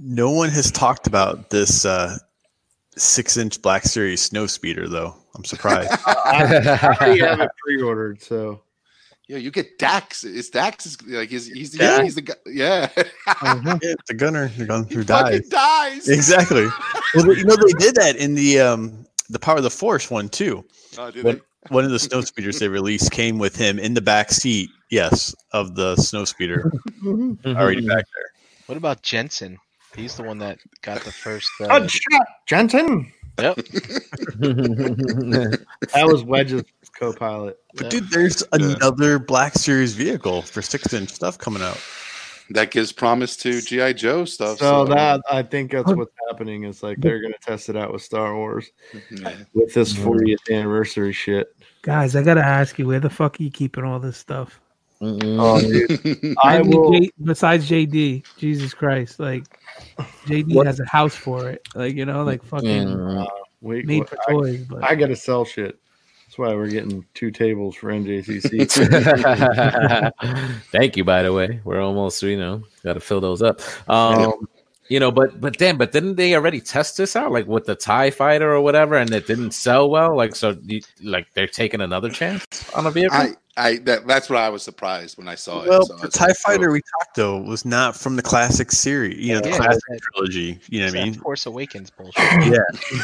No 0.00 0.30
one 0.30 0.48
has 0.50 0.70
talked 0.70 1.06
about 1.06 1.50
this 1.50 1.84
uh, 1.84 2.16
six-inch 2.96 3.60
Black 3.62 3.82
Series 3.84 4.20
snow 4.22 4.46
speeder, 4.46 4.88
though. 4.88 5.14
I'm 5.34 5.44
surprised. 5.44 5.90
I 6.06 6.96
already 7.00 7.20
have 7.20 7.40
it 7.40 7.50
pre-ordered, 7.64 8.22
so 8.22 8.62
Yeah, 9.28 9.38
you 9.38 9.50
get 9.50 9.78
Dack. 9.78 10.14
Is 10.24 10.50
Dack 10.50 10.84
is 10.86 10.96
like 11.06 11.28
he's 11.28 11.46
he's, 11.46 11.70
Dack? 11.72 12.02
he's 12.04 12.14
the 12.14 12.22
guy. 12.22 12.34
Yeah, 12.46 12.88
yeah, 12.96 13.94
the 14.06 14.14
gunner, 14.16 14.48
the 14.56 14.64
gun 14.66 14.84
he 14.86 14.94
who 14.94 15.04
fucking 15.04 15.40
dies. 15.40 15.48
dies. 15.48 16.08
Exactly. 16.08 16.66
Well, 17.14 17.36
you 17.36 17.44
know 17.44 17.56
they 17.56 17.72
did 17.78 17.94
that 17.96 18.16
in 18.16 18.34
the 18.34 18.60
um, 18.60 19.06
the 19.30 19.38
Power 19.38 19.56
of 19.58 19.62
the 19.62 19.70
Force 19.70 20.10
one 20.10 20.28
too. 20.28 20.64
Oh, 20.96 21.10
dude, 21.10 21.24
One, 21.24 21.34
they- 21.36 21.42
one 21.70 21.84
of 21.84 21.90
the 21.90 21.98
snow 21.98 22.20
speeders 22.22 22.58
they 22.60 22.68
released 22.68 23.10
came 23.12 23.38
with 23.38 23.54
him 23.56 23.78
in 23.78 23.94
the 23.94 24.00
back 24.00 24.30
seat. 24.30 24.70
Yes, 24.90 25.34
of 25.52 25.74
the 25.74 25.96
snow 25.96 26.24
speeder 26.24 26.70
already 27.46 27.86
back 27.86 28.04
there. 28.14 28.30
What 28.66 28.78
about 28.78 29.02
Janson? 29.02 29.58
He's 29.98 30.16
the 30.16 30.22
one 30.22 30.38
that 30.38 30.60
got 30.82 31.00
the 31.02 31.10
first. 31.10 31.50
Uh, 31.60 31.80
Good 31.80 31.90
shot, 31.90 32.26
Janson. 32.46 33.12
yep. 33.40 33.56
That 34.40 36.06
was 36.06 36.22
Wedge's 36.22 36.62
co-pilot. 36.98 37.58
But 37.74 37.90
dude, 37.90 38.08
there's 38.10 38.44
another 38.52 39.18
Black 39.18 39.54
Series 39.54 39.94
vehicle 39.94 40.42
for 40.42 40.62
six-inch 40.62 41.10
stuff 41.10 41.36
coming 41.36 41.62
out. 41.62 41.78
that 42.50 42.70
gives 42.70 42.92
promise 42.92 43.36
to 43.38 43.60
GI 43.60 43.94
Joe 43.94 44.24
stuff. 44.24 44.58
So 44.58 44.84
that 44.86 45.20
I 45.30 45.42
think 45.42 45.72
that's 45.72 45.92
what's 45.92 46.14
happening. 46.28 46.64
Is 46.64 46.82
like 46.82 46.98
they're 47.00 47.20
gonna 47.20 47.34
test 47.42 47.68
it 47.68 47.76
out 47.76 47.92
with 47.92 48.02
Star 48.02 48.36
Wars 48.36 48.70
yeah. 49.10 49.34
with 49.52 49.74
this 49.74 49.92
40th 49.92 50.48
anniversary 50.50 51.12
shit. 51.12 51.54
Guys, 51.82 52.14
I 52.14 52.22
gotta 52.22 52.44
ask 52.44 52.78
you, 52.78 52.86
where 52.86 53.00
the 53.00 53.10
fuck 53.10 53.40
are 53.40 53.42
you 53.42 53.50
keeping 53.50 53.84
all 53.84 53.98
this 53.98 54.16
stuff? 54.16 54.60
Mm-mm. 55.02 55.38
Oh, 55.40 55.60
dude. 55.60 56.36
I 56.42 56.60
will. 56.60 56.92
J- 56.92 57.10
besides 57.22 57.68
JD, 57.70 58.24
Jesus 58.36 58.74
Christ, 58.74 59.20
like 59.20 59.44
JD 60.26 60.54
What- 60.54 60.66
has 60.66 60.80
a 60.80 60.86
house 60.86 61.14
for 61.14 61.48
it, 61.50 61.66
like 61.74 61.94
you 61.94 62.04
know, 62.04 62.24
like 62.24 62.42
fucking 62.42 62.88
Mm. 62.88 63.26
Wait, 63.60 63.86
made 63.86 64.00
what- 64.00 64.08
for 64.10 64.18
I, 64.28 64.32
toys. 64.32 64.64
But 64.68 64.84
I 64.84 64.94
gotta 64.94 65.16
sell 65.16 65.44
shit. 65.44 65.78
That's 66.26 66.36
why 66.38 66.54
we're 66.54 66.68
getting 66.68 67.04
two 67.14 67.30
tables 67.30 67.74
for 67.76 67.90
NJCC. 67.90 68.68
Thank 70.72 70.96
you, 70.96 71.04
by 71.04 71.22
the 71.22 71.32
way. 71.32 71.60
We're 71.64 71.80
almost, 71.80 72.22
you 72.22 72.36
know, 72.38 72.62
got 72.84 72.92
to 72.94 73.00
fill 73.00 73.20
those 73.22 73.40
up. 73.40 73.60
Um, 73.88 74.46
you 74.88 75.00
know, 75.00 75.10
but 75.10 75.40
but 75.40 75.58
then, 75.58 75.76
but 75.76 75.92
didn't 75.92 76.16
they 76.16 76.34
already 76.34 76.60
test 76.60 76.96
this 76.96 77.16
out, 77.16 77.32
like 77.32 77.46
with 77.46 77.66
the 77.66 77.74
Tie 77.74 78.10
Fighter 78.10 78.52
or 78.52 78.60
whatever, 78.60 78.96
and 78.96 79.10
it 79.12 79.26
didn't 79.26 79.52
sell 79.52 79.90
well? 79.90 80.16
Like, 80.16 80.34
so, 80.34 80.56
you, 80.64 80.80
like 81.02 81.26
they're 81.34 81.46
taking 81.46 81.80
another 81.80 82.10
chance 82.10 82.70
on 82.74 82.86
a 82.86 82.90
vehicle? 82.90 83.16
I, 83.16 83.34
I 83.56 83.78
that, 83.78 84.06
that's 84.06 84.30
what 84.30 84.38
I 84.38 84.48
was 84.48 84.62
surprised 84.62 85.18
when 85.18 85.26
I 85.28 85.34
saw 85.34 85.62
it. 85.62 85.68
Well, 85.68 85.84
So 85.84 85.96
the 85.96 86.06
was 86.06 86.14
Tie 86.14 86.26
like, 86.26 86.36
oh. 86.38 86.42
Fighter 86.46 86.70
oh. 86.70 86.72
we 86.72 86.80
talked 86.80 87.16
though 87.16 87.38
was 87.38 87.64
not 87.64 87.96
from 87.96 88.16
the 88.16 88.22
classic 88.22 88.70
series, 88.70 89.18
you 89.18 89.34
know, 89.34 89.40
the 89.40 89.50
Yeah, 89.50 89.56
classic 89.56 89.82
that- 89.88 90.00
trilogy. 90.14 90.60
You 90.68 90.80
know 90.80 90.86
what 90.86 90.94
I 90.94 90.98
that 91.00 91.04
mean? 91.06 91.14
Force 91.14 91.46
Awakens 91.46 91.90
bullshit. 91.90 92.14
Yeah, 92.46 92.58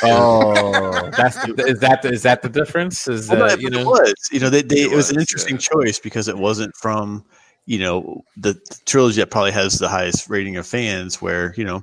oh, 0.04 1.10
that's 1.16 1.36
the, 1.44 1.64
is 1.66 1.80
that 1.80 2.02
the, 2.02 2.12
is 2.12 2.22
that 2.22 2.42
the 2.42 2.48
difference? 2.48 3.08
Is 3.08 3.28
Well, 3.28 3.40
no, 3.40 3.54
you 3.56 3.70
but 3.70 3.80
it 3.80 3.84
know? 3.84 3.90
was. 3.90 4.14
You 4.30 4.40
know, 4.40 4.48
they, 4.50 4.62
they, 4.62 4.82
It 4.82 4.92
it, 4.92 4.96
was 4.96 5.10
an 5.10 5.18
interesting 5.20 5.56
yeah. 5.56 5.60
choice 5.60 5.98
because 5.98 6.28
it 6.28 6.36
wasn't 6.38 6.74
from, 6.76 7.24
you 7.66 7.78
know, 7.78 8.24
the 8.36 8.54
trilogy 8.86 9.20
that 9.20 9.30
probably 9.30 9.52
has 9.52 9.78
the 9.78 9.88
highest 9.88 10.28
rating 10.28 10.56
of 10.56 10.66
fans. 10.66 11.20
Where 11.20 11.54
you 11.56 11.64
know, 11.64 11.82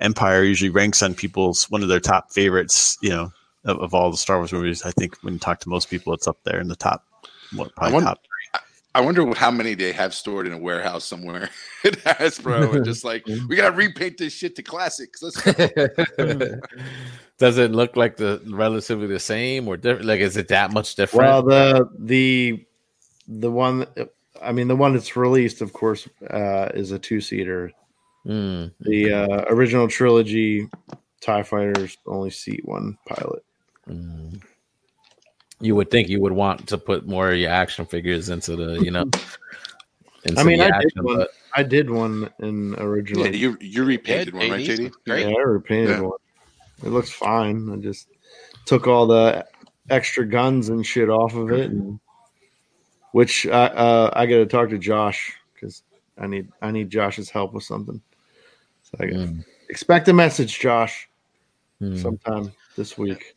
Empire 0.00 0.42
usually 0.42 0.70
ranks 0.70 1.02
on 1.02 1.14
people's 1.14 1.70
one 1.70 1.82
of 1.82 1.88
their 1.88 2.00
top 2.00 2.32
favorites. 2.32 2.98
You 3.02 3.10
know, 3.10 3.32
of, 3.64 3.78
of 3.78 3.94
all 3.94 4.10
the 4.10 4.16
Star 4.16 4.38
Wars 4.38 4.52
movies. 4.52 4.82
I 4.84 4.90
think 4.92 5.16
when 5.22 5.34
you 5.34 5.40
talk 5.40 5.60
to 5.60 5.68
most 5.68 5.90
people, 5.90 6.12
it's 6.14 6.28
up 6.28 6.38
there 6.44 6.60
in 6.60 6.68
the 6.68 6.76
top. 6.76 7.04
What 7.54 7.74
probably 7.74 7.94
wonder- 7.94 8.08
top 8.08 8.20
I 8.94 9.00
wonder 9.00 9.34
how 9.34 9.50
many 9.50 9.74
they 9.74 9.92
have 9.92 10.12
stored 10.12 10.46
in 10.46 10.52
a 10.52 10.58
warehouse 10.58 11.04
somewhere 11.04 11.48
at 11.84 11.94
Hasbro, 12.00 12.74
and 12.76 12.84
just 12.84 13.04
like 13.04 13.24
we 13.48 13.56
gotta 13.56 13.74
repaint 13.74 14.18
this 14.18 14.34
shit 14.34 14.54
to 14.56 14.62
classics. 14.62 15.22
Let's 15.22 15.40
go. 15.40 15.52
Does 17.38 17.58
it 17.58 17.72
look 17.72 17.96
like 17.96 18.16
the 18.16 18.42
relatively 18.46 19.06
the 19.06 19.18
same 19.18 19.66
or 19.66 19.76
different? 19.76 20.06
Like, 20.06 20.20
is 20.20 20.36
it 20.36 20.48
that 20.48 20.72
much 20.72 20.94
different? 20.94 21.26
well, 21.26 21.42
the 21.42 21.88
the 21.98 22.66
the 23.26 23.50
one, 23.50 23.86
I 24.42 24.52
mean, 24.52 24.68
the 24.68 24.76
one 24.76 24.92
that's 24.94 25.16
released, 25.16 25.60
of 25.60 25.72
course, 25.72 26.08
uh, 26.30 26.70
is 26.74 26.90
a 26.92 26.98
two-seater. 26.98 27.72
Mm. 28.26 28.72
The 28.80 29.12
uh, 29.12 29.44
original 29.48 29.88
trilogy 29.88 30.68
Tie 31.20 31.42
Fighters 31.42 31.96
only 32.06 32.30
seat 32.30 32.62
one 32.64 32.98
pilot. 33.06 33.44
Mm. 33.88 34.42
You 35.60 35.76
would 35.76 35.90
think 35.90 36.08
you 36.08 36.20
would 36.20 36.32
want 36.32 36.68
to 36.68 36.78
put 36.78 37.06
more 37.06 37.30
of 37.30 37.38
your 37.38 37.50
action 37.50 37.86
figures 37.86 38.28
into 38.28 38.56
the, 38.56 38.80
you 38.82 38.90
know. 38.90 39.08
I 40.36 40.42
mean, 40.44 40.58
the 40.58 40.66
I 40.74 40.80
did 40.82 40.92
one. 41.02 41.16
but- 41.16 41.30
I 41.54 41.62
did 41.62 41.90
one 41.90 42.30
in 42.38 42.74
original. 42.78 43.26
yeah, 43.26 43.32
you 43.32 43.58
you 43.60 43.84
repainted 43.84 44.32
one, 44.34 44.50
right, 44.50 44.60
JD? 44.66 44.78
JD? 44.78 44.92
Great. 45.06 45.26
Yeah, 45.28 45.34
I 45.36 45.42
repainted 45.42 45.90
Yeah. 45.90 46.00
one. 46.00 46.18
It 46.82 46.88
looks 46.88 47.10
fine. 47.10 47.68
I 47.70 47.76
just 47.76 48.08
took 48.64 48.86
all 48.86 49.06
the 49.06 49.44
extra 49.90 50.24
guns 50.26 50.70
and 50.70 50.86
shit 50.86 51.10
off 51.10 51.34
of 51.34 51.50
it, 51.52 51.70
and, 51.70 52.00
which 53.12 53.46
I 53.46 53.66
uh, 53.66 54.10
I 54.14 54.26
got 54.26 54.36
to 54.36 54.46
talk 54.46 54.70
to 54.70 54.78
Josh 54.78 55.32
because 55.54 55.82
I 56.18 56.26
need 56.26 56.48
I 56.60 56.70
need 56.70 56.90
Josh's 56.90 57.30
help 57.30 57.52
with 57.54 57.64
something. 57.64 58.00
So 58.82 58.98
I 59.00 59.04
Mm. 59.06 59.44
expect 59.68 60.08
a 60.08 60.12
message, 60.12 60.58
Josh, 60.58 61.08
Mm. 61.80 61.96
sometime 62.02 62.52
this 62.76 62.98
week. 62.98 63.34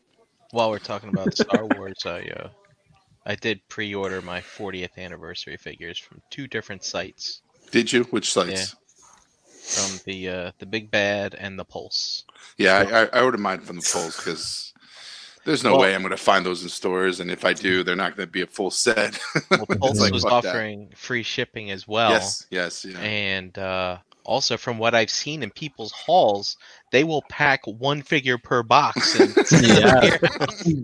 While 0.52 0.70
we're 0.70 0.80
talking 0.80 1.10
about 1.10 1.34
Star 1.34 1.66
Wars, 1.66 2.06
I 2.06 2.22
uh, 2.22 2.50
I 3.26 3.36
did 3.36 3.62
pre-order 3.70 4.22
my 4.22 4.42
40th 4.42 4.98
anniversary 4.98 5.58
figures 5.58 6.00
from 6.00 6.22
two 6.30 6.48
different 6.48 6.84
sites. 6.84 7.42
Did 7.72 7.92
you? 7.92 8.04
Which 8.06 8.32
sites? 8.32 8.76
From 9.74 10.00
the 10.06 10.30
uh, 10.30 10.52
the 10.60 10.66
big 10.66 10.92
bad 10.92 11.36
and 11.36 11.60
the 11.60 11.66
pulse. 11.66 12.24
Yeah, 12.58 12.86
I, 12.90 13.02
I, 13.02 13.20
I 13.20 13.24
ordered 13.24 13.40
mine 13.40 13.60
from 13.60 13.78
the 13.78 13.90
Pulse 13.92 14.16
because 14.18 14.74
there's 15.46 15.64
no 15.64 15.72
Well- 15.74 15.82
way 15.82 15.96
I'm 15.96 16.02
going 16.02 16.12
to 16.12 16.18
find 16.18 16.46
those 16.46 16.64
in 16.64 16.70
stores, 16.70 17.20
and 17.20 17.32
if 17.32 17.46
I 17.46 17.54
do, 17.54 17.84
they're 17.84 17.96
not 17.96 18.16
going 18.18 18.28
to 18.28 18.32
be 18.32 18.41
a 18.41 18.48
full 18.48 18.72
set. 18.72 19.20
Well, 19.52 19.66
Pulse 19.66 19.91
It's 19.91 20.00
like, 20.02 20.14
was 20.14 20.24
fuck 20.24 20.43
that. 20.43 20.50
offering 20.50 20.89
free 20.96 21.24
shipping 21.24 21.72
as 21.72 21.88
well. 21.88 22.12
yes, 22.12 22.46
yes, 22.50 22.84
yeah. 22.86 23.00
And 23.00 23.58
uh, 23.58 23.98
also, 24.24 24.58
from 24.58 24.80
what 24.80 24.96
I've 24.96 25.12
seen 25.12 25.43
in 25.43 25.52
people's 25.52 25.91
hauls, 25.91 26.58
they 26.91 27.04
will 27.04 27.22
pack 27.30 27.62
one 27.68 28.02
figure 28.02 28.38
per 28.39 28.64
box. 28.64 29.20
And 29.20 29.32
send 29.48 29.66
them 29.66 30.18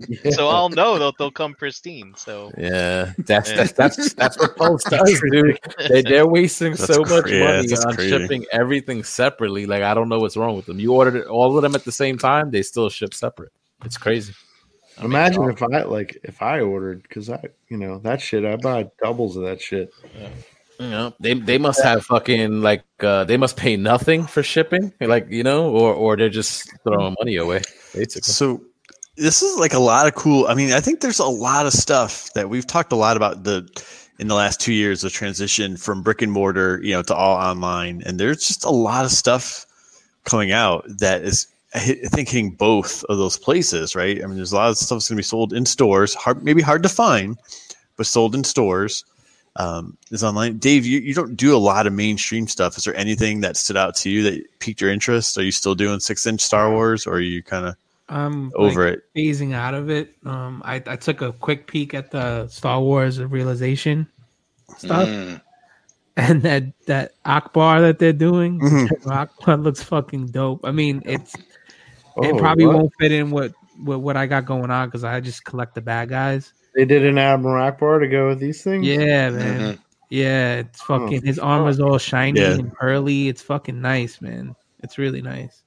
Yeah. 0.08 0.30
So 0.32 0.46
I'll 0.48 0.68
know 0.68 0.96
that 0.98 1.14
they'll 1.18 1.30
come 1.32 1.54
pristine. 1.54 2.12
So 2.16 2.52
Yeah, 2.56 3.12
that's 3.18 3.50
Yeah. 3.50 3.56
that's 3.56 3.72
that's 3.72 4.14
that's 4.14 4.38
what 4.38 4.56
Pulse 4.56 4.84
does, 4.84 5.20
dude. 5.32 5.58
They 5.88 6.02
they're 6.02 6.26
wasting 6.28 6.72
That's 6.74 6.86
so 6.86 7.00
much 7.02 7.28
yeah, 7.28 7.56
money 7.62 7.72
on 7.72 7.94
crazy. 7.96 8.10
shipping 8.10 8.46
everything 8.52 9.02
separately. 9.02 9.66
Like 9.66 9.82
I 9.82 9.92
don't 9.94 10.08
know 10.08 10.20
what's 10.20 10.36
wrong 10.36 10.54
with 10.54 10.66
them. 10.66 10.78
You 10.78 10.92
ordered 10.92 11.26
all 11.26 11.56
of 11.56 11.62
them 11.62 11.74
at 11.74 11.84
the 11.84 11.90
same 11.92 12.18
time, 12.18 12.52
they 12.52 12.62
still 12.62 12.88
ship 12.90 13.12
separate. 13.12 13.50
It's 13.84 13.98
crazy. 13.98 14.34
I 15.02 15.04
Imagine 15.04 15.50
if 15.50 15.62
I 15.62 15.82
like 15.82 16.16
if 16.22 16.40
I 16.40 16.60
ordered 16.60 17.02
because 17.02 17.28
I 17.28 17.42
you 17.68 17.76
know 17.76 17.98
that 17.98 18.20
shit 18.20 18.44
I 18.44 18.56
buy 18.56 18.88
doubles 19.02 19.36
of 19.36 19.42
that 19.42 19.60
shit. 19.60 19.92
Yeah. 20.16 20.28
You 20.78 20.90
know, 20.90 21.14
they 21.20 21.34
they 21.34 21.58
must 21.58 21.82
have 21.82 22.04
fucking 22.04 22.60
like 22.60 22.84
uh 23.00 23.24
they 23.24 23.36
must 23.36 23.56
pay 23.56 23.76
nothing 23.76 24.26
for 24.26 24.42
shipping, 24.42 24.92
like 25.00 25.26
you 25.28 25.42
know, 25.42 25.70
or 25.70 25.92
or 25.92 26.16
they're 26.16 26.28
just 26.28 26.70
throwing 26.84 27.16
money 27.18 27.36
away. 27.36 27.62
Basically, 27.94 28.22
So 28.22 28.62
this 29.16 29.42
is 29.42 29.58
like 29.58 29.74
a 29.74 29.78
lot 29.78 30.06
of 30.06 30.14
cool. 30.14 30.46
I 30.46 30.54
mean, 30.54 30.72
I 30.72 30.80
think 30.80 31.00
there's 31.00 31.18
a 31.18 31.26
lot 31.26 31.66
of 31.66 31.72
stuff 31.72 32.32
that 32.34 32.48
we've 32.48 32.66
talked 32.66 32.92
a 32.92 32.96
lot 32.96 33.16
about 33.16 33.44
the 33.44 33.68
in 34.18 34.28
the 34.28 34.34
last 34.34 34.60
two 34.60 34.72
years, 34.72 35.00
the 35.02 35.10
transition 35.10 35.76
from 35.76 36.02
brick 36.02 36.22
and 36.22 36.30
mortar, 36.32 36.80
you 36.82 36.92
know, 36.92 37.02
to 37.02 37.14
all 37.14 37.36
online, 37.36 38.02
and 38.06 38.20
there's 38.20 38.46
just 38.46 38.64
a 38.64 38.70
lot 38.70 39.04
of 39.04 39.10
stuff 39.10 39.66
coming 40.24 40.52
out 40.52 40.84
that 40.98 41.22
is. 41.22 41.48
I 41.74 41.78
think 41.78 42.28
hitting 42.28 42.50
both 42.50 43.02
of 43.04 43.16
those 43.18 43.38
places, 43.38 43.94
right? 43.96 44.22
I 44.22 44.26
mean, 44.26 44.36
there's 44.36 44.52
a 44.52 44.56
lot 44.56 44.70
of 44.70 44.76
stuff 44.76 44.96
that's 44.96 45.08
going 45.08 45.16
to 45.16 45.20
be 45.20 45.22
sold 45.24 45.52
in 45.54 45.64
stores, 45.64 46.14
hard, 46.14 46.44
maybe 46.44 46.60
hard 46.62 46.82
to 46.82 46.88
find, 46.88 47.38
but 47.96 48.06
sold 48.06 48.34
in 48.34 48.44
stores. 48.44 49.04
Um, 49.56 49.98
is 50.10 50.24
online. 50.24 50.56
Dave, 50.58 50.86
you, 50.86 51.00
you 51.00 51.12
don't 51.12 51.36
do 51.36 51.54
a 51.54 51.58
lot 51.58 51.86
of 51.86 51.92
mainstream 51.92 52.46
stuff. 52.48 52.78
Is 52.78 52.84
there 52.84 52.96
anything 52.96 53.42
that 53.42 53.56
stood 53.58 53.76
out 53.76 53.94
to 53.96 54.08
you 54.10 54.22
that 54.22 54.42
piqued 54.60 54.80
your 54.80 54.90
interest? 54.90 55.36
Are 55.36 55.42
you 55.42 55.52
still 55.52 55.74
doing 55.74 56.00
six 56.00 56.26
inch 56.26 56.40
Star 56.40 56.70
Wars, 56.70 57.06
or 57.06 57.14
are 57.16 57.20
you 57.20 57.42
kind 57.42 57.66
of 57.66 57.76
I'm 58.08 58.50
over 58.54 58.88
like, 58.90 58.98
it? 58.98 59.04
phasing 59.14 59.52
out 59.54 59.74
of 59.74 59.90
it. 59.90 60.14
Um, 60.24 60.62
I, 60.64 60.76
I 60.86 60.96
took 60.96 61.20
a 61.20 61.32
quick 61.32 61.66
peek 61.66 61.92
at 61.92 62.10
the 62.10 62.48
Star 62.48 62.80
Wars 62.80 63.20
realization 63.20 64.06
stuff, 64.78 65.06
Mm. 65.08 65.40
and 66.16 66.42
that 66.42 66.64
that 66.86 67.12
Ackbar 67.26 67.82
that 67.82 67.98
they're 67.98 68.14
doing, 68.14 68.58
Mhm. 68.58 68.88
Ackbar 69.04 69.62
looks 69.62 69.82
fucking 69.82 70.28
dope. 70.28 70.64
I 70.64 70.70
mean, 70.70 71.02
it's 71.04 71.36
it 72.18 72.32
Oh, 72.34 72.38
probably 72.38 72.66
what? 72.66 72.76
won't 72.76 72.92
fit 73.00 73.12
in 73.12 73.30
with, 73.30 73.54
with 73.84 73.98
what 73.98 74.16
I 74.16 74.26
got 74.26 74.44
going 74.44 74.70
on 74.70 74.88
because 74.88 75.04
I 75.04 75.20
just 75.20 75.44
collect 75.44 75.74
the 75.74 75.80
bad 75.80 76.08
guys. 76.08 76.52
They 76.74 76.84
did 76.84 77.04
an 77.04 77.18
Admiral 77.18 77.70
Ackbar 77.70 78.00
to 78.00 78.08
go 78.08 78.28
with 78.28 78.38
these 78.40 78.62
things. 78.62 78.86
Yeah, 78.86 79.30
man. 79.30 79.60
Mhm. 79.74 79.78
Yeah, 80.10 80.54
it's 80.56 80.82
fucking. 80.82 81.24
His 81.24 81.38
armor's 81.38 81.80
all 81.80 81.96
shiny 81.98 82.40
Yeah. 82.40 82.52
and 82.52 82.72
pearly. 82.74 83.28
It's 83.28 83.40
fucking 83.42 83.80
nice, 83.80 84.20
man. 84.20 84.54
It's 84.82 84.98
really 84.98 85.22
nice. 85.22 85.62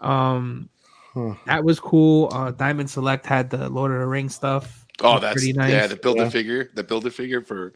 Um, 0.00 0.68
Huh. 1.14 1.34
that 1.46 1.64
was 1.64 1.80
cool. 1.80 2.28
Uh, 2.32 2.50
Diamond 2.52 2.90
Select 2.90 3.26
had 3.26 3.50
the 3.50 3.68
Lord 3.68 3.90
of 3.92 3.98
the 4.00 4.06
Rings 4.06 4.34
stuff. 4.34 4.86
Oh, 5.02 5.10
Looked 5.12 5.22
that's 5.22 5.34
pretty 5.34 5.52
nice. 5.52 5.72
yeah. 5.72 5.86
The 5.86 5.96
build 5.96 6.18
a 6.18 6.22
Yeah. 6.24 6.28
figure, 6.28 6.70
the 6.74 6.84
build 6.84 7.06
a 7.06 7.10
figure 7.10 7.40
for 7.42 7.72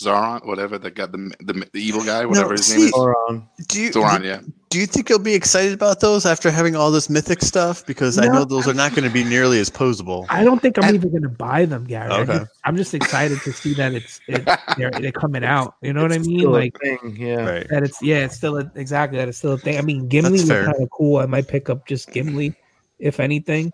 Zaron, 0.00 0.44
whatever 0.46 0.76
that 0.78 0.94
got 0.94 1.12
the, 1.12 1.32
the 1.40 1.66
the 1.72 1.80
evil 1.80 2.02
guy, 2.04 2.26
whatever 2.26 2.52
his 2.52 2.66
see- 2.66 2.76
name 2.78 2.86
is. 2.86 2.92
Sauron. 2.92 3.48
Do 3.68 3.80
you 3.80 3.92
Zoran, 3.92 4.24
yeah. 4.24 4.40
do 4.70 4.78
you 4.80 4.86
think 4.86 5.08
you'll 5.08 5.20
be 5.20 5.34
excited 5.34 5.72
about 5.72 6.00
those 6.00 6.26
after 6.26 6.50
having 6.50 6.74
all 6.74 6.90
this 6.90 7.08
mythic 7.08 7.40
stuff? 7.42 7.86
Because 7.86 8.18
I 8.18 8.26
know 8.26 8.44
those 8.44 8.66
are 8.66 8.74
not 8.74 8.90
going 8.90 9.04
to 9.04 9.10
be 9.10 9.22
nearly 9.22 9.60
as 9.60 9.70
posable. 9.70 10.26
I 10.28 10.42
don't 10.42 10.60
think 10.60 10.78
I'm 10.78 10.84
And- 10.84 10.96
even 10.96 11.12
gonna 11.12 11.28
buy 11.28 11.64
them, 11.64 11.84
Gary. 11.84 12.10
I 12.10 12.20
Okay. 12.22 12.38
just- 12.38 12.50
I'm 12.64 12.76
just 12.76 12.92
excited 12.94 13.40
to 13.42 13.52
see 13.52 13.72
that 13.74 13.92
it's 13.94 14.20
it, 14.26 14.44
they're, 14.76 14.90
they're 14.90 15.12
coming 15.12 15.44
out. 15.44 15.76
You 15.80 15.92
know 15.92 16.02
what 16.02 16.12
I 16.12 16.18
mean? 16.18 16.40
still 16.40 16.56
a 16.56 16.58
Like 16.58 16.78
thing, 16.80 17.16
yeah. 17.18 17.48
Right. 17.48 17.68
that. 17.68 17.84
It's 17.84 18.02
yeah, 18.02 18.24
it's 18.24 18.34
still 18.36 18.58
a, 18.58 18.70
exactly 18.74 19.18
that. 19.18 19.28
It's 19.28 19.38
still 19.38 19.52
a 19.52 19.58
thing. 19.58 19.78
I 19.78 19.82
mean, 19.82 20.08
Gimli 20.08 20.34
is 20.40 20.48
kind 20.48 20.74
of 20.80 20.90
cool. 20.90 21.18
I 21.18 21.26
might 21.26 21.46
pick 21.46 21.70
up 21.70 21.86
just 21.86 22.10
Gimli, 22.10 22.54
if 22.98 23.20
anything. 23.20 23.70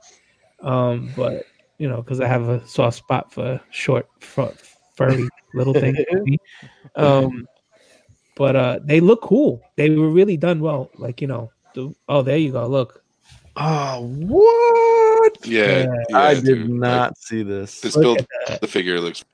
Um, 0.63 1.11
but 1.17 1.47
you 1.79 1.89
know, 1.89 2.03
because 2.03 2.21
I 2.21 2.27
have 2.29 2.49
a 2.49 2.67
soft 2.67 2.99
spot 2.99 3.33
for 3.33 3.59
short, 3.71 4.07
fu- 4.21 4.53
furry 5.01 5.29
little 5.55 5.75
thing. 5.75 5.97
um, 6.97 7.47
but 8.37 8.57
uh, 8.57 8.79
they 8.85 9.01
look 9.01 9.23
cool. 9.23 9.63
They 9.77 9.91
were 9.91 10.11
really 10.11 10.37
done 10.37 10.61
well. 10.61 10.91
Like 10.97 11.21
you 11.21 11.27
know, 11.27 11.51
the, 11.75 11.95
oh, 12.09 12.23
there 12.23 12.37
you 12.39 12.53
go. 12.53 12.67
Look, 12.67 13.03
Oh, 13.57 14.03
what? 14.27 15.47
Yeah, 15.47 15.87
yeah, 16.09 16.17
I 16.19 16.35
did 16.35 16.45
dude. 16.45 16.71
not 16.71 17.11
Like, 17.11 17.17
see 17.19 17.43
this. 17.43 17.81
this 17.81 17.97
Look 17.97 18.19
build, 18.19 18.61
the 18.61 18.67
figure 18.67 19.01
looks. 19.01 19.25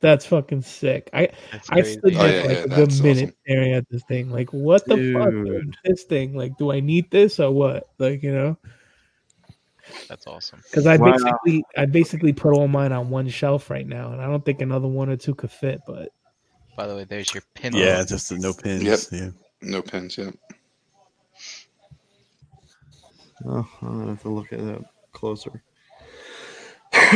that's 0.00 0.24
fucking 0.26 0.62
sick. 0.62 1.10
I 1.12 1.28
I 1.68 1.82
crazy. 1.82 1.98
stood 1.98 2.16
Oh, 2.16 2.24
yeah, 2.24 2.40
like 2.42 2.50
yeah, 2.50 2.64
a 2.64 2.68
good 2.68 2.90
that's 2.90 3.00
minute 3.00 3.22
awesome. 3.24 3.36
staring 3.44 3.72
at 3.74 3.88
this 3.90 4.02
thing. 4.04 4.30
Like, 4.30 4.52
what 4.52 4.84
the 4.86 5.12
fuck? 5.12 5.30
Dude. 5.30 5.46
dude? 5.46 5.76
This 5.84 6.04
thing, 6.04 6.34
like, 6.34 6.56
do 6.56 6.70
I 6.72 6.80
need 6.80 7.10
this 7.10 7.40
or 7.40 7.50
what? 7.50 7.88
Like, 7.98 8.22
you 8.22 8.32
know, 8.32 8.56
That's 10.08 10.26
awesome. 10.26 10.62
because 10.70 10.86
I 10.86 10.96
Wow. 10.96 11.12
basically 11.12 11.64
I 11.76 11.86
basically 11.86 12.32
put 12.32 12.54
all 12.54 12.68
mine 12.68 12.92
on 12.92 13.10
one 13.10 13.28
shelf 13.28 13.70
right 13.70 13.86
now, 13.86 14.12
and 14.12 14.20
I 14.20 14.26
don't 14.26 14.44
think 14.44 14.60
another 14.60 14.88
one 14.88 15.08
or 15.08 15.16
two 15.16 15.34
could 15.34 15.50
fit. 15.50 15.80
But 15.86 16.10
By 16.76 16.86
the 16.86 16.96
way, 16.96 17.04
there's 17.04 17.32
your 17.34 17.42
pin. 17.54 17.74
Yeah, 17.74 18.02
just 18.04 18.28
the 18.28 18.38
no 18.38 18.52
pins. 18.52 18.82
Yep. 18.82 18.98
Yeah. 19.12 19.30
No 19.62 19.82
pins, 19.82 20.16
yeah. 20.16 20.30
Oh, 23.46 23.66
I'm 23.82 23.98
gonna 23.98 24.10
have 24.10 24.22
to 24.22 24.28
look 24.28 24.52
at 24.52 24.58
that 24.60 24.82
closer. 25.12 25.62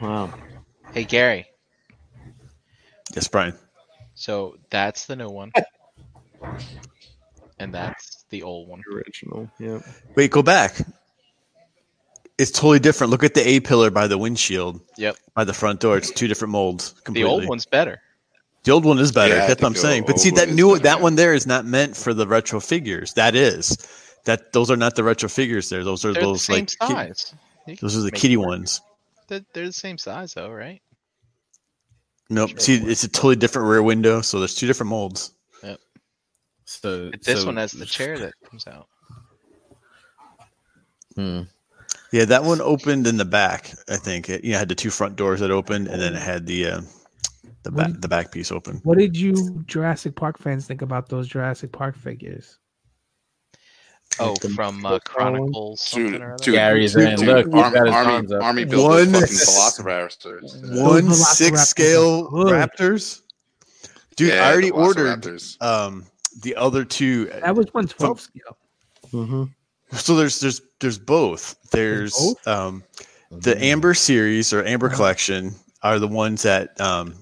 wow. 0.00 0.32
Hey 0.92 1.04
Gary. 1.04 1.46
Yes, 3.14 3.28
Brian. 3.28 3.54
So 4.14 4.56
that's 4.70 5.06
the 5.06 5.16
new 5.16 5.28
one, 5.28 5.52
and 7.58 7.74
that's 7.74 8.24
the 8.30 8.42
old 8.42 8.68
one. 8.68 8.82
Original. 8.92 9.50
Yeah. 9.58 9.80
Wait, 10.14 10.30
go 10.30 10.42
back. 10.42 10.80
It's 12.38 12.50
totally 12.50 12.80
different. 12.80 13.10
Look 13.10 13.22
at 13.22 13.34
the 13.34 13.46
A 13.46 13.60
pillar 13.60 13.90
by 13.90 14.06
the 14.08 14.18
windshield. 14.18 14.80
Yep. 14.96 15.16
By 15.34 15.44
the 15.44 15.54
front 15.54 15.80
door. 15.80 15.96
It's 15.96 16.10
two 16.10 16.26
different 16.26 16.52
molds. 16.52 16.92
Completely. 17.04 17.22
The 17.28 17.28
old 17.32 17.48
one's 17.48 17.66
better. 17.66 18.00
The 18.64 18.72
old 18.72 18.84
one 18.84 18.98
is 18.98 19.12
better. 19.12 19.34
Yeah, 19.36 19.46
That's 19.46 19.60
what 19.62 19.68
I'm 19.68 19.74
saying. 19.76 20.04
But 20.06 20.18
see, 20.18 20.30
that 20.30 20.48
new 20.48 20.72
better, 20.72 20.82
that 20.84 21.00
one 21.00 21.14
there 21.16 21.34
is 21.34 21.46
not 21.46 21.64
meant 21.66 21.96
for 21.96 22.12
the 22.14 22.26
retro 22.26 22.60
figures. 22.60 23.12
That 23.14 23.34
is. 23.36 23.76
That 24.24 24.52
those 24.54 24.70
are 24.70 24.76
not 24.76 24.96
the 24.96 25.04
retro 25.04 25.28
figures. 25.28 25.68
There, 25.68 25.84
those 25.84 26.04
are 26.04 26.12
They're 26.12 26.22
the 26.22 26.28
those 26.28 26.42
same 26.42 26.60
like 26.60 26.68
ki- 26.68 26.76
size. 26.94 27.34
You 27.66 27.76
those 27.76 27.94
are 27.96 28.00
the 28.00 28.06
make 28.06 28.14
kitty 28.14 28.36
ones. 28.38 28.80
They're, 29.28 29.44
they're 29.52 29.66
the 29.66 29.72
same 29.72 29.98
size 29.98 30.34
though, 30.34 30.50
right? 30.50 30.80
Nope. 32.30 32.58
See, 32.58 32.76
it's 32.76 33.04
a 33.04 33.08
totally 33.08 33.36
different 33.36 33.68
rear 33.68 33.82
window. 33.82 34.22
So 34.22 34.38
there's 34.38 34.54
two 34.54 34.66
different 34.66 34.88
molds. 34.90 35.32
Yep. 35.62 35.78
So 36.64 37.10
But 37.10 37.22
this 37.22 37.40
so- 37.40 37.46
one 37.46 37.58
has 37.58 37.72
the 37.72 37.86
chair 37.86 38.18
that 38.18 38.32
comes 38.48 38.66
out. 38.66 38.88
Hmm. 41.14 41.42
Yeah, 42.14 42.26
that 42.26 42.44
one 42.44 42.60
opened 42.60 43.08
in 43.08 43.16
the 43.16 43.24
back. 43.24 43.72
I 43.88 43.96
think 43.96 44.30
it, 44.30 44.44
you 44.44 44.52
know, 44.52 44.58
had 44.60 44.68
the 44.68 44.74
two 44.76 44.90
front 44.90 45.16
doors 45.16 45.40
that 45.40 45.50
opened, 45.50 45.88
and 45.88 46.00
then 46.00 46.14
it 46.14 46.22
had 46.22 46.46
the 46.46 46.66
uh, 46.66 46.80
the 47.64 47.72
back 47.72 47.90
the 47.98 48.06
back 48.06 48.30
piece 48.30 48.52
open. 48.52 48.80
what 48.84 48.98
did 48.98 49.16
you 49.16 49.64
Jurassic 49.66 50.14
Park 50.14 50.38
fans 50.38 50.64
think 50.64 50.80
about 50.80 51.08
those 51.08 51.26
Jurassic 51.26 51.72
Park 51.72 51.96
figures? 51.96 52.60
Oh, 54.20 54.36
the- 54.40 54.48
from 54.50 54.86
uh, 54.86 54.92
the 54.92 55.00
car 55.00 55.24
one? 55.32 55.40
Chronicles 55.40 55.80
something 55.80 56.12
Dude, 56.12 56.20
or 56.20 56.34
other. 56.34 56.44
dude, 56.44 56.54
Gary's 56.54 56.92
dude, 56.94 57.02
in. 57.02 57.16
dude, 57.18 57.26
Look, 57.26 57.52
Army, 57.52 57.74
got 57.74 57.88
Army. 57.88 58.34
Army 58.36 58.64
built 58.64 58.88
One- 58.90 59.12
fucking 59.12 59.26
Velociraptors. 59.26 60.80
One 60.84 61.10
six 61.12 61.62
scale. 61.62 62.30
Raptors. 62.30 63.22
Dude, 64.14 64.28
Yeah, 64.34 64.46
I 64.46 64.52
already 64.52 64.70
ordered 64.70 65.26
um 65.60 66.04
the 66.42 66.54
other 66.54 66.84
two. 66.84 67.24
That 67.26 67.56
was 67.56 67.66
one 67.72 67.88
twelve 67.88 68.20
scale. 68.20 68.56
Mm-hmm. 69.12 69.44
So 69.96 70.16
there's 70.16 70.40
there's 70.40 70.60
there's 70.80 70.98
both. 70.98 71.56
There's 71.70 72.14
both? 72.16 72.46
um 72.48 72.82
the 73.30 73.62
Amber 73.62 73.94
series 73.94 74.52
or 74.52 74.64
Amber 74.64 74.86
Uh-huh. 74.86 74.96
collection 74.96 75.54
are 75.82 75.98
the 75.98 76.08
ones 76.08 76.42
that 76.42 76.80
um 76.80 77.14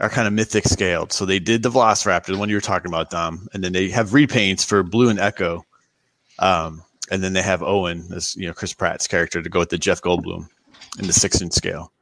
are 0.00 0.08
kind 0.08 0.26
of 0.26 0.32
mythic 0.32 0.64
scaled. 0.64 1.12
So 1.12 1.26
they 1.26 1.38
did 1.38 1.62
the 1.62 1.70
Velociraptor, 1.70 2.26
the 2.26 2.38
one 2.38 2.48
you 2.48 2.54
were 2.56 2.60
talking 2.62 2.90
about, 2.90 3.10
Dom, 3.10 3.48
and 3.52 3.62
then 3.62 3.72
they 3.72 3.90
have 3.90 4.10
repaints 4.10 4.64
for 4.64 4.82
Blue 4.82 5.10
and 5.10 5.18
Echo. 5.20 5.64
Um, 6.38 6.82
and 7.10 7.22
then 7.22 7.34
they 7.34 7.42
have 7.42 7.62
Owen, 7.62 8.06
as 8.14 8.34
you 8.36 8.46
know, 8.46 8.54
Chris 8.54 8.72
Pratt's 8.72 9.06
character, 9.06 9.42
to 9.42 9.48
go 9.50 9.58
with 9.58 9.68
the 9.68 9.76
Jeff 9.78 10.00
Goldblum 10.00 10.48
in 10.98 11.06
the 11.06 11.12
six 11.12 11.42
inch 11.42 11.52
scale. 11.52 11.92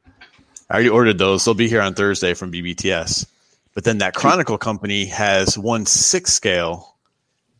I 0.69 0.75
already 0.75 0.89
ordered 0.89 1.17
those. 1.17 1.43
They'll 1.43 1.55
be 1.55 1.67
here 1.67 1.81
on 1.81 1.93
Thursday 1.95 2.33
from 2.35 2.51
BBTS. 2.53 3.25
But 3.73 3.83
then 3.83 3.97
that 3.97 4.13
Chronicle 4.13 4.57
company 4.57 5.05
has 5.05 5.57
one 5.57 5.85
six 5.85 6.31
scale, 6.33 6.95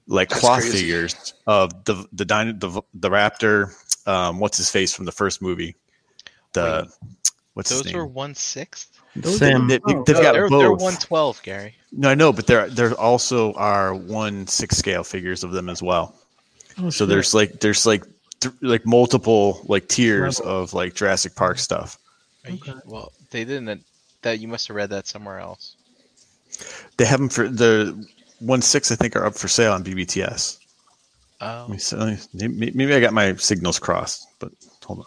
like 0.10 0.30
That's 0.30 0.42
cloth 0.42 0.62
crazy. 0.62 0.80
figures 0.80 1.34
of 1.48 1.86
the 1.86 2.06
the 2.14 2.26
dino, 2.26 2.52
the 2.54 2.82
the 2.96 3.10
Raptor. 3.10 3.74
Um, 4.08 4.40
what's 4.40 4.58
his 4.58 4.70
face 4.70 4.94
from 4.94 5.06
the 5.06 5.12
first 5.12 5.42
movie? 5.42 5.76
The 6.54 6.88
what's 7.54 7.70
Those 7.70 7.84
his 7.86 7.94
were 7.94 8.04
name? 8.06 8.14
one 8.14 8.36
sixth. 8.36 9.00
Sam, 9.24 9.68
They, 9.68 9.80
Oh, 9.86 10.04
have 10.08 10.08
No, 10.08 10.22
got 10.22 10.34
they're, 10.34 10.50
both. 10.50 10.60
they're 10.62 10.72
112, 10.72 11.42
Gary. 11.44 11.76
No, 11.92 12.10
I 12.10 12.16
know, 12.16 12.32
but 12.34 12.46
there 12.48 12.70
there 12.70 12.94
also 12.94 13.54
are 13.54 13.94
one 13.94 14.46
six 14.48 14.78
scale 14.78 15.04
figures 15.04 15.44
of 15.44 15.52
them 15.52 15.70
as 15.70 15.82
well. 15.82 16.16
Oh, 16.78 16.90
So 16.90 17.04
shit. 17.06 17.10
there's 17.10 17.34
like 17.34 17.60
there's 17.60 17.86
like 17.86 18.04
th- 18.40 18.54
like 18.62 18.86
multiple 18.86 19.62
like 19.66 19.88
tiers 19.88 20.40
Level. 20.40 20.64
of 20.64 20.74
like 20.74 20.94
Jurassic 20.96 21.36
Park 21.36 21.60
stuff. 21.60 21.98
Are 22.46 22.52
you- 22.52 22.58
Okay. 22.62 22.74
well, 22.86 23.12
they 23.32 23.44
didn't. 23.46 23.84
That 24.22 24.40
you 24.40 24.48
must 24.48 24.68
have 24.68 24.76
read 24.76 24.90
that 24.92 25.08
somewhere 25.08 25.40
else. 25.40 25.76
They 26.98 27.06
have 27.06 27.20
them 27.20 27.30
for 27.30 27.48
the 27.48 28.06
one 28.40 28.62
six. 28.62 28.92
I 28.92 28.96
think 28.96 29.16
are 29.16 29.26
up 29.26 29.36
for 29.36 29.48
sale 29.48 29.74
on 29.74 29.84
BBTS. 29.84 30.58
Oh, 31.42 31.62
Let 31.62 31.70
me 31.70 31.78
see- 31.78 31.96
let 31.96 32.08
me- 32.10 32.18
Maybe, 32.50 32.72
maybe 32.76 32.94
I 32.94 33.00
got 33.00 33.14
my 33.14 33.34
signals 33.36 33.80
crossed, 33.80 34.28
but 34.40 34.52
hold 34.84 35.00
on. 35.00 35.06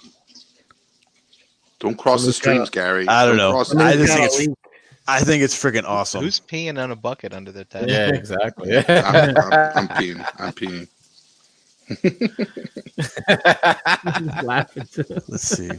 Don't 1.79 1.99
cross 1.99 2.25
the 2.25 2.33
Somebody's 2.33 2.61
got- 2.61 2.67
streams, 2.67 2.71
Gary. 2.71 3.09
I 3.09 3.27
don't 3.27 3.37
know. 3.37 3.53
cross 3.53 3.71
the- 3.71 3.83
I 3.83 3.97
just 3.97 4.13
think 4.15 4.25
it's 4.27 4.39
link. 4.39 4.59
I 5.07 5.21
think 5.25 5.43
it's 5.43 5.55
freaking 5.61 5.85
awesome. 5.85 6.23
who's 6.23 6.39
peeing 6.41 6.81
on 6.83 6.91
a 6.93 6.97
bucket 6.97 7.35
under 7.35 7.51
the 7.53 7.65
tent? 7.65 7.89
Yeah, 7.91 8.09
exactly. 8.15 8.79
I'm, 8.79 8.85
I'm, 8.89 9.37
I'm 9.53 9.89
peeing. 9.89 10.25
I'm 10.39 10.53
peeing. 10.53 10.89
Let's 15.29 15.49
see. 15.49 15.71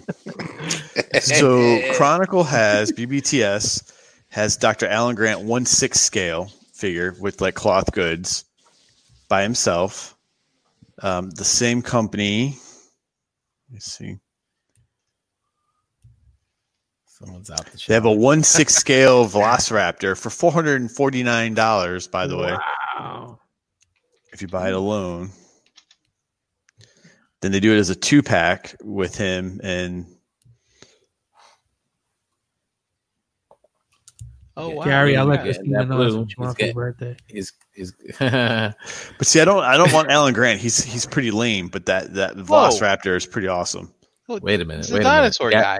so 1.22 1.80
Chronicle 1.94 2.44
has 2.44 2.92
BBTS 2.92 3.92
has 4.30 4.58
Dr. 4.58 4.88
Alan 4.88 5.16
Grant 5.16 5.42
one 5.42 5.66
six 5.66 6.00
scale 6.02 6.52
figure 6.84 7.16
with 7.22 7.40
like 7.40 7.56
cloth 7.56 7.94
goods 7.94 8.44
by 9.30 9.42
himself. 9.42 10.18
Um, 11.02 11.30
the 11.30 11.46
same 11.46 11.82
company. 11.82 12.58
Let's 13.72 13.90
see. 13.90 14.18
Someone's 17.06 17.50
out 17.50 17.66
the 17.68 17.82
They 17.88 17.94
have 17.94 18.04
a 18.04 18.12
one 18.12 18.44
six 18.44 18.76
scale 18.84 19.26
Velociraptor 19.26 20.18
for 20.18 20.30
four 20.30 20.52
hundred 20.52 20.82
and 20.82 20.92
forty 20.92 21.24
nine 21.24 21.54
dollars. 21.54 22.06
By 22.10 22.28
the 22.28 22.36
way, 22.38 22.52
Wow. 23.00 23.40
if 24.34 24.42
you 24.42 24.50
buy 24.50 24.68
it 24.68 24.76
alone. 24.76 25.32
Then 27.42 27.54
they 27.54 27.62
do 27.62 27.74
it 27.74 27.78
as 27.80 27.90
a 27.90 27.96
two 27.96 28.24
pack 28.24 28.76
with 28.84 29.16
him 29.16 29.62
and 29.64 30.06
Oh 34.56 34.70
wow. 34.70 34.84
Gary, 34.86 35.18
I'll 35.18 35.26
let 35.26 35.40
Yeah, 35.40 35.44
Christina 35.46 35.78
that 35.80 35.90
know 35.90 35.98
that's 35.98 36.12
blue. 36.12 36.20
what 36.22 36.30
you 36.30 36.36
want 36.44 36.58
He's 36.60 36.72
for 36.72 36.80
your 36.82 36.92
get- 36.92 37.00
birthday. 37.00 37.18
He's 37.28 37.54
he's 37.74 37.94
But 38.20 38.76
see, 39.28 39.40
I 39.42 39.46
don't, 39.46 39.64
I 39.64 39.78
don't 39.78 39.92
want 39.92 40.10
Alan 40.12 40.34
Grant. 40.34 40.60
He's 40.60 40.84
he's 40.84 41.06
pretty 41.06 41.32
lame, 41.32 41.68
but 41.70 41.86
that 41.88 42.14
that 42.14 42.36
Velociraptor 42.36 43.16
is 43.16 43.26
pretty 43.26 43.48
awesome. 43.48 43.92
wait 44.28 44.62
a 44.62 44.66
minute. 44.66 44.82
It's 44.86 44.92
wait 44.92 44.98
a 45.00 45.02
a 45.02 45.04
minute. 45.04 45.16
dinosaur 45.16 45.50
guy. 45.52 45.80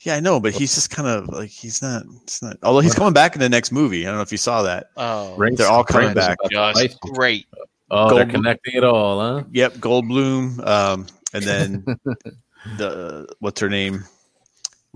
Yeah, 0.00 0.14
I 0.14 0.20
know, 0.20 0.38
but 0.38 0.52
he's 0.54 0.74
just 0.74 0.90
kind 0.90 1.08
of 1.08 1.28
like 1.28 1.50
he's 1.50 1.82
not. 1.82 2.04
It's 2.22 2.40
not. 2.40 2.56
Although 2.62 2.80
he's 2.80 2.94
coming 2.94 3.12
back 3.12 3.34
in 3.34 3.40
the 3.40 3.48
next 3.48 3.72
movie. 3.72 4.04
I 4.06 4.10
don't 4.10 4.16
know 4.16 4.22
if 4.22 4.30
you 4.32 4.38
saw 4.38 4.62
that. 4.62 4.90
Oh, 4.96 5.34
Rings- 5.36 5.58
They're 5.58 5.68
all 5.68 5.82
coming 5.84 6.14
back. 6.14 6.38
just 6.50 7.00
great. 7.00 7.46
Oh, 7.90 8.14
they're 8.14 8.24
Gold- 8.24 8.34
connecting 8.34 8.74
it 8.76 8.84
all, 8.84 9.18
huh? 9.18 9.44
Yep, 9.50 9.74
Goldblum, 9.74 10.64
um, 10.66 11.06
and 11.34 11.42
then 11.42 11.84
the 12.76 13.26
what's 13.40 13.60
her 13.60 13.68
name 13.68 14.04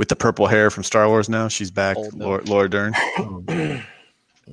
with 0.03 0.09
the 0.09 0.17
purple 0.17 0.49
hair 0.49 0.69
from 0.69 0.83
Star 0.83 1.07
Wars. 1.07 1.29
Now 1.29 1.47
she's 1.47 1.71
back, 1.71 1.97
Old 1.97 2.13
Laura, 2.15 2.43
Laura 2.45 2.69
Dern. 2.69 2.93
Oh, 3.19 3.45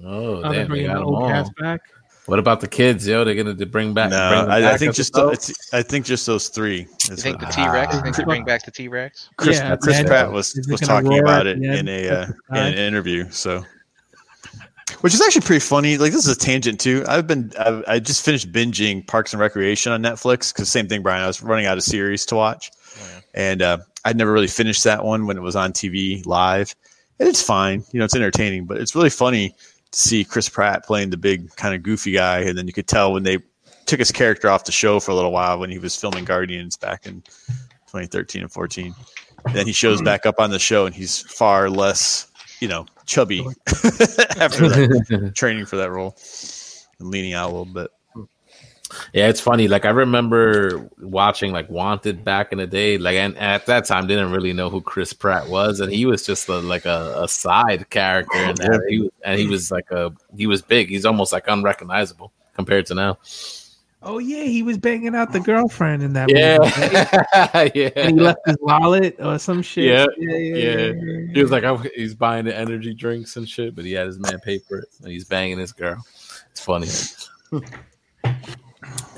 Oh, 0.06 0.42
they're 0.44 0.44
damn, 0.44 0.54
they 0.54 0.66
bringing 0.68 0.88
got 0.88 0.94
them 1.00 1.04
old 1.08 1.24
all. 1.24 1.28
cast 1.28 1.52
back. 1.56 1.82
What 2.28 2.38
about 2.38 2.62
the 2.62 2.68
kids, 2.68 3.08
yo? 3.08 3.24
They're 3.24 3.34
gonna 3.34 3.56
bring 3.66 3.96
back. 3.96 4.12
No, 4.12 4.30
bring 4.30 4.42
them 4.44 4.52
I, 4.52 4.74
I 4.74 4.78
think 4.78 4.94
just 4.94 5.16
adults? 5.18 5.50
it's, 5.50 5.74
I 5.74 5.82
think 5.82 6.06
just 6.06 6.28
those 6.28 6.50
three. 6.50 6.82
You 6.82 7.14
is 7.14 7.24
think 7.24 7.40
the 7.40 7.48
T 7.48 7.68
Rex? 7.68 7.96
Ah. 7.96 8.02
think 8.04 8.16
they 8.16 8.24
bring 8.24 8.46
back 8.46 8.64
the 8.64 8.70
T 8.72 8.88
Rex? 8.88 9.30
Chris, 9.38 9.58
Yeah, 9.58 9.76
Chris 9.78 9.98
man. 9.98 10.06
Pratt 10.06 10.32
was 10.32 10.54
was 10.70 10.80
talking 10.82 11.18
about 11.18 11.48
it 11.48 11.58
in 11.64 11.88
a 11.88 12.08
uh, 12.10 12.26
in 12.52 12.58
an 12.58 12.74
interview. 12.76 13.28
So, 13.32 13.66
which 15.02 15.16
is 15.16 15.22
actually 15.22 15.42
pretty 15.42 15.62
funny. 15.66 15.98
Like 15.98 16.12
this 16.12 16.28
is 16.28 16.38
a 16.38 16.40
tangent 16.40 16.80
too. 16.80 17.04
I've 17.08 17.26
been 17.26 17.52
I've, 17.60 17.84
I 17.88 18.00
just 18.00 18.24
finished 18.24 18.52
binging 18.52 19.08
Parks 19.08 19.34
and 19.34 19.40
Recreation 19.42 19.92
on 19.92 20.04
Netflix 20.04 20.54
because 20.54 20.70
same 20.70 20.88
thing, 20.88 21.02
Brian. 21.02 21.24
I 21.24 21.28
was 21.28 21.42
running 21.42 21.66
out 21.66 21.78
of 21.78 21.84
series 21.84 22.28
to 22.28 22.36
watch, 22.36 22.70
Oh, 23.02 23.08
yeah. 23.12 23.20
and 23.34 23.62
uh, 23.64 23.78
I'd 24.06 24.18
never 24.18 24.32
really 24.32 24.48
finished 24.48 24.84
that 24.86 25.04
one 25.04 25.26
when 25.26 25.38
it 25.38 25.42
was 25.42 25.56
on 25.56 25.74
TV 25.74 26.26
live. 26.26 26.76
And 27.20 27.28
it's 27.28 27.42
fine, 27.42 27.84
you 27.92 28.00
know, 28.00 28.06
it's 28.06 28.16
entertaining, 28.16 28.66
but 28.66 28.78
it's 28.78 28.96
really 28.96 29.10
funny 29.10 29.54
to 29.92 30.00
see 30.00 30.24
Chris 30.24 30.48
Pratt 30.48 30.86
playing 30.86 31.10
the 31.10 31.18
big 31.18 31.54
kind 31.56 31.76
of 31.76 31.84
goofy 31.84 32.12
guy, 32.12 32.40
and 32.40 32.58
then 32.58 32.66
you 32.66 32.74
could 32.74 32.88
tell 32.88 33.12
when 33.12 33.24
they 33.24 33.40
took 33.86 34.00
his 34.00 34.12
character 34.12 34.50
off 34.50 34.66
the 34.66 34.72
show 34.72 35.00
for 35.00 35.12
a 35.12 35.16
little 35.16 35.32
while 35.32 35.60
when 35.60 35.70
he 35.70 35.80
was 35.80 35.96
filming 35.96 36.24
Guardians 36.24 36.78
back 36.78 37.06
in 37.06 37.22
2013 37.88 38.44
and 38.44 38.52
14. 38.52 38.96
Then 39.54 39.66
he 39.66 39.74
shows 39.74 40.00
hmm. 40.00 40.06
back 40.06 40.26
up 40.26 40.40
on 40.40 40.50
the 40.50 40.60
show, 40.60 40.86
and 40.86 40.96
he's 40.96 41.22
far 41.22 41.70
less, 41.70 42.32
you 42.62 42.68
know, 42.68 42.86
chubby 43.06 43.46
after 44.38 44.70
that 44.70 45.32
training 45.36 45.66
for 45.66 45.78
that 45.78 45.92
role 45.92 46.16
and 47.00 47.10
leaning 47.10 47.34
out 47.34 47.50
a 47.50 47.52
little 47.54 47.74
bit. 47.74 47.90
Yeah, 49.14 49.28
it's 49.28 49.42
funny. 49.42 49.68
Like 49.68 49.86
I 49.86 49.90
remember 49.90 50.90
watching 51.00 51.52
like 51.52 51.70
Wanted 51.70 52.24
back 52.24 52.52
in 52.52 52.58
the 52.58 52.68
day. 52.68 52.98
Like 52.98 53.16
and 53.16 53.38
at 53.38 53.66
that 53.68 53.86
time, 53.86 54.08
didn't 54.08 54.32
really 54.32 54.54
know 54.54 54.70
who 54.70 54.82
Chris 54.82 55.14
Pratt 55.14 55.48
was, 55.48 55.80
and 55.80 55.92
he 55.92 56.06
was 56.06 56.26
just 56.26 56.48
a, 56.50 56.60
like 56.60 56.86
a, 56.86 57.16
a 57.18 57.28
side 57.28 57.90
character. 57.90 58.38
And 58.38 58.60
he 58.90 59.00
was, 59.00 59.12
and 59.24 59.40
he 59.40 59.48
was 59.48 59.72
like 59.72 59.90
a 59.92 60.12
he 60.36 60.48
was 60.48 60.62
big. 60.62 60.90
He's 60.90 61.06
almost 61.06 61.32
like 61.34 61.48
unrecognizable 61.48 62.32
compared 62.54 62.86
to 62.88 62.96
now. 62.96 63.18
Oh 64.02 64.18
yeah, 64.18 64.44
he 64.44 64.64
was 64.64 64.78
banging 64.78 65.14
out 65.14 65.34
the 65.34 65.42
girlfriend 65.42 66.04
in 66.04 66.14
that 66.14 66.30
movie. 66.30 66.40
Yeah, 66.40 67.70
yeah. 67.76 67.90
And 67.98 68.18
he 68.18 68.24
left 68.24 68.40
his 68.46 68.56
wallet 68.62 69.18
or 69.20 69.38
some 69.38 69.62
shit. 69.62 69.86
Yeah, 69.86 70.06
yeah, 70.18 70.38
yeah. 70.38 71.34
He 71.34 71.42
was 71.42 71.52
like, 71.52 71.66
oh, 71.66 71.84
he's 71.96 72.16
buying 72.16 72.46
the 72.46 72.56
energy 72.56 72.94
drinks 72.94 73.36
and 73.36 73.48
shit, 73.48 73.76
but 73.76 73.84
he 73.84 73.92
had 73.92 74.08
his 74.08 74.18
man 74.18 74.40
pay 74.40 74.60
for 74.60 74.80
it, 74.80 74.88
and 75.02 75.12
he's 75.12 75.26
banging 75.26 75.60
his 75.60 75.74
girl. 75.74 76.02
It's 76.52 76.62
funny. 76.62 76.88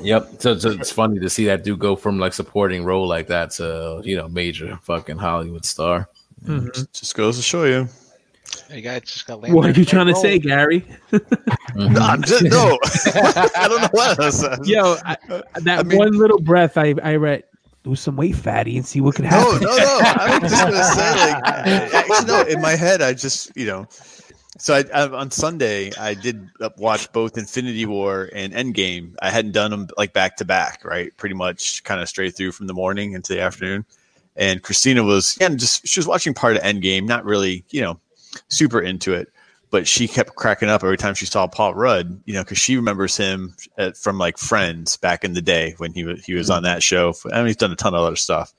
yep. 0.02 0.28
So, 0.40 0.58
so 0.58 0.72
it's 0.72 0.92
funny 0.92 1.20
to 1.20 1.30
see 1.30 1.46
that 1.46 1.64
dude 1.64 1.80
go 1.80 1.96
from 1.96 2.18
like 2.20 2.34
supporting 2.34 2.84
role 2.84 3.08
like 3.08 3.28
that 3.28 3.52
to 3.52 4.02
you 4.04 4.18
know 4.18 4.28
major 4.28 4.78
fucking 4.84 5.18
Hollywood 5.18 5.66
star. 5.66 6.08
Mhm. 6.46 6.92
Just 6.94 7.16
goes 7.16 7.38
to 7.38 7.44
show 7.44 7.66
you. 7.66 7.88
You 8.70 8.82
guys 8.82 9.04
just 9.04 9.28
got 9.28 9.40
What 9.42 9.66
are 9.66 9.72
you 9.72 9.86
for 9.86 9.90
trying 9.92 10.08
to 10.08 10.16
say, 10.16 10.32
role. 10.34 10.40
Gary? 10.40 10.86
No, 11.76 12.02
I'm 12.02 12.22
just 12.22 12.44
no. 12.44 12.78
I 13.56 13.68
don't 13.70 13.82
know 13.82 13.88
what 13.92 14.20
I 14.20 14.26
was. 14.26 14.68
Yo, 14.68 14.98
I, 15.06 15.16
that 15.62 15.80
I 15.80 15.84
mean- 15.84 15.98
one 15.98 16.12
little 16.14 16.40
breath 16.40 16.78
I, 16.78 16.94
I 17.04 17.16
read. 17.16 17.44
Lose 17.86 18.00
some 18.02 18.16
weight, 18.16 18.36
fatty, 18.36 18.78
and 18.78 18.86
see 18.86 19.02
what 19.02 19.16
could 19.16 19.26
happen. 19.26 19.60
No, 19.62 19.70
no, 19.72 19.78
no. 19.78 20.00
I 20.04 20.38
was 20.40 20.52
just 20.52 20.64
gonna 20.64 20.84
say, 20.84 21.32
like, 21.32 21.44
actually, 21.96 22.28
no. 22.28 22.42
In 22.44 22.62
my 22.62 22.76
head, 22.76 23.02
I 23.02 23.14
just, 23.14 23.52
you 23.56 23.66
know, 23.66 23.88
so 24.62 24.76
I, 24.76 24.84
I 24.94 25.08
on 25.08 25.32
Sunday 25.32 25.92
I 26.00 26.14
did 26.14 26.48
uh, 26.60 26.70
watch 26.78 27.12
both 27.12 27.36
Infinity 27.36 27.88
War 27.88 28.30
and 28.32 28.54
Endgame. 28.54 29.16
I 29.20 29.32
hadn't 29.32 29.54
done 29.54 29.72
them 29.72 29.88
like 29.98 30.14
back 30.14 30.38
to 30.38 30.46
back, 30.46 30.86
right? 30.86 31.16
Pretty 31.18 31.34
much, 31.34 31.84
kind 31.84 32.00
of 32.00 32.08
straight 32.08 32.38
through 32.38 32.52
from 32.52 32.68
the 32.68 32.74
morning 32.74 33.14
into 33.14 33.34
the 33.34 33.42
afternoon. 33.42 33.86
And 34.36 34.62
Christina 34.62 35.04
was, 35.04 35.36
yeah, 35.42 35.50
just 35.50 35.88
she 35.88 36.00
was 36.00 36.06
watching 36.06 36.36
part 36.36 36.58
of 36.58 36.62
Endgame, 36.62 37.08
not 37.08 37.26
really, 37.26 37.66
you 37.72 37.82
know, 37.82 38.00
super 38.50 38.80
into 38.80 39.14
it. 39.14 39.30
But 39.72 39.88
she 39.88 40.08
kept 40.08 40.36
cracking 40.36 40.70
up 40.70 40.84
every 40.84 40.98
time 40.98 41.16
she 41.16 41.26
saw 41.26 41.48
Paul 41.48 41.74
Rudd, 41.74 42.22
you 42.26 42.34
know, 42.36 42.44
because 42.44 42.60
she 42.60 42.76
remembers 42.76 43.18
him 43.18 43.56
at, 43.80 43.98
from 43.98 44.20
like 44.20 44.38
Friends 44.38 44.96
back 44.96 45.24
in 45.24 45.34
the 45.34 45.42
day 45.42 45.74
when 45.78 45.92
he 45.92 46.04
was 46.04 46.24
he 46.24 46.36
was 46.36 46.52
on 46.52 46.64
that 46.64 46.84
show. 46.84 47.16
I 47.34 47.38
mean, 47.38 47.48
he's 47.48 47.56
done 47.56 47.72
a 47.72 47.76
ton 47.76 47.96
of 47.96 48.02
other 48.02 48.16
stuff. 48.16 48.54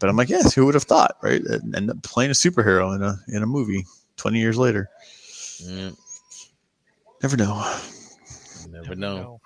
But 0.00 0.10
I'm 0.10 0.16
like, 0.16 0.30
yes, 0.30 0.52
who 0.52 0.64
would 0.66 0.74
have 0.74 0.84
thought, 0.84 1.16
right? 1.22 1.42
And 1.42 1.76
end 1.76 1.90
up 1.90 2.02
playing 2.02 2.30
a 2.32 2.34
superhero 2.34 2.94
in 2.96 3.02
a 3.02 3.20
in 3.28 3.42
a 3.42 3.46
movie 3.46 3.84
20 4.18 4.38
years 4.38 4.58
later. 4.58 4.90
Mm, 5.64 5.96
Never 7.22 7.36
know. 7.36 7.78
you 8.64 8.72
never 8.72 8.94
know. 8.94 9.40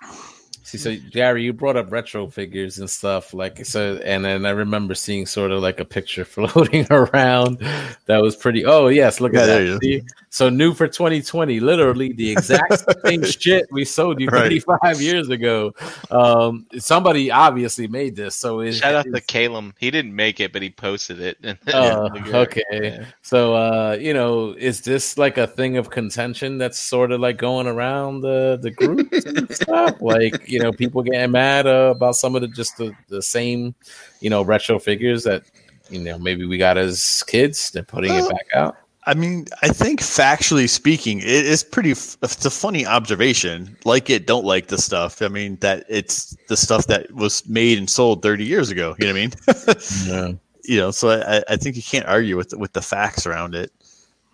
See, 0.63 0.77
so 0.77 0.95
Gary, 1.11 1.43
you 1.43 1.53
brought 1.53 1.75
up 1.75 1.91
retro 1.91 2.29
figures 2.29 2.79
and 2.79 2.89
stuff, 2.89 3.33
like 3.33 3.65
so, 3.65 3.97
and 4.03 4.23
then 4.25 4.45
I 4.45 4.51
remember 4.51 4.95
seeing 4.95 5.25
sort 5.25 5.51
of 5.51 5.61
like 5.61 5.79
a 5.79 5.85
picture 5.85 6.23
floating 6.25 6.87
around 6.89 7.59
that 8.05 8.21
was 8.21 8.35
pretty. 8.35 8.65
Oh 8.65 8.87
yes, 8.87 9.19
look 9.19 9.33
Yeah, 9.33 9.41
at 9.41 9.45
that. 9.47 9.61
you 9.65 9.79
See? 9.81 10.03
So 10.33 10.49
new 10.49 10.73
for 10.73 10.87
2020, 10.87 11.59
literally 11.59 12.11
the 12.11 12.31
exact 12.31 12.83
same 13.05 13.23
shit 13.23 13.67
we 13.71 13.85
sold 13.85 14.19
you 14.19 14.29
Right. 14.29 14.45
35 14.49 14.99
years 14.99 15.29
ago. 15.29 15.75
Um, 16.09 16.65
somebody 16.79 17.29
obviously 17.29 17.87
made 17.87 18.15
this, 18.15 18.35
so 18.35 18.61
it, 18.61 18.71
Shout 18.73 18.95
out 18.95 19.03
to 19.03 19.09
it's- 19.09 19.25
Calum. 19.27 19.75
He 19.77 19.91
didn't 19.91 20.15
make 20.15 20.39
it, 20.39 20.51
but 20.51 20.63
he 20.63 20.71
posted 20.71 21.19
it. 21.21 21.37
Oh, 21.71 22.09
okay. 22.33 23.05
So, 23.21 23.53
uh, 23.53 23.95
you 24.01 24.15
know, 24.15 24.55
is 24.57 24.81
this 24.81 25.19
like 25.19 25.37
a 25.37 25.45
thing 25.45 25.77
of 25.77 25.91
contention 25.91 26.57
that's 26.57 26.79
sort 26.79 27.11
of 27.11 27.19
like 27.19 27.37
going 27.37 27.67
around 27.67 28.21
the 28.21 28.57
the 28.59 28.71
groups 28.71 29.25
and 29.25 29.53
stuff? 29.53 30.01
Like, 30.01 30.49
you 30.49 30.57
know, 30.59 30.71
people 30.71 31.03
getting 31.03 31.29
mad 31.29 31.67
uh, 31.67 31.93
about 31.95 32.15
some 32.15 32.33
of 32.35 32.41
the 32.41 32.47
just 32.47 32.77
the, 32.77 32.91
the 33.07 33.21
same, 33.21 33.75
you 34.19 34.31
know, 34.31 34.41
retro 34.41 34.79
figures 34.79 35.23
that 35.25 35.43
you 35.91 35.99
know 35.99 36.17
maybe 36.17 36.45
we 36.45 36.57
got 36.57 36.75
as 36.79 37.23
kids. 37.27 37.69
They're 37.69 37.83
putting 37.83 38.15
it 38.15 38.23
Uh, 38.23 38.29
back 38.29 38.47
out. 38.55 38.77
I 39.05 39.13
mean, 39.13 39.47
I 39.61 39.67
think 39.69 39.99
factually 40.01 40.69
speaking, 40.69 41.19
it 41.19 41.27
is 41.27 41.63
pretty. 41.63 41.91
f- 41.91 42.17
It's 42.23 42.45
a 42.45 42.49
funny 42.49 42.85
observation. 42.85 43.75
Like 43.85 44.09
it, 44.09 44.25
don't 44.25 44.45
like 44.45 44.67
the 44.67 44.77
stuff. 44.77 45.21
I 45.21 45.27
mean, 45.27 45.57
that 45.57 45.85
it's 45.89 46.35
the 46.47 46.55
stuff 46.57 46.87
that 46.87 47.11
was 47.11 47.47
made 47.47 47.77
and 47.77 47.89
sold 47.89 48.21
30 48.21 48.45
years 48.45 48.69
ago. 48.69 48.95
You 48.99 49.07
know 49.07 49.13
what 49.13 49.19
I 49.19 49.73
mean? 49.73 49.77
Yeah. 50.07 50.31
you 50.63 50.77
know, 50.79 50.91
so 50.91 51.09
I, 51.09 51.43
I 51.49 51.57
think 51.57 51.75
you 51.75 51.83
can't 51.83 52.05
argue 52.05 52.37
with 52.37 52.53
with 52.53 52.73
the 52.73 52.81
facts 52.81 53.25
around 53.25 53.55
it. 53.55 53.71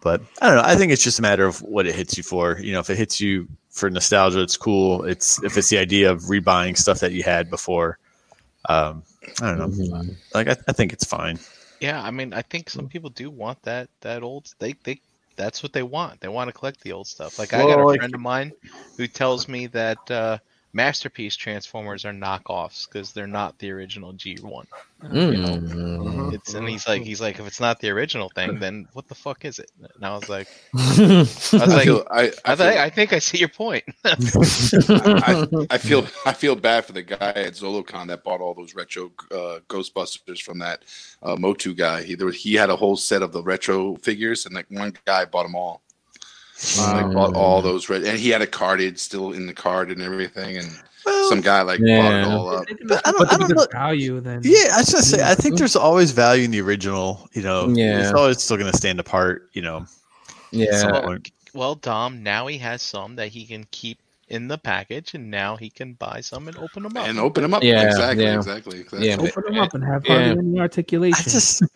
But 0.02 0.22
I 0.42 0.48
don't 0.48 0.56
know. 0.58 0.64
I 0.64 0.76
think 0.76 0.92
it's 0.94 1.04
just 1.04 1.20
a 1.20 1.22
matter 1.22 1.46
of 1.46 1.62
what 1.62 1.86
it 1.88 1.94
hits 1.96 2.16
you 2.16 2.24
for. 2.24 2.58
You 2.60 2.72
know, 2.72 2.80
if 2.80 2.90
it 2.90 2.98
hits 2.98 3.20
you 3.20 3.48
for 3.72 3.90
nostalgia, 3.90 4.42
it's 4.42 4.56
cool. 4.56 5.04
It's 5.04 5.42
if 5.44 5.58
it's 5.58 5.70
the 5.70 5.78
idea 5.78 6.12
of 6.12 6.22
rebuying 6.24 6.78
stuff 6.78 7.00
that 7.00 7.12
you 7.12 7.24
had 7.24 7.50
before. 7.50 7.98
Um, 8.70 9.04
I 9.42 9.56
don't 9.56 9.78
know. 9.78 10.04
Like 10.34 10.48
I, 10.48 10.56
I 10.68 10.72
think 10.74 10.94
it's 10.94 11.06
fine. 11.06 11.40
Yeah, 11.80 12.02
I 12.02 12.12
mean, 12.12 12.34
I 12.34 12.42
think 12.42 12.70
some 12.70 12.88
people 12.88 13.10
do 13.10 13.30
want 13.32 13.62
that 13.64 13.90
that 14.02 14.24
old. 14.24 14.54
They 14.60 14.74
they 14.84 15.02
that's 15.38 15.64
what 15.64 15.74
they 15.74 15.84
want. 15.84 16.20
They 16.22 16.28
want 16.28 16.50
to 16.50 16.54
collect 16.54 16.82
the 16.82 16.92
old 16.94 17.08
stuff. 17.08 17.38
Like 17.38 17.54
I 17.54 17.66
got 17.66 17.80
a 17.80 17.84
like- 17.84 18.00
friend 18.00 18.14
of 18.14 18.22
mine 18.22 18.54
who 18.98 19.08
tells 19.08 19.48
me 19.48 19.68
that 19.68 20.10
uh, 20.12 20.38
masterpiece 20.74 21.36
transformers 21.36 22.06
are 22.06 22.14
knockoffs 22.14 22.88
because 22.88 23.12
they're 23.12 23.28
not 23.28 23.58
the 23.60 23.72
original 23.72 24.14
G 24.14 24.38
one. 24.42 24.68
Mm. 25.04 26.34
It's 26.34 26.54
and 26.54 26.68
he's 26.68 26.88
like 26.88 27.02
he's 27.02 27.22
like 27.22 27.40
if 27.40 27.48
it's 27.48 27.60
not 27.60 27.80
the 27.80 27.90
original 27.90 28.30
thing, 28.36 28.60
then 28.60 28.88
what 28.94 29.08
the 29.08 29.16
fuck 29.16 29.46
is 29.46 29.60
it? 29.60 29.72
And 29.96 30.06
I 30.06 30.14
was 30.14 30.28
like, 30.30 30.48
I 30.76 31.20
was 31.20 31.54
I 31.54 31.66
like, 31.66 31.84
feel 31.86 32.08
I, 32.12 32.20
I, 32.20 32.32
I, 32.46 32.56
feel, 32.56 32.56
think, 32.56 32.80
I 32.80 32.90
think 32.90 33.14
I 33.14 33.20
see 33.20 33.38
your 33.38 33.50
point. 33.50 33.84
I, 34.04 35.48
I 35.70 35.78
feel 35.78 36.06
I 36.26 36.34
feel 36.34 36.56
bad 36.56 36.86
for 36.86 36.94
the 36.94 37.04
guy 37.04 37.30
at 37.30 37.54
Zolocon 37.54 38.08
that 38.08 38.24
bought 38.24 38.42
all 38.42 38.54
those 38.54 38.76
retro 38.76 39.12
uh, 39.32 39.60
Ghostbusters 39.70 40.42
from 40.42 40.60
that 40.60 40.84
uh, 41.24 41.36
Motu 41.38 41.74
guy. 41.74 42.04
He 42.04 42.16
there 42.16 42.28
was, 42.28 42.36
he 42.36 42.54
had 42.54 42.70
a 42.70 42.76
whole 42.76 42.98
set 42.98 43.22
of 43.22 43.32
the 43.32 43.42
retro 43.42 43.96
figures, 43.98 44.46
and 44.46 44.54
like 44.54 44.70
one 44.70 44.94
guy 45.06 45.26
bought 45.26 45.44
them 45.44 45.56
all. 45.56 45.82
Like 46.78 47.14
bought 47.14 47.30
um, 47.30 47.36
all 47.36 47.62
those 47.62 47.88
red, 47.90 48.04
and 48.04 48.18
he 48.20 48.30
had 48.30 48.42
a 48.42 48.48
carded 48.48 49.00
still 49.00 49.32
in 49.32 49.46
the 49.48 49.54
card 49.54 49.92
and 49.92 50.02
everything, 50.02 50.58
and 50.58 50.68
Well, 51.06 51.30
some 51.30 51.40
guy 51.42 51.62
like 51.62 51.80
bought 51.80 52.14
it 52.14 52.26
all 52.26 52.50
up. 52.50 52.66
But 52.86 53.02
I 53.08 53.12
don't- 53.12 53.20
But 53.20 53.34
I 53.34 53.38
the 53.38 53.48
don't 53.48 53.56
know- 53.58 53.68
value 53.72 54.20
then. 54.20 54.42
Yeah, 54.44 54.74
I 54.74 54.80
was 54.80 54.92
gonna 54.92 55.04
say 55.04 55.24
I 55.24 55.36
think 55.36 55.58
there's 55.58 55.78
always 55.78 56.12
value 56.12 56.44
in 56.44 56.52
the 56.52 56.60
original. 56.62 57.30
You 57.34 57.44
know, 57.44 57.70
Yeah. 57.70 58.02
it's 58.02 58.12
always 58.12 58.44
still 58.44 58.58
gonna 58.58 58.74
stand 58.74 59.00
apart. 59.00 59.50
You 59.54 59.62
know, 59.62 59.86
yeah. 60.52 60.78
somewhat. 60.82 61.30
well, 61.54 61.76
Dom, 61.76 62.24
now 62.24 62.48
he 62.48 62.58
has 62.58 62.82
some 62.82 63.16
that 63.16 63.30
he 63.30 63.46
can 63.46 63.66
keep 63.72 63.98
in 64.30 64.48
the 64.48 64.58
package, 64.58 65.16
and 65.16 65.30
now 65.30 65.56
he 65.56 65.70
can 65.70 65.94
buy 65.94 66.22
some 66.22 66.48
and 66.48 66.58
open 66.58 66.84
them 66.84 66.96
up. 66.96 67.08
and 67.08 67.20
open 67.20 67.42
them 67.44 67.54
up. 67.54 67.64
Yeah, 67.64 67.84
exactly, 67.84 68.24
yeah. 68.26 68.36
exactly, 68.36 68.80
exactly. 68.80 69.08
Yeah, 69.10 69.18
Open 69.18 69.44
them 69.46 69.58
up 69.58 69.74
and 69.74 69.84
have 69.84 70.06
Yeah. 70.06 70.34
hardly 70.34 70.60
any 70.60 70.60
I 71.14 71.22
just 71.22 71.64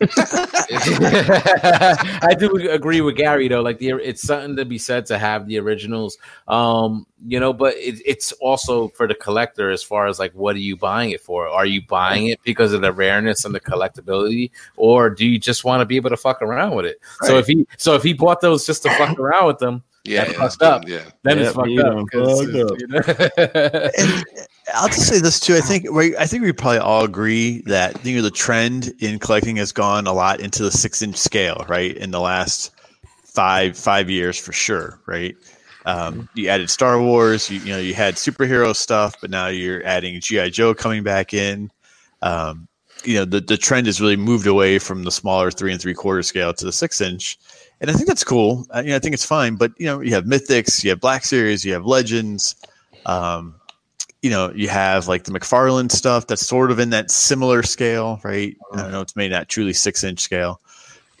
I 2.22 2.34
do 2.38 2.70
agree 2.70 3.00
with 3.00 3.16
Gary 3.16 3.48
though. 3.48 3.60
Like 3.60 3.78
the 3.78 3.90
it's 3.90 4.22
something 4.22 4.56
to 4.56 4.64
be 4.64 4.78
said 4.78 5.06
to 5.06 5.18
have 5.18 5.46
the 5.46 5.58
originals. 5.58 6.16
Um, 6.48 7.06
you 7.26 7.40
know, 7.40 7.52
but 7.52 7.74
it, 7.76 8.00
it's 8.04 8.32
also 8.32 8.88
for 8.88 9.08
the 9.08 9.14
collector 9.14 9.70
as 9.70 9.82
far 9.82 10.06
as 10.06 10.18
like 10.18 10.32
what 10.32 10.54
are 10.56 10.60
you 10.60 10.76
buying 10.76 11.10
it 11.10 11.20
for? 11.20 11.48
Are 11.48 11.66
you 11.66 11.82
buying 11.86 12.28
it 12.28 12.40
because 12.44 12.72
of 12.72 12.82
the 12.82 12.92
rareness 12.92 13.44
and 13.44 13.54
the 13.54 13.60
collectability, 13.60 14.50
or 14.76 15.10
do 15.10 15.26
you 15.26 15.38
just 15.38 15.64
want 15.64 15.80
to 15.80 15.86
be 15.86 15.96
able 15.96 16.10
to 16.10 16.16
fuck 16.16 16.40
around 16.42 16.76
with 16.76 16.86
it? 16.86 16.98
So 17.22 17.38
if 17.38 17.46
he 17.46 17.66
so 17.78 17.94
if 17.94 18.02
he 18.02 18.12
bought 18.12 18.40
those 18.40 18.66
just 18.66 18.82
to 18.84 18.90
fuck 18.90 19.18
around 19.18 19.46
with 19.46 19.58
them, 19.58 19.82
yeah, 20.04 20.24
That's 20.24 20.32
yeah, 20.32 20.48
fucked 20.48 20.62
up. 20.62 20.88
Yeah, 20.88 21.02
then 21.22 21.38
Yeah, 21.38 21.44
it's 21.44 21.54
fucked 21.54 21.78
up. 21.78 22.08
fucked 22.12 22.54
up. 22.54 23.92
and 23.98 24.24
I'll 24.74 24.88
just 24.88 25.08
say 25.08 25.18
this 25.18 25.40
too. 25.40 25.54
I 25.54 25.60
think 25.60 25.90
we, 25.90 26.16
I 26.16 26.26
think 26.26 26.42
we 26.42 26.52
probably 26.52 26.78
all 26.78 27.04
agree 27.04 27.62
that 27.66 28.04
you 28.04 28.16
know 28.16 28.22
the 28.22 28.30
trend 28.30 28.92
in 29.00 29.18
collecting 29.18 29.56
has 29.56 29.72
gone 29.72 30.06
a 30.06 30.12
lot 30.12 30.40
into 30.40 30.62
the 30.62 30.70
six 30.70 31.02
inch 31.02 31.16
scale, 31.16 31.64
right? 31.68 31.96
In 31.96 32.10
the 32.10 32.20
last 32.20 32.70
five 33.24 33.76
five 33.78 34.10
years 34.10 34.38
for 34.38 34.52
sure, 34.52 35.00
right? 35.06 35.36
Um, 35.86 36.28
you 36.34 36.48
added 36.48 36.70
Star 36.70 37.00
Wars, 37.00 37.50
you, 37.50 37.60
you 37.60 37.68
know, 37.68 37.78
you 37.78 37.92
had 37.92 38.14
superhero 38.14 38.74
stuff, 38.74 39.14
but 39.20 39.30
now 39.30 39.48
you're 39.48 39.84
adding 39.84 40.18
GI 40.20 40.50
Joe 40.50 40.74
coming 40.74 41.02
back 41.02 41.34
in. 41.34 41.70
Um, 42.22 42.68
you 43.04 43.14
know, 43.16 43.26
the 43.26 43.40
the 43.40 43.58
trend 43.58 43.86
has 43.86 44.00
really 44.00 44.16
moved 44.16 44.46
away 44.46 44.78
from 44.78 45.04
the 45.04 45.10
smaller 45.10 45.50
three 45.50 45.72
and 45.72 45.80
three 45.80 45.92
quarter 45.94 46.22
scale 46.22 46.54
to 46.54 46.64
the 46.64 46.72
six 46.72 47.00
inch, 47.02 47.38
and 47.84 47.90
I 47.90 47.94
think 47.94 48.08
that's 48.08 48.24
cool. 48.24 48.66
I, 48.70 48.80
you 48.80 48.88
know, 48.88 48.96
I 48.96 48.98
think 48.98 49.12
it's 49.12 49.26
fine. 49.26 49.56
But 49.56 49.72
you 49.78 49.86
know, 49.86 50.00
you 50.00 50.14
have 50.14 50.24
Mythics, 50.24 50.82
you 50.82 50.90
have 50.90 51.00
Black 51.00 51.24
Series, 51.24 51.64
you 51.64 51.74
have 51.74 51.84
Legends. 51.84 52.56
Um, 53.04 53.56
you 54.22 54.30
know, 54.30 54.50
you 54.54 54.70
have 54.70 55.06
like 55.06 55.24
the 55.24 55.32
McFarlane 55.32 55.92
stuff 55.92 56.26
that's 56.26 56.46
sort 56.46 56.70
of 56.70 56.78
in 56.78 56.90
that 56.90 57.10
similar 57.10 57.62
scale, 57.62 58.20
right? 58.24 58.56
I 58.72 58.76
don't 58.80 58.90
know, 58.90 59.02
it's 59.02 59.16
made 59.16 59.30
not 59.30 59.50
truly 59.50 59.74
six 59.74 60.02
inch 60.02 60.20
scale, 60.20 60.62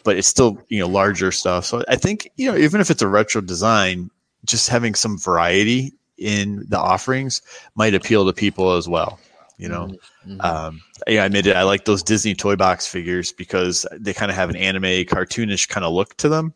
but 0.04 0.16
it's 0.16 0.26
still, 0.26 0.58
you 0.70 0.80
know, 0.80 0.88
larger 0.88 1.30
stuff. 1.30 1.66
So 1.66 1.84
I 1.86 1.96
think, 1.96 2.30
you 2.36 2.50
know, 2.50 2.56
even 2.56 2.80
if 2.80 2.90
it's 2.90 3.02
a 3.02 3.08
retro 3.08 3.42
design, 3.42 4.10
just 4.46 4.70
having 4.70 4.94
some 4.94 5.18
variety 5.18 5.92
in 6.16 6.64
the 6.68 6.78
offerings 6.78 7.42
might 7.74 7.94
appeal 7.94 8.24
to 8.24 8.32
people 8.32 8.72
as 8.72 8.88
well. 8.88 9.20
You 9.56 9.68
know, 9.68 9.90
Mhm. 10.26 10.44
um, 10.44 10.80
yeah, 11.06 11.22
I 11.22 11.26
admit 11.26 11.46
it. 11.46 11.56
I 11.56 11.62
like 11.62 11.84
those 11.84 12.02
Disney 12.02 12.34
toy 12.34 12.56
box 12.56 12.86
figures 12.86 13.30
because 13.32 13.86
they 13.92 14.12
kind 14.12 14.30
of 14.30 14.36
have 14.36 14.50
an 14.50 14.56
anime, 14.56 15.04
cartoonish 15.04 15.68
kind 15.68 15.84
of 15.84 15.92
look 15.92 16.16
to 16.18 16.28
them. 16.28 16.52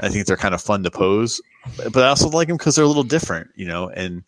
I 0.00 0.08
think 0.08 0.26
they're 0.26 0.36
kind 0.36 0.54
of 0.54 0.62
fun 0.62 0.82
to 0.84 0.90
pose, 0.90 1.40
but 1.76 1.92
but 1.92 2.04
I 2.04 2.08
also 2.08 2.28
like 2.30 2.48
them 2.48 2.56
because 2.56 2.76
they're 2.76 2.84
a 2.84 2.88
little 2.88 3.02
different, 3.04 3.50
you 3.54 3.66
know. 3.66 3.90
And 3.90 4.22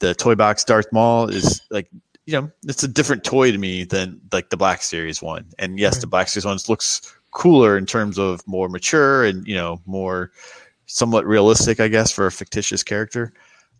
the 0.00 0.14
toy 0.14 0.34
box 0.34 0.64
Darth 0.64 0.92
Maul 0.92 1.28
is 1.28 1.62
like, 1.70 1.88
you 2.26 2.32
know, 2.40 2.50
it's 2.66 2.82
a 2.82 2.88
different 2.88 3.24
toy 3.24 3.52
to 3.52 3.58
me 3.58 3.84
than 3.84 4.20
like 4.32 4.50
the 4.50 4.56
Black 4.56 4.82
Series 4.82 5.22
one. 5.22 5.46
And 5.58 5.78
yes, 5.78 5.98
the 5.98 6.06
Black 6.06 6.28
Series 6.28 6.44
one 6.44 6.58
looks 6.68 7.00
cooler 7.30 7.78
in 7.78 7.86
terms 7.86 8.18
of 8.18 8.46
more 8.46 8.68
mature 8.68 9.24
and 9.24 9.46
you 9.46 9.54
know 9.54 9.80
more 9.86 10.30
somewhat 10.86 11.24
realistic, 11.24 11.80
I 11.80 11.88
guess, 11.88 12.10
for 12.12 12.26
a 12.26 12.32
fictitious 12.32 12.82
character. 12.82 13.32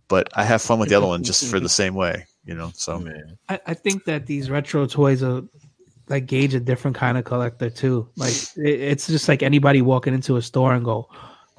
But 0.09 0.29
I 0.35 0.45
have 0.45 0.63
fun 0.63 0.79
with 0.79 0.89
the 0.89 0.95
other 0.95 1.07
one 1.07 1.23
just 1.25 1.47
for 1.51 1.61
the 1.61 1.69
same 1.81 1.95
way, 1.95 2.27
you 2.45 2.55
know. 2.55 2.71
So 2.75 2.99
Man. 2.99 3.39
I, 3.49 3.61
I 3.67 3.75
think 3.75 4.05
that 4.05 4.27
these 4.27 4.51
retro 4.51 4.87
toys 4.87 5.23
are 5.23 5.43
like 6.09 6.27
gauge 6.27 6.55
a 6.55 6.61
different 6.61 6.97
kind 6.97 7.17
of 7.17 7.25
collector 7.25 7.71
too. 7.71 8.09
Like 8.17 8.35
it, 8.57 8.81
it's 8.81 9.07
just 9.07 9.29
like 9.29 9.43
anybody 9.43 9.83
walking 9.83 10.15
into 10.15 10.37
a 10.37 10.43
store 10.43 10.75
and 10.75 10.85
go, 10.85 11.09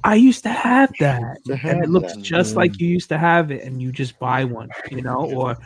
"I 0.03 0.15
used 0.15 0.43
to 0.43 0.49
have 0.49 0.93
that," 0.99 1.38
To 1.45 1.60
and 1.64 1.84
it 1.84 1.89
looks 1.89 2.14
that. 2.14 2.22
just 2.22 2.55
like 2.55 2.80
you 2.80 2.88
used 2.88 3.10
to 3.10 3.18
have 3.18 3.51
it, 3.51 3.64
and 3.64 3.81
you 3.81 3.91
just 3.91 4.19
buy 4.19 4.43
one, 4.43 4.69
you 4.91 5.01
know, 5.01 5.26
or 5.34 5.57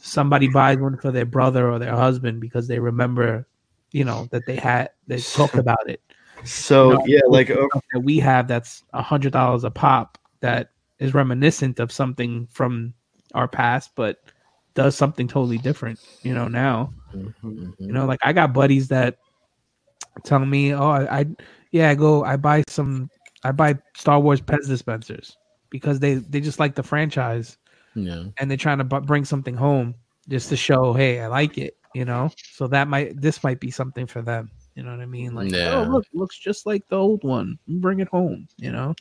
somebody 0.00 0.48
buys 0.48 0.78
one 0.78 0.96
for 0.98 1.10
their 1.10 1.24
brother 1.24 1.70
or 1.70 1.78
their 1.78 1.94
husband 1.94 2.40
because 2.40 2.68
they 2.68 2.78
remember, 2.78 3.46
you 3.92 4.04
know, 4.04 4.28
that 4.30 4.44
they 4.46 4.56
had 4.56 4.90
they 5.06 5.18
talked 5.18 5.54
about 5.54 5.88
it. 5.88 6.00
So 6.44 6.90
No. 6.90 7.06
yeah, 7.06 7.20
like 7.28 7.48
that 7.48 8.00
we 8.02 8.18
have 8.18 8.48
that's 8.48 8.82
a 8.92 9.00
hundred 9.02 9.32
dollars 9.32 9.64
a 9.64 9.70
pop 9.70 10.18
that 10.40 10.70
is 10.98 11.14
reminiscent 11.14 11.80
of 11.80 11.90
something 11.90 12.46
from 12.50 12.92
our 13.34 13.48
past, 13.48 13.92
but 13.94 14.18
does 14.74 14.96
something 14.96 15.28
totally 15.28 15.58
different, 15.58 15.98
you 16.22 16.34
know, 16.34 16.48
now. 16.48 16.92
Mm-hmm, 17.14 17.48
mm-hmm. 17.48 17.84
You 17.84 17.92
know, 17.92 18.06
like 18.06 18.20
I 18.22 18.32
got 18.32 18.52
buddies 18.52 18.88
that 18.88 19.18
tell 20.24 20.40
me, 20.44 20.74
"Oh, 20.74 20.88
I, 20.90 21.20
I 21.20 21.26
yeah, 21.70 21.90
I 21.90 21.94
go, 21.94 22.24
I 22.24 22.36
buy 22.36 22.62
some, 22.68 23.10
I 23.44 23.52
buy 23.52 23.76
Star 23.96 24.20
Wars 24.20 24.40
Pez 24.40 24.66
dispensers 24.66 25.36
because 25.70 25.98
they 26.00 26.14
they 26.14 26.40
just 26.40 26.58
like 26.60 26.74
the 26.74 26.82
franchise 26.82 27.58
Yeah. 27.94 28.24
and 28.38 28.50
they're 28.50 28.56
trying 28.56 28.78
to 28.78 28.84
bu- 28.84 29.00
bring 29.00 29.24
something 29.24 29.54
home 29.54 29.94
just 30.28 30.48
to 30.50 30.56
show, 30.56 30.92
hey, 30.92 31.20
I 31.20 31.26
like 31.26 31.58
it, 31.58 31.76
you 31.94 32.04
know. 32.04 32.30
So 32.52 32.66
that 32.68 32.88
might 32.88 33.20
this 33.20 33.42
might 33.42 33.60
be 33.60 33.70
something 33.70 34.06
for 34.06 34.22
them. 34.22 34.50
You 34.74 34.82
know 34.82 34.90
what 34.90 35.00
I 35.00 35.06
mean? 35.06 35.34
Like, 35.34 35.52
oh, 35.52 35.56
Yeah. 35.56 35.84
oh, 35.86 35.90
look, 35.90 36.04
looks 36.12 36.36
just 36.38 36.66
like 36.66 36.86
the 36.88 36.96
old 36.96 37.22
one. 37.22 37.58
Bring 37.68 38.00
it 38.00 38.08
home, 38.08 38.48
you 38.56 38.72
know. 38.72 38.94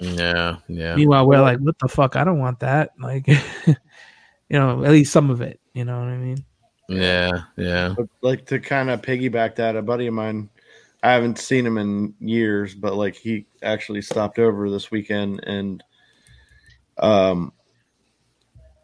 Yeah. 0.00 0.56
Yeah. 0.68 0.96
Meanwhile, 0.96 1.26
we're 1.26 1.40
like, 1.40 1.58
what 1.60 1.78
the 1.78 1.88
fuck? 1.88 2.16
I 2.16 2.24
don't 2.24 2.38
want 2.40 2.60
that. 2.60 2.90
Like, 3.00 3.26
you 4.52 4.58
know, 4.58 4.84
at 4.84 4.90
least 4.90 5.12
some 5.12 5.30
of 5.30 5.40
it. 5.40 5.58
You 5.72 5.86
know 5.86 5.98
what 5.98 6.08
I 6.08 6.18
mean? 6.18 6.44
Yeah. 6.88 7.30
Yeah. 7.56 7.94
But, 7.96 8.06
like 8.20 8.46
to 8.46 8.60
kind 8.60 8.90
of 8.90 9.00
piggyback 9.00 9.56
that, 9.56 9.76
a 9.76 9.82
buddy 9.82 10.06
of 10.06 10.14
mine, 10.14 10.50
I 11.02 11.12
haven't 11.12 11.38
seen 11.38 11.66
him 11.66 11.78
in 11.78 12.14
years, 12.20 12.74
but 12.74 12.94
like 12.94 13.16
he 13.16 13.46
actually 13.62 14.02
stopped 14.02 14.38
over 14.38 14.70
this 14.70 14.90
weekend 14.90 15.42
and 15.44 15.82
um 16.98 17.52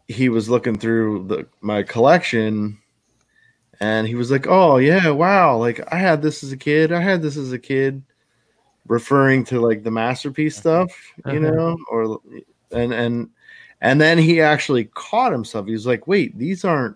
he 0.07 0.27
was 0.29 0.49
looking 0.49 0.75
through 0.75 1.27
the 1.27 1.47
my 1.61 1.83
collection 1.83 2.79
and 3.79 4.07
he 4.07 4.15
was 4.15 4.31
like, 4.31 4.47
"Oh 4.47 4.77
yeah, 4.77 5.11
wow, 5.11 5.55
like 5.57 5.79
I 5.93 5.97
had 5.99 6.21
this 6.23 6.43
as 6.43 6.51
a 6.51 6.57
kid. 6.57 6.91
I 6.91 6.99
had 6.99 7.21
this 7.21 7.37
as 7.37 7.53
a 7.53 7.59
kid." 7.59 8.01
Referring 8.87 9.43
to 9.45 9.61
like 9.61 9.83
the 9.83 9.91
masterpiece 9.91 10.57
stuff, 10.57 10.89
you 11.27 11.39
Uh-huh. 11.39 11.51
know, 11.51 11.77
or 11.91 12.19
and 12.71 12.91
and 12.91 13.29
and 13.81 13.99
then 13.99 14.17
he 14.17 14.41
actually 14.41 14.85
caught 14.93 15.31
himself. 15.31 15.65
He 15.65 15.71
was 15.73 15.85
like, 15.87 16.07
"Wait, 16.07 16.37
these 16.37 16.63
aren't 16.65 16.95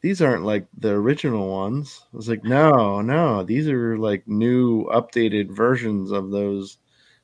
these 0.00 0.22
aren't 0.22 0.44
like 0.44 0.66
the 0.78 0.90
original 0.90 1.48
ones. 1.50 2.04
I 2.12 2.16
was 2.16 2.28
like, 2.28 2.44
no, 2.44 3.00
no, 3.00 3.42
these 3.42 3.68
are 3.68 3.98
like 3.98 4.26
new, 4.28 4.84
updated 4.86 5.50
versions 5.50 6.12
of 6.12 6.30
those 6.30 6.78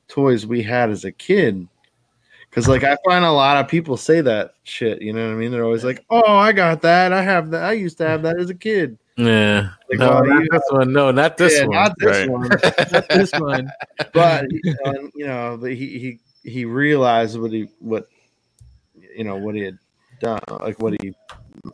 toys 0.09 0.45
we 0.45 0.61
had 0.61 0.89
as 0.89 1.05
a 1.05 1.11
kid. 1.11 1.67
Because 2.49 2.67
like 2.67 2.83
I 2.83 2.97
find 3.05 3.23
a 3.23 3.31
lot 3.31 3.57
of 3.57 3.69
people 3.69 3.95
say 3.97 4.19
that 4.21 4.55
shit. 4.63 5.01
You 5.01 5.13
know 5.13 5.25
what 5.25 5.33
I 5.33 5.37
mean? 5.37 5.51
They're 5.51 5.63
always 5.65 5.83
like, 5.85 6.03
"Oh, 6.09 6.35
I 6.37 6.51
got 6.51 6.81
that. 6.81 7.11
I 7.13 7.21
have 7.21 7.49
that. 7.51 7.63
I 7.63 7.73
used 7.73 7.97
to 7.99 8.07
have 8.07 8.21
that 8.23 8.37
as 8.39 8.49
a 8.49 8.55
kid." 8.55 8.97
Yeah. 9.17 9.69
Like, 9.89 9.99
no, 9.99 10.11
oh, 10.11 10.19
not 10.19 10.43
you- 10.43 10.47
this 10.51 10.61
one. 10.69 10.93
No, 10.93 11.11
not 11.11 11.37
this 11.37 11.57
Yeah, 11.57 11.65
one. 11.67 11.75
not 11.75 11.93
this 11.97 12.17
Right. 12.17 12.29
one. 12.29 12.49
Not 12.91 13.09
this 13.09 13.31
one. 13.33 13.71
But 14.13 14.45
you 14.51 15.25
know, 15.25 15.57
but 15.59 15.71
he 15.73 15.97
he 15.97 16.19
he 16.49 16.65
realized 16.65 17.39
what 17.39 17.51
he 17.51 17.67
what 17.79 18.07
you 19.15 19.23
know 19.23 19.37
what 19.37 19.55
he 19.55 19.61
had 19.61 19.77
done, 20.19 20.39
like 20.61 20.79
what 20.79 20.95
he 21.01 21.13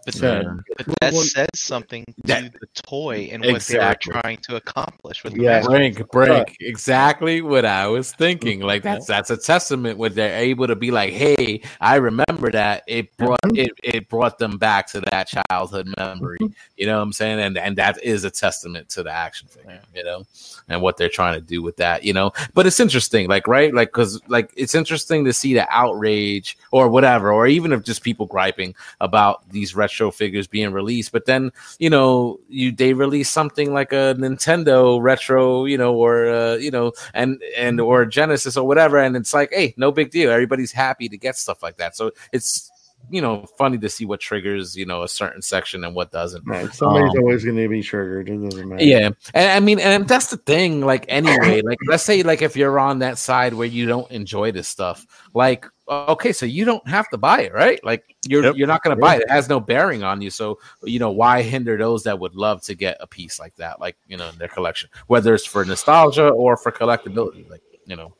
But, 0.05 0.15
Yeah. 0.15 0.43
but 0.77 0.85
that 1.01 1.13
Well, 1.13 1.22
says 1.23 1.47
something 1.55 2.05
to 2.27 2.51
the 2.59 2.68
toy 2.73 3.30
and 3.31 3.43
what 3.43 3.55
Exactly. 3.55 4.11
they 4.11 4.18
were 4.18 4.22
trying 4.22 4.38
to 4.38 4.55
accomplish 4.55 5.23
with 5.23 5.34
the 5.34 5.41
Yeah. 5.43 5.51
mask. 5.57 5.69
Brink, 5.69 6.11
Brink, 6.11 6.57
exactly 6.59 7.41
what 7.41 7.65
I 7.65 7.88
was 7.88 8.11
thinking. 8.11 8.59
Mm-hmm. 8.59 8.68
Like 8.68 8.84
that's 8.84 9.05
that's 9.05 9.30
a 9.30 9.38
testament 9.38 9.97
when 9.97 10.13
they're 10.13 10.38
able 10.38 10.68
to 10.68 10.76
be 10.76 10.91
like, 10.91 11.13
"Hey, 11.13 11.61
I 11.80 11.95
remember 11.95 12.51
that." 12.51 12.84
It 12.88 13.15
brought 13.18 13.39
it, 13.55 13.72
it 13.84 14.09
brought 14.09 14.38
them 14.38 14.57
back 14.57 14.88
to 14.91 15.01
that 15.11 15.27
childhood 15.49 15.93
memory. 15.97 16.38
Mm-hmm. 16.41 16.53
You 16.77 16.85
know 16.88 16.97
what 16.97 17.03
I'm 17.03 17.13
saying? 17.13 17.39
And 17.39 17.57
and 17.57 17.77
that 17.77 18.01
is 18.03 18.23
a 18.23 18.31
testament 18.31 18.89
to 18.89 19.03
the 19.03 19.11
action 19.11 19.47
figure. 19.47 19.81
You 19.95 20.03
know, 20.03 20.23
and 20.69 20.81
what 20.81 20.97
they're 20.97 21.09
trying 21.09 21.35
to 21.35 21.45
do 21.45 21.61
with 21.61 21.77
that. 21.77 22.03
You 22.03 22.13
know, 22.13 22.31
but 22.53 22.65
it's 22.65 22.80
interesting, 22.80 23.27
like 23.27 23.47
right, 23.47 23.73
like 23.73 23.89
because 23.89 24.22
like 24.27 24.51
it's 24.55 24.76
interesting 24.76 25.26
to 25.26 25.34
see 25.34 25.53
the 25.53 25.68
outrage 25.69 26.57
or 26.72 26.88
whatever, 26.89 27.31
or 27.31 27.47
even 27.47 27.72
if 27.73 27.84
just 27.84 28.03
people 28.03 28.26
griping 28.26 28.76
about 28.99 29.47
these 29.49 29.76
retro 29.82 30.12
figures 30.12 30.48
being 30.48 30.72
released. 30.74 31.12
But 31.12 31.26
then 31.26 31.52
you 31.80 31.90
know, 31.90 32.40
you 32.48 32.72
they 32.72 32.94
release 32.94 33.30
something 33.30 33.74
like 33.74 33.91
a 33.94 34.14
Nintendo 34.18 35.02
retro, 35.02 35.66
you 35.66 35.78
know, 35.78 35.95
or 35.95 36.30
uh, 36.30 36.56
you 36.56 36.72
know, 36.72 36.94
and 37.14 37.41
and 37.58 37.82
or 37.82 38.06
Genesis 38.06 38.58
or 38.58 38.68
whatever, 38.68 38.98
and 38.98 39.16
it's 39.16 39.34
like, 39.34 39.49
hey, 39.52 39.74
no 39.78 39.91
big 39.91 40.12
deal. 40.12 40.30
Everybody's 40.32 40.72
happy 40.72 41.10
to 41.10 41.18
get 41.18 41.36
stuff 41.36 41.64
like 41.64 41.78
that. 41.78 41.95
So 41.95 42.12
it's 42.32 42.70
you 43.10 43.20
know 43.20 43.48
funny 43.58 43.80
to 43.80 43.90
see 43.90 44.06
what 44.06 44.20
triggers 44.20 44.78
you 44.78 44.86
know 44.86 45.02
a 45.02 45.08
certain 45.08 45.41
section 45.41 45.84
and 45.84 45.95
what 45.95 46.12
doesn't. 46.12 46.45
Right. 46.45 46.72
Somebody's 46.72 47.18
Um, 47.18 47.24
always 47.24 47.44
going 47.44 47.58
to 47.58 47.68
be 47.68 47.82
triggered. 47.82 48.30
It 48.30 48.38
doesn't 48.38 48.70
matter. 48.70 48.84
Yeah, 48.84 49.10
and 49.34 49.52
I 49.52 49.60
mean, 49.60 49.80
and 49.80 50.08
that's 50.08 50.30
the 50.30 50.38
thing. 50.38 50.86
Like, 50.86 51.06
anyway, 51.10 51.62
like, 51.66 51.80
let's 51.88 52.03
say, 52.03 52.22
like, 52.22 52.44
if 52.44 52.56
you're 52.56 52.78
on 52.78 52.99
that 52.99 53.18
side 53.18 53.53
where 53.56 53.68
you 53.68 53.88
don't 53.88 54.10
enjoy 54.12 54.52
this 54.52 54.68
stuff, 54.68 55.06
like, 55.34 55.66
okay, 55.91 56.31
so 56.31 56.45
you 56.45 56.65
don't 56.65 56.88
have 56.88 57.09
to 57.09 57.18
buy 57.18 57.41
it, 57.41 57.53
right? 57.53 57.84
Like, 57.84 58.15
you're 58.27 58.43
Yep. 58.43 58.55
you're 58.55 58.68
not 58.68 58.84
going 58.84 58.95
to 58.95 59.01
buy 59.01 59.15
it. 59.15 59.23
It 59.23 59.30
has 59.30 59.49
no 59.49 59.59
bearing 59.59 60.03
on 60.03 60.22
you. 60.22 60.30
So, 60.30 60.59
you 60.84 60.99
know, 60.99 61.11
why 61.11 61.41
hinder 61.41 61.77
those 61.77 62.03
that 62.03 62.18
would 62.18 62.35
love 62.35 62.61
to 62.63 62.76
get 62.76 62.97
a 62.99 63.07
piece 63.07 63.39
like 63.39 63.55
that, 63.57 63.80
like, 63.80 63.97
you 64.07 64.18
know, 64.18 64.30
in 64.30 64.38
their 64.38 64.47
collection, 64.47 64.89
whether 65.07 65.34
it's 65.35 65.45
for 65.45 65.65
nostalgia 65.65 66.30
or 66.30 66.57
for 66.57 66.72
collectability, 66.72 67.49
like, 67.49 67.61
you 67.85 67.95
know. 67.95 68.13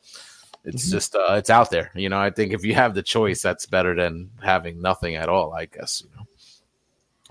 It's 0.64 0.88
just 0.88 1.16
uh, 1.16 1.34
it's 1.34 1.50
out 1.50 1.70
there, 1.72 1.90
you 1.92 2.08
know. 2.08 2.20
I 2.20 2.30
think 2.30 2.52
if 2.52 2.64
you 2.64 2.72
have 2.74 2.94
the 2.94 3.02
choice, 3.02 3.42
that's 3.42 3.66
better 3.66 3.96
than 3.96 4.30
having 4.40 4.80
nothing 4.80 5.16
at 5.16 5.28
all. 5.28 5.52
I 5.52 5.64
guess, 5.66 6.04
you 6.04 6.16
know. 6.16 6.26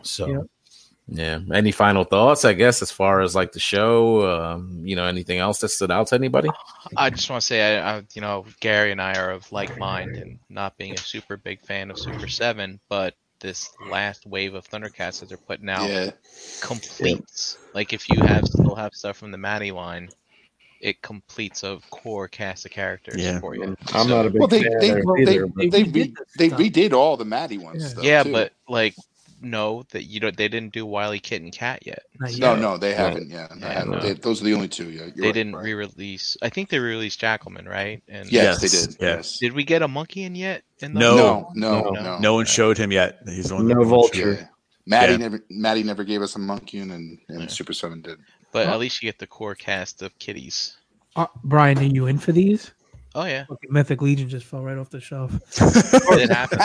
So, 0.03 0.27
Yep. 0.27 0.41
Yeah. 1.13 1.39
Any 1.53 1.71
final 1.73 2.05
thoughts? 2.05 2.45
I 2.45 2.53
guess 2.53 2.81
as 2.81 2.89
far 2.89 3.19
as 3.19 3.35
like 3.35 3.51
the 3.51 3.59
show, 3.59 4.31
um, 4.31 4.81
you 4.85 4.95
know, 4.95 5.05
anything 5.05 5.39
else 5.39 5.59
that 5.59 5.67
stood 5.69 5.91
out 5.91 6.07
to 6.07 6.15
anybody? 6.15 6.47
I 6.95 7.09
just 7.09 7.29
want 7.29 7.41
to 7.41 7.45
say, 7.45 7.77
I, 7.79 7.97
I, 7.97 8.03
you 8.13 8.21
know, 8.21 8.45
Gary 8.61 8.91
and 8.93 9.01
I 9.01 9.15
are 9.19 9.31
of 9.31 9.51
like 9.51 9.77
mind 9.77 10.15
and 10.15 10.39
not 10.49 10.77
being 10.77 10.93
a 10.93 10.97
super 10.97 11.35
big 11.35 11.59
fan 11.61 11.91
of 11.91 11.99
Super 11.99 12.29
Seven, 12.29 12.79
but 12.87 13.13
this 13.41 13.71
last 13.89 14.25
wave 14.25 14.53
of 14.53 14.65
Thundercats 14.69 15.19
that 15.19 15.27
they're 15.27 15.37
putting 15.37 15.69
out 15.69 15.89
Yeah, 15.89 16.11
completes. 16.61 17.57
Like 17.73 17.91
if 17.91 18.09
you 18.09 18.21
have 18.21 18.45
still 18.47 18.75
have 18.75 18.93
stuff 18.93 19.17
from 19.17 19.31
the 19.31 19.37
Matty 19.37 19.71
line, 19.71 20.09
it 20.79 21.01
completes 21.01 21.63
a 21.63 21.79
core 21.89 22.27
cast 22.27 22.65
of 22.65 22.71
characters 22.71 23.15
Yeah. 23.21 23.39
for 23.39 23.55
you. 23.55 23.75
I'm 23.93 24.07
So- 24.07 24.15
not 24.15 24.25
a 24.25 24.29
big 24.29 24.39
well, 24.39 24.47
they 24.47 24.63
fan 24.63 24.79
they 24.79 24.89
of 24.91 24.95
they, 24.95 25.21
it 25.23 25.25
they, 25.25 25.33
either, 25.35 25.47
they, 25.57 25.67
They 25.69 25.83
redid 25.83 26.15
they 26.37 26.49
redid 26.49 26.93
all 26.93 27.17
the 27.17 27.25
Matty 27.25 27.57
ones. 27.57 27.83
Yeah. 27.83 27.89
Stuff 27.89 28.03
yeah, 28.03 28.23
too. 28.23 28.31
but 28.31 28.53
like 28.69 28.95
no, 29.41 29.83
that 29.91 30.03
you 30.03 30.19
don't. 30.19 30.35
They 30.37 30.47
didn't 30.47 30.73
do 30.73 30.85
Wily 30.85 31.19
Kit 31.19 31.41
and 31.41 31.51
Cat 31.51 31.85
yet. 31.85 32.03
Not 32.19 32.37
no, 32.37 32.55
no, 32.55 32.77
they 32.77 32.93
haven't. 32.93 33.29
Yeah, 33.29 33.47
they 33.53 33.59
Yeah, 33.61 33.73
haven't. 33.73 33.91
no. 33.91 33.99
They- 33.99 34.13
those 34.13 34.41
are 34.41 34.45
the 34.45 34.53
only 34.53 34.67
two. 34.67 34.89
Yeah, 34.89 35.01
you're 35.05 35.11
they 35.11 35.21
right, 35.23 35.33
didn't 35.33 35.51
Brian. 35.53 35.65
re-release. 35.65 36.37
I 36.41 36.49
think 36.49 36.69
they 36.69 36.79
released 36.79 37.19
Jackalman, 37.21 37.67
right? 37.67 38.01
And 38.07 38.31
Yes, 38.31 38.61
Yes, 38.61 38.71
they 38.71 38.87
did. 38.93 38.97
Yes. 39.01 39.37
did 39.39 39.53
we 39.53 39.63
get 39.63 39.81
a 39.81 39.87
monkey 39.87 40.23
in 40.23 40.35
yet? 40.35 40.63
In 40.79 40.93
No. 40.93 41.15
No, 41.15 41.51
no, 41.55 41.81
No. 41.91 42.01
no, 42.01 42.17
No 42.19 42.33
one 42.35 42.45
showed 42.45 42.77
him 42.77 42.91
yet. 42.91 43.19
He's 43.27 43.49
the 43.49 43.55
one. 43.55 43.67
No 43.67 43.79
that- 43.83 43.85
vulture. 43.89 44.33
Yeah. 44.39 44.47
Matty 44.85 45.11
Yeah. 45.13 45.17
never, 45.17 45.43
Matty 45.49 45.83
never 45.83 46.03
gave 46.03 46.21
us 46.21 46.35
a 46.35 46.39
monkey, 46.39 46.79
and, 46.79 46.91
and 46.91 47.19
Yeah. 47.29 47.47
Super 47.47 47.73
Seven 47.73 48.01
did. 48.01 48.17
But 48.51 48.67
Oh. 48.67 48.71
at 48.71 48.79
least 48.79 49.01
you 49.01 49.07
get 49.07 49.19
the 49.19 49.27
core 49.27 49.55
cast 49.55 50.01
of 50.01 50.17
kitties. 50.19 50.75
Uh, 51.15 51.27
Brian, 51.43 51.77
are 51.77 51.83
you 51.83 52.07
in 52.07 52.17
for 52.17 52.31
these? 52.31 52.71
Oh 53.13 53.25
yeah, 53.25 53.45
Fucking 53.45 53.71
Mythic 53.73 54.01
Legion 54.01 54.29
just 54.29 54.45
fell 54.45 54.61
right 54.61 54.77
off 54.77 54.89
the 54.89 55.01
shelf. 55.01 55.31
it 55.59 56.29
happened. 56.31 56.61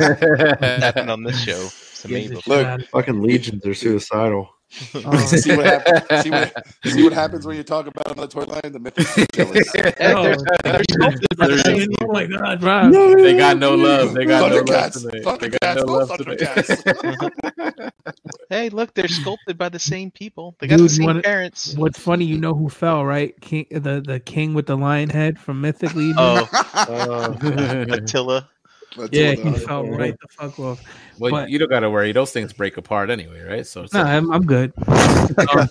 it 0.00 0.80
happened 0.82 1.10
on 1.10 1.22
this 1.22 1.38
show 1.42 1.68
to 2.02 2.08
me 2.08 2.20
Gives 2.22 2.32
a 2.32 2.34
before. 2.36 2.56
Look. 2.56 2.66
out 2.66 2.80
of- 2.80 2.88
fucking 2.88 3.20
legions 3.22 3.66
are 3.66 3.74
suicidal. 3.74 4.48
Oh. 4.94 5.16
see 5.26 5.54
what 5.56 5.66
happens. 5.66 6.22
See 6.22 6.30
what, 6.30 6.66
see 6.84 7.04
what 7.04 7.12
happens 7.12 7.46
when 7.46 7.56
you 7.56 7.62
talk 7.62 7.86
about 7.86 8.10
another 8.10 8.26
toy 8.28 8.44
line. 8.44 8.72
The 8.72 8.78
mythic 8.80 9.30
killers. 9.32 9.72
Hey, 9.72 9.92
Oh, 10.12 10.22
there's- 10.24 10.42
there's 10.64 10.86
sculpted 10.92 11.36
by 11.36 11.96
oh 12.02 12.12
my 12.12 12.26
god, 12.26 12.60
Brian. 12.60 12.90
They 12.90 13.36
got 13.36 13.58
no 13.58 13.74
love. 13.74 14.14
They 14.14 14.24
got 14.24 14.50
no 14.50 14.56
love 14.56 14.66
Thundercats. 14.66 15.02
today. 15.02 15.18
They 15.18 15.48
got 15.58 15.76
Thundercats. 15.76 15.86
no 15.86 15.92
love 15.92 16.16
today. 16.18 16.36
Thundercats. 16.36 17.90
Hey, 18.50 18.68
look, 18.68 18.94
they're 18.94 19.08
sculpted 19.08 19.56
by 19.58 19.68
the 19.68 19.78
same 19.78 20.10
people. 20.10 20.54
They 20.60 20.66
got 20.68 20.76
Dude, 20.76 20.86
the 20.90 20.94
same 20.94 21.06
what- 21.06 21.24
parents. 21.24 21.74
What's 21.76 21.98
funny, 21.98 22.24
you 22.24 22.38
know 22.38 22.54
who 22.54 22.68
fell, 22.68 23.04
right? 23.04 23.38
King, 23.40 23.66
the 23.70 24.02
the 24.04 24.20
king 24.20 24.54
with 24.54 24.66
the 24.66 24.76
lion 24.76 25.08
head 25.10 25.38
from 25.38 25.60
Mythic 25.60 25.94
Legion. 25.94 26.14
Oh, 26.18 26.48
Uh, 26.74 27.86
Attila. 27.90 28.48
That's 28.96 29.10
yeah, 29.12 29.34
what, 29.34 29.58
he 29.58 29.64
fell 29.66 29.86
right 29.86 30.14
the 30.20 30.28
fuck 30.28 30.58
off. 30.60 30.82
well, 31.18 31.30
But- 31.32 31.50
you 31.50 31.58
don't 31.58 31.68
got 31.70 31.80
to 31.80 31.90
worry; 31.90 32.12
those 32.12 32.30
things 32.32 32.52
break 32.52 32.76
apart 32.76 33.10
anyway, 33.10 33.42
right? 33.42 33.66
So, 33.66 33.82
it's 33.82 33.92
No, 33.92 34.02
I'm, 34.02 34.30
I'm 34.32 34.44
good. 34.46 34.72
Um, 34.84 35.68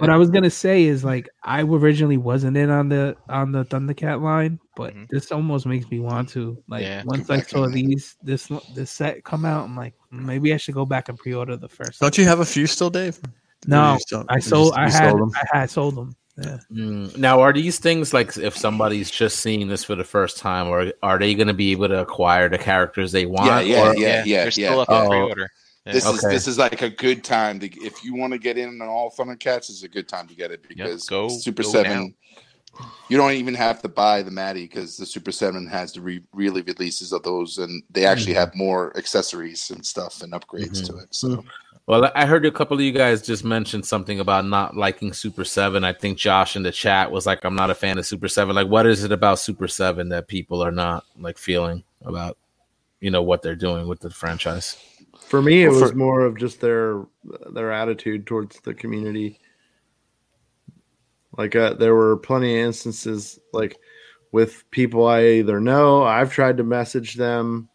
what 0.00 0.08
I 0.08 0.16
was 0.16 0.30
gonna 0.30 0.48
say 0.50 0.84
is 0.84 1.04
like 1.04 1.28
I 1.42 1.60
originally 1.62 2.16
wasn't 2.16 2.56
in 2.56 2.70
on 2.70 2.88
the 2.88 3.16
on 3.28 3.52
the 3.52 3.64
Thundercat 3.66 4.22
line, 4.22 4.58
but 4.76 4.94
Mhm. 4.94 5.08
this 5.10 5.30
almost 5.30 5.66
makes 5.66 5.90
me 5.90 6.00
want 6.00 6.30
to. 6.30 6.56
Like 6.68 6.82
Yeah. 6.82 7.02
once 7.04 7.26
Go 7.26 7.34
I 7.34 7.40
saw 7.42 7.64
in 7.64 7.72
these 7.72 8.16
this 8.22 8.50
this 8.74 8.90
set 8.90 9.24
come 9.24 9.44
out, 9.44 9.64
I'm 9.66 9.76
like 9.76 9.94
maybe 10.10 10.54
I 10.54 10.56
should 10.56 10.74
go 10.74 10.86
back 10.86 11.10
and 11.10 11.18
pre-order 11.18 11.56
the 11.56 11.68
first. 11.68 12.00
Don't 12.00 12.16
you 12.16 12.24
have 12.24 12.40
a 12.40 12.46
few 12.46 12.66
still, 12.66 12.88
Dave? 12.90 13.20
No, 13.66 13.98
You 14.10 14.24
I 14.28 14.38
sold. 14.38 14.72
just- 14.74 14.78
I 14.78 14.90
had. 14.90 15.10
sold 15.10 15.20
them? 15.20 15.30
I 15.52 15.58
had 15.58 15.70
sold 15.70 15.94
them. 15.96 16.16
Yeah. 16.42 16.58
Mm, 16.72 17.16
now, 17.16 17.40
are 17.40 17.52
these 17.52 17.78
things 17.78 18.12
like 18.12 18.36
if 18.36 18.56
somebody's 18.56 19.10
just 19.10 19.40
seeing 19.40 19.68
this 19.68 19.84
for 19.84 19.94
the 19.94 20.04
first 20.04 20.38
time, 20.38 20.68
or 20.68 20.92
are 21.02 21.18
they 21.18 21.34
going 21.34 21.48
to 21.48 21.54
be 21.54 21.72
able 21.72 21.88
to 21.88 22.00
acquire 22.00 22.48
the 22.48 22.58
characters 22.58 23.12
they 23.12 23.26
want? 23.26 23.46
Yeah, 23.46 23.60
yeah, 23.60 23.88
or- 23.90 23.96
yeah, 23.96 24.24
yeah, 24.24 24.36
They're 24.36 24.44
yeah. 24.44 24.50
still 24.50 24.80
up 24.80 24.88
Oh. 24.90 25.02
for 25.04 25.08
pre-order. 25.10 25.50
Yeah. 25.86 25.92
This 25.94 26.06
is 26.06 26.20
this 26.22 26.46
is 26.46 26.58
like 26.58 26.80
a 26.82 26.90
good 26.90 27.24
time 27.24 27.58
to 27.58 27.66
if 27.84 28.04
you 28.04 28.14
want 28.14 28.32
to 28.32 28.38
get 28.38 28.56
in 28.56 28.80
on 28.80 28.88
all 28.88 29.10
Thundercats. 29.10 29.68
It's 29.68 29.82
a 29.82 29.88
good 29.88 30.06
time 30.08 30.28
to 30.28 30.34
get 30.34 30.50
it 30.52 30.62
because 30.68 31.08
go- 31.08 31.28
Super 31.28 31.64
go 31.64 31.68
Seven. 31.70 32.14
You 33.08 33.16
don't 33.18 33.32
even 33.32 33.52
have 33.54 33.82
to 33.82 33.88
buy 33.88 34.22
the 34.22 34.30
Matty 34.30 34.62
because 34.62 34.96
the 34.96 35.04
Super 35.04 35.30
Seven 35.32 35.66
has 35.66 35.92
the 35.92 36.00
re- 36.00 36.22
really 36.32 36.62
releases 36.62 37.12
of 37.12 37.22
those, 37.24 37.58
and 37.58 37.82
they 37.90 38.06
actually 38.06 38.32
have 38.34 38.54
more 38.54 38.96
accessories 38.96 39.70
and 39.70 39.84
stuff 39.84 40.22
and 40.22 40.32
upgrades 40.32 40.86
to 40.86 40.96
it. 40.98 41.08
So 41.10 41.44
Well, 41.86 42.10
I 42.14 42.26
heard 42.26 42.46
a 42.46 42.50
couple 42.52 42.76
of 42.76 42.80
you 42.82 42.92
guys 42.92 43.22
just 43.22 43.44
mentioned 43.44 43.84
something 43.84 44.20
about 44.20 44.46
not 44.46 44.76
liking 44.76 45.12
Super 45.12 45.44
Seven. 45.44 45.82
I 45.82 45.92
think 45.92 46.16
Josh 46.16 46.54
in 46.54 46.62
the 46.62 46.70
chat 46.70 47.10
was 47.10 47.26
like, 47.26 47.44
"I'm 47.44 47.56
not 47.56 47.70
a 47.70 47.74
fan 47.74 47.98
of 47.98 48.06
Super 48.06 48.28
Seven. 48.28 48.54
Like, 48.54 48.68
what 48.68 48.86
is 48.86 49.02
it 49.02 49.10
about 49.10 49.40
Super 49.40 49.66
Seven 49.66 50.08
that 50.10 50.28
people 50.28 50.62
are 50.62 50.70
not 50.70 51.04
like 51.18 51.38
feeling 51.38 51.82
about? 52.04 52.38
You 53.00 53.10
know 53.10 53.22
what 53.22 53.42
they're 53.42 53.56
doing 53.56 53.88
with 53.88 54.00
the 54.00 54.10
franchise? 54.10 54.76
for 55.26 55.40
me, 55.42 55.62
it 55.64 55.70
Well, 55.70 55.80
was 55.80 55.94
more 55.94 56.20
of 56.20 56.36
just 56.36 56.60
their 56.60 57.04
their 57.52 57.72
attitude 57.72 58.26
towards 58.26 58.60
the 58.60 58.74
community. 58.74 59.40
Like 61.38 61.56
uh, 61.56 61.74
there 61.74 61.94
were 61.94 62.16
plenty 62.18 62.60
of 62.60 62.66
instances, 62.66 63.40
like 63.52 63.78
with 64.30 64.70
people 64.70 65.06
I 65.06 65.24
either 65.24 65.58
know, 65.60 66.04
I've 66.04 66.32
tried 66.32 66.58
to 66.58 66.64
message 66.64 67.14
them 67.14 67.68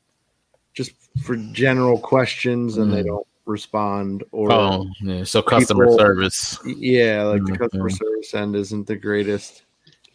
just 0.73 0.91
for 1.23 1.35
general 1.51 1.99
questions, 1.99 2.77
and 2.77 2.93
they 2.93 3.01
Mhm. 3.01 3.07
don't 3.07 3.27
respond. 3.47 4.23
Or 4.31 4.51
Oh, 4.51 4.87
yeah. 5.01 5.23
So 5.23 5.41
customer 5.41 5.85
people- 5.85 5.97
service. 5.99 6.59
yeah, 6.65 7.23
like 7.23 7.43
the 7.45 7.53
Mhm. 7.53 7.59
customer 7.59 7.89
service 7.89 8.33
end 8.33 8.55
isn't 8.55 8.87
the 8.87 8.95
greatest. 8.95 9.63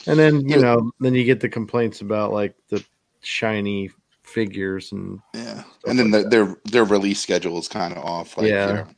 And 0.07 0.19
then 0.19 0.49
you 0.49 0.59
know, 0.61 0.91
then 1.01 1.15
you 1.15 1.25
get 1.25 1.41
the 1.41 1.49
complaints 1.49 2.01
about 2.01 2.33
like 2.33 2.55
the 2.69 2.85
shiny 3.21 3.91
figures 4.23 4.93
and 4.93 5.21
yeah, 5.35 5.63
and 5.87 5.99
then 5.99 6.11
the, 6.11 6.23
their 6.29 6.57
their 6.65 6.85
release 6.85 7.21
schedule 7.21 7.59
is 7.59 7.69
kind 7.69 7.93
of 7.93 8.05
off. 8.05 8.37
Like, 8.37 8.49
Yeah. 8.49 8.67
they're- 8.67 8.89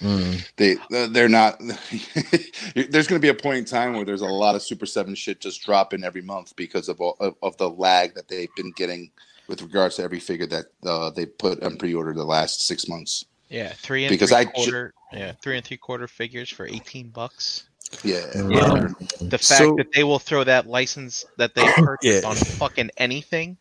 Mm. 0.00 0.46
they 0.56 0.76
they're 1.08 1.28
not. 1.28 1.60
there's 2.74 3.06
going 3.06 3.18
to 3.20 3.24
be 3.24 3.28
a 3.28 3.34
point 3.34 3.58
in 3.58 3.64
time 3.66 3.94
where 3.94 4.04
there's 4.04 4.22
a 4.22 4.26
lot 4.26 4.54
of 4.54 4.62
Super 4.62 4.86
Seven 4.86 5.14
shit 5.14 5.40
just 5.40 5.62
dropping 5.62 6.04
every 6.04 6.22
month 6.22 6.56
because 6.56 6.88
of 6.88 7.00
all 7.02 7.16
of, 7.20 7.34
of 7.42 7.56
the 7.58 7.68
lag 7.68 8.14
that 8.14 8.28
they've 8.28 8.54
been 8.56 8.72
getting 8.72 9.10
with 9.46 9.60
regards 9.62 9.96
to 9.96 10.02
every 10.02 10.20
figure 10.20 10.46
that 10.46 10.66
uh, 10.86 11.10
they 11.10 11.26
put 11.26 11.62
on 11.62 11.76
pre-order 11.76 12.14
the 12.14 12.24
last 12.24 12.62
six 12.66 12.88
months. 12.88 13.24
Yeah, 13.50 13.72
three 13.74 14.04
and 14.04 14.10
Because 14.10 14.30
three 14.30 14.38
I 14.38 14.44
ju- 14.44 14.50
quarter. 14.54 14.94
yeah, 15.12 15.32
three 15.42 15.56
and 15.56 15.66
three 15.66 15.76
quarter 15.76 16.06
figures 16.08 16.48
for 16.48 16.66
eighteen 16.66 17.10
bucks. 17.10 17.64
Yeah, 18.04 18.24
Yeah. 18.36 18.86
The 19.20 19.30
fact 19.38 19.42
So- 19.42 19.74
that 19.76 19.88
they 19.92 20.04
will 20.04 20.20
throw 20.20 20.44
that 20.44 20.68
license 20.68 21.24
that 21.38 21.56
they 21.56 21.64
purchased 21.72 22.22
Yeah. 22.22 22.28
on 22.28 22.36
fucking 22.36 22.90
anything, 22.98 23.56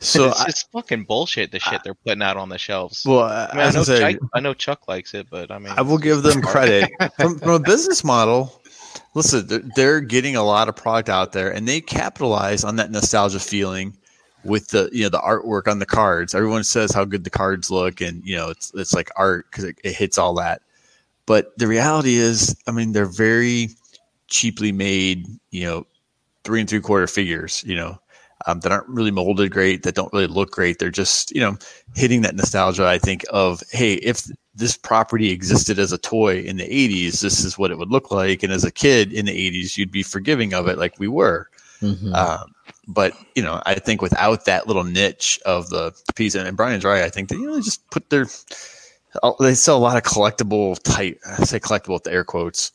So, 0.00 0.28
it's 0.28 0.40
I, 0.40 0.44
just 0.46 0.70
fucking 0.70 1.02
bullshit. 1.04 1.50
The 1.50 1.58
shit 1.58 1.80
they're 1.82 1.94
putting 1.94 2.22
out 2.22 2.36
on 2.36 2.48
the 2.48 2.58
shelves. 2.58 3.02
well, 3.04 3.24
I, 3.24 3.48
mean, 3.52 3.60
I 3.60 3.66
as 3.66 3.74
I 3.74 3.78
know 3.80 3.82
say, 3.84 4.12
Chuck, 4.12 4.20
I 4.34 4.40
know 4.40 4.54
Chuck 4.54 4.86
likes 4.86 5.14
it, 5.14 5.26
but 5.28 5.50
I 5.50 5.58
mean, 5.58 5.72
I 5.76 5.82
will 5.82 5.98
give 5.98 6.22
them 6.22 6.40
credit 6.42 6.88
from, 7.18 7.40
from 7.40 7.50
a 7.50 7.58
business 7.58 8.04
model. 8.04 8.62
Listen, 9.14 9.48
they're, 9.48 9.62
they're 9.74 10.00
getting 10.00 10.36
a 10.36 10.44
lot 10.44 10.68
of 10.68 10.76
product 10.76 11.08
out 11.08 11.32
there, 11.32 11.50
and 11.50 11.66
they 11.66 11.80
capitalize 11.80 12.62
on 12.62 12.76
that 12.76 12.92
nostalgia 12.92 13.40
feeling 13.40 13.96
with 14.44 14.68
the 14.68 14.88
you 14.92 15.04
know 15.04 15.08
the 15.08 15.20
artwork 15.20 15.68
on 15.68 15.78
the 15.78 15.86
cards. 15.86 16.34
Everyone 16.34 16.64
says 16.64 16.92
how 16.92 17.04
good 17.04 17.24
the 17.24 17.30
cards 17.30 17.70
look, 17.70 18.00
and 18.00 18.24
you 18.24 18.36
know 18.36 18.50
it's 18.50 18.72
it's 18.74 18.94
like 18.94 19.10
art 19.16 19.46
because 19.50 19.64
it, 19.64 19.78
it 19.84 19.94
hits 19.94 20.18
all 20.18 20.34
that. 20.34 20.62
But 21.26 21.56
the 21.58 21.68
reality 21.68 22.14
is, 22.14 22.56
I 22.66 22.72
mean, 22.72 22.92
they're 22.92 23.06
very 23.06 23.70
cheaply 24.28 24.72
made. 24.72 25.26
You 25.50 25.64
know, 25.64 25.86
three 26.44 26.60
and 26.60 26.68
three 26.68 26.80
quarter 26.80 27.06
figures. 27.06 27.62
You 27.66 27.76
know, 27.76 27.98
um, 28.46 28.60
that 28.60 28.72
aren't 28.72 28.88
really 28.88 29.10
molded 29.10 29.50
great, 29.52 29.82
that 29.82 29.94
don't 29.94 30.12
really 30.12 30.26
look 30.26 30.50
great. 30.50 30.78
They're 30.78 30.90
just, 30.90 31.34
you 31.34 31.40
know, 31.40 31.56
hitting 31.94 32.22
that 32.22 32.34
nostalgia, 32.34 32.86
I 32.86 32.98
think, 32.98 33.24
of, 33.30 33.62
hey, 33.70 33.94
if 33.94 34.26
this 34.54 34.76
property 34.76 35.30
existed 35.30 35.78
as 35.78 35.92
a 35.92 35.98
toy 35.98 36.38
in 36.40 36.56
the 36.56 36.64
80s, 36.64 37.20
this 37.20 37.44
is 37.44 37.56
what 37.56 37.70
it 37.70 37.78
would 37.78 37.90
look 37.90 38.10
like. 38.10 38.42
And 38.42 38.52
as 38.52 38.64
a 38.64 38.70
kid 38.70 39.12
in 39.12 39.26
the 39.26 39.32
80s, 39.32 39.76
you'd 39.76 39.92
be 39.92 40.02
forgiving 40.02 40.54
of 40.54 40.68
it 40.68 40.78
like 40.78 40.98
we 40.98 41.08
were. 41.08 41.48
Mhm. 41.80 42.14
Um, 42.14 42.54
but, 42.88 43.14
you 43.34 43.42
know, 43.42 43.62
I 43.64 43.74
think 43.74 44.02
without 44.02 44.46
that 44.46 44.66
little 44.66 44.84
niche 44.84 45.38
of 45.46 45.68
the 45.70 45.92
piece, 46.14 46.34
and 46.34 46.56
Brian's 46.56 46.84
right, 46.84 47.02
I 47.02 47.10
think 47.10 47.28
that, 47.28 47.36
you 47.36 47.46
know, 47.46 47.54
they 47.54 47.60
just 47.62 47.88
put 47.90 48.10
their, 48.10 48.26
uh, 49.22 49.32
they 49.40 49.54
sell 49.54 49.76
a 49.76 49.78
lot 49.78 49.96
of 49.96 50.02
collectible 50.02 50.78
type, 50.82 51.20
I 51.26 51.44
say 51.44 51.60
collectible 51.60 51.94
with 51.94 52.04
the 52.04 52.12
air 52.12 52.24
quotes, 52.24 52.72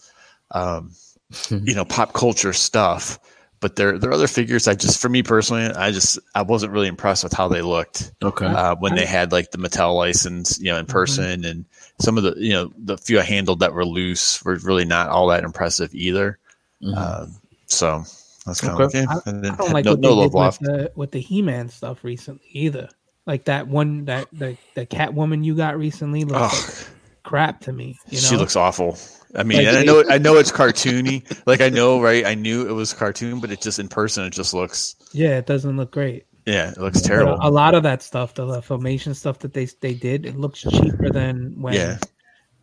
um, 0.52 0.92
you 1.50 1.76
know, 1.76 1.86
pop 1.86 2.14
culture 2.14 2.54
stuff 2.54 3.20
but 3.60 3.76
there 3.76 3.98
there 3.98 4.10
are 4.10 4.14
other 4.14 4.28
figures 4.28 4.68
I 4.68 4.76
just 4.76 5.02
for 5.02 5.10
me 5.10 5.24
personally 5.24 5.66
I 5.66 5.92
just 5.92 6.20
I 6.36 6.42
wasn't 6.44 6.74
really 6.74 6.88
impressed 6.88 7.24
with 7.24 7.34
how 7.34 7.48
they 7.48 7.62
looked 7.62 8.12
okay. 8.22 8.46
uh, 8.46 8.76
when 8.76 8.96
they 8.96 9.06
had 9.06 9.32
like 9.32 9.52
the 9.52 9.58
Mattel 9.58 9.96
license 9.96 10.60
you 10.60 10.68
know 10.72 10.78
in 10.78 10.86
person 10.86 11.44
and 11.44 11.66
some 12.00 12.18
of 12.18 12.24
the 12.24 12.36
you 12.38 12.54
know 12.54 12.72
the 12.78 12.98
few 12.98 13.20
I 13.20 13.24
handled 13.24 13.60
that 13.62 13.74
were 13.74 13.86
loose 13.86 14.44
were 14.44 14.58
really 14.64 14.86
not 14.86 15.10
all 15.10 15.28
that 15.28 15.44
impressive 15.44 15.94
either 15.94 16.38
Mhm. 16.82 16.96
um, 16.96 17.36
so 17.66 18.04
that's 18.48 18.62
kind 18.62 18.82
Okay. 18.82 18.84
of 18.84 18.94
yeah, 18.96 19.06
I, 19.10 19.54
I 19.54 19.56
don't 19.58 19.74
like 19.74 19.86
no, 19.86 19.92
what 19.92 20.00
no 20.00 20.16
they 20.16 20.30
love 20.30 20.32
did 20.32 20.34
with 20.34 20.60
the, 20.60 20.92
with 20.96 21.12
the 21.12 21.20
He-Man 21.20 21.70
stuff 21.70 22.04
recently 22.04 22.48
either. 22.52 22.90
Like 23.26 23.46
that 23.46 23.68
one 23.68 24.06
that 24.06 24.30
the 24.32 24.58
the 24.74 24.86
Catwoman 24.86 25.44
you 25.44 25.56
got 25.56 25.78
recently 25.78 26.24
looks 26.24 26.88
like 26.88 26.88
crap 27.24 27.62
to 27.62 27.74
me. 27.74 27.98
You 28.10 28.22
know, 28.22 28.28
she 28.28 28.38
looks 28.38 28.56
awful 28.56 28.98
I 29.36 29.44
mean 29.44 29.58
Like, 29.58 29.68
and 29.68 29.78
I 29.78 29.84
know 29.84 30.04
I 30.10 30.18
know 30.18 30.38
it's 30.38 30.52
cartoony 30.52 31.24
like 31.46 31.60
I 31.62 31.70
know 31.70 32.02
right 32.02 32.26
I 32.26 32.36
knew 32.36 32.68
it 32.68 32.72
was 32.72 32.94
cartoon 32.94 33.42
but 33.42 33.52
it 33.52 33.62
just 33.62 33.80
in 33.80 33.90
person 33.90 34.24
it 34.24 34.30
just 34.32 34.54
looks 34.54 34.96
yeah, 35.14 35.38
it 35.38 35.46
doesn't 35.46 35.76
look 35.76 35.92
great. 35.92 36.26
yeah 36.46 36.72
it 36.72 36.78
looks 36.78 37.02
terrible 37.02 37.38
A, 37.42 37.50
a 37.50 37.52
lot 37.52 37.76
of 37.76 37.84
that 37.84 38.02
stuff, 38.02 38.34
the, 38.34 38.46
the 38.46 38.62
filmation 38.62 39.14
stuff 39.14 39.40
that 39.40 39.54
they 39.54 39.66
they 39.82 39.94
did, 39.94 40.26
it 40.26 40.38
looks 40.38 40.62
cheaper 40.62 41.10
than 41.12 41.62
when 41.62 41.74
yeah 41.74 41.98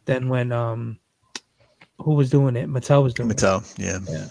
than 0.07 0.29
when 0.31 0.51
um 0.53 0.99
who 1.99 2.15
was 2.15 2.31
doing 2.31 2.57
it? 2.57 2.69
Mattel 2.69 3.03
was 3.03 3.13
doing 3.15 3.31
it. 3.31 3.37
Mattel 3.37 3.75
yeah, 3.79 3.99
yeah 4.09 4.29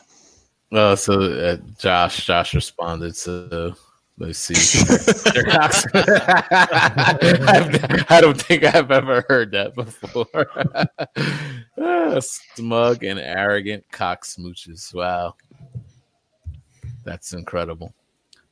Uh, 0.74 0.96
so 0.96 1.22
uh, 1.22 1.58
Josh, 1.78 2.26
Josh 2.26 2.56
responded. 2.56 3.16
So 3.16 3.76
let's 4.18 4.40
see. 4.40 4.56
I've- 5.94 8.22
don't 8.22 8.42
think 8.42 8.64
I've 8.64 8.92
ever 8.92 9.24
heard 9.30 9.52
that 9.52 9.76
before. 9.76 10.48
Smug 12.22 13.04
and 13.04 13.20
arrogant 13.20 13.84
cock 13.92 14.24
smooches. 14.26 14.94
Wow, 14.94 15.36
that's 17.04 17.34
incredible. 17.34 17.94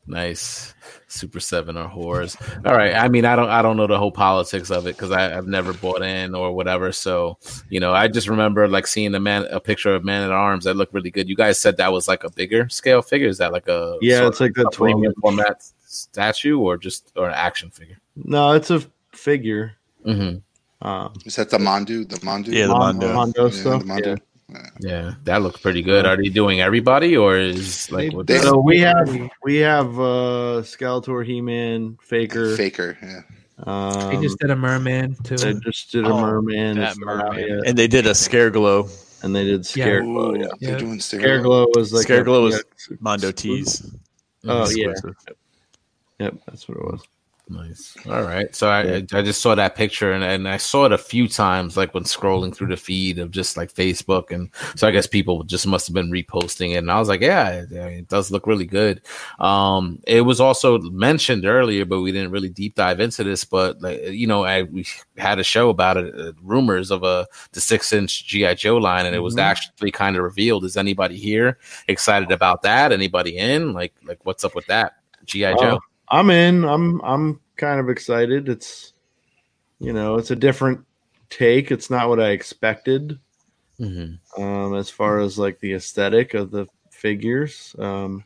Nice, 0.08 0.74
Super 1.08 1.40
Seven 1.40 1.78
or 1.78 1.88
whores. 1.88 2.36
All 2.66 2.76
right. 2.76 2.94
I 2.96 3.08
mean, 3.08 3.24
I 3.24 3.36
don't, 3.36 3.50
I 3.50 3.62
don't 3.62 3.78
know 3.78 3.88
the 3.88 3.98
whole 4.00 4.12
politics 4.12 4.72
of 4.72 4.88
it 4.88 4.96
because 4.98 5.12
I've 5.12 5.48
never 5.48 5.74
bought 5.74 6.02
in 6.02 6.34
or 6.36 6.52
whatever. 6.54 6.92
So, 6.92 7.38
you 7.70 7.80
know, 7.80 7.94
I 7.94 8.08
just 8.08 8.28
remember 8.28 8.68
like 8.68 8.88
seeing 8.88 9.14
a 9.14 9.20
man, 9.20 9.46
a 9.52 9.60
picture 9.60 9.94
of 9.94 10.04
Man 10.04 10.24
at 10.24 10.32
Arms 10.32 10.66
that 10.66 10.76
looked 10.76 10.94
really 10.94 11.12
good. 11.12 11.30
You 11.30 11.36
guys 11.36 11.60
said 11.62 11.78
that 11.78 11.92
was 11.94 12.08
like 12.08 12.24
a 12.24 12.32
bigger 12.32 12.68
scale 12.70 13.02
figure. 13.02 13.28
Is 13.28 13.38
that 13.38 13.54
like 13.54 13.68
a 13.68 13.98
Yeah, 14.02 14.28
it's 14.28 14.40
like 14.42 14.56
the 14.56 14.62
of 14.68 14.74
a 14.74 14.76
premium 14.76 15.14
12 15.14 15.16
format 15.22 15.64
statue 15.86 16.58
or 16.60 16.78
just 16.78 17.12
or 17.16 17.28
an 17.30 17.36
action 17.36 17.70
figure? 17.70 18.00
No, 18.16 18.54
it's 18.54 18.72
a 18.72 18.82
figure. 19.14 19.74
hmm 20.04 20.38
Um, 20.82 21.14
Is 21.26 21.36
that 21.36 21.52
the 21.52 21.60
Mondo? 21.60 22.04
The 22.04 22.20
Mondo? 22.26 22.52
Yeah, 22.52 22.68
the 22.68 22.74
Mon- 22.74 22.96
Mondo. 22.98 23.14
Mondo 23.14 23.46
Yeah, 23.46 23.52
stuff. 23.52 23.82
the 23.82 23.88
Mondo. 23.88 24.10
Yeah, 24.10 24.16
that 25.24 25.42
looks 25.42 25.60
pretty 25.62 25.82
good. 25.82 26.06
Are 26.06 26.16
they 26.18 26.30
doing 26.30 26.62
everybody 26.62 27.16
or 27.18 27.38
is 27.38 27.92
like 27.92 28.12
They- 28.12 28.16
what 28.16 28.28
they- 28.28 28.40
So 28.40 28.58
we 28.60 28.80
have 28.80 29.08
we 29.44 29.58
have 29.58 29.88
uh 30.00 30.62
Skeletor, 30.64 31.26
He 31.26 31.42
Man, 31.42 31.98
Faker. 32.02 32.56
Faker. 32.56 32.98
Yeah. 33.02 33.22
Um, 33.64 34.10
They 34.16 34.22
just 34.22 34.40
did 34.40 34.50
a 34.50 34.56
merman 34.56 35.16
too. 35.24 35.38
they 35.38 35.54
just 35.54 35.92
did 35.92 36.06
a 36.06 36.10
Oh, 36.10 36.20
merman. 36.22 36.78
that 36.80 36.92
It's 36.92 37.00
not 37.00 37.26
out 37.26 37.34
merman. 37.36 37.62
and 37.68 37.78
they 37.78 37.88
did 37.88 38.08
a 38.08 38.16
scare 38.16 38.50
glow 38.50 38.90
and 39.22 39.36
they 39.36 39.44
did 39.44 39.76
Yeah. 39.76 39.86
Scareglow. 39.88 40.36
Ooh, 40.36 40.40
Yeah, 40.42 40.48
They're 40.60 40.72
Yeah. 40.72 40.78
doing 40.80 40.98
Scareglow. 40.98 41.68
Scareglow 41.68 41.76
was 41.76 41.94
like 41.94 42.08
Scareglow 42.08 42.38
a- 42.40 42.42
was 42.42 42.64
yeah, 42.90 42.98
Mondo 43.00 43.32
tees 43.32 43.84
Oh 44.48 44.68
yeah, 44.72 44.90
Exclusive. 44.90 45.36
yep, 46.20 46.34
that's 46.48 46.68
what 46.68 46.78
it 46.80 46.84
was. 46.84 47.02
Nice. 47.52 47.98
All 48.08 48.22
right. 48.22 48.56
So 48.56 48.70
I, 48.70 49.04
I 49.14 49.22
just 49.22 49.42
saw 49.42 49.56
that 49.56 49.76
picture 49.76 50.14
and, 50.14 50.24
and 50.24 50.48
I 50.48 50.56
saw 50.56 50.86
it 50.86 50.94
a 50.94 50.98
few 50.98 51.28
times, 51.28 51.76
like 51.76 51.94
when 51.94 52.06
scrolling 52.06 52.56
through 52.56 52.68
the 52.70 52.78
feed 52.78 53.20
of 53.20 53.30
just 53.30 53.58
like 53.58 53.74
Facebook. 53.74 54.32
And 54.32 54.50
so 54.76 54.88
I 54.88 54.92
guess 54.92 55.06
people 55.06 55.44
just 55.44 55.68
must 55.68 55.88
have 55.88 55.94
been 55.94 56.10
reposting 56.10 56.72
it. 56.72 56.78
And 56.78 56.90
I 56.90 56.98
was 56.98 57.10
like, 57.10 57.20
yeah, 57.20 57.50
it, 57.50 57.72
it 57.74 58.08
does 58.08 58.32
look 58.32 58.48
really 58.48 58.66
good. 58.66 59.02
Um, 59.40 60.00
it 60.08 60.22
was 60.22 60.40
also 60.40 60.80
mentioned 60.80 61.46
earlier, 61.46 61.84
but 61.84 62.00
we 62.00 62.14
didn't 62.14 62.32
really 62.32 62.48
deep 62.50 62.76
dive 62.76 63.02
into 63.02 63.26
this. 63.26 63.44
But 63.44 63.82
like, 63.82 64.02
you 64.06 64.28
know, 64.28 64.46
I 64.46 64.64
we 64.64 64.86
had 65.18 65.38
a 65.40 65.44
show 65.44 65.70
about 65.70 65.98
it, 65.98 66.18
uh, 66.18 66.32
rumors 66.42 66.90
of 66.90 67.04
a 67.04 67.28
the 67.52 67.60
six 67.60 67.92
inch 67.92 68.28
GI 68.28 68.56
Joe 68.56 68.78
line, 68.78 69.06
and 69.06 69.14
it 69.16 69.20
was 69.20 69.36
Mhm. 69.36 69.42
actually 69.42 69.92
kind 69.92 70.16
of 70.16 70.24
revealed. 70.24 70.64
Is 70.64 70.78
anybody 70.78 71.18
here 71.18 71.58
excited 71.90 72.32
about 72.32 72.62
that? 72.62 72.94
Anybody 72.94 73.38
in? 73.38 73.74
Like, 73.74 73.94
like 74.06 74.20
what's 74.24 74.46
up 74.46 74.56
with 74.56 74.68
that? 74.68 74.94
GI 75.26 75.54
Joe. 75.56 75.80
Oh, 75.80 75.91
I'm 76.12 76.30
in. 76.30 76.64
I'm 76.66 77.02
I'm 77.04 77.40
kind 77.56 77.80
of 77.80 77.90
excited. 77.90 78.50
It's 78.50 78.94
you 79.80 79.94
know, 79.94 80.16
it's 80.18 80.32
a 80.32 80.36
different 80.36 80.86
take. 81.30 81.72
It's 81.72 81.90
not 81.90 82.10
what 82.10 82.20
I 82.20 82.30
expected. 82.32 83.18
Mhm. 83.80 84.20
um, 84.38 84.76
as 84.76 84.92
far 84.92 85.20
as 85.20 85.40
like 85.40 85.60
the 85.60 85.74
aesthetic 85.74 86.36
of 86.36 86.52
the 86.52 86.68
figures. 86.92 87.76
Um, 87.80 88.24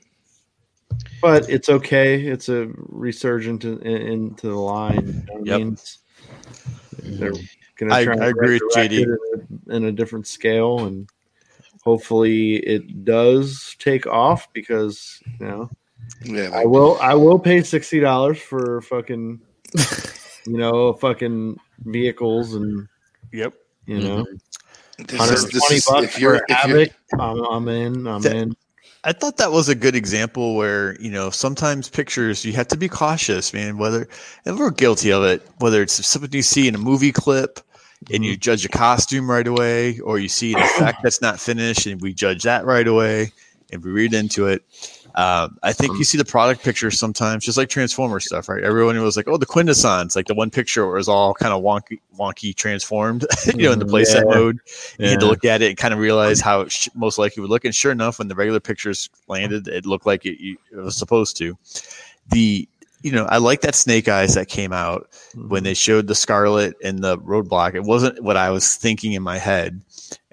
but 1.22 1.50
it's 1.50 1.70
okay. 1.70 2.22
It's 2.26 2.50
a 2.50 2.68
resurgent 2.76 3.64
in, 3.64 3.80
in- 3.84 4.02
into 4.02 4.48
the 4.50 4.56
line. 4.56 5.08
You 5.08 5.14
know 5.14 5.22
what 5.34 5.50
I 5.50 5.52
Yep. 5.52 5.60
mean? 5.60 5.78
They're 7.20 7.32
gonna 7.78 7.94
I- 7.94 8.26
I 8.26 8.28
agree 8.28 8.60
with 8.62 8.74
JD. 8.76 9.04
in 9.04 9.18
a, 9.72 9.76
in 9.76 9.86
a 9.86 9.92
different 9.94 10.28
scale, 10.28 10.86
and 10.86 11.10
hopefully 11.84 12.56
it 12.58 13.06
does 13.06 13.76
take 13.80 14.08
off 14.08 14.52
because 14.52 15.22
you 15.40 15.46
know 15.48 15.70
Yeah. 16.24 16.50
I 16.54 16.66
will 16.66 16.98
I 17.02 17.14
will 17.14 17.40
pay 17.40 17.62
sixty 17.62 18.00
dollars 18.00 18.40
for 18.40 18.82
fucking 18.82 19.40
you 20.46 20.58
know 20.58 20.94
fucking 20.94 21.60
vehicles 21.80 22.56
and 22.56 22.88
Yep. 23.32 23.54
you 23.86 24.00
know. 24.00 24.24
Mm-hmm. 24.24 25.04
this 25.04 25.20
Hundred 25.20 25.34
is, 25.34 25.50
this 25.50 25.60
twenty 25.60 25.76
is, 25.76 25.86
bucks 25.86 26.04
if 26.06 26.20
you're, 26.20 26.38
for 26.38 26.46
if 26.48 26.68
you're, 26.68 26.78
Havoc. 26.80 26.94
I'm, 27.20 27.40
I'm 27.46 27.68
in. 27.68 28.08
I'm 28.08 28.22
That- 28.22 28.36
in. 28.36 28.56
I 29.06 29.14
thought 29.14 29.38
that 29.38 29.52
was 29.52 29.70
a 29.70 29.76
good 29.76 29.96
example 29.96 30.56
where, 30.56 31.00
you 31.00 31.12
know, 31.12 31.30
sometimes 31.30 31.88
pictures 31.90 32.44
you 32.44 32.54
have 32.54 32.68
to 32.70 32.78
be 32.78 32.90
cautious, 32.90 33.54
man, 33.54 33.78
whether 33.78 34.08
and 34.46 34.58
we're 34.58 34.72
guilty 34.72 35.12
of 35.12 35.24
it, 35.24 35.48
whether 35.60 35.84
it's 35.84 36.04
something 36.08 36.32
you 36.34 36.42
see 36.42 36.68
in 36.68 36.74
a 36.74 36.80
movie 36.80 37.12
clip 37.12 37.60
and 38.12 38.26
you 38.26 38.32
mm-hmm. 38.32 38.40
judge 38.40 38.66
a 38.66 38.70
costume 38.70 39.30
right 39.30 39.46
away, 39.46 40.00
or 40.00 40.18
you 40.18 40.28
see 40.28 40.54
an 40.56 40.60
effect 40.60 41.04
that's 41.04 41.22
not 41.22 41.40
finished 41.40 41.86
and 41.86 42.02
we 42.02 42.16
judge 42.16 42.42
that 42.44 42.66
right 42.66 42.88
away 42.88 43.32
and 43.72 43.84
we 43.84 43.92
read 43.92 44.16
into 44.16 44.48
it. 44.48 44.64
Um, 45.16 45.58
I 45.64 45.72
think 45.72 45.98
you 45.98 46.04
see 46.04 46.18
the 46.18 46.26
product 46.26 46.62
pictures 46.64 47.00
sometimes, 47.00 47.46
just 47.46 47.58
like 47.58 47.70
Transformer 47.70 48.20
stuff, 48.20 48.50
right? 48.50 48.62
Everyone 48.64 49.02
was 49.02 49.16
like, 49.16 49.28
"Oh, 49.30 49.38
the 49.38 49.46
Quintessons," 49.46 50.14
like 50.16 50.28
the 50.28 50.34
one 50.34 50.50
picture 50.50 50.86
where 50.86 50.96
it 50.96 51.00
was 51.00 51.08
all 51.08 51.34
kind 51.34 51.54
of 51.54 51.64
wonky, 51.64 52.00
wonky 52.20 52.54
transformed, 52.54 53.26
you 53.56 53.64
know, 53.64 53.72
in 53.72 53.80
the 53.80 53.86
Mhm, 53.86 53.92
playset 53.92 54.26
yeah. 54.30 54.36
mode. 54.36 54.60
You 55.00 55.10
had 55.10 55.20
to 55.22 55.26
look 55.28 55.46
at 55.46 55.62
it 55.62 55.70
and 55.70 55.78
kind 55.78 55.94
of 55.94 56.00
realize 56.02 56.42
how 56.42 56.62
it 56.62 56.72
sh- 56.72 56.90
most 56.96 57.18
likely 57.18 57.42
would 57.42 57.50
look. 57.50 57.64
And 57.64 57.74
sure 57.74 57.94
enough, 57.94 58.20
when 58.20 58.28
the 58.28 58.36
regular 58.36 58.60
pictures 58.60 59.10
landed, 59.30 59.68
it 59.70 59.86
looked 59.86 60.06
like 60.06 60.26
it, 60.26 60.42
you- 60.42 60.58
it 60.72 60.78
was 60.78 60.98
supposed 60.98 61.38
to. 61.38 61.58
The 62.32 62.68
you 63.02 63.12
know, 63.12 63.26
I 63.26 63.38
like 63.38 63.62
that 63.62 63.76
Snake 63.76 64.08
Eyes 64.10 64.34
that 64.34 64.48
came 64.48 64.74
out 64.74 65.08
when 65.48 65.64
they 65.64 65.76
showed 65.76 66.08
the 66.08 66.16
Scarlet 66.16 66.76
and 66.84 67.04
the 67.04 67.20
Roadblock. 67.20 67.76
It 67.76 67.84
wasn't 67.84 68.22
what 68.24 68.36
I 68.36 68.50
was 68.50 68.76
thinking 68.76 69.14
in 69.14 69.22
my 69.22 69.38
head. 69.38 69.80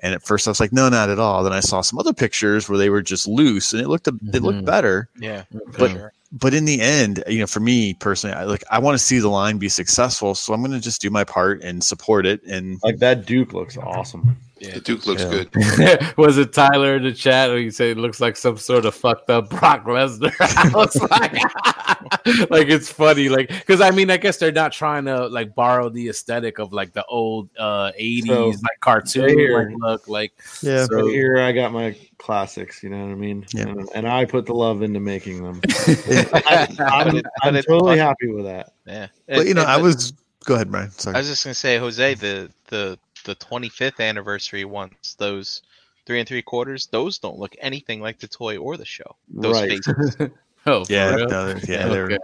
And 0.03 0.15
at 0.15 0.23
first, 0.23 0.49
I 0.49 0.51
was 0.51 0.59
like, 0.61 0.73
"No, 0.73 0.89
not 0.89 1.11
at 1.11 1.19
all." 1.21 1.45
Then 1.45 1.53
I 1.53 1.61
saw 1.61 1.81
some 1.81 1.99
other 1.99 2.13
pictures 2.13 2.69
where 2.69 2.77
they 2.79 2.91
were 2.91 3.03
just 3.03 3.29
loose, 3.29 3.73
and 3.73 3.81
it 3.81 3.89
looked 3.89 4.09
a, 4.09 4.15
it 4.33 4.43
looked 4.43 4.63
Mhm. 4.63 4.65
better. 4.67 5.09
Yeah. 5.19 5.45
But- 5.79 5.91
sure. 5.93 6.13
But 6.35 6.55
in 6.55 6.65
the 6.65 6.81
end, 6.81 7.23
you 7.29 7.41
know, 7.41 7.47
for 7.47 7.61
me 7.61 7.93
personally, 7.93 8.35
I 8.35 8.45
like 8.45 8.65
I 8.71 8.79
want 8.79 8.95
to 8.95 8.99
see 9.05 9.19
the 9.19 9.29
line 9.29 9.59
be 9.59 9.69
successful, 9.69 10.35
so 10.35 10.55
I'm 10.55 10.61
going 10.63 10.73
to 10.73 10.81
just 10.81 11.03
do 11.03 11.11
my 11.11 11.25
part 11.25 11.63
and 11.63 11.85
support 11.85 12.25
it. 12.25 12.43
And 12.45 12.79
Like 12.83 12.99
that 13.01 13.27
Duke 13.27 13.53
looks 13.53 13.77
awesome. 13.77 14.37
Yeah, 14.63 14.75
The 14.75 14.81
Duke 14.81 15.07
looks 15.07 15.23
Yeah. 15.23 15.43
good. 15.45 16.17
was 16.17 16.39
it 16.39 16.53
Tyler 16.53 16.95
in 16.97 17.03
the 17.03 17.13
chat 17.13 17.51
where 17.51 17.59
you 17.59 17.73
say 17.73 17.91
it 17.91 17.97
looks 17.99 18.21
like 18.21 18.37
some 18.37 18.57
sort 18.57 18.85
of 18.85 18.95
fucked 18.95 19.29
up 19.29 19.51
Brock 19.51 19.85
Lesnar? 19.87 20.33
I 20.41 20.71
was 20.73 20.95
like, 21.11 22.51
like 22.51 22.69
it's 22.69 22.89
funny, 22.91 23.29
like 23.29 23.49
because 23.49 23.81
I 23.81 23.91
mean, 23.91 24.09
I 24.09 24.19
guess 24.19 24.37
they're 24.37 24.53
not 24.53 24.71
trying 24.71 25.05
to 25.07 25.27
like 25.27 25.57
borrow 25.57 25.89
the 25.89 26.09
aesthetic 26.09 26.61
of 26.61 26.73
like 26.73 26.93
the 26.93 27.05
old 27.07 27.51
uh 27.59 27.91
'80s 28.01 28.27
So, 28.27 28.47
like 28.51 28.81
cartoon 28.81 29.37
there- 29.37 29.71
like, 29.71 29.77
look. 29.81 30.09
Like, 30.09 30.33
Yeah. 30.63 30.85
So- 30.87 30.95
Right 31.03 31.11
here, 31.11 31.41
I 31.41 31.51
got 31.51 31.73
my 31.73 31.97
classics. 32.19 32.85
You 32.85 32.91
know 32.91 33.05
what 33.05 33.11
I 33.11 33.17
mean? 33.17 33.45
Yeah. 33.53 33.63
And, 33.63 33.89
and 33.97 34.09
I 34.09 34.25
put 34.27 34.47
the 34.47 34.55
love 34.55 34.83
into 34.83 35.01
making 35.01 35.43
them. 35.43 35.61
But 35.61 36.43
I'm, 36.89 37.21
I'm 37.43 37.63
totally 37.65 37.99
happy 37.99 38.29
with 38.29 38.45
that. 38.45 38.75
Yeah, 38.87 39.09
But 39.27 39.47
you 39.49 39.55
know, 39.55 39.63
And- 39.63 39.71
I 39.71 39.77
was. 39.79 40.13
Go 40.45 40.55
ahead, 40.57 40.71
Brian. 40.73 40.91
Sorry. 40.91 41.15
I 41.15 41.19
was 41.21 41.29
just 41.29 41.45
gonna 41.45 41.55
say, 41.55 41.79
Jose, 41.79 42.15
the 42.15 42.51
the 42.67 42.99
the 43.23 43.35
25th 43.37 44.01
anniversary 44.01 44.65
ones, 44.65 45.17
those 45.19 45.63
three 46.07 46.19
and 46.19 46.29
three 46.29 46.43
quarters, 46.43 46.87
those 46.87 47.19
don't 47.19 47.39
look 47.39 47.55
anything 47.61 48.01
like 48.01 48.19
the 48.19 48.29
toy 48.29 48.57
or 48.57 48.77
the 48.77 48.85
show. 48.85 49.17
Those 49.29 49.55
Right. 49.55 49.69
faces. 49.85 50.17
oh, 50.67 50.85
yeah, 50.89 51.15
real? 51.15 51.29
no, 51.29 51.55
yeah, 51.69 51.87
Okay. 51.87 52.19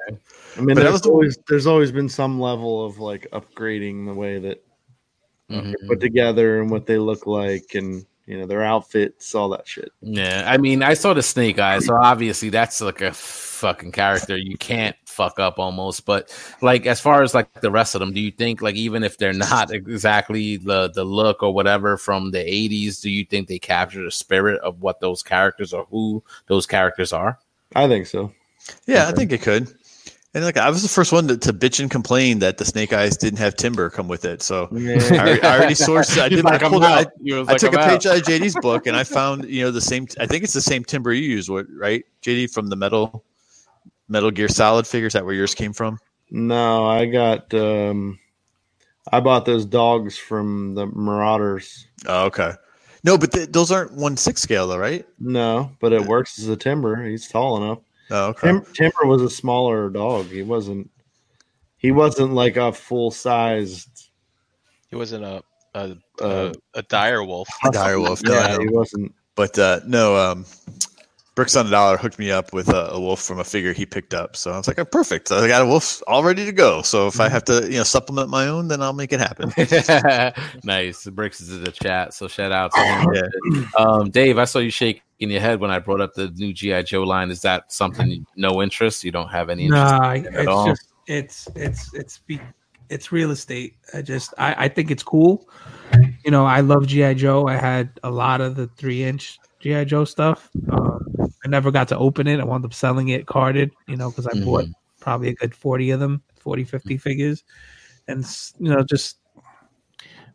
I 0.56 0.60
mean, 0.60 0.74
But 0.74 0.82
there's 0.82 0.92
was 0.92 1.06
always 1.06 1.38
there's 1.48 1.66
always 1.66 1.92
been 1.92 2.08
some 2.08 2.40
level 2.40 2.84
of 2.84 2.98
like 2.98 3.28
upgrading 3.32 4.06
the 4.06 4.14
way 4.14 4.38
that 4.38 4.64
Mhm. 5.50 5.64
they're 5.78 5.88
put 5.88 6.00
together 6.00 6.60
and 6.60 6.70
what 6.70 6.86
they 6.86 6.98
look 6.98 7.26
like, 7.26 7.74
and 7.74 8.04
you 8.26 8.38
know 8.38 8.46
their 8.46 8.62
outfits, 8.62 9.34
all 9.34 9.48
that 9.50 9.66
shit. 9.68 9.90
Yeah, 10.02 10.44
I 10.46 10.56
mean, 10.58 10.82
I 10.82 10.94
saw 10.94 11.14
the 11.14 11.22
Snake 11.22 11.58
Eyes, 11.58 11.86
so 11.86 11.94
obviously 11.94 12.50
that's 12.50 12.80
like 12.80 13.00
a 13.00 13.12
fucking 13.12 13.92
character 13.92 14.36
you 14.36 14.58
can't 14.58 14.96
fuck 15.18 15.38
up 15.40 15.58
almost. 15.58 16.06
But 16.06 16.30
like, 16.62 16.86
as 16.86 17.00
far 17.00 17.22
as 17.22 17.34
like 17.34 17.52
the 17.60 17.70
rest 17.70 17.94
of 17.94 17.98
them, 18.00 18.12
do 18.12 18.20
you 18.20 18.30
think 18.30 18.62
like 18.62 18.76
even 18.76 19.02
if 19.04 19.18
they're 19.18 19.32
not 19.50 19.70
exactly 19.72 20.56
the 20.56 20.88
the 20.94 21.04
look 21.04 21.42
or 21.42 21.52
whatever 21.52 21.96
from 21.98 22.30
the 22.30 22.38
'80s, 22.38 23.02
do 23.02 23.10
you 23.10 23.24
think 23.24 23.48
they 23.48 23.58
capture 23.58 24.04
the 24.04 24.10
spirit 24.10 24.60
of 24.62 24.80
what 24.80 25.00
those 25.00 25.22
characters 25.22 25.72
or 25.74 25.84
who 25.90 26.22
those 26.46 26.66
characters 26.66 27.12
are? 27.12 27.38
I 27.74 27.88
think 27.88 28.06
so. 28.06 28.32
Yeah, 28.86 29.08
I 29.08 29.12
think 29.12 29.32
it 29.32 29.42
could. 29.42 29.68
And 30.34 30.44
like 30.44 30.58
I 30.58 30.68
was 30.68 30.82
the 30.82 30.88
first 30.90 31.10
one 31.10 31.26
to, 31.28 31.36
to 31.38 31.52
bitch 31.54 31.80
and 31.80 31.90
complain 31.90 32.38
that 32.40 32.58
the 32.58 32.64
Snake 32.64 32.92
Eyes 32.92 33.16
didn't 33.16 33.38
have 33.38 33.56
timber 33.56 33.88
come 33.88 34.08
with 34.08 34.24
it. 34.26 34.42
So 34.42 34.68
I, 34.72 34.76
already- 34.76 35.42
I 35.42 35.56
already 35.56 35.74
sourced. 35.74 36.20
I 36.20 36.28
did. 36.34 36.44
like, 36.44 36.62
I, 36.62 36.66
I'm 36.66 36.70
pulled 36.70 36.84
it- 36.84 36.86
I, 36.86 37.00
out. 37.00 37.06
He 37.22 37.32
I 37.34 37.38
like, 37.40 37.56
took 37.58 37.74
I'm 37.74 37.80
a 37.82 37.92
page 37.92 38.06
out 38.06 38.18
of 38.18 38.22
JD's 38.24 38.54
book 38.60 38.86
and 38.86 38.94
I 38.94 39.04
found 39.04 39.44
you 39.48 39.64
know 39.64 39.70
the 39.70 39.80
same. 39.80 40.06
I 40.20 40.26
think 40.26 40.44
it's 40.44 40.52
the 40.52 40.60
same 40.60 40.84
timber 40.84 41.12
you 41.14 41.22
use, 41.28 41.48
right, 41.48 42.04
JD 42.22 42.52
from 42.52 42.68
the 42.68 42.76
metal 42.76 43.24
Metal 44.08 44.30
Gear 44.30 44.48
Solid 44.48 44.86
figures. 44.86 45.12
That 45.12 45.24
where 45.24 45.34
yours 45.34 45.54
came 45.54 45.72
from? 45.72 45.98
No, 46.30 46.86
I 46.86 47.06
got. 47.06 47.52
um 47.54 48.18
I 49.10 49.20
bought 49.20 49.46
those 49.46 49.64
dogs 49.64 50.18
from 50.18 50.74
the 50.74 50.86
Marauders. 50.86 51.86
Oh, 52.06 52.26
okay. 52.26 52.52
No, 53.04 53.16
but 53.16 53.32
th- 53.32 53.48
those 53.50 53.70
aren't 53.72 53.92
one 53.94 54.16
six 54.18 54.42
scale 54.42 54.66
though, 54.68 54.76
right? 54.76 55.06
No, 55.18 55.72
but 55.80 55.92
it 55.94 56.02
works 56.04 56.38
as 56.38 56.48
a 56.48 56.56
timber. 56.56 57.02
He's 57.04 57.26
tall 57.28 57.56
enough. 57.62 57.78
Oh, 58.10 58.26
okay. 58.28 58.48
Tim, 58.48 58.66
timber 58.74 59.06
was 59.06 59.22
a 59.22 59.30
smaller 59.30 59.88
dog. 59.88 60.26
He 60.26 60.42
wasn't. 60.42 60.90
He 61.78 61.92
wasn't 61.92 62.32
like 62.34 62.56
a 62.56 62.72
full 62.72 63.10
sized. 63.10 64.08
He 64.90 64.96
wasn't 64.96 65.24
a 65.24 65.42
a, 65.74 65.96
Uh, 66.20 66.52
a, 66.74 66.78
a 66.78 66.82
dire 66.82 67.22
wolf. 67.24 67.48
Dire 67.72 68.00
wolf. 68.04 68.22
No, 68.24 68.32
yeah, 68.34 68.58
he 68.58 68.68
wasn't. 68.68 69.14
But 69.36 69.58
uh, 69.58 69.80
no, 69.86 70.16
um, 70.16 70.44
Bricks 71.38 71.54
on 71.54 71.68
a 71.68 71.70
Dollar 71.70 71.96
hooked 71.96 72.18
me 72.18 72.32
up 72.32 72.52
with 72.52 72.68
a, 72.68 72.90
a 72.90 73.00
wolf 73.00 73.22
from 73.22 73.38
a 73.38 73.44
figure 73.44 73.72
he 73.72 73.86
picked 73.86 74.12
up. 74.12 74.34
So 74.34 74.50
I 74.50 74.56
was 74.56 74.66
like, 74.66 74.76
oh, 74.80 74.84
perfect. 74.84 75.30
I 75.30 75.46
got 75.46 75.62
a 75.62 75.66
wolf 75.66 76.02
all 76.08 76.24
ready 76.24 76.44
to 76.44 76.50
go. 76.50 76.82
So 76.82 77.06
if 77.06 77.20
I 77.20 77.28
have 77.28 77.44
to, 77.44 77.62
you 77.70 77.78
know, 77.78 77.84
supplement 77.84 78.28
my 78.28 78.48
own, 78.48 78.66
then 78.66 78.82
I'll 78.82 78.92
make 78.92 79.12
it 79.12 79.20
happen. 79.20 79.52
nice. 80.64 81.06
Bricks 81.06 81.40
is 81.40 81.52
in 81.52 81.62
the 81.62 81.70
chat, 81.70 82.12
so 82.12 82.26
shout 82.26 82.50
out 82.50 82.72
to 82.74 82.80
him. 82.80 83.06
Yeah. 83.14 83.68
Um, 83.78 84.10
Dave, 84.10 84.36
I 84.36 84.46
saw 84.46 84.58
you 84.58 84.72
shaking 84.72 85.00
your 85.20 85.40
head 85.40 85.60
when 85.60 85.70
I 85.70 85.78
brought 85.78 86.00
up 86.00 86.14
the 86.14 86.26
new 86.30 86.52
GI 86.52 86.82
Joe 86.82 87.04
line. 87.04 87.30
Is 87.30 87.40
that 87.42 87.72
something 87.72 88.26
no 88.34 88.60
interest? 88.60 89.04
You 89.04 89.12
don't 89.12 89.28
have 89.28 89.48
any 89.48 89.66
interest? 89.66 89.92
Nah, 89.92 90.10
at 90.14 90.26
it's 90.26 90.48
all? 90.48 90.66
just 90.66 90.88
it's 91.06 91.48
it's 91.54 91.94
it's 91.94 92.18
be, 92.18 92.40
it's 92.90 93.12
real 93.12 93.30
estate. 93.30 93.76
I 93.94 94.02
just 94.02 94.34
I, 94.38 94.64
I 94.64 94.68
think 94.68 94.90
it's 94.90 95.04
cool. 95.04 95.48
You 96.24 96.32
know, 96.32 96.44
I 96.44 96.62
love 96.62 96.88
GI 96.88 97.14
Joe. 97.14 97.46
I 97.46 97.54
had 97.54 97.90
a 98.02 98.10
lot 98.10 98.40
of 98.40 98.56
the 98.56 98.66
three 98.76 99.04
inch 99.04 99.38
GI 99.60 99.84
Joe 99.84 100.04
stuff. 100.04 100.50
Um, 100.70 101.17
I 101.44 101.48
never 101.48 101.70
got 101.70 101.88
to 101.88 101.98
open 101.98 102.26
it. 102.26 102.40
I 102.40 102.44
wound 102.44 102.64
up 102.64 102.74
selling 102.74 103.08
it 103.08 103.26
carded. 103.26 103.70
You 103.86 103.96
know, 103.96 104.10
because 104.10 104.26
I 104.26 104.32
mm-hmm. 104.32 104.44
bought 104.44 104.66
probably 105.00 105.28
a 105.28 105.34
good 105.34 105.54
forty 105.54 105.90
of 105.90 106.00
them, 106.00 106.22
40, 106.40 106.64
50 106.64 106.88
mm-hmm. 106.88 106.98
figures, 107.00 107.44
and 108.06 108.24
you 108.58 108.74
know 108.74 108.82
just 108.82 109.18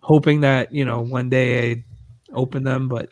hoping 0.02 0.42
that 0.42 0.72
you 0.72 0.86
know 0.86 1.02
one 1.02 1.30
day 1.30 1.72
I 1.72 1.84
open 2.34 2.64
them, 2.64 2.88
but 2.88 3.10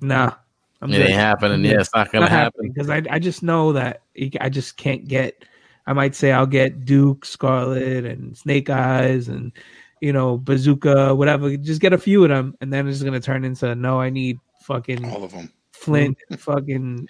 nah. 0.00 0.34
I'm 0.80 0.90
it 0.90 0.96
good 0.96 1.06
ain't 1.06 1.20
happening. 1.20 1.64
Yeah, 1.64 1.80
it's 1.80 1.94
not 1.94 2.10
gonna 2.10 2.28
happen. 2.28 2.68
because 2.68 2.90
I 2.90 3.02
I 3.08 3.18
just 3.18 3.42
know 3.42 3.72
that 3.72 4.02
I 4.40 4.48
just 4.48 4.76
can't 4.76 5.06
get. 5.06 5.44
I 5.86 5.92
might 5.92 6.14
say 6.14 6.32
I'll 6.32 6.46
get 6.46 6.84
Duke, 6.84 7.24
Scarlet, 7.24 8.04
and 8.04 8.36
Snake 8.36 8.68
Eyes, 8.68 9.28
and 9.28 9.52
you 10.00 10.12
know 10.12 10.38
Bazooka, 10.38 11.14
whatever. 11.14 11.56
Just 11.56 11.80
get 11.80 11.92
a 11.92 11.98
few 11.98 12.24
of 12.24 12.30
them, 12.30 12.56
and 12.60 12.72
then 12.72 12.88
it's 12.88 13.02
gonna 13.02 13.20
turn 13.20 13.44
into 13.44 13.74
no. 13.76 14.00
I 14.00 14.10
need 14.10 14.40
fucking 14.62 15.04
All 15.08 15.22
of 15.22 15.30
them. 15.30 15.52
Flint, 15.82 16.16
fucking 16.38 17.08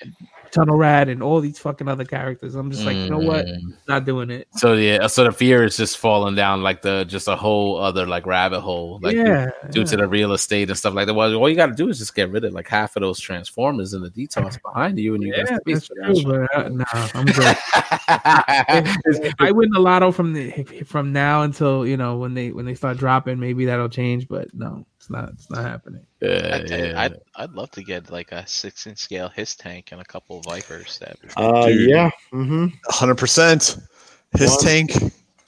Tunnel 0.50 0.76
Rat, 0.76 1.08
and 1.08 1.22
all 1.22 1.40
these 1.40 1.58
fucking 1.58 1.88
other 1.88 2.04
characters. 2.04 2.54
I'm 2.54 2.70
just 2.70 2.84
like, 2.84 2.96
you 2.96 3.10
know 3.10 3.18
what? 3.18 3.44
Mm. 3.44 3.74
Not 3.86 4.06
doing 4.06 4.30
it. 4.30 4.48
So 4.56 4.72
yeah, 4.72 5.06
so 5.08 5.24
the 5.24 5.32
fear 5.32 5.64
is 5.64 5.76
just 5.76 5.98
falling 5.98 6.34
down 6.34 6.62
like 6.62 6.80
the 6.80 7.04
just 7.04 7.28
a 7.28 7.36
whole 7.36 7.78
other 7.78 8.06
like 8.06 8.24
rabbit 8.24 8.60
hole, 8.60 8.98
like 9.02 9.14
yeah, 9.14 9.50
due 9.70 9.80
yeah. 9.80 9.86
to 9.86 9.96
the 9.96 10.08
real 10.08 10.32
estate 10.32 10.70
and 10.70 10.78
stuff 10.78 10.94
like 10.94 11.06
that. 11.06 11.14
Well, 11.14 11.34
all 11.34 11.48
you 11.48 11.56
got 11.56 11.66
to 11.66 11.74
do 11.74 11.90
is 11.90 11.98
just 11.98 12.14
get 12.14 12.30
rid 12.30 12.44
of 12.44 12.54
like 12.54 12.68
half 12.68 12.96
of 12.96 13.02
those 13.02 13.20
transformers 13.20 13.92
and 13.92 14.04
the 14.04 14.10
detox 14.10 14.60
behind 14.62 14.98
you, 14.98 15.14
and 15.14 15.22
you 15.22 15.34
Yeah, 15.36 15.44
got 15.44 15.60
space 15.60 15.74
that's 15.74 15.86
for 15.88 15.94
that 15.96 16.22
true, 16.22 16.46
but 16.50 16.56
uh, 16.56 16.68
nah, 16.68 16.84
I'm 17.14 17.26
good. 17.26 17.56
if 19.26 19.34
I 19.38 19.52
win 19.56 19.70
the 19.70 19.80
lotto 19.80 20.12
from 20.12 20.32
the 20.32 20.64
from 20.86 21.12
now 21.12 21.42
until 21.42 21.86
you 21.86 21.96
know 21.96 22.16
when 22.16 22.34
they 22.34 22.52
when 22.52 22.64
they 22.64 22.74
start 22.74 22.96
dropping, 22.96 23.38
maybe 23.38 23.66
that'll 23.66 23.88
change. 23.88 24.28
But 24.28 24.54
no, 24.54 24.86
it's 25.02 25.10
not. 25.10 25.30
It's 25.30 25.50
not 25.50 25.64
happening. 25.64 26.06
Yeah, 26.20 26.50
I 26.62 26.64
tell 26.64 26.78
you, 26.78 26.84
yeah. 26.92 27.00
I'd 27.02 27.16
I'd 27.34 27.50
love 27.50 27.72
to 27.72 27.82
get 27.82 28.08
like 28.10 28.30
a 28.30 28.46
six 28.46 28.86
inch 28.86 28.98
scale 28.98 29.28
HISS 29.28 29.56
tank 29.56 29.88
and 29.90 30.00
a 30.00 30.04
couple 30.04 30.38
of 30.38 30.44
Vipers. 30.44 31.00
That 31.00 31.16
Uh, 31.36 31.66
Dude. 31.66 31.90
yeah. 31.90 32.10
Mm-hmm. 32.32 32.66
hundred 32.84 33.16
percent. 33.16 33.78
His 34.38 34.50
One- 34.50 34.60
tank, 34.60 34.92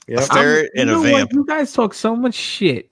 Yep. 0.09 0.19
a 0.19 0.21
ferret, 0.25 0.71
You 0.75 0.81
and 0.81 0.89
a 0.89 0.93
know 0.93 1.01
vamp. 1.03 1.29
what? 1.29 1.33
You 1.33 1.45
guys 1.45 1.71
talk 1.71 1.93
so 1.93 2.17
much 2.17 2.33
shit. 2.35 2.91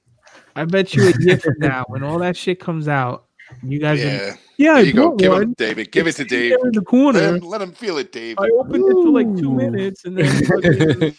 I 0.55 0.63
bet 0.63 0.93
you 0.95 1.09
a 1.09 1.13
year 1.19 1.37
from 1.43 1.55
now, 1.59 1.83
when 1.89 2.01
all 2.01 2.17
that 2.19 2.37
shit 2.37 2.61
comes 2.61 2.87
out, 2.87 3.25
you 3.61 3.77
guys, 3.79 3.99
are, 3.99 4.05
Yeah. 4.07 4.35
yeah, 4.57 4.73
There 4.75 4.85
you 4.85 4.93
go. 4.93 5.15
Give 5.17 5.31
one. 5.33 5.41
him, 5.43 5.53
David. 5.57 5.91
Give 5.91 6.07
it 6.07 6.11
to 6.13 6.17
sitting 6.23 6.39
Dave. 6.51 6.57
in 6.63 6.71
the 6.71 6.81
corner. 6.81 7.19
Let 7.19 7.41
him, 7.43 7.49
let 7.49 7.61
him 7.61 7.71
feel 7.73 7.97
it, 7.97 8.11
Dave. 8.13 8.37
I 8.39 8.47
opened 8.49 8.85
it 8.87 8.93
for 8.93 9.09
like 9.09 9.35
two 9.37 9.51
minutes, 9.51 10.05
and 10.05 10.17
then 10.17 10.45
fucking- 10.45 11.13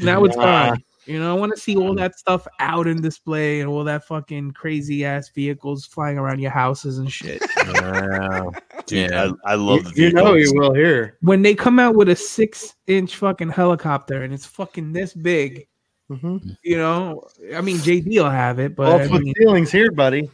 now 0.06 0.24
it's 0.24 0.36
Nah. 0.36 0.70
gone. 0.70 0.84
You 1.08 1.18
know, 1.18 1.34
I 1.34 1.38
want 1.38 1.54
to 1.54 1.60
see 1.60 1.74
all 1.76 1.94
that 1.94 2.18
stuff 2.18 2.46
out 2.60 2.86
in 2.86 3.00
display 3.00 3.60
and 3.60 3.68
all 3.70 3.82
that 3.84 4.04
fucking 4.04 4.50
crazy 4.50 5.06
ass 5.06 5.30
vehicles 5.30 5.86
flying 5.86 6.18
around 6.18 6.40
your 6.40 6.50
houses 6.50 6.98
and 6.98 7.10
shit. 7.10 7.42
Wow. 7.68 8.52
Dude, 8.86 9.10
Yeah. 9.10 9.30
I, 9.44 9.52
I 9.52 9.54
love 9.54 9.84
the 9.84 9.92
You, 10.00 10.06
you 10.08 10.12
know 10.12 10.34
you 10.34 10.52
will 10.54 10.72
here. 10.74 11.16
when 11.22 11.42
they 11.42 11.54
come 11.54 11.78
out 11.78 11.94
with 11.94 12.08
a 12.10 12.16
six 12.16 12.74
inch 12.86 13.16
fucking 13.16 13.50
helicopter 13.50 14.22
and 14.22 14.32
it's 14.34 14.46
fucking 14.46 14.92
this 14.92 15.14
big, 15.14 15.66
Mm-hmm. 16.10 16.38
you 16.62 16.78
know, 16.78 17.26
I 17.54 17.60
mean, 17.60 17.76
JD 17.78 18.08
will 18.16 18.30
have 18.30 18.58
it, 18.58 18.74
but 18.74 18.86
Well, 18.86 19.14
I 19.14 19.18
mean, 19.18 19.34
ceilings 19.36 19.70
here, 19.70 19.90
buddy. 19.90 20.30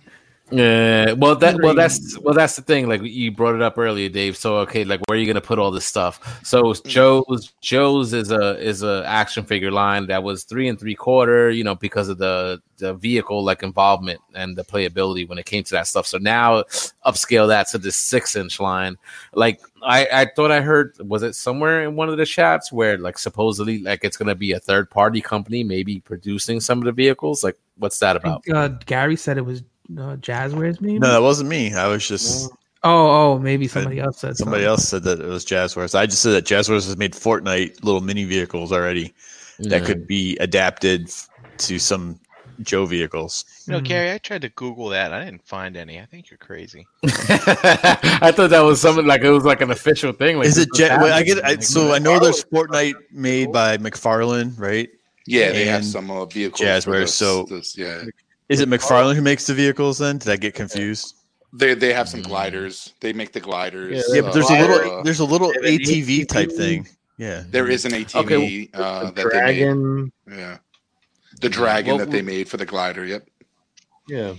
Yeah, 0.50 1.12
well 1.12 1.36
that 1.36 1.58
well 1.62 1.74
that's 1.74 2.18
well 2.18 2.34
that's 2.34 2.54
the 2.54 2.60
thing. 2.62 2.86
Like 2.86 3.02
you 3.02 3.32
brought 3.32 3.54
it 3.54 3.62
up 3.62 3.78
earlier, 3.78 4.10
Dave. 4.10 4.36
So 4.36 4.58
okay, 4.58 4.84
like 4.84 5.00
where 5.08 5.16
are 5.16 5.20
you 5.20 5.26
gonna 5.26 5.40
put 5.40 5.58
all 5.58 5.70
this 5.70 5.86
stuff? 5.86 6.20
So 6.44 6.74
Joe's 6.74 7.54
Joe's 7.62 8.12
is 8.12 8.30
a 8.30 8.58
is 8.60 8.82
a 8.82 9.02
action 9.06 9.44
figure 9.44 9.70
line 9.70 10.06
that 10.08 10.22
was 10.22 10.44
three 10.44 10.68
and 10.68 10.78
three 10.78 10.94
quarter, 10.94 11.50
you 11.50 11.64
know, 11.64 11.74
because 11.74 12.10
of 12.10 12.18
the 12.18 12.60
the 12.76 12.92
vehicle 12.92 13.42
like 13.42 13.62
involvement 13.62 14.20
and 14.34 14.54
the 14.54 14.64
playability 14.64 15.26
when 15.26 15.38
it 15.38 15.46
came 15.46 15.64
to 15.64 15.70
that 15.70 15.86
stuff. 15.86 16.06
So 16.06 16.18
now 16.18 16.64
upscale 17.06 17.48
that 17.48 17.68
to 17.68 17.78
this 17.78 17.96
six 17.96 18.36
inch 18.36 18.60
line. 18.60 18.98
Like 19.32 19.62
I 19.82 20.06
I 20.12 20.26
thought 20.26 20.50
I 20.50 20.60
heard 20.60 20.94
was 21.00 21.22
it 21.22 21.34
somewhere 21.36 21.84
in 21.84 21.96
one 21.96 22.10
of 22.10 22.18
the 22.18 22.26
chats 22.26 22.70
where 22.70 22.98
like 22.98 23.16
supposedly 23.16 23.78
like 23.78 24.04
it's 24.04 24.18
gonna 24.18 24.34
be 24.34 24.52
a 24.52 24.60
third 24.60 24.90
party 24.90 25.22
company 25.22 25.64
maybe 25.64 26.00
producing 26.00 26.60
some 26.60 26.78
of 26.78 26.84
the 26.84 26.92
vehicles. 26.92 27.42
Like 27.42 27.56
what's 27.78 27.98
that 28.00 28.16
about? 28.16 28.44
think, 28.44 28.54
uh, 28.54 28.68
Gary 28.84 29.16
said 29.16 29.38
it 29.38 29.46
was 29.46 29.62
uh, 29.92 30.16
Jazzwares, 30.16 30.80
maybe. 30.80 30.98
No, 30.98 31.12
that 31.12 31.22
wasn't 31.22 31.48
me. 31.48 31.74
I 31.74 31.86
was 31.88 32.06
just 32.06 32.50
Oh, 32.86 33.32
oh, 33.34 33.38
maybe 33.38 33.66
somebody 33.66 33.98
else 33.98 34.18
said 34.18 34.36
somebody 34.36 34.64
something. 34.64 34.68
else 34.68 34.88
said 34.88 35.02
that 35.04 35.20
it 35.20 35.26
was 35.26 35.44
Jazzwares. 35.46 35.94
I 35.94 36.04
just 36.06 36.20
said 36.22 36.32
that 36.32 36.44
Jazzwares 36.44 36.84
has 36.86 36.96
made 36.98 37.12
Fortnite 37.14 37.82
little 37.82 38.02
mini 38.02 38.24
vehicles 38.24 38.72
already 38.72 39.14
that 39.60 39.84
could 39.84 40.06
be 40.06 40.36
adapted 40.38 41.08
to 41.58 41.78
some 41.78 42.20
Joe 42.62 42.84
vehicles. 42.86 43.44
you 43.66 43.72
know, 43.72 43.80
Mhm. 43.80 43.84
Gary, 43.84 44.10
I 44.12 44.18
tried 44.18 44.42
to 44.42 44.48
Google 44.50 44.88
that. 44.90 45.12
I 45.12 45.24
didn't 45.24 45.44
find 45.46 45.76
any. 45.76 45.98
I 45.98 46.04
think 46.04 46.30
you're 46.30 46.38
crazy. 46.38 46.86
I 47.04 48.32
thought 48.34 48.50
that 48.50 48.60
was 48.60 48.80
something 48.80 49.06
like 49.06 49.22
it 49.22 49.30
was 49.30 49.44
like 49.44 49.60
an 49.60 49.70
official 49.70 50.12
thing. 50.12 50.36
Like 50.38 50.46
Is 50.46 50.58
it? 50.58 50.68
this 50.72 50.80
Ja- 50.88 51.00
well, 51.00 51.12
I 51.12 51.22
get. 51.22 51.38
happening. 51.38 51.58
I, 51.58 51.62
so 51.62 51.92
I 51.92 51.98
know 51.98 52.18
there's 52.20 52.44
Fortnite 52.44 52.94
made 53.10 53.52
by 53.52 53.76
McFarlane, 53.78 54.58
right? 54.58 54.88
Yeah, 55.26 55.52
they 55.52 55.64
have 55.64 55.84
some 55.84 56.10
uh, 56.10 56.26
vehicles. 56.26 56.60
Jazzwares, 56.60 57.00
for 57.02 57.06
so- 57.06 57.44
this- 57.44 57.76
yeah, 57.78 58.02
Is 58.48 58.60
it 58.60 58.68
McFarlane 58.68 59.14
who 59.14 59.22
makes 59.22 59.46
the 59.46 59.54
vehicles? 59.54 59.98
Then 59.98 60.18
did 60.18 60.28
I 60.30 60.36
get 60.36 60.54
confused? 60.54 61.16
They 61.52 61.74
they 61.74 61.92
have 61.92 62.08
some 62.08 62.22
gliders. 62.22 62.92
They 63.00 63.12
make 63.12 63.32
the 63.32 63.40
gliders. 63.40 64.04
Yeah, 64.08 64.16
Yeah, 64.16 64.20
but 64.22 64.34
there's 64.34 64.50
a 64.50 64.54
uh, 64.54 64.60
little 64.66 64.98
uh, 64.98 65.02
there's 65.02 65.20
a 65.20 65.24
little 65.24 65.52
They 65.62 65.72
have 65.72 65.80
an 65.80 65.86
ATV 65.86 66.28
type 66.28 66.50
thing. 66.52 66.88
Yeah. 67.16 67.44
there 67.48 67.68
is 67.68 67.84
an 67.84 67.92
ATV 67.92 68.14
Okay, 68.24 68.68
uh, 68.74 69.10
The 69.10 69.12
that 69.12 69.22
dragon. 69.30 70.12
they 70.26 70.32
made. 70.32 70.38
Yeah, 70.40 70.58
the 71.40 71.48
dragon 71.48 71.96
Well, 71.96 71.98
that 72.04 72.10
they 72.10 72.22
made 72.22 72.48
for 72.48 72.56
the 72.56 72.66
glider. 72.66 73.04
Yep. 73.06 73.28
Yeah. 74.08 74.34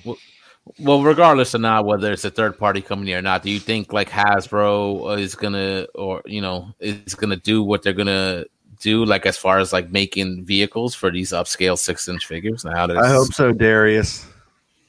Well, 0.80 1.04
regardless 1.04 1.54
of 1.54 1.62
not 1.62 1.86
whether 1.86 2.12
it's 2.12 2.26
a 2.26 2.32
third 2.32 2.58
party 2.58 2.82
company 2.82 3.14
or 3.14 3.22
not, 3.22 3.44
do 3.44 3.50
you 3.52 3.60
think 3.60 3.94
like 3.94 4.10
Hasbro 4.10 5.18
is 5.20 5.36
gonna, 5.36 5.86
or 5.96 6.22
you 6.26 6.42
know, 6.42 6.74
is 6.80 7.16
gonna 7.16 7.36
do 7.38 7.64
what 7.64 7.82
they're 7.84 7.94
gonna 7.94 8.46
do, 8.80 9.06
like 9.06 9.26
as 9.26 9.38
far 9.38 9.60
as 9.60 9.74
like 9.74 9.92
making 9.92 10.46
vehicles 10.46 10.96
for 10.96 11.12
these 11.12 11.32
upscale 11.32 11.78
six 11.78 12.08
inch 12.08 12.26
figures? 12.26 12.66
Now 12.66 12.88
that 12.88 12.98
I 12.98 13.10
hope 13.10 13.34
so, 13.34 13.52
Darius. 13.52 14.26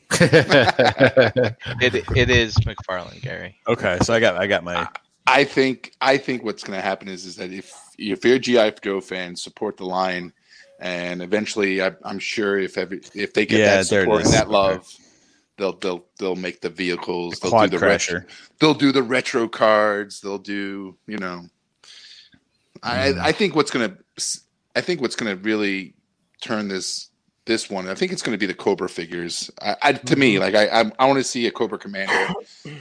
It 1.81 2.05
it 2.17 2.31
is 2.31 2.55
McFarlane, 2.59 3.21
Gary. 3.23 3.57
Okay, 3.67 3.99
so 4.03 4.15
I 4.15 4.21
got 4.21 4.37
I 4.37 4.47
got 4.47 4.65
my 4.65 4.89
I 5.27 5.45
think 5.45 5.93
I 6.01 6.17
think 6.17 6.45
what's 6.45 6.63
going 6.63 6.79
to 6.79 6.83
happen 6.83 7.09
is 7.09 7.25
is 7.27 7.37
that 7.37 7.53
if 7.53 7.73
if 7.99 8.25
you're 8.25 8.37
a 8.37 8.39
GI 8.39 8.73
Joe 8.83 9.01
fan, 9.01 9.35
support 9.35 9.77
the 9.77 9.85
line, 9.85 10.33
and 10.79 11.23
eventually, 11.23 11.83
I, 11.83 11.93
I'm 12.05 12.19
sure 12.19 12.59
if 12.59 12.79
every 12.79 13.01
if 13.15 13.35
they 13.35 13.47
get 13.47 13.59
Yeah, 13.59 13.77
that 13.77 13.87
support 13.87 14.19
and 14.23 14.27
is. 14.27 14.33
that 14.33 14.47
Okay. 14.47 14.53
love, 14.53 14.95
they'll 15.57 15.77
they'll 15.79 16.05
they'll 16.19 16.37
make 16.37 16.61
the 16.61 16.71
vehicles. 16.71 17.41
they'll 17.41 17.51
quad 17.51 17.71
do 17.71 17.79
the 17.79 17.85
retro, 17.87 18.21
they'll 18.61 18.75
do 18.75 18.93
the 18.93 19.03
retro 19.03 19.49
cards. 19.49 20.21
They'll 20.21 20.39
do 20.39 20.97
you 21.07 21.19
know. 21.19 21.47
I 22.83 23.11
Hmm. 23.13 23.19
I 23.21 23.33
think 23.33 23.55
what's 23.55 23.71
gonna 23.71 23.97
I 24.75 24.81
think 24.81 25.01
what's 25.01 25.17
gonna 25.17 25.37
really 25.37 25.95
turn 26.43 26.69
this 26.69 27.11
this 27.47 27.71
one. 27.71 27.89
I 27.89 27.95
think 27.95 28.11
it's 28.13 28.23
going 28.23 28.35
to 28.35 28.39
be 28.39 28.47
the 28.47 28.55
Cobra 28.55 28.89
figures. 28.89 29.51
I, 29.63 29.77
I 29.81 29.93
to 29.93 29.99
Mm-hmm. 30.05 30.19
me, 30.21 30.39
like 30.41 30.55
I 30.57 30.67
I, 30.67 30.91
I 30.99 31.07
want 31.07 31.19
to 31.19 31.25
see 31.25 31.47
a 31.47 31.53
Cobra 31.53 31.79
Commander. 31.79 32.27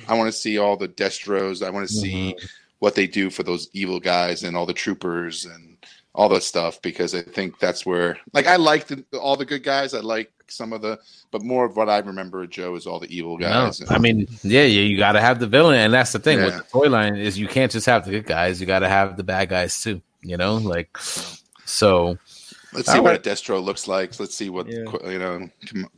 I 0.07 0.15
want 0.15 0.27
to 0.27 0.37
see 0.37 0.57
all 0.57 0.75
the 0.75 0.87
Destros. 0.87 1.65
I 1.65 1.69
want 1.69 1.87
to 1.87 1.93
see 1.93 2.33
Mm-hmm. 2.33 2.45
what 2.79 2.95
they 2.95 3.05
do 3.07 3.29
for 3.29 3.43
those 3.43 3.69
evil 3.73 3.99
guys 3.99 4.43
and 4.43 4.57
all 4.57 4.65
the 4.65 4.73
troopers 4.73 5.45
and 5.45 5.74
all 6.15 6.29
that 6.29 6.43
stuff 6.43 6.81
because 6.81 7.13
I 7.13 7.21
think 7.21 7.59
that's 7.59 7.85
where 7.85 8.17
like 8.33 8.47
I 8.47 8.55
like 8.55 8.87
the, 8.87 9.03
all 9.19 9.35
the 9.35 9.45
good 9.45 9.63
guys. 9.63 9.93
I 9.93 9.99
like 9.99 10.31
some 10.47 10.71
of 10.73 10.81
the, 10.81 10.97
but 11.31 11.43
more 11.43 11.65
of 11.65 11.75
what 11.75 11.89
I 11.89 11.97
remember 11.99 12.43
of 12.43 12.49
Joe 12.49 12.75
is 12.75 12.87
all 12.87 12.99
the 12.99 13.15
evil 13.15 13.37
No, 13.37 13.47
guys. 13.47 13.81
I 13.89 13.97
mean, 13.97 14.27
yeah, 14.41 14.63
yeah, 14.63 14.81
you 14.81 14.97
got 14.97 15.11
to 15.13 15.21
have 15.21 15.39
the 15.39 15.47
villain, 15.47 15.79
and 15.79 15.93
that's 15.93 16.13
the 16.13 16.19
thing 16.19 16.41
with 16.41 16.55
the 16.55 16.63
toy 16.63 16.87
line 16.87 17.15
is 17.17 17.37
you 17.37 17.47
can't 17.47 17.71
just 17.71 17.85
have 17.85 18.05
the 18.05 18.11
good 18.11 18.25
guys; 18.25 18.61
you 18.61 18.65
got 18.65 18.79
to 18.79 18.87
have 18.89 19.17
the 19.17 19.23
bad 19.23 19.49
guys 19.49 19.81
too. 19.81 20.01
You 20.21 20.37
know, 20.37 20.55
like 20.55 20.97
so. 21.65 22.17
Let's 22.73 22.91
see 22.91 22.97
All 22.97 23.05
what 23.05 23.15
a 23.15 23.19
Destro 23.19 23.63
looks 23.63 23.87
like. 23.87 24.19
Let's 24.19 24.35
see 24.35 24.49
what 24.49 24.67
Yeah. 24.67 24.83
you 25.09 25.17
know 25.19 25.49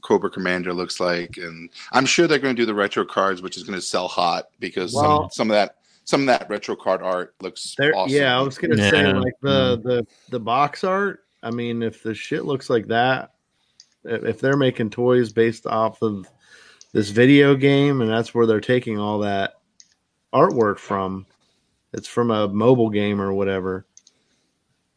Cobra 0.02 0.30
Commander 0.30 0.74
looks 0.74 1.00
like, 1.00 1.38
and 1.38 1.70
I'm 1.92 2.06
sure 2.06 2.28
they're 2.28 2.38
going 2.38 2.56
to 2.56 2.62
do 2.62 2.68
the 2.68 2.74
retro 2.76 3.04
cards, 3.04 3.42
which 3.42 3.58
is 3.58 3.64
going 3.64 3.78
to 3.80 3.82
sell 3.82 4.08
hot 4.08 4.50
because 4.60 4.94
Well- 4.94 5.24
some, 5.24 5.30
some 5.32 5.52
of 5.52 5.56
that 5.56 5.78
some 6.08 6.22
of 6.22 6.28
that 6.28 6.50
retro 6.50 6.74
card 6.74 7.02
art 7.02 7.36
looks 7.42 7.76
There, 7.78 7.94
awesome. 7.94 8.16
yeah, 8.16 8.38
I 8.38 8.42
was 8.42 8.58
gonna 8.58 8.78
say 8.78 9.12
like 9.12 9.34
the 9.42 9.78
mm. 9.78 9.84
the 9.84 10.08
the 10.30 10.40
box 10.40 10.86
art. 10.86 11.26
I 11.44 11.52
mean, 11.52 11.84
if 11.84 12.02
the 12.02 12.16
shit 12.16 12.46
looks 12.46 12.70
like 12.70 12.88
that, 12.88 13.34
if 14.06 14.24
if 14.24 14.40
they're 14.40 14.56
making 14.56 14.90
toys 14.92 15.34
based 15.34 15.68
off 15.68 16.02
of 16.02 16.26
this 16.94 17.10
video 17.10 17.56
game, 17.56 18.00
and 18.00 18.10
that's 18.10 18.34
where 18.34 18.46
they're 18.46 18.62
taking 18.62 18.98
all 18.98 19.20
that 19.20 19.56
artwork 20.34 20.80
from, 20.80 21.26
it's 21.92 22.08
from 22.08 22.32
a 22.32 22.48
mobile 22.48 22.90
game 22.90 23.20
or 23.22 23.34
whatever. 23.34 23.86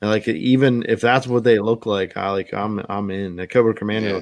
And 0.01 0.11
like 0.11 0.29
even 0.29 0.85
if 0.89 1.01
that's 1.01 1.27
what 1.27 1.43
they 1.43 1.59
look 1.59 1.87
like, 1.87 2.17
I 2.17 2.31
like 2.31 2.55
I'm 2.55 2.81
I'm 2.89 3.11
in. 3.11 3.35
The 3.35 3.49
Cobra 3.49 3.75
Commander 3.75 4.09
Yeah. 4.09 4.21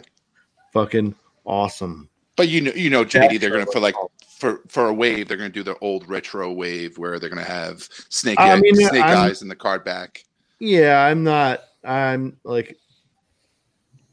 fucking 0.73 1.15
awesome. 1.45 2.09
But 2.35 2.49
you 2.49 2.63
know, 2.63 2.73
you 2.73 2.89
know, 2.89 3.05
JD, 3.05 3.41
they're 3.41 3.51
going 3.51 3.61
to 3.61 3.67
what 3.67 3.73
for 3.75 3.81
like 3.81 3.95
it's 3.95 3.99
called. 3.99 4.11
For 4.39 4.61
for 4.69 4.87
a 4.89 4.95
wave, 4.95 5.29
they're 5.29 5.37
going 5.37 5.51
to 5.51 5.55
do 5.55 5.63
the 5.63 5.79
old 5.81 6.09
retro 6.09 6.53
wave 6.53 6.97
where 6.99 7.19
they're 7.19 7.31
going 7.31 7.45
to 7.45 7.51
have 7.51 7.89
snake 8.09 8.39
I 8.39 8.59
mean, 8.61 8.75
snake 8.75 9.03
I'm- 9.03 9.19
eyes 9.31 9.43
in 9.43 9.49
the 9.49 9.57
card 9.57 9.85
back. 9.85 10.25
Yeah, 10.61 11.05
I'm 11.05 11.23
not. 11.25 11.61
I'm 11.85 12.37
like, 12.45 12.77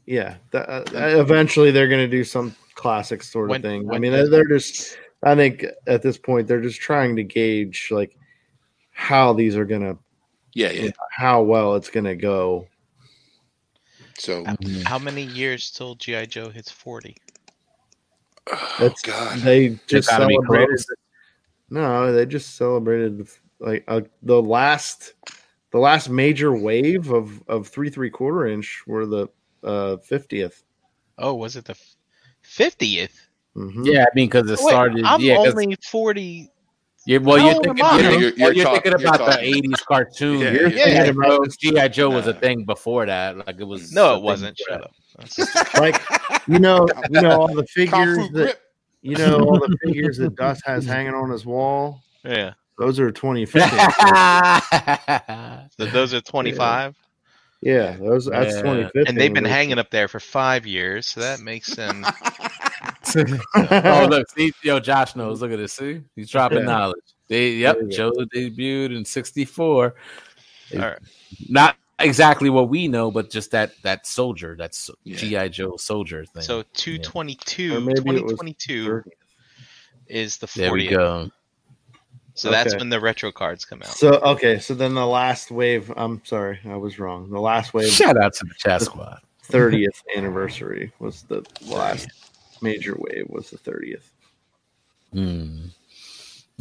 yeah. 0.06 0.36
That, 0.52 0.68
uh, 0.68 0.84
eventually, 0.94 1.70
they're 1.72 1.88
going 1.88 2.04
to 2.04 2.10
do 2.10 2.22
some 2.24 2.54
classic 2.74 3.22
sort 3.22 3.46
of 3.46 3.50
When- 3.50 3.62
thing. 3.62 3.82
I 3.88 3.92
when 3.92 4.00
mean, 4.02 4.12
does- 4.12 4.30
they're 4.30 4.46
just. 4.48 4.98
I 5.22 5.34
think 5.34 5.64
at 5.86 6.02
this 6.02 6.18
point, 6.18 6.46
they're 6.46 6.60
just 6.60 6.80
trying 6.80 7.16
to 7.16 7.24
gauge 7.24 7.88
like 7.90 8.16
how 8.92 9.32
these 9.32 9.56
are 9.56 9.64
going 9.64 9.80
to, 9.80 9.98
Yeah, 10.54 10.70
yeah. 10.70 10.90
how 11.10 11.42
well 11.42 11.74
it's 11.74 11.88
going 11.90 12.04
to 12.04 12.14
go. 12.16 12.68
So 14.18 14.44
How 14.84 14.98
many 14.98 15.22
years 15.22 15.70
till 15.70 15.94
GI 15.96 16.26
Joe 16.26 16.48
hits 16.50 16.70
forty? 16.70 17.16
Oh 18.52 18.76
That's 18.78 19.02
god, 19.02 19.38
They 19.40 19.78
just 19.86 20.08
celebrated. 20.08 20.80
No, 21.70 22.12
they 22.12 22.26
just 22.26 22.56
celebrated 22.56 23.28
like 23.58 23.84
uh, 23.88 24.02
the 24.22 24.40
last, 24.40 25.14
the 25.72 25.78
last 25.78 26.08
major 26.08 26.52
wave 26.52 27.10
of 27.12 27.42
of 27.48 27.66
three 27.68 27.90
three 27.90 28.10
quarter 28.10 28.46
inch 28.46 28.82
were 28.86 29.06
the 29.06 29.28
uh 29.64 29.96
fiftieth. 29.98 30.62
Oh, 31.18 31.34
was 31.34 31.56
it 31.56 31.64
the 31.64 31.76
fiftieth? 32.42 33.28
Mm-hmm. 33.56 33.84
Yeah, 33.84 34.02
I 34.02 34.14
mean, 34.14 34.26
because 34.28 34.48
it 34.50 34.58
started. 34.58 35.04
I'm 35.04 35.20
yeah, 35.20 35.36
'cause 35.36 35.52
only 35.54 35.76
forty. 35.90 36.50
you 37.06 37.20
well, 37.20 37.38
How 37.38 37.46
you're 37.46 37.62
thinking, 37.62 37.78
you're, 37.78 38.00
You're- 38.00 38.20
you're, 38.20 38.32
you're 38.36 38.52
you're 38.52 38.64
talk- 38.64 38.82
thinking 38.84 39.00
you're 39.00 39.14
about 39.14 39.30
the 39.40 39.46
'80s 39.46 39.84
cartoon. 39.86 40.40
Yeah, 40.40 40.50
You're 40.52 40.68
yeah. 40.68 40.84
thinking 40.84 41.22
Yeah. 41.22 41.34
about 41.34 41.48
GI 41.58 41.88
Joe 41.88 42.10
was 42.10 42.26
a 42.26 42.34
thing 42.34 42.64
before 42.64 43.06
that. 43.06 43.38
Like 43.38 43.58
it 43.58 43.64
was. 43.64 43.92
No, 43.92 44.14
it 44.16 44.22
wasn't. 44.22 44.56
Shut 44.68 44.82
up. 44.84 44.92
That's- 45.18 45.74
like 45.78 46.00
you 46.48 46.58
know, 46.58 46.86
you 47.10 47.20
know 47.22 47.40
all 47.40 47.54
the 47.54 47.66
figures 47.74 48.18
that 48.30 48.58
you 49.02 49.16
know 49.16 49.38
all 49.40 49.58
the 49.58 49.76
figures 49.84 50.18
that 50.18 50.34
Dust 50.36 50.62
has 50.66 50.84
hanging 50.84 51.14
on 51.14 51.30
his 51.30 51.44
wall. 51.46 52.02
yeah. 52.24 52.52
Those 52.78 53.00
are 53.00 53.10
twenty 53.10 53.46
fifty. 53.46 53.74
So 55.78 55.86
those 55.86 56.12
are 56.12 56.20
twenty 56.20 56.52
five, 56.52 56.94
yeah, 57.62 57.96
those 57.96 58.26
that's 58.26 58.54
Yeah. 58.56 58.62
twenty 58.62 58.82
fifty. 58.84 59.04
and 59.08 59.16
they've 59.18 59.32
been 59.32 59.46
hanging 59.46 59.78
up 59.78 59.90
there 59.90 60.08
for 60.08 60.20
five 60.20 60.66
years. 60.66 61.06
So 61.06 61.20
that 61.20 61.40
makes 61.40 61.74
them. 61.74 62.04
oh, 63.56 64.06
look, 64.10 64.28
see, 64.30 64.52
yo, 64.62 64.78
Josh 64.78 65.16
knows. 65.16 65.40
Look 65.40 65.52
at 65.52 65.56
this. 65.56 65.72
See, 65.72 66.02
he's 66.16 66.28
dropping 66.30 66.58
Yeah. 66.58 66.64
knowledge. 66.64 67.00
They, 67.28 67.52
yep, 67.52 67.78
There 67.80 67.88
Joe 67.88 68.12
debuted 68.34 68.94
in 68.96 69.04
'64. 69.06 69.94
All 70.74 70.78
right. 70.80 70.98
Not 71.48 71.76
exactly 71.98 72.50
what 72.50 72.68
we 72.68 72.88
know, 72.88 73.10
but 73.10 73.30
just 73.30 73.50
that 73.52 73.72
that 73.82 74.06
soldier, 74.06 74.56
that's 74.58 74.90
Yeah. 75.04 75.16
GI 75.16 75.48
Joe 75.50 75.76
soldier 75.76 76.24
thing. 76.24 76.42
So 76.42 76.62
222, 76.74 77.76
Or 77.76 77.80
maybe 77.80 78.16
it 78.16 78.24
was 78.24 78.32
2022 78.32 79.02
is 80.08 80.36
the 80.36 80.48
there 80.56 80.72
we 80.72 80.88
go. 80.88 81.30
So 82.34 82.50
that's 82.50 82.76
when 82.76 82.90
the 82.90 83.00
retro 83.00 83.32
cards 83.32 83.64
come 83.64 83.80
out. 83.80 83.88
So 83.88 84.14
okay, 84.20 84.58
so 84.58 84.74
then 84.74 84.94
the 84.94 85.06
last 85.06 85.50
wave. 85.50 85.90
I'm 85.96 86.20
sorry, 86.24 86.60
I 86.66 86.76
was 86.76 86.98
wrong. 86.98 87.30
The 87.30 87.40
last 87.40 87.72
wave, 87.72 87.88
Shout 87.88 88.18
out 88.18 88.34
to 88.34 88.44
the 88.44 88.54
chat 88.58 88.82
squad. 88.82 89.20
thirtieth 89.44 90.02
anniversary 90.16 90.92
was 90.98 91.22
the 91.22 91.42
last 91.62 92.08
major 92.60 92.94
wave. 92.98 93.24
Was 93.30 93.48
the 93.50 93.56
thirtieth. 93.56 94.12
Hmm. 95.14 95.68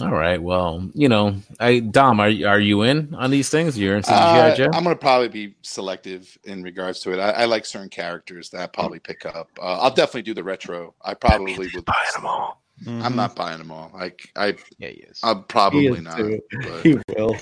All 0.01 0.11
right. 0.11 0.41
Well, 0.41 0.89
you 0.93 1.07
know, 1.07 1.37
I 1.59 1.79
Dom, 1.79 2.19
are 2.19 2.27
are 2.27 2.59
you 2.59 2.81
in 2.81 3.15
on 3.15 3.31
these 3.31 3.49
things? 3.49 3.77
You're 3.79 3.95
into 3.95 4.11
Uh, 4.11 4.53
GI 4.53 4.63
I'm 4.63 4.83
going 4.83 4.95
to 4.95 4.95
probably 4.95 5.29
be 5.29 5.55
selective 5.61 6.37
in 6.43 6.63
regards 6.63 6.99
to 7.01 7.13
it. 7.13 7.19
I, 7.19 7.29
I 7.31 7.45
like 7.45 7.65
certain 7.65 7.89
characters 7.89 8.49
that 8.49 8.61
I 8.61 8.67
probably 8.67 8.99
pick 8.99 9.25
up. 9.25 9.49
Uh, 9.57 9.79
I'll 9.79 9.93
definitely 9.93 10.23
do 10.23 10.33
the 10.33 10.43
retro. 10.43 10.95
I 11.01 11.13
probably 11.13 11.57
would. 11.57 11.85
Buy 11.85 11.93
them 12.13 12.25
all. 12.25 12.61
I'm 12.81 13.01
mm-hmm. 13.01 13.15
not 13.15 13.35
buying 13.35 13.57
them 13.57 13.71
all. 13.71 13.89
Like 13.93 14.29
I, 14.35 14.55
Yeah, 14.77 14.89
he 14.89 14.95
is. 14.95 15.19
I'm 15.23 15.37
He 15.37 15.43
probably 15.47 15.85
is 15.87 16.01
not. 16.01 16.17
too. 16.17 16.41
but- 16.51 16.83
He 16.83 16.99
will. 17.15 17.35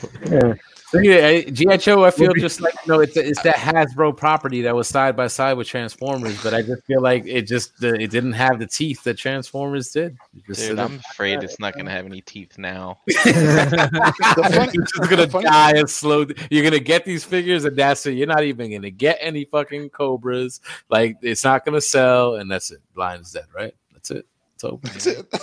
So 0.94 1.00
yeah, 1.00 1.42
GI 1.50 1.78
Joe. 1.78 2.06
I 2.06 2.12
feel 2.12 2.34
just 2.34 2.62
like 2.62 2.76
you 2.86 2.94
know, 2.94 3.00
it's 3.00 3.18
it's 3.18 3.42
that 3.42 3.56
Hasbro 3.56 4.16
property 4.16 4.62
that 4.62 4.76
was 4.76 4.88
side 4.88 5.16
by 5.16 5.26
side 5.26 5.54
with 5.54 5.68
Transformers, 5.68 6.42
but 6.44 6.54
I 6.54 6.62
just 6.62 6.84
feel 6.86 7.02
like 7.02 7.26
it 7.26 7.48
just 7.48 7.80
the, 7.80 7.96
it 7.96 8.12
didn't 8.12 8.34
have 8.34 8.60
the 8.60 8.68
teeth 8.68 9.04
that 9.06 9.18
Transformers 9.18 9.92
did. 9.92 10.16
Just 10.46 10.68
Dude, 10.68 10.78
I'm 10.78 11.02
afraid 11.10 11.42
it's 11.44 11.60
not 11.60 11.74
going 11.74 11.88
to 11.88 11.92
have 11.92 12.06
any 12.06 12.22
teeth 12.22 12.60
now. 12.60 13.00
The 13.08 14.50
funny- 14.54 14.72
You're 14.74 14.86
just 14.86 15.10
gonna 15.10 15.26
die 15.26 15.72
a 15.72 15.88
slow. 15.88 16.28
You're 16.52 16.64
gonna 16.64 16.80
get 16.80 17.06
these 17.06 17.24
figures, 17.24 17.66
and 17.66 17.76
that's 17.76 18.06
it. 18.06 18.12
You're 18.12 18.28
not 18.28 18.44
even 18.44 18.72
gonna 18.72 18.92
get 18.92 19.18
any 19.20 19.46
fucking 19.46 19.90
cobras. 19.90 20.62
Like 20.90 21.18
it's 21.22 21.44
not 21.44 21.66
gonna 21.66 21.82
sell, 21.82 22.36
and 22.36 22.52
that's 22.52 22.70
it. 22.70 22.82
Lion's 22.96 23.32
dead, 23.32 23.46
right? 23.56 23.74
That's 23.94 24.12
it. 24.12 24.28
It's 24.64 24.66
over. 24.66 24.88
That's 24.88 25.08
it. 25.08 25.30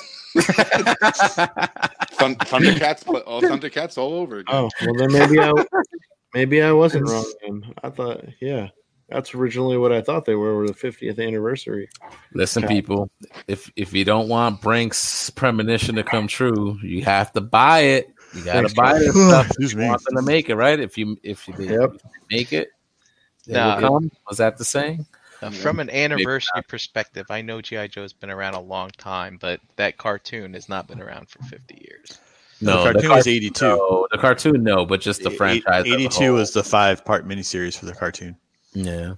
Thun- 2.13 2.37
Thundercats, 2.37 3.05
pl- 3.05 3.17
all 3.19 3.45
oh, 3.45 3.49
Thundercats 3.49 3.99
all 3.99 4.15
over 4.15 4.39
again. 4.39 4.55
Oh 4.55 4.69
well, 4.85 4.95
then 4.95 5.13
maybe 5.13 5.41
I 5.41 5.53
maybe 6.35 6.63
I 6.63 6.73
wasn't 6.73 7.09
wrong. 7.09 7.31
Then 7.43 7.75
I 7.83 7.91
thought, 7.91 8.25
yeah, 8.41 8.69
that's 9.09 9.35
originally 9.35 9.77
what 9.77 9.93
I 9.93 10.01
thought 10.01 10.25
they 10.25 10.35
were. 10.35 10.57
Were 10.57 10.69
the 10.69 10.75
fiftieth 10.75 11.19
anniversary. 11.19 11.89
Listen, 12.35 12.65
Okay. 12.65 12.75
people. 12.75 13.11
If 13.49 13.71
if 13.77 13.93
you 13.93 14.05
don't 14.05 14.29
want 14.29 14.61
Brink's 14.61 15.31
premonition 15.31 15.95
to 15.97 16.03
come 16.05 16.27
true, 16.29 16.79
you 16.83 17.05
have 17.05 17.33
to 17.33 17.41
buy 17.41 17.81
it. 17.81 18.11
You 18.35 18.45
gotta 18.45 18.69
Thanks, 18.69 18.75
buy 18.75 18.93
guys. 18.93 19.07
this 19.07 19.27
stuff. 19.29 19.47
Excuse 19.47 19.73
You 19.73 19.79
me. 19.81 19.89
want 19.89 20.05
them 20.05 20.17
to 20.17 20.23
make 20.23 20.49
it, 20.51 20.55
right? 20.55 20.79
If 20.79 20.97
you 20.97 21.17
if 21.23 21.49
you, 21.49 21.55
Yep. 21.59 21.95
if 21.95 22.05
you 22.05 22.11
make 22.31 22.53
it, 22.53 22.69
they 23.47 23.55
Nah. 23.55 23.75
will 23.75 23.81
come. 23.81 23.95
Um, 23.97 24.11
Was 24.29 24.39
that 24.39 24.57
the 24.59 24.65
saying? 24.65 25.07
Uh, 25.43 25.51
from 25.51 25.81
an 25.81 25.89
anniversary 25.91 26.63
perspective, 26.69 27.27
I 27.31 27.43
know 27.43 27.61
GI 27.61 27.89
Joe's 27.89 28.13
been 28.13 28.31
around 28.31 28.55
a 28.55 28.61
long 28.61 28.91
time, 28.91 29.39
but 29.41 29.61
that 29.77 29.97
cartoon 29.97 30.55
has 30.55 30.69
not 30.69 30.87
been 30.87 31.01
around 31.01 31.29
for 31.29 31.43
50 31.45 31.75
years. 31.89 32.19
No, 32.61 32.85
the 32.85 32.93
the 32.93 32.93
cartoon 32.93 33.11
was 33.11 33.27
82. 33.27 33.65
No, 33.65 34.07
the 34.11 34.19
cartoon, 34.19 34.63
no, 34.63 34.85
but 34.85 35.01
just 35.01 35.23
the 35.23 35.31
franchise. 35.31 35.87
82 35.87 36.09
whole. 36.11 36.35
was 36.35 36.53
the 36.53 36.63
five 36.63 37.05
part 37.05 37.27
miniseries 37.27 37.79
for 37.79 37.87
the 37.87 37.95
cartoon. 37.95 38.37
Yeah. 38.75 39.15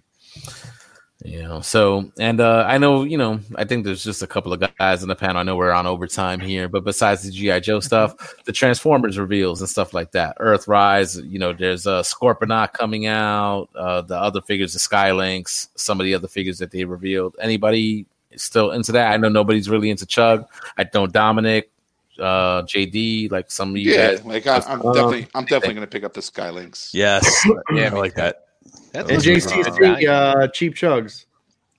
You 1.24 1.42
know, 1.42 1.60
so 1.60 2.10
and 2.18 2.40
uh 2.40 2.64
I 2.66 2.78
know, 2.78 3.04
you 3.04 3.16
know, 3.16 3.38
I 3.54 3.64
think 3.64 3.84
there's 3.84 4.02
just 4.02 4.22
a 4.22 4.26
couple 4.26 4.52
of 4.52 4.60
guys 4.78 5.02
in 5.02 5.08
the 5.08 5.14
panel. 5.14 5.36
I 5.36 5.44
know 5.44 5.54
we're 5.54 5.70
on 5.70 5.86
overtime 5.86 6.40
here, 6.40 6.68
but 6.68 6.82
besides 6.84 7.22
the 7.22 7.30
G.I. 7.30 7.60
Joe 7.60 7.78
stuff, 7.78 8.34
the 8.44 8.50
Transformers 8.52 9.18
reveals 9.18 9.60
and 9.60 9.70
stuff 9.70 9.94
like 9.94 10.10
that. 10.12 10.36
Earthrise, 10.38 11.22
you 11.30 11.38
know, 11.38 11.52
there's 11.52 11.86
a 11.86 11.92
uh, 11.92 12.02
Scorponok 12.02 12.72
coming 12.72 13.06
out, 13.06 13.68
uh 13.76 14.00
the 14.00 14.16
other 14.16 14.40
figures, 14.42 14.72
the 14.72 14.80
Skylynx, 14.80 15.68
some 15.76 16.00
of 16.00 16.04
the 16.04 16.14
other 16.14 16.26
figures 16.28 16.58
that 16.58 16.72
they 16.72 16.84
revealed. 16.84 17.36
Anybody 17.40 18.04
still 18.34 18.72
into 18.72 18.90
that? 18.92 19.12
I 19.12 19.16
know 19.16 19.28
nobody's 19.28 19.70
really 19.70 19.90
into 19.90 20.06
Chug. 20.06 20.44
I 20.76 20.88
know 20.92 21.06
Dominic, 21.06 21.70
uh 22.18 22.62
JD, 22.62 23.30
like 23.30 23.48
some 23.50 23.70
of 23.70 23.76
you 23.76 23.92
Yeah, 23.92 24.14
guys. 24.16 24.24
like 24.24 24.46
I, 24.48 24.56
I'm 24.66 24.82
Um, 24.84 24.92
definitely, 24.92 25.28
I'm 25.36 25.44
definitely 25.44 25.74
gonna 25.74 25.86
pick 25.86 26.02
up 26.02 26.14
the 26.14 26.20
Skylynx. 26.20 26.90
Yes. 26.92 27.46
Yeah, 27.72 27.90
I 27.94 27.96
like 27.98 28.14
that. 28.16 28.46
That's 28.93 29.10
And 29.10 29.19
a 29.19 29.24
JCC, 29.24 30.09
uh, 30.09 30.48
cheap 30.48 30.74
chugs. 30.74 31.24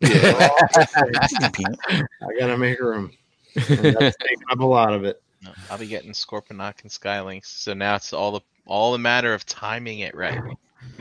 Yeah, 0.02 0.50
I 0.76 2.40
gotta 2.40 2.58
make 2.58 2.80
room. 2.80 3.12
And 3.56 3.96
that's 3.96 4.18
taking 4.18 4.44
up 4.52 4.60
a 4.60 4.66
lot 4.66 4.94
of 4.94 5.06
it. 5.06 5.22
No, 5.44 5.52
I'll 5.70 5.78
be 5.78 5.88
getting 5.88 6.12
Scorponok 6.12 6.82
and 6.82 6.92
Skylynx. 6.92 7.46
So 7.46 7.74
now 7.74 7.96
it's 7.96 8.14
all 8.14 8.32
the 8.32 8.42
all 8.66 8.92
the 8.92 8.98
matter 8.98 9.34
of 9.34 9.46
timing 9.46 10.00
it 10.00 10.16
right. 10.16 10.42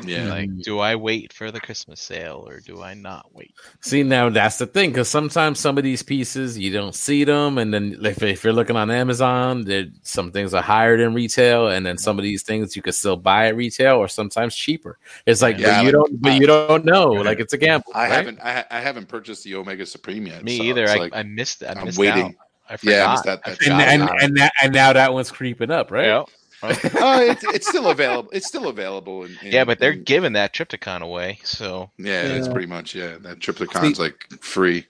Yeah. 0.05 0.29
Like, 0.29 0.51
mm. 0.51 0.63
do 0.63 0.79
I 0.79 0.97
wait 0.97 1.33
for 1.33 1.51
the 1.51 1.61
Christmas 1.61 2.01
sale 2.01 2.45
or 2.49 2.61
do 2.61 2.83
I 2.83 2.95
not 2.95 3.35
wait? 3.35 3.55
See, 3.81 4.03
now 4.03 4.31
that's 4.31 4.59
the 4.59 4.67
thing 4.67 4.91
because 4.91 5.09
sometimes 5.09 5.61
some 5.61 5.79
of 5.79 5.85
these 5.85 6.03
pieces 6.03 6.59
you 6.59 6.73
don't 6.73 6.95
see 6.95 7.25
them, 7.25 7.59
and 7.59 7.73
then 7.73 7.99
if, 8.03 8.23
if 8.23 8.45
you're 8.45 8.53
looking 8.53 8.77
on 8.77 8.91
Amazon, 8.91 9.65
there 9.65 9.87
some 10.03 10.33
things 10.33 10.55
are 10.55 10.63
higher 10.63 10.97
than 10.97 11.15
retail, 11.15 11.69
and 11.69 11.85
then 11.85 11.99
some 11.99 12.19
of 12.19 12.23
these 12.23 12.43
things 12.43 12.75
you 12.75 12.83
can 12.83 12.93
still 12.93 13.17
buy 13.17 13.47
at 13.49 13.57
retail 13.57 13.97
or 13.97 14.09
sometimes 14.09 14.57
cheaper. 14.57 14.99
It's 15.27 15.43
like, 15.43 15.59
Yeah, 15.59 15.77
but 15.77 15.79
you 15.79 15.85
like, 15.85 15.93
don't, 15.93 16.23
but 16.23 16.41
you 16.41 16.47
don't 16.47 16.85
know. 16.85 17.07
Like 17.09 17.41
it's 17.41 17.53
a 17.53 17.59
gamble. 17.59 17.93
I 17.95 18.03
right? 18.09 18.13
haven't, 18.13 18.41
I, 18.41 18.65
I 18.71 18.81
haven't 18.81 19.07
purchased 19.09 19.45
the 19.45 19.55
Omega 19.57 19.87
Supreme 19.87 20.27
yet. 20.27 20.43
Me 20.43 20.59
so 20.59 20.65
either. 20.65 20.89
I, 20.89 20.95
like- 20.97 21.15
I 21.15 21.23
missed. 21.23 21.63
I 21.63 21.75
I'm 21.77 21.85
missed 21.85 21.99
waiting. 21.99 22.25
out. 22.25 22.33
I 22.71 22.77
forgot. 22.77 22.93
Yeah, 22.93 23.07
I 23.07 23.13
missed 23.13 23.25
that- 23.25 23.45
that- 23.45 23.51
and 23.51 23.59
forgot 23.59 23.81
and 23.83 24.03
and, 24.23 24.37
that, 24.39 24.53
and 24.63 24.73
now 24.73 24.93
that 24.93 25.13
one's 25.13 25.31
creeping 25.31 25.71
up, 25.71 25.91
right? 25.91 26.25
Yeah. 26.63 26.79
oh, 27.01 27.21
it's, 27.21 27.45
it's 27.45 27.69
still 27.69 27.89
available. 27.89 28.31
It's 28.33 28.47
still 28.47 28.69
available. 28.69 29.25
In, 29.25 29.37
in- 29.43 29.53
yeah, 29.53 29.65
but 29.65 29.79
they're 29.79 29.93
in- 29.93 30.05
giving 30.05 30.33
that 30.35 30.53
Trypticon 30.55 31.01
away. 31.01 31.39
So 31.45 31.91
yeah, 31.99 32.23
it's 32.23 32.47
Yeah. 32.47 32.53
pretty 32.53 32.69
much 32.69 32.95
yeah. 32.95 33.17
That 33.21 33.39
Trypticon's 33.41 33.99
like 33.99 34.27
free, 34.41 34.87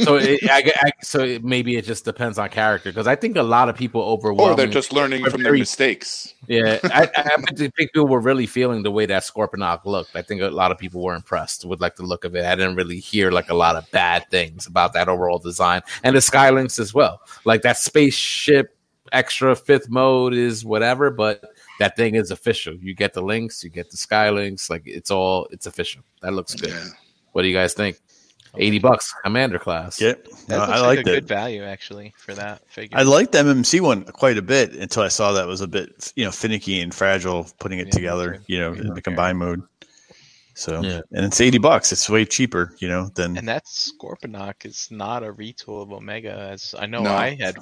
So 0.00 0.16
it, 0.16 0.40
I, 0.50 0.72
I, 0.82 0.90
so 1.02 1.20
it, 1.20 1.44
maybe 1.44 1.76
it 1.76 1.84
just 1.84 2.04
depends 2.04 2.38
on 2.38 2.48
character 2.48 2.90
because 2.90 3.06
I 3.06 3.14
think 3.16 3.36
a 3.36 3.42
lot 3.42 3.68
of 3.68 3.76
people 3.76 4.02
overwhelm. 4.02 4.50
or 4.52 4.56
they're 4.56 4.66
just 4.66 4.92
learning 4.92 5.24
from 5.26 5.42
their 5.44 5.52
mistakes. 5.52 6.34
Yeah, 6.48 6.78
I, 6.84 7.08
I, 7.16 7.30
I 7.38 7.52
think 7.54 7.74
people 7.76 8.06
were 8.06 8.20
really 8.20 8.46
feeling 8.46 8.82
the 8.82 8.90
way 8.90 9.06
that 9.06 9.22
Scorponok 9.22 9.84
looked. 9.84 10.14
I 10.16 10.22
think 10.22 10.42
a 10.42 10.48
lot 10.48 10.70
of 10.72 10.78
people 10.78 11.02
were 11.02 11.14
impressed 11.14 11.64
with 11.64 11.80
like 11.80 11.96
the 11.96 12.02
look 12.04 12.24
of 12.24 12.34
it. 12.36 12.44
I 12.44 12.54
didn't 12.54 12.76
really 12.76 12.98
hear 13.00 13.30
like 13.32 13.48
a 13.50 13.54
lot 13.54 13.74
of 13.76 13.88
bad 13.90 14.28
things 14.30 14.66
about 14.66 14.92
that 14.94 15.08
overall 15.08 15.38
design 15.38 15.82
and 16.04 16.14
the 16.16 16.20
Skylynx 16.20 16.78
as 16.78 16.92
well. 16.94 17.20
Like 17.44 17.62
that 17.62 17.76
spaceship 17.78 18.75
extra 19.12 19.54
fifth 19.56 19.88
mode 19.88 20.34
is 20.34 20.64
whatever, 20.64 21.10
but 21.10 21.42
that 21.78 21.96
thing 21.96 22.14
is 22.14 22.30
official. 22.30 22.74
You 22.74 22.94
get 22.94 23.14
the 23.14 23.22
links, 23.22 23.62
you 23.62 23.70
get 23.70 23.90
the 23.90 23.96
Skylynx, 23.96 24.70
like 24.70 24.82
it's 24.86 25.10
all 25.10 25.46
it's 25.50 25.66
official. 25.66 26.02
That 26.22 26.32
looks 26.32 26.54
good. 26.54 26.70
Yeah. 26.70 26.84
What 27.32 27.42
do 27.42 27.48
you 27.48 27.54
guys 27.54 27.74
think? 27.74 27.98
Eighty 28.58 28.78
bucks, 28.78 29.12
Commander 29.22 29.58
class. 29.58 30.00
Yep. 30.00 30.28
No, 30.48 30.58
I 30.60 30.80
like 30.80 30.96
liked 30.96 31.04
good 31.04 31.28
value 31.28 31.62
actually 31.62 32.14
for 32.16 32.32
that 32.34 32.66
figure. 32.70 32.96
I 32.96 33.02
liked 33.02 33.32
the 33.32 33.38
MMC 33.38 33.82
one 33.82 34.04
quite 34.04 34.38
a 34.38 34.42
bit 34.42 34.74
until 34.74 35.02
I 35.02 35.08
saw 35.08 35.32
that 35.32 35.46
was 35.46 35.60
a 35.60 35.66
bit, 35.66 36.12
you 36.16 36.24
know, 36.24 36.30
finicky 36.30 36.80
and 36.80 36.94
fragile 36.94 37.46
putting 37.58 37.80
it 37.80 37.88
Yeah, 37.88 37.92
together, 37.92 38.42
you 38.46 38.58
know, 38.58 38.72
in 38.72 38.86
the 38.86 38.92
Okay. 38.92 39.02
combined 39.02 39.38
mode. 39.38 39.62
So, 40.54 40.80
Yeah. 40.82 41.00
and 41.12 41.26
it's 41.26 41.38
80 41.38 41.58
bucks. 41.58 41.92
It's 41.92 42.08
way 42.08 42.24
cheaper, 42.24 42.74
you 42.78 42.88
know, 42.88 43.10
than 43.14 43.36
and 43.36 43.46
that 43.46 43.66
Scorponok 43.66 44.64
is 44.64 44.88
not 44.90 45.22
a 45.22 45.30
retool 45.30 45.82
of 45.82 45.92
Omega, 45.92 46.32
as 46.32 46.74
I 46.78 46.86
know 46.86 47.02
No. 47.02 47.14
I 47.14 47.36
had 47.38 47.58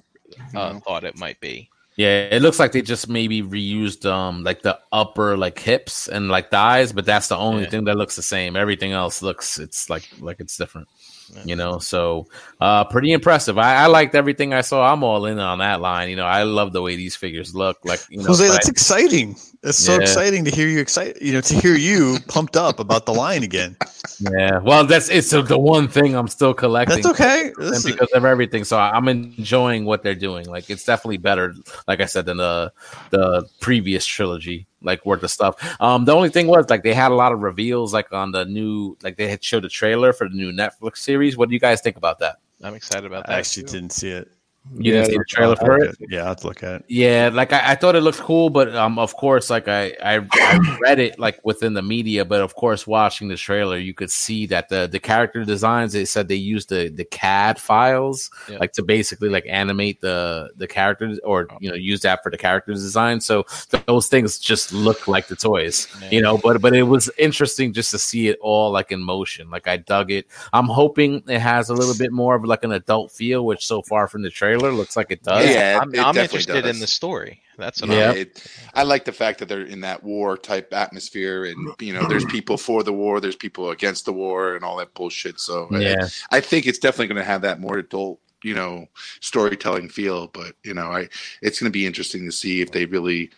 uh, 0.54 0.72
No. 0.72 0.80
thought 0.80 1.04
it 1.04 1.16
might 1.18 1.40
be. 1.40 1.68
Yeah, 1.96 2.22
it 2.22 2.42
looks 2.42 2.58
like 2.58 2.72
they 2.72 2.82
just 2.82 3.08
maybe 3.08 3.40
reused 3.40 4.04
um 4.04 4.42
like 4.42 4.62
the 4.62 4.76
upper 4.90 5.36
like 5.36 5.58
hips 5.60 6.08
and 6.08 6.28
like 6.28 6.50
thighs, 6.50 6.92
but 6.92 7.06
that's 7.06 7.28
the 7.28 7.36
only 7.36 7.62
Yeah. 7.62 7.70
thing 7.70 7.84
that 7.84 7.96
looks 7.96 8.16
the 8.16 8.22
same. 8.22 8.56
Everything 8.56 8.90
else 8.90 9.22
looks 9.22 9.60
it's 9.60 9.88
like 9.88 10.02
like 10.18 10.40
it's 10.40 10.56
different. 10.56 10.88
Yeah. 11.32 11.42
You 11.44 11.56
know, 11.56 11.78
so 11.78 12.26
uh 12.60 12.82
pretty 12.84 13.12
impressive. 13.12 13.58
I, 13.58 13.84
I 13.84 13.86
liked 13.86 14.16
everything 14.16 14.52
I 14.52 14.60
saw. 14.62 14.92
I'm 14.92 15.04
all 15.04 15.24
in 15.26 15.38
on 15.38 15.58
that 15.58 15.80
line. 15.80 16.10
You 16.10 16.16
know, 16.16 16.26
I 16.26 16.42
love 16.42 16.72
the 16.72 16.82
way 16.82 16.96
these 16.96 17.14
figures 17.14 17.54
look. 17.54 17.78
Like 17.84 18.00
you 18.10 18.18
know, 18.18 18.24
Jose, 18.24 18.44
but 18.48 18.52
that's 18.54 18.68
exciting. 18.68 19.36
It's 19.64 19.78
so 19.78 19.94
Yeah. 19.94 20.00
exciting 20.02 20.44
to 20.44 20.50
hear 20.50 20.68
you 20.68 20.78
excited, 20.80 21.16
you 21.22 21.32
know, 21.32 21.40
to 21.40 21.54
hear 21.54 21.74
you 21.74 22.18
pumped 22.28 22.56
up 22.56 22.78
about 22.80 23.06
the 23.06 23.14
line 23.14 23.42
again. 23.42 23.76
yeah. 24.20 24.58
Well, 24.58 24.84
that's 24.84 25.08
it's 25.08 25.30
the 25.30 25.40
the 25.42 25.58
one 25.58 25.88
thing 25.88 26.14
I'm 26.14 26.28
still 26.28 26.52
collecting. 26.54 27.02
That's 27.02 27.06
okay. 27.20 27.48
and 27.48 27.56
Listen, 27.70 27.92
because 27.92 28.10
of 28.12 28.24
everything. 28.24 28.64
So 28.64 28.78
I'm 28.78 29.08
enjoying 29.08 29.86
what 29.86 30.02
they're 30.02 30.14
doing. 30.14 30.46
Like 30.46 30.68
it's 30.68 30.84
definitely 30.84 31.16
better, 31.16 31.54
like 31.88 32.00
I 32.00 32.04
said, 32.06 32.26
than 32.26 32.36
the 32.36 32.72
the 33.10 33.48
previous 33.60 34.04
trilogy, 34.04 34.66
like 34.82 35.04
worth 35.06 35.22
the 35.22 35.28
stuff. 35.28 35.56
Um, 35.80 36.04
the 36.04 36.12
only 36.12 36.28
thing 36.28 36.46
was 36.46 36.68
like 36.68 36.82
they 36.82 36.94
had 36.94 37.10
a 37.10 37.14
lot 37.14 37.32
of 37.32 37.40
reveals, 37.40 37.94
like 37.94 38.12
on 38.12 38.32
the 38.32 38.44
new, 38.44 38.96
like 39.02 39.16
they 39.16 39.28
had 39.28 39.42
showed 39.42 39.64
a 39.64 39.68
trailer 39.70 40.12
for 40.12 40.28
the 40.28 40.34
new 40.34 40.52
Netflix 40.52 40.98
series. 40.98 41.36
What 41.38 41.48
do 41.48 41.54
you 41.54 41.60
guys 41.60 41.80
think 41.80 41.96
about 41.96 42.18
that? 42.18 42.36
I'm 42.62 42.74
excited 42.74 43.04
about 43.06 43.26
that. 43.26 43.32
I 43.34 43.38
actually 43.38 43.64
too. 43.64 43.72
didn't 43.72 43.92
see 43.92 44.10
it. 44.10 44.30
You 44.72 44.92
didn't 44.92 45.10
see 45.10 45.18
the 45.18 45.24
trailer 45.28 45.56
for 45.56 45.78
it? 45.78 45.90
it. 46.00 46.08
Yeah, 46.10 46.24
I'll 46.24 46.36
look 46.42 46.62
at 46.62 46.80
it. 46.80 46.84
Yeah, 46.88 47.28
like 47.30 47.52
I, 47.52 47.72
I 47.72 47.74
thought 47.74 47.94
it 47.96 48.00
looked 48.00 48.20
cool, 48.20 48.48
but 48.48 48.74
um, 48.74 48.98
of 48.98 49.14
course, 49.14 49.50
like 49.50 49.68
I, 49.68 49.94
I 50.02 50.26
I 50.32 50.78
read 50.80 50.98
it 50.98 51.18
like 51.18 51.38
within 51.44 51.74
the 51.74 51.82
media, 51.82 52.24
but 52.24 52.40
of 52.40 52.54
course, 52.54 52.86
watching 52.86 53.28
the 53.28 53.36
trailer, 53.36 53.76
you 53.76 53.92
could 53.92 54.10
see 54.10 54.46
that 54.46 54.70
the 54.70 54.88
the 54.90 54.98
character 54.98 55.44
designs. 55.44 55.92
They 55.92 56.06
said 56.06 56.28
they 56.28 56.34
used 56.36 56.70
the 56.70 56.88
the 56.88 57.04
CAD 57.04 57.58
files, 57.60 58.30
Yeah. 58.48 58.56
like 58.56 58.72
to 58.72 58.82
basically 58.82 59.28
like 59.28 59.44
animate 59.46 60.00
the 60.00 60.50
the 60.56 60.66
characters, 60.66 61.20
or 61.24 61.46
you 61.60 61.68
know, 61.68 61.76
use 61.76 62.00
that 62.00 62.22
for 62.22 62.30
the 62.30 62.38
characters 62.38 62.80
design. 62.82 63.20
So 63.20 63.44
those 63.86 64.08
things 64.08 64.38
just 64.38 64.72
look 64.72 65.06
like 65.06 65.26
the 65.28 65.36
toys, 65.36 65.88
Yeah. 66.00 66.08
you 66.10 66.22
know. 66.22 66.38
But 66.38 66.62
but 66.62 66.74
it 66.74 66.84
was 66.84 67.10
interesting 67.18 67.74
just 67.74 67.90
to 67.90 67.98
see 67.98 68.28
it 68.28 68.38
all 68.40 68.70
like 68.70 68.92
in 68.92 69.02
motion. 69.04 69.50
Like 69.50 69.68
I 69.68 69.76
dug 69.76 70.10
it. 70.10 70.26
I'm 70.54 70.68
hoping 70.68 71.22
it 71.28 71.40
has 71.40 71.68
a 71.68 71.74
little 71.74 71.94
bit 71.94 72.12
more 72.12 72.34
of 72.34 72.44
like 72.44 72.64
an 72.64 72.72
adult 72.72 73.12
feel, 73.12 73.44
which 73.44 73.66
so 73.66 73.82
far 73.82 74.08
from 74.08 74.22
the 74.22 74.30
trailer 74.30 74.53
looks 74.56 74.96
like 74.96 75.10
it 75.10 75.22
does. 75.22 75.48
Yeah, 75.48 75.78
I'm, 75.82 75.94
it 75.94 76.00
I'm 76.00 76.16
interested 76.16 76.62
does. 76.62 76.74
in 76.74 76.80
the 76.80 76.86
story. 76.86 77.40
That's 77.58 77.80
what 77.80 77.90
Yeah. 77.90 78.10
I'm. 78.10 78.16
It, 78.16 78.46
I 78.74 78.82
like 78.82 79.04
the 79.04 79.12
fact 79.12 79.38
that 79.38 79.48
they're 79.48 79.62
in 79.66 79.80
that 79.82 80.02
war 80.02 80.36
type 80.36 80.72
atmosphere, 80.72 81.44
and 81.44 81.70
you 81.80 81.92
know, 81.92 82.06
there's 82.08 82.24
people 82.24 82.56
for 82.56 82.82
the 82.82 82.92
war, 82.92 83.20
there's 83.20 83.36
people 83.36 83.70
against 83.70 84.04
the 84.04 84.12
war, 84.12 84.54
and 84.56 84.64
all 84.64 84.76
that 84.78 84.94
bullshit. 84.94 85.38
So 85.40 85.68
I- 85.72 85.78
Yeah. 85.80 86.08
I, 86.30 86.40
think 86.40 86.66
it's 86.66 86.78
definitely 86.78 87.08
going 87.08 87.18
to 87.18 87.24
have 87.24 87.42
that 87.42 87.60
more 87.60 87.78
adult, 87.78 88.20
you 88.42 88.54
know, 88.54 88.86
storytelling 89.20 89.88
feel. 89.88 90.26
But 90.28 90.54
you 90.64 90.74
know, 90.74 90.86
I 90.90 91.08
it's 91.42 91.60
going 91.60 91.70
to 91.70 91.76
be 91.76 91.86
interesting 91.86 92.24
to 92.26 92.32
see 92.32 92.60
if 92.60 92.72
they 92.72 92.86
really 92.86 93.30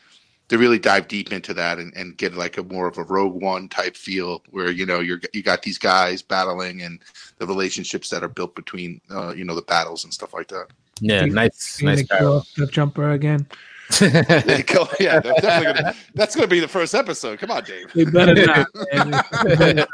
they 0.48 0.56
really 0.56 0.78
dive 0.78 1.08
deep 1.08 1.32
into 1.32 1.52
that 1.54 1.78
and, 1.78 1.92
and 1.96 2.16
get 2.16 2.34
like 2.36 2.56
a 2.56 2.62
more 2.62 2.86
of 2.86 2.98
a 2.98 3.02
Rogue 3.02 3.42
One 3.42 3.68
type 3.68 3.96
feel, 3.96 4.42
where 4.50 4.70
you 4.70 4.86
know 4.86 5.00
you're 5.00 5.20
you 5.32 5.42
got 5.42 5.62
these 5.62 5.76
guys 5.76 6.22
battling 6.22 6.82
and 6.82 7.00
the 7.38 7.46
relationships 7.46 8.08
that 8.10 8.22
are 8.22 8.28
built 8.28 8.54
between 8.54 9.00
uh, 9.10 9.34
you 9.34 9.44
know 9.44 9.56
the 9.56 9.62
battles 9.62 10.04
and 10.04 10.14
stuff 10.14 10.32
like 10.32 10.46
that. 10.48 10.68
Yeah, 11.00 11.24
You- 11.24 11.32
nice, 11.32 11.80
nice. 11.82 12.02
kill 12.06 12.44
the 12.56 12.66
jumper 12.66 13.10
again. 13.12 13.46
Go. 14.00 14.88
Yeah, 14.98 15.20
that's 15.20 15.40
definitely 15.42 15.74
gonna, 15.82 15.94
that's 16.14 16.34
going 16.34 16.48
to 16.48 16.50
be 16.52 16.58
the 16.58 16.66
first 16.66 16.92
episode. 16.94 17.38
Come 17.38 17.52
on, 17.52 17.62
Dave. 17.62 17.86
We 17.94 18.04
better 18.04 18.34
not. 18.34 18.66
man. 19.60 19.86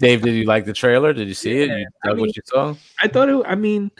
Dave, 0.00 0.22
did 0.22 0.34
you 0.34 0.44
like 0.44 0.64
the 0.64 0.72
trailer? 0.72 1.12
Did 1.12 1.28
you 1.28 1.34
see 1.34 1.62
it? 1.62 1.68
Yeah, 1.68 1.76
You 1.78 1.86
I 2.04 2.08
mean- 2.08 2.20
what 2.20 2.36
you 2.36 2.42
saw? 2.46 2.74
I 3.00 3.06
thought 3.08 3.28
it. 3.28 3.40
I 3.46 3.54
mean, 3.54 3.90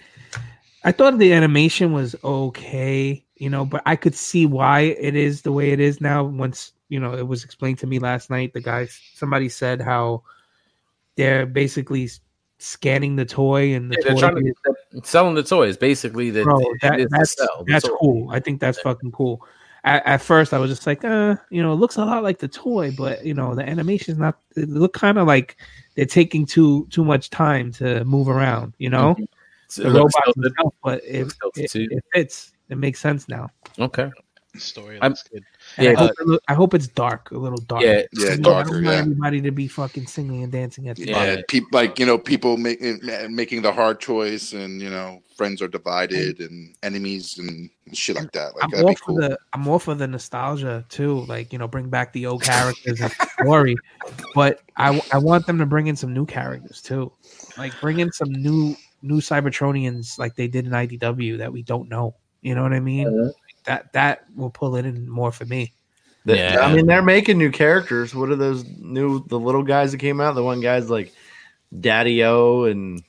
I 0.84 0.90
thought 0.92 1.18
the 1.18 1.32
animation 1.32 1.92
was 1.92 2.16
okay, 2.24 3.24
you 3.36 3.50
know, 3.50 3.64
but 3.64 3.82
I 3.86 3.94
could 3.94 4.14
see 4.16 4.46
why 4.46 4.80
it 4.80 5.14
is 5.14 5.42
the 5.42 5.52
way 5.52 5.70
it 5.70 5.78
is 5.80 6.00
now. 6.00 6.24
Once 6.24 6.72
you 6.88 6.98
know, 6.98 7.14
it 7.14 7.26
was 7.28 7.44
explained 7.44 7.78
to 7.80 7.86
me 7.86 7.98
last 8.00 8.30
night. 8.30 8.52
The 8.52 8.60
guys, 8.60 8.98
somebody 9.14 9.48
said 9.48 9.80
how 9.80 10.22
they're 11.16 11.46
basically 11.46 12.04
s- 12.04 12.18
scanning 12.58 13.16
the 13.16 13.24
toy 13.24 13.74
and 13.74 13.90
the 13.90 13.96
Yeah, 14.00 14.12
they're 14.14 14.18
trying 14.30 14.54
to 14.92 15.02
selling 15.04 15.34
the 15.34 15.42
toys. 15.42 15.76
Basically, 15.76 16.30
that 16.30 16.44
Bro, 16.44 16.60
that, 16.82 17.08
that's 17.10 17.36
sell 17.36 17.64
the 17.64 17.72
that's 17.72 17.86
toy. 17.88 17.94
cool. 18.00 18.30
I 18.30 18.40
think 18.40 18.60
that's 18.60 18.80
fucking 18.80 19.12
cool. 19.12 19.44
At, 19.84 20.04
at 20.06 20.20
first, 20.20 20.52
I 20.52 20.58
was 20.58 20.68
just 20.70 20.86
like, 20.86 21.04
uh, 21.04 21.36
you 21.50 21.62
know, 21.62 21.72
it 21.72 21.76
looks 21.76 21.96
a 21.96 22.04
lot 22.04 22.22
like 22.24 22.38
the 22.38 22.48
toy, 22.48 22.90
but 22.90 23.24
you 23.24 23.32
know, 23.34 23.54
the 23.54 23.62
animation 23.62 24.12
is 24.12 24.18
not. 24.18 24.38
It 24.56 24.68
look 24.68 24.92
kind 24.92 25.18
of 25.18 25.26
like 25.26 25.56
they're 25.94 26.04
taking 26.04 26.46
too 26.46 26.86
too 26.90 27.04
much 27.04 27.30
time 27.30 27.70
to 27.72 28.04
move 28.04 28.28
around. 28.28 28.74
You 28.78 28.90
know, 28.90 29.16
It 29.18 29.28
the 29.76 29.84
looks 29.90 30.14
robots 30.14 30.20
tilted. 30.24 30.46
itself, 30.52 30.74
but 30.82 31.04
it, 31.04 31.32
it, 31.56 31.70
it 31.74 32.04
fits. 32.12 32.52
It 32.70 32.76
makes 32.76 32.98
sense 33.00 33.28
now. 33.28 33.48
Okay. 33.78 34.10
The 34.54 34.60
story 34.60 34.98
I'm- 35.00 35.10
looks 35.10 35.24
good. 35.24 35.44
Yeah, 35.76 35.90
I, 35.90 35.94
hope 35.94 36.10
it 36.20 36.26
look- 36.26 36.42
I 36.48 36.54
hope 36.54 36.72
it's 36.74 36.88
dark, 36.88 37.30
a 37.32 37.38
little 37.38 37.58
dark. 37.58 37.82
Yeah, 37.82 38.02
Yeah, 38.12 38.28
I 38.28 38.30
don't 38.36 38.42
darker. 38.42 38.70
want 38.72 38.84
Yeah. 38.86 38.92
everybody 38.92 39.40
to 39.42 39.50
be 39.50 39.68
fucking 39.68 40.06
singing 40.06 40.42
and 40.42 40.50
dancing 40.50 40.88
at 40.88 40.96
the 40.96 41.04
Yeah, 41.06 41.24
Yeah. 41.34 41.42
people 41.48 41.68
like 41.72 41.98
you 41.98 42.06
know 42.06 42.16
people 42.18 42.56
making 42.56 43.00
making 43.30 43.60
the 43.62 43.72
hard 43.72 44.00
choice, 44.00 44.54
and 44.54 44.80
you 44.80 44.88
know 44.88 45.22
friends 45.36 45.60
are 45.60 45.68
divided, 45.68 46.40
and 46.40 46.74
enemies 46.82 47.36
and 47.38 47.68
shit 47.92 48.16
like 48.16 48.32
that. 48.32 48.54
Like 48.54 48.64
I'm 48.64 48.70
that'd 48.70 48.84
all 48.86 48.90
be 48.92 48.96
for 48.96 49.20
the 49.20 49.38
I'm 49.52 49.68
all 49.68 49.78
for 49.78 49.94
the 49.94 50.06
nostalgia 50.08 50.82
too, 50.88 51.20
like 51.26 51.52
you 51.52 51.58
know, 51.58 51.68
bring 51.68 51.90
back 51.90 52.14
the 52.14 52.24
old 52.24 52.42
characters 52.42 53.00
and 53.02 53.12
story. 53.42 53.76
But 54.34 54.62
I 54.78 55.00
I 55.12 55.18
want 55.18 55.46
them 55.46 55.58
to 55.58 55.66
bring 55.66 55.88
in 55.88 55.94
some 55.96 56.14
new 56.14 56.24
characters 56.24 56.80
too, 56.80 57.12
like 57.58 57.78
bring 57.82 58.00
in 58.00 58.10
some 58.12 58.32
new 58.32 58.74
new 59.02 59.20
Cybertronians 59.20 60.18
like 60.18 60.34
they 60.36 60.48
did 60.48 60.64
in 60.66 60.72
IDW 60.72 61.36
that 61.38 61.52
we 61.52 61.62
don't 61.62 61.88
know. 61.90 62.14
You 62.40 62.54
know 62.54 62.62
what 62.62 62.72
I 62.72 62.80
mean? 62.80 63.06
Uh-huh. 63.08 63.30
That 63.68 63.92
that 63.92 64.24
will 64.34 64.50
pull 64.50 64.74
it 64.76 64.84
in 64.86 65.08
more 65.08 65.30
for 65.30 65.44
me. 65.44 65.72
Yeah. 66.24 66.58
I 66.60 66.74
mean, 66.74 66.86
they're 66.86 67.00
making 67.02 67.38
new 67.38 67.50
characters. 67.50 68.14
What 68.14 68.28
are 68.30 68.36
those 68.36 68.64
new 68.64 69.24
the 69.28 69.38
little 69.38 69.62
guys 69.62 69.92
that 69.92 69.98
came 69.98 70.20
out? 70.20 70.34
The 70.34 70.42
one 70.42 70.60
guy's 70.60 70.90
like 70.90 71.12
Daddy 71.80 72.24
O 72.24 72.64
and 72.64 73.02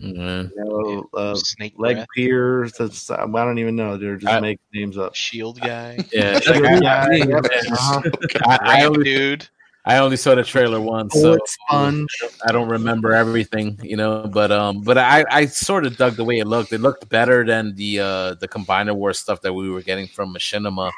Mhm. 0.00 0.50
you 0.50 0.64
know, 0.64 1.08
uh, 1.14 1.34
Snake 1.36 1.74
Leg 1.78 1.96
breath, 1.96 2.06
Piers. 2.14 2.72
That's 2.72 3.10
I 3.10 3.26
don't 3.26 3.58
even 3.58 3.76
know. 3.76 3.96
They're 3.96 4.16
just 4.16 4.32
I- 4.32 4.40
making 4.40 4.64
names 4.72 4.98
up. 4.98 5.14
shield 5.14 5.60
guy, 5.60 5.98
Yeah. 6.12 6.40
Uh-huh. 6.46 8.02
I, 8.46 8.86
I, 8.86 8.88
dude. 9.02 9.48
I 9.86 9.98
only 9.98 10.16
saw 10.16 10.34
the 10.34 10.44
trailer 10.44 10.80
once, 10.80 11.12
so 11.12 11.36
Sponge. 11.44 12.08
I 12.46 12.52
don't 12.52 12.70
remember 12.70 13.12
everything, 13.12 13.78
you 13.82 13.96
know. 13.96 14.26
But 14.26 14.50
um, 14.50 14.80
but 14.80 14.96
I 14.96 15.24
I 15.30 15.46
sort 15.46 15.84
of 15.84 15.98
dug 15.98 16.16
the 16.16 16.24
way 16.24 16.38
it 16.38 16.46
looked. 16.46 16.72
It 16.72 16.80
looked 16.80 17.08
better 17.10 17.44
than 17.44 17.74
the 17.74 18.00
uh 18.00 18.34
the 18.34 18.48
Combiner 18.48 18.94
War 18.94 19.12
stuff 19.12 19.42
that 19.42 19.52
we 19.52 19.68
were 19.68 19.82
getting 19.82 20.06
from 20.06 20.34
Machinima. 20.34 20.90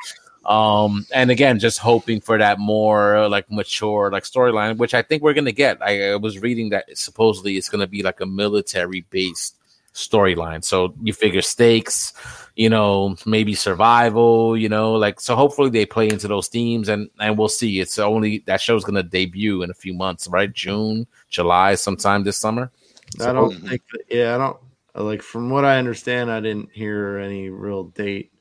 Um, 0.44 1.04
and 1.12 1.32
again, 1.32 1.58
just 1.58 1.80
hoping 1.80 2.20
for 2.20 2.38
that 2.38 2.60
more 2.60 3.28
like 3.28 3.50
mature 3.50 4.12
like 4.12 4.22
storyline, 4.22 4.76
which 4.76 4.94
I 4.94 5.02
think 5.02 5.22
we're 5.22 5.34
gonna 5.34 5.50
get. 5.50 5.82
I, 5.82 6.12
I 6.12 6.16
was 6.16 6.38
reading 6.38 6.70
that 6.70 6.84
supposedly 6.96 7.56
it's 7.56 7.68
gonna 7.68 7.88
be 7.88 8.04
like 8.04 8.20
a 8.20 8.26
military 8.26 9.04
based 9.10 9.56
storyline. 9.94 10.62
So 10.62 10.94
you 11.02 11.12
figure 11.12 11.42
stakes, 11.42 12.12
you 12.56 12.70
know, 12.70 13.14
maybe 13.26 13.54
survival, 13.54 14.56
you 14.56 14.68
know, 14.68 14.94
like 14.94 15.20
so. 15.20 15.36
Hopefully 15.36 15.68
they 15.68 15.84
play 15.84 16.08
into 16.08 16.26
those 16.26 16.48
themes, 16.48 16.88
and 16.88 17.10
and 17.20 17.36
we'll 17.36 17.50
see. 17.50 17.80
It's 17.80 17.98
only 17.98 18.38
that 18.46 18.62
show's 18.62 18.82
gonna 18.82 19.02
debut 19.02 19.62
in 19.62 19.70
a 19.70 19.74
few 19.74 19.92
months, 19.92 20.26
right? 20.26 20.50
June, 20.50 21.06
July, 21.28 21.74
sometime 21.74 22.24
this 22.24 22.38
summer. 22.38 22.72
I 23.20 23.32
don't 23.32 23.54
think. 23.68 23.82
That, 23.92 24.04
yeah, 24.08 24.34
I 24.34 24.38
don't 24.38 24.58
like. 24.94 25.20
From 25.20 25.50
what 25.50 25.66
I 25.66 25.76
understand, 25.78 26.32
I 26.32 26.40
didn't 26.40 26.70
hear 26.72 27.18
any 27.18 27.50
real 27.50 27.84
date. 27.84 28.32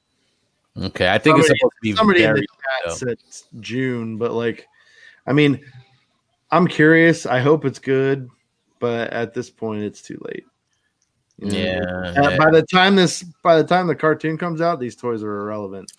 Okay, 0.81 1.09
I 1.09 1.17
think 1.17 1.37
it's 1.37 1.47
supposed 1.47 1.73
to 1.73 1.81
be 1.81 1.95
Somebody 1.95 2.23
in 2.23 2.33
the 2.33 2.41
chat 2.41 2.47
though. 2.85 2.93
said 2.93 3.17
June, 3.59 4.17
but 4.17 4.31
like, 4.31 4.65
I 5.27 5.33
mean, 5.33 5.59
I'm 6.51 6.67
curious. 6.67 7.25
I 7.25 7.39
hope 7.39 7.65
it's 7.65 7.79
good, 7.79 8.29
but 8.79 9.11
at 9.11 9.33
this 9.33 9.49
point, 9.49 9.83
it's 9.83 10.01
too 10.01 10.17
late. 10.21 10.45
Yeah, 11.37 11.79
Uh, 11.81 12.29
yeah. 12.29 12.37
By 12.37 12.51
the 12.51 12.65
time 12.71 12.95
this, 12.95 13.23
by 13.43 13.57
the 13.61 13.67
time 13.67 13.87
the 13.87 13.95
cartoon 13.95 14.37
comes 14.37 14.61
out, 14.61 14.79
these 14.79 14.95
toys 14.95 15.23
are 15.23 15.39
irrelevant. 15.41 15.91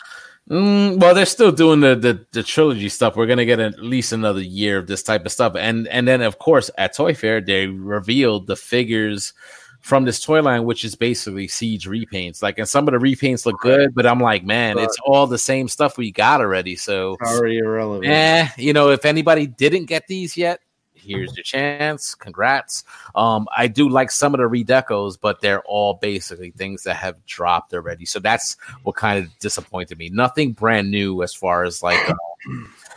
Mm, 0.50 1.00
well, 1.00 1.12
they're 1.14 1.26
still 1.26 1.50
doing 1.50 1.80
the, 1.80 1.96
the 1.96 2.24
the 2.32 2.42
trilogy 2.42 2.88
stuff. 2.88 3.16
We're 3.16 3.26
gonna 3.26 3.44
get 3.44 3.58
at 3.58 3.80
least 3.82 4.12
another 4.12 4.40
year 4.40 4.78
of 4.78 4.86
this 4.86 5.02
type 5.02 5.26
of 5.26 5.32
stuff, 5.32 5.54
and 5.56 5.88
and 5.88 6.06
then 6.06 6.22
of 6.22 6.38
course 6.38 6.70
at 6.78 6.94
Toy 6.94 7.14
Fair 7.14 7.40
they 7.40 7.66
revealed 7.66 8.46
the 8.46 8.54
figures 8.56 9.34
from 9.80 10.04
this 10.04 10.20
toy 10.20 10.42
line, 10.42 10.64
which 10.64 10.84
is 10.84 10.94
basically 10.96 11.46
Siege 11.46 11.86
repaints. 11.86 12.42
Like, 12.42 12.58
and 12.58 12.68
some 12.68 12.88
of 12.88 12.92
the 12.92 12.98
repaints 12.98 13.46
look 13.46 13.60
good, 13.60 13.94
but 13.94 14.04
I'm 14.04 14.18
like, 14.18 14.44
man, 14.44 14.78
it's 14.78 14.96
all 15.04 15.28
the 15.28 15.38
same 15.38 15.68
stuff 15.68 15.96
we 15.96 16.10
got 16.10 16.40
already. 16.40 16.74
So, 16.74 17.16
already 17.24 17.58
irrelevant. 17.58 18.06
eh, 18.06 18.48
you 18.56 18.72
know, 18.72 18.90
if 18.90 19.04
anybody 19.04 19.46
didn't 19.46 19.84
get 19.84 20.08
these 20.08 20.36
yet, 20.36 20.58
here's 21.06 21.36
your 21.36 21.44
chance. 21.44 22.14
Congrats. 22.14 22.84
Um, 23.14 23.46
I 23.56 23.68
do 23.68 23.88
like 23.88 24.10
some 24.10 24.34
of 24.34 24.38
the 24.38 24.44
redecos, 24.44 25.16
but 25.20 25.40
they're 25.40 25.62
all 25.62 25.94
basically 25.94 26.50
things 26.50 26.82
that 26.84 26.96
have 26.96 27.24
dropped 27.26 27.72
already. 27.72 28.04
So 28.04 28.18
that's 28.18 28.56
what 28.82 28.96
kind 28.96 29.24
of 29.24 29.38
disappointed 29.38 29.98
me. 29.98 30.10
Nothing 30.10 30.52
brand 30.52 30.90
new 30.90 31.22
as 31.22 31.34
far 31.34 31.64
as 31.64 31.82
like, 31.82 32.10
uh, 32.10 32.14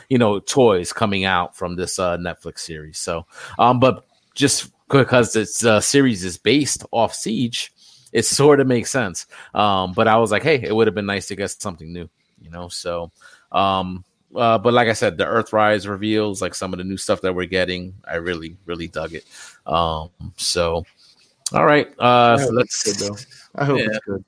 you 0.10 0.18
know, 0.18 0.40
toys 0.40 0.92
coming 0.92 1.26
out 1.26 1.56
from 1.56 1.76
this 1.76 2.00
uh, 2.00 2.18
Netflix 2.18 2.60
series. 2.60 2.98
So, 2.98 3.26
um, 3.58 3.80
but 3.80 4.06
just 4.34 4.72
because 4.90 5.34
this 5.34 5.64
uh, 5.64 5.80
series 5.80 6.24
is 6.24 6.38
based 6.38 6.84
off 6.92 7.14
Siege, 7.14 7.72
it 8.12 8.26
sort 8.26 8.60
of 8.60 8.68
makes 8.68 8.90
sense. 8.90 9.28
Um, 9.54 9.94
but 9.94 10.08
I 10.08 10.18
was 10.18 10.32
like, 10.32 10.44
hey, 10.44 10.62
it 10.62 10.76
would 10.76 10.88
have 10.88 10.96
been 10.96 11.06
nice 11.06 11.28
to 11.28 11.36
get 11.36 11.52
something 11.52 11.94
new, 11.94 12.10
you 12.42 12.50
know. 12.50 12.68
So, 12.70 13.12
um, 13.52 14.04
uh, 14.36 14.58
but 14.58 14.74
like 14.74 14.88
I 14.88 14.94
said, 14.94 15.18
the 15.18 15.26
Earthrise 15.26 15.88
reveals, 15.90 16.42
like 16.42 16.54
some 16.56 16.74
of 16.74 16.78
the 16.78 16.84
new 16.84 16.98
stuff 16.98 17.22
that 17.22 17.34
we're 17.34 17.46
getting, 17.46 17.94
I 18.06 18.16
really, 18.16 18.58
really 18.66 18.88
dug 18.88 19.14
it. 19.14 19.26
Um, 19.66 20.10
so, 20.38 20.86
all 21.54 21.66
right, 21.66 21.88
uh, 22.00 22.38
so 22.38 22.52
let's 22.52 22.84
good, 22.84 22.96
though. 22.96 23.18
I 23.56 23.66
hope 23.66 23.80
Yeah. 23.80 23.86
it's 23.88 24.00
good. 24.06 24.24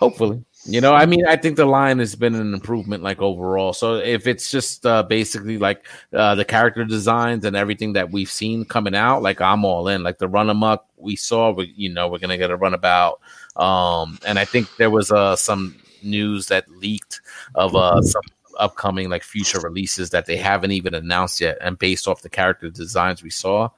hopefully 0.00 0.44
you 0.66 0.80
know 0.80 0.92
i 0.94 1.06
mean 1.06 1.24
i 1.26 1.36
think 1.36 1.56
the 1.56 1.64
line 1.64 1.98
has 1.98 2.16
been 2.16 2.34
an 2.34 2.52
improvement 2.54 3.02
like 3.02 3.20
overall 3.22 3.72
so 3.72 3.96
if 3.96 4.26
it's 4.26 4.50
just 4.50 4.84
uh 4.86 5.02
basically 5.02 5.56
like 5.58 5.86
uh 6.14 6.34
the 6.34 6.44
character 6.44 6.84
designs 6.84 7.44
and 7.44 7.54
everything 7.54 7.92
that 7.92 8.10
we've 8.10 8.30
seen 8.30 8.64
coming 8.64 8.94
out 8.94 9.22
like 9.22 9.40
i'm 9.40 9.64
all 9.64 9.88
in 9.88 10.02
like 10.02 10.18
the 10.18 10.28
Runamuck 10.28 10.80
we 10.96 11.16
saw 11.16 11.50
we, 11.52 11.72
you 11.76 11.90
know 11.90 12.08
we're 12.08 12.18
gonna 12.18 12.36
get 12.38 12.50
a 12.50 12.56
runabout 12.56 13.20
um 13.56 14.18
and 14.26 14.38
i 14.38 14.44
think 14.44 14.66
there 14.76 14.90
was 14.90 15.12
uh 15.12 15.36
some 15.36 15.76
news 16.02 16.46
that 16.48 16.68
leaked 16.70 17.20
of 17.54 17.76
uh 17.76 18.00
some 18.02 18.22
upcoming 18.58 19.08
like 19.08 19.22
future 19.22 19.60
releases 19.60 20.10
that 20.10 20.26
they 20.26 20.36
haven't 20.36 20.72
even 20.72 20.94
announced 20.94 21.40
yet 21.40 21.58
and 21.60 21.78
based 21.78 22.08
off 22.08 22.22
the 22.22 22.28
character 22.28 22.70
designs 22.70 23.22
we 23.22 23.30
saw 23.30 23.68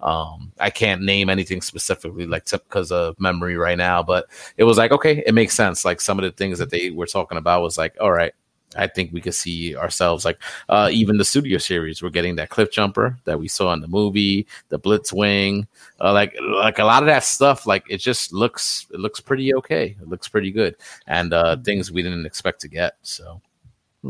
um 0.00 0.52
i 0.60 0.70
can't 0.70 1.02
name 1.02 1.28
anything 1.28 1.60
specifically 1.60 2.26
like 2.26 2.48
because 2.50 2.92
of 2.92 3.18
memory 3.18 3.56
right 3.56 3.78
now 3.78 4.02
but 4.02 4.26
it 4.56 4.64
was 4.64 4.78
like 4.78 4.92
okay 4.92 5.22
it 5.26 5.34
makes 5.34 5.54
sense. 5.54 5.84
Like 5.84 6.00
some 6.00 6.18
of 6.18 6.24
the 6.24 6.30
things 6.30 6.58
that 6.58 6.70
they 6.70 6.90
were 6.90 7.06
talking 7.06 7.38
about 7.38 7.62
was 7.62 7.76
like 7.76 7.96
all 8.00 8.12
right 8.12 8.32
i 8.76 8.86
think 8.86 9.12
we 9.12 9.20
could 9.20 9.34
see 9.34 9.76
ourselves 9.76 10.24
like 10.24 10.40
uh 10.68 10.88
even 10.92 11.18
the 11.18 11.24
studio 11.24 11.56
series 11.58 12.02
we're 12.02 12.10
getting 12.10 12.36
that 12.36 12.50
cliff 12.50 12.70
jumper 12.70 13.18
that 13.24 13.38
we 13.38 13.48
saw 13.48 13.72
in 13.72 13.80
the 13.80 13.88
movie 13.88 14.46
the 14.68 14.78
blitzwing 14.78 15.66
uh, 16.00 16.12
like 16.12 16.34
like 16.40 16.78
a 16.78 16.84
lot 16.84 17.02
of 17.02 17.06
that 17.06 17.24
stuff 17.24 17.66
like 17.66 17.84
it 17.88 17.98
just 17.98 18.32
looks 18.32 18.86
it 18.92 19.00
looks 19.00 19.20
pretty 19.20 19.54
okay. 19.54 19.96
It 20.00 20.08
looks 20.08 20.28
pretty 20.28 20.50
good 20.50 20.76
and 21.06 21.32
uh 21.32 21.56
things 21.58 21.92
we 21.92 22.02
didn't 22.02 22.26
expect 22.26 22.60
to 22.62 22.68
get 22.68 22.96
so 23.02 23.40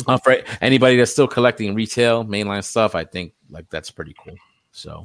uh, 0.07 0.19
for 0.19 0.37
anybody 0.61 0.97
that's 0.97 1.13
still 1.13 1.29
collecting 1.29 1.75
retail 1.75 2.25
mainline 2.25 2.63
stuff 2.65 2.95
i 2.95 3.05
think 3.05 3.33
like 3.51 3.69
that's 3.71 3.91
pretty 3.91 4.15
cool 4.25 4.37
so 4.73 5.05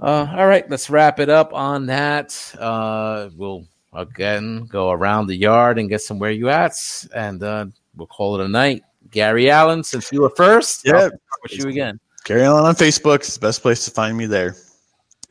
uh, 0.00 0.26
all 0.36 0.46
right, 0.48 0.68
let's 0.68 0.90
wrap 0.90 1.20
it 1.20 1.28
up 1.28 1.52
on 1.54 1.86
that. 1.86 2.54
Uh, 2.58 3.28
we'll 3.36 3.64
again 3.92 4.64
go 4.66 4.90
around 4.90 5.26
the 5.28 5.36
yard 5.36 5.78
and 5.78 5.88
get 5.88 6.00
some 6.00 6.18
where 6.18 6.30
you 6.30 6.48
at, 6.50 6.74
and 7.14 7.42
uh, 7.42 7.66
we'll 7.96 8.06
call 8.08 8.40
it 8.40 8.44
a 8.44 8.48
night. 8.48 8.82
Gary 9.10 9.48
Allen, 9.50 9.84
since 9.84 10.10
you 10.10 10.22
were 10.22 10.30
first, 10.30 10.82
Yeah. 10.84 10.94
I'll 11.04 11.10
with 11.42 11.52
you 11.52 11.68
again. 11.68 12.00
Carry 12.24 12.44
on 12.44 12.64
on 12.64 12.74
Facebook. 12.74 13.20
is 13.22 13.34
the 13.34 13.40
best 13.40 13.62
place 13.62 13.84
to 13.84 13.90
find 13.90 14.16
me 14.16 14.26
there. 14.26 14.56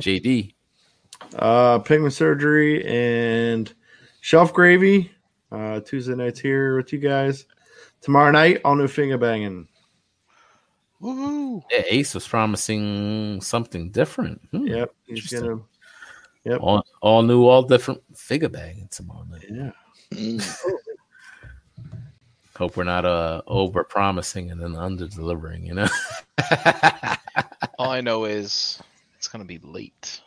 JD, 0.00 0.54
Uh, 1.38 1.78
pigment 1.80 2.14
surgery 2.14 2.84
and 2.86 3.72
shelf 4.22 4.52
gravy. 4.52 5.12
Uh, 5.50 5.80
Tuesday 5.80 6.14
nights 6.14 6.40
here 6.40 6.76
with 6.76 6.92
you 6.92 6.98
guys. 6.98 7.46
Tomorrow 8.00 8.30
night, 8.30 8.60
all 8.64 8.76
new 8.76 8.88
figure 8.88 9.18
banging. 9.18 9.68
Woohoo! 11.00 11.62
yeah, 11.70 11.82
Ace 11.86 12.14
was 12.14 12.26
promising 12.26 13.40
something 13.40 13.90
different. 13.90 14.40
Hmm. 14.50 14.66
Yep, 14.66 14.94
he's 15.06 15.32
gonna. 15.32 15.60
Yep. 16.44 16.60
All, 16.60 16.84
all 17.00 17.22
new, 17.22 17.46
all 17.46 17.62
different 17.62 18.02
figure 18.16 18.48
banging 18.48 18.88
tomorrow 18.88 19.24
night. 19.30 19.46
Yeah. 19.48 19.70
Mm. 20.12 20.64
Hope 22.56 22.76
we're 22.76 22.82
not 22.82 23.04
uh 23.04 23.42
over 23.46 23.84
promising 23.84 24.50
and 24.50 24.60
then 24.60 24.74
under 24.74 25.06
delivering. 25.06 25.64
You 25.64 25.74
know. 25.74 25.88
All 27.78 27.90
I 27.90 28.00
know 28.00 28.24
is 28.24 28.82
it's 29.16 29.28
gonna 29.28 29.44
be 29.44 29.60
late. 29.62 30.20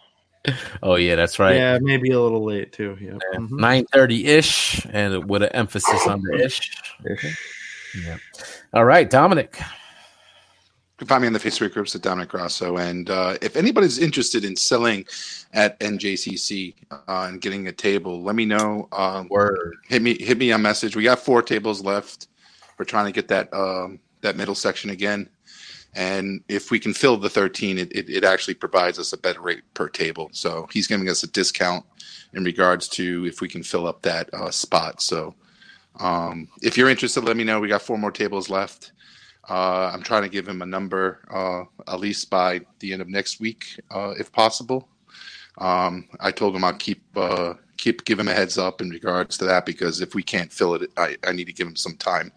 Oh 0.83 0.95
yeah, 0.95 1.15
that's 1.15 1.39
right. 1.39 1.55
Yeah, 1.55 1.77
maybe 1.81 2.11
a 2.11 2.19
little 2.19 2.43
late 2.43 2.71
too. 2.71 2.97
Yeah. 2.99 3.17
Mhm. 3.35 3.51
Nine 3.51 3.85
thirty 3.85 4.25
ish, 4.25 4.85
and 4.91 5.29
with 5.29 5.43
an 5.43 5.49
emphasis 5.49 6.07
on 6.07 6.21
the 6.21 6.43
ish. 6.43 6.71
Ish. 7.05 7.37
Yeah. 8.03 8.17
All 8.73 8.85
right, 8.85 9.09
Dominic. 9.09 9.57
You 9.59 11.07
can 11.07 11.07
find 11.07 11.21
me 11.23 11.27
on 11.27 11.33
the 11.33 11.39
Facebook 11.39 11.73
groups 11.73 11.95
at 11.95 12.01
Dominic 12.03 12.29
Grasso. 12.29 12.77
And 12.77 13.09
uh, 13.09 13.35
if 13.41 13.55
anybody's 13.57 13.97
interested 13.97 14.45
in 14.45 14.55
selling 14.55 15.03
at 15.51 15.79
NJCC 15.79 16.75
uh, 16.91 17.27
and 17.27 17.41
getting 17.41 17.67
a 17.67 17.71
table, 17.71 18.21
let 18.21 18.35
me 18.35 18.45
know. 18.45 18.87
Um, 18.91 19.27
Word. 19.29 19.77
hit 19.89 20.01
me 20.03 20.15
hit 20.21 20.37
me 20.37 20.51
on 20.51 20.61
message. 20.61 20.95
We 20.95 21.03
got 21.03 21.19
four 21.19 21.41
tables 21.41 21.83
left. 21.83 22.27
We're 22.77 22.85
trying 22.85 23.07
to 23.07 23.11
get 23.11 23.27
that 23.29 23.51
um, 23.53 23.99
that 24.21 24.37
middle 24.37 24.55
section 24.55 24.91
again. 24.91 25.27
And 25.93 26.41
if 26.47 26.71
we 26.71 26.79
can 26.79 26.93
fill 26.93 27.17
the 27.17 27.29
13, 27.29 27.77
it, 27.77 27.91
it, 27.91 28.09
it 28.09 28.23
actually 28.23 28.53
provides 28.53 28.97
us 28.97 29.13
a 29.13 29.17
better 29.17 29.41
rate 29.41 29.63
per 29.73 29.89
table. 29.89 30.29
So 30.31 30.67
he's 30.71 30.87
giving 30.87 31.09
us 31.09 31.23
a 31.23 31.27
discount 31.27 31.85
in 32.33 32.43
regards 32.43 32.87
to 32.89 33.25
if 33.25 33.41
we 33.41 33.49
can 33.49 33.63
fill 33.63 33.87
up 33.87 34.01
that 34.03 34.33
uh, 34.33 34.51
spot. 34.51 35.01
So 35.01 35.35
um, 35.99 36.47
if 36.61 36.77
you're 36.77 36.89
interested, 36.89 37.23
let 37.23 37.35
me 37.35 37.43
know. 37.43 37.59
We 37.59 37.67
got 37.67 37.81
four 37.81 37.97
more 37.97 38.11
tables 38.11 38.49
left. 38.49 38.93
Uh, 39.49 39.91
I'm 39.93 40.03
trying 40.03 40.23
to 40.23 40.29
give 40.29 40.47
him 40.47 40.61
a 40.61 40.65
number 40.65 41.19
uh, 41.29 41.63
at 41.91 41.99
least 41.99 42.29
by 42.29 42.61
the 42.79 42.93
end 42.93 43.01
of 43.01 43.09
next 43.09 43.39
week, 43.39 43.79
uh, 43.89 44.13
if 44.17 44.31
possible. 44.31 44.87
Um, 45.57 46.07
I 46.19 46.31
told 46.31 46.55
him 46.55 46.63
I'll 46.63 46.73
keep 46.73 47.03
uh, 47.17 47.55
keep 47.75 48.05
give 48.05 48.19
him 48.19 48.29
a 48.29 48.33
heads 48.33 48.57
up 48.57 48.79
in 48.79 48.89
regards 48.89 49.37
to 49.39 49.45
that 49.45 49.65
because 49.65 49.99
if 49.99 50.15
we 50.15 50.23
can't 50.23 50.53
fill 50.53 50.75
it, 50.75 50.89
I, 50.95 51.17
I 51.27 51.33
need 51.33 51.45
to 51.45 51.53
give 51.53 51.67
him 51.67 51.75
some 51.75 51.97
time 51.97 52.31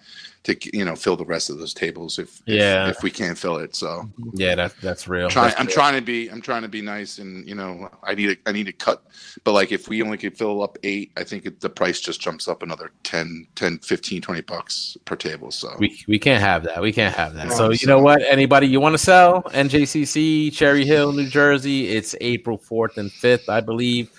to 0.44 0.54
you 0.76 0.84
know 0.84 0.94
fill 0.94 1.16
the 1.16 1.24
rest 1.24 1.48
of 1.50 1.58
those 1.58 1.72
tables 1.74 2.18
if 2.18 2.42
Yeah. 2.46 2.88
if, 2.88 2.98
if 2.98 3.02
we 3.02 3.10
can't 3.10 3.36
fill 3.36 3.56
it. 3.56 3.74
So 3.74 4.08
Yeah, 4.34 4.54
that's 4.54 4.74
that's 4.74 5.08
real. 5.08 5.28
trying, 5.30 5.48
That's 5.48 5.58
I'm 5.60 5.66
real. 5.66 5.74
trying 5.74 5.94
to 5.94 6.02
be 6.02 6.28
I'm 6.28 6.40
trying 6.42 6.62
to 6.62 6.68
be 6.68 6.82
nice 6.82 7.18
and 7.18 7.48
you 7.48 7.54
know 7.54 7.88
I 8.02 8.14
need 8.14 8.30
a, 8.30 8.36
I 8.48 8.52
need 8.52 8.66
to 8.66 8.72
cut 8.72 9.02
but 9.44 9.52
like 9.52 9.72
if 9.72 9.88
we 9.88 10.02
only 10.02 10.18
could 10.18 10.36
fill 10.36 10.62
up 10.62 10.76
eight 10.82 11.12
I 11.16 11.24
think 11.24 11.46
it, 11.46 11.60
the 11.60 11.70
price 11.70 11.98
just 12.00 12.20
jumps 12.20 12.46
up 12.46 12.62
another 12.62 12.90
10 13.04 13.46
10 13.54 13.78
15 13.78 14.20
20 14.20 14.40
bucks 14.42 14.96
per 15.06 15.16
table 15.16 15.50
so 15.50 15.74
We, 15.78 15.98
we 16.08 16.18
can't 16.18 16.42
have 16.42 16.62
that. 16.64 16.82
We 16.82 16.92
can't 16.92 17.14
have 17.16 17.32
that. 17.34 17.48
No, 17.48 17.54
So 17.54 17.70
you 17.70 17.76
so- 17.78 17.88
know 17.88 17.98
what? 18.00 18.20
Anybody 18.22 18.66
you 18.68 18.80
want 18.80 18.92
to 18.94 18.98
sell? 18.98 19.42
NJCC, 19.44 20.52
Cherry 20.52 20.84
Hill, 20.84 21.12
New 21.12 21.26
Jersey. 21.26 21.88
It's 21.88 22.14
April 22.20 22.58
fourth 22.58 22.98
and 22.98 23.10
fifth, 23.10 23.48
I 23.48 23.60
believe. 23.60 24.10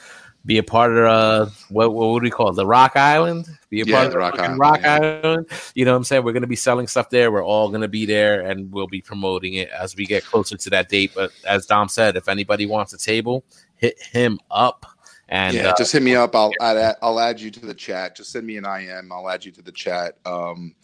Be 0.46 0.60
a 0.60 0.64
part 0.64 0.92
of 0.92 0.98
uh, 0.98 1.50
what 1.70 1.94
what 1.94 2.10
would 2.10 2.24
we 2.24 2.30
call 2.30 2.50
it? 2.50 2.56
The 2.56 2.66
Rock 2.66 2.96
Island? 2.96 3.48
Be 3.70 3.82
a 3.82 3.86
Yeah, 3.86 3.96
part 3.96 4.06
of 4.06 4.12
the 4.12 4.18
Rock 4.20 4.40
Island, 4.40 4.60
Rock 4.60 4.80
yeah. 4.84 4.94
Island. 4.96 5.48
You 5.74 5.86
know 5.86 5.92
what 5.92 5.98
I'm 5.98 6.04
saying? 6.04 6.24
We're 6.24 6.34
gonna 6.34 6.46
be 6.46 6.56
selling 6.56 6.88
stuff 6.88 7.10
there. 7.10 7.32
We're 7.32 7.44
all 7.44 7.70
gonna 7.70 7.88
be 7.88 8.06
there, 8.06 8.42
and 8.42 8.72
we'll 8.72 8.88
be 8.88 9.02
promoting 9.02 9.56
it 9.56 9.70
as 9.70 9.96
we 9.96 10.06
get 10.06 10.24
closer 10.24 10.56
to 10.56 10.70
that 10.70 10.90
date. 10.90 11.12
But 11.16 11.32
as 11.48 11.66
Dom 11.66 11.90
said, 11.90 12.16
if 12.16 12.30
anybody 12.30 12.68
wants 12.68 12.94
a 12.94 12.98
table, 12.98 13.44
hit 13.76 14.00
him 14.02 14.40
up. 14.52 14.86
And 15.30 15.56
yeah, 15.56 15.70
uh, 15.70 15.76
just 15.76 15.92
hit 15.92 16.04
me 16.04 16.16
up. 16.16 16.36
I'll 16.36 16.54
add, 16.62 16.96
I'll 17.02 17.20
add 17.20 17.42
you 17.42 17.50
to 17.50 17.66
the 17.66 17.74
chat. 17.74 18.16
Just 18.16 18.32
send 18.32 18.46
me 18.46 18.58
an 18.58 18.66
IM. 18.66 19.12
I'll 19.12 19.28
add 19.28 19.44
you 19.44 19.52
to 19.54 19.62
the 19.62 19.72
chat. 19.72 20.18
Um, 20.26 20.76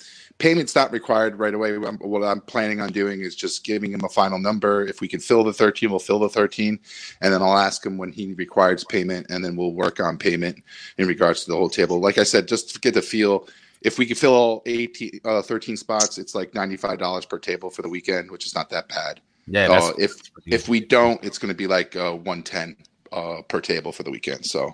payment's 0.42 0.74
not 0.74 0.92
required 0.92 1.38
right 1.38 1.54
away. 1.54 1.76
I'm, 1.76 1.98
what 1.98 2.24
I'm 2.24 2.42
planning 2.42 2.82
on 2.82 2.92
doing 2.92 3.22
is 3.22 3.36
just 3.36 3.64
giving 3.64 3.94
him 3.94 4.04
a 4.04 4.10
final 4.10 4.40
number. 4.40 4.84
If 4.84 5.00
we 5.00 5.08
can 5.08 5.20
fill 5.20 5.44
the 5.44 5.54
13, 5.54 5.92
we'll 5.92 6.00
fill 6.00 6.18
the 6.18 6.30
13, 6.30 6.80
and 7.22 7.34
then 7.34 7.44
I'll 7.44 7.60
ask 7.60 7.86
him 7.86 7.96
when 7.96 8.12
he 8.12 8.34
requires 8.34 8.84
payment, 8.84 9.28
and 9.30 9.46
then 9.46 9.56
we'll 9.56 9.74
work 9.74 10.00
on 10.00 10.18
payment 10.18 10.64
in 10.98 11.08
regards 11.08 11.44
to 11.44 11.52
the 11.52 11.56
whole 11.56 11.70
table. 11.70 12.00
Like 12.00 12.18
I 12.18 12.24
said, 12.24 12.48
just 12.48 12.74
to 12.74 12.80
get 12.80 12.96
the 12.96 13.04
feel. 13.04 13.48
If 13.84 14.00
we 14.00 14.06
can 14.06 14.16
fill 14.16 14.34
all 14.34 14.64
18, 14.66 15.22
uh, 15.26 15.42
13 15.44 15.78
spots, 15.78 16.18
it's 16.18 16.34
like 16.34 16.52
$95 16.54 17.30
per 17.30 17.38
table 17.38 17.70
for 17.70 17.84
the 17.84 17.90
weekend, 17.90 18.32
which 18.32 18.46
is 18.48 18.56
not 18.56 18.70
that 18.72 18.90
bad. 18.90 19.22
yeah, 19.48 19.72
Uh, 19.72 19.94
if 20.00 20.14
if 20.48 20.68
we 20.68 20.80
don't, 20.80 21.24
it's 21.24 21.38
going 21.38 21.50
to 21.50 21.58
be 21.58 21.68
like 21.68 21.96
uh, 21.96 22.14
110 22.14 22.76
uh, 23.12 23.42
per 23.48 23.62
table 23.62 23.92
for 23.92 24.04
the 24.04 24.12
weekend. 24.12 24.46
So, 24.46 24.66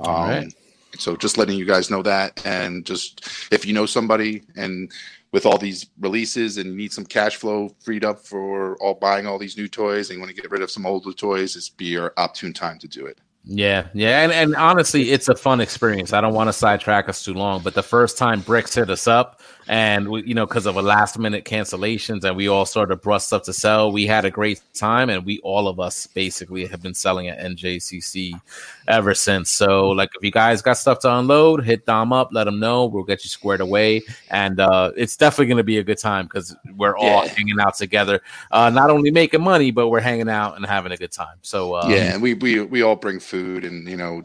um, 0.00 0.10
All 0.10 0.28
right. 0.28 0.52
So 0.98 1.16
just 1.16 1.38
letting 1.38 1.58
you 1.58 1.64
guys 1.64 1.90
know 1.90 2.02
that, 2.02 2.44
and 2.46 2.84
just 2.84 3.26
if 3.52 3.64
you 3.66 3.72
know 3.72 3.86
somebody, 3.86 4.42
and 4.56 4.90
with 5.32 5.46
all 5.46 5.58
these 5.58 5.86
releases, 6.00 6.56
and 6.56 6.70
you 6.70 6.76
need 6.76 6.92
some 6.92 7.04
cash 7.04 7.36
flow 7.36 7.74
freed 7.80 8.04
up 8.04 8.18
for 8.18 8.76
all 8.78 8.94
buying 8.94 9.26
all 9.26 9.38
these 9.38 9.56
new 9.56 9.68
toys, 9.68 10.08
and 10.08 10.16
you 10.16 10.20
want 10.20 10.34
to 10.34 10.40
get 10.40 10.50
rid 10.50 10.62
of 10.62 10.70
some 10.70 10.86
older 10.86 11.12
toys, 11.12 11.56
it's 11.56 11.68
be 11.68 11.86
your 11.86 12.12
opportune 12.16 12.52
time 12.52 12.78
to 12.78 12.88
do 12.88 13.06
it. 13.06 13.18
Yeah, 13.48 13.86
yeah, 13.94 14.22
and, 14.22 14.32
and 14.32 14.56
honestly, 14.56 15.12
it's 15.12 15.28
a 15.28 15.36
fun 15.36 15.60
experience. 15.60 16.12
I 16.12 16.20
don't 16.20 16.34
want 16.34 16.48
to 16.48 16.52
sidetrack 16.52 17.08
us 17.08 17.24
too 17.24 17.34
long, 17.34 17.62
but 17.62 17.74
the 17.74 17.82
first 17.82 18.18
time 18.18 18.40
Bricks 18.40 18.74
hit 18.74 18.90
us 18.90 19.06
up, 19.06 19.40
and 19.68 20.08
we, 20.08 20.22
you 20.24 20.34
know, 20.34 20.46
because 20.46 20.66
of 20.66 20.76
a 20.76 20.82
last 20.82 21.18
minute 21.18 21.44
cancellations, 21.44 22.24
and 22.24 22.36
we 22.36 22.48
all 22.48 22.66
sort 22.66 22.90
of 22.90 23.02
brought 23.02 23.22
stuff 23.22 23.42
to 23.44 23.52
sell, 23.52 23.90
we 23.92 24.06
had 24.06 24.24
a 24.24 24.30
great 24.30 24.60
time, 24.74 25.10
and 25.10 25.24
we 25.24 25.38
all 25.40 25.68
of 25.68 25.80
us 25.80 26.06
basically 26.06 26.66
have 26.66 26.82
been 26.82 26.94
selling 26.94 27.28
at 27.28 27.38
NJCC 27.38 28.40
ever 28.88 29.14
since. 29.14 29.50
So, 29.50 29.90
like, 29.90 30.10
if 30.16 30.22
you 30.22 30.30
guys 30.30 30.62
got 30.62 30.74
stuff 30.74 31.00
to 31.00 31.12
unload, 31.18 31.64
hit 31.64 31.84
Dom 31.86 32.12
up, 32.12 32.28
let 32.32 32.46
him 32.46 32.60
know. 32.60 32.86
We'll 32.86 33.04
get 33.04 33.24
you 33.24 33.28
squared 33.28 33.60
away, 33.60 34.02
and 34.30 34.60
uh, 34.60 34.92
it's 34.96 35.16
definitely 35.16 35.46
going 35.46 35.56
to 35.58 35.64
be 35.64 35.78
a 35.78 35.84
good 35.84 35.98
time 35.98 36.26
because 36.26 36.54
we're 36.76 36.96
all 36.96 37.24
Yeah. 37.24 37.32
hanging 37.36 37.60
out 37.60 37.76
together, 37.76 38.20
uh, 38.50 38.70
not 38.70 38.90
only 38.90 39.10
making 39.10 39.42
money, 39.42 39.70
but 39.70 39.88
we're 39.88 40.00
hanging 40.00 40.28
out 40.28 40.56
and 40.56 40.64
having 40.64 40.92
a 40.92 40.96
good 40.96 41.12
time. 41.12 41.38
So, 41.42 41.74
uh, 41.74 41.88
yeah, 41.88 42.12
and 42.14 42.22
we, 42.22 42.34
we 42.34 42.60
we 42.60 42.82
all 42.82 42.96
bring 42.96 43.18
food, 43.18 43.64
and 43.64 43.88
you 43.88 43.96
know, 43.96 44.22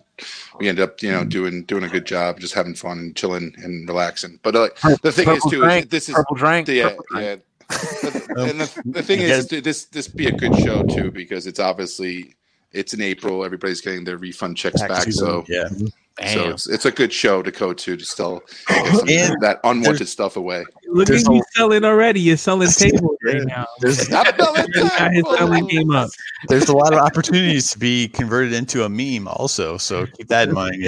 we 0.59 0.69
end 0.69 0.79
up 0.79 1.01
you 1.01 1.11
know 1.11 1.23
doing 1.23 1.63
doing 1.63 1.83
a 1.83 1.89
good 1.89 2.05
job, 2.05 2.39
just 2.39 2.53
having 2.53 2.75
fun 2.75 2.99
and 2.99 3.15
chilling 3.15 3.53
and 3.63 3.87
relaxing. 3.87 4.39
But 4.43 4.55
uh, 4.55 4.69
the 5.01 5.11
thing 5.11 5.29
is 5.29 5.35
Purple 5.35 5.49
too, 5.49 5.61
drink, 5.61 5.85
is 5.85 5.91
this 5.91 6.09
is 6.09 6.15
purple 6.15 6.35
drink, 6.35 6.67
yeah, 6.67 6.89
purple 6.89 7.21
yeah. 7.21 7.35
and 7.71 8.59
the, 8.59 8.81
the 8.85 9.03
thing 9.03 9.21
is, 9.21 9.51
is 9.51 9.63
this 9.63 9.85
this 9.85 10.07
be 10.07 10.27
a 10.27 10.31
good 10.31 10.55
show 10.59 10.83
too 10.83 11.09
because 11.09 11.47
it's 11.47 11.59
obviously 11.59 12.35
it's 12.73 12.93
in 12.93 13.01
April. 13.01 13.45
Everybody's 13.45 13.81
getting 13.81 14.03
their 14.03 14.17
refund 14.17 14.57
checks 14.57 14.81
back, 14.81 15.11
so 15.11 15.45
yeah. 15.47 15.69
so 16.33 16.49
it's 16.49 16.67
it's 16.67 16.85
a 16.85 16.91
good 16.91 17.13
show 17.13 17.41
to 17.41 17.51
go 17.51 17.73
to 17.73 17.95
to 17.95 18.05
still 18.05 18.41
get 18.67 18.95
some, 19.27 19.39
that 19.39 19.59
unwanted 19.63 20.07
stuff 20.07 20.35
away. 20.35 20.65
Look 20.93 21.09
at 21.09 21.21
you 21.21 21.41
selling 21.55 21.85
already. 21.85 22.19
You're 22.19 22.37
selling 22.37 22.69
tables 22.77 23.17
right 23.23 23.43
now. 23.45 23.65
There's 23.79 24.11
I'm 24.13 24.25
selling 24.35 24.65
You 24.75 24.89
got 24.89 25.13
his 25.13 25.23
selling 25.37 25.67
game 25.67 25.91
up. 25.91 26.09
there's 26.47 26.67
a 26.69 26.75
lot 26.75 26.93
of 26.93 26.99
opportunities 26.99 27.71
to 27.71 27.79
be 27.79 28.09
converted 28.09 28.53
into 28.53 28.83
a 28.83 28.89
meme 28.89 29.27
also, 29.27 29.77
so 29.77 30.05
keep 30.05 30.27
that 30.27 30.49
in 30.49 30.55
mind. 30.55 30.75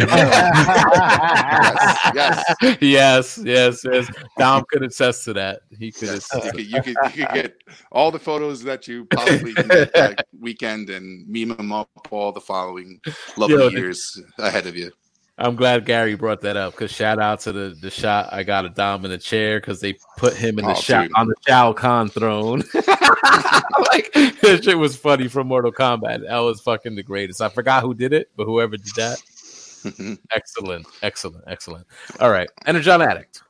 Yeah. 2.13 2.43
yes, 2.79 2.79
yes, 2.81 3.39
yes, 3.43 3.85
yes. 3.85 4.11
Dom 4.37 4.63
could 4.69 4.83
attest 4.83 5.23
to 5.25 5.33
that. 5.33 5.61
He 5.79 5.91
could 5.91 6.09
Yes, 6.09 6.29
you 6.33 6.41
could, 6.51 6.65
you 6.67 6.81
could 6.81 6.95
you 7.15 7.25
could 7.25 7.33
get 7.33 7.55
all 7.91 8.11
the 8.11 8.19
photos 8.19 8.63
that 8.63 8.87
you 8.87 9.05
possibly 9.05 9.53
can 9.53 9.67
get 9.67 9.93
that 9.93 10.27
weekend 10.39 10.89
and 10.89 11.27
meme 11.27 11.55
them 11.55 11.71
up 11.71 11.89
all 12.11 12.31
the 12.31 12.41
following 12.41 12.99
lovely 13.37 13.55
Yo, 13.55 13.69
years 13.69 14.21
ahead 14.37 14.67
of 14.67 14.75
you. 14.75 14.91
I'm 15.37 15.55
glad 15.55 15.85
Gary 15.85 16.13
brought 16.15 16.41
that 16.41 16.57
up 16.57 16.73
because 16.73 16.91
shout 16.91 17.19
out 17.19 17.39
to 17.41 17.51
the 17.51 17.75
the 17.81 17.89
shot 17.89 18.31
I 18.31 18.43
got 18.43 18.65
a 18.65 18.69
Dom 18.69 19.03
in 19.03 19.09
the 19.11 19.17
chair 19.17 19.59
because 19.59 19.81
they 19.81 19.97
put 20.17 20.33
him 20.35 20.59
in 20.59 20.65
the 20.65 20.71
Oh, 20.71 20.75
shot 20.75 21.09
on 21.15 21.27
the 21.27 21.35
Shao 21.47 21.73
Kahn 21.73 22.07
throne. 22.09 22.59
like 22.73 24.13
that 24.13 24.61
shit 24.63 24.77
was 24.77 24.95
funny 24.95 25.27
from 25.27 25.47
Mortal 25.47 25.71
Kombat. 25.71 26.27
That 26.27 26.37
was 26.37 26.61
fucking 26.61 26.95
the 26.95 27.03
greatest. 27.03 27.41
I 27.41 27.49
forgot 27.49 27.81
who 27.81 27.95
did 27.95 28.13
it, 28.13 28.29
but 28.35 28.45
whoever 28.45 28.77
did 28.77 28.93
that, 28.95 30.17
excellent, 30.31 30.85
excellent, 31.01 31.43
excellent. 31.47 31.87
All 32.19 32.29
right, 32.29 32.49
Energon 32.67 33.01
Addict. 33.01 33.41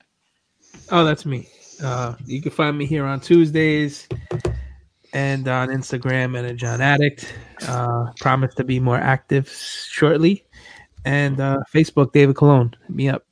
Oh, 0.90 1.04
that's 1.04 1.26
me. 1.26 1.50
Uh, 1.84 2.16
you 2.26 2.42
can 2.42 2.52
find 2.52 2.78
me 2.78 2.86
here 2.86 3.06
on 3.06 3.20
Tuesdays 3.20 4.08
and 5.12 5.48
on 5.50 5.68
Instagram 5.68 6.38
and 6.38 6.48
Energon 6.48 6.80
Addict. 6.80 7.34
Uh, 7.68 8.06
promise 8.22 8.56
to 8.56 8.64
be 8.64 8.80
more 8.80 8.98
active 8.98 9.50
shortly. 9.50 10.46
And 11.06 11.40
uh, 11.40 11.60
Facebook, 11.74 12.12
David 12.14 12.36
Cologne. 12.36 12.76
Hit 12.88 12.96
me 12.96 13.10
up. 13.10 13.26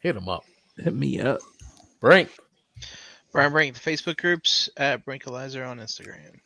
Hit 0.00 0.16
him 0.16 0.28
up. 0.28 0.44
Hit 0.76 0.94
me 0.94 1.20
up. 1.20 1.40
Brink. 2.00 2.30
Brian 3.32 3.52
Brink, 3.52 3.74
the 3.74 3.80
Facebook 3.80 4.16
groups 4.16 4.68
at 4.76 5.04
Brinkalizer 5.04 5.68
on 5.68 5.78
Instagram. 5.78 6.40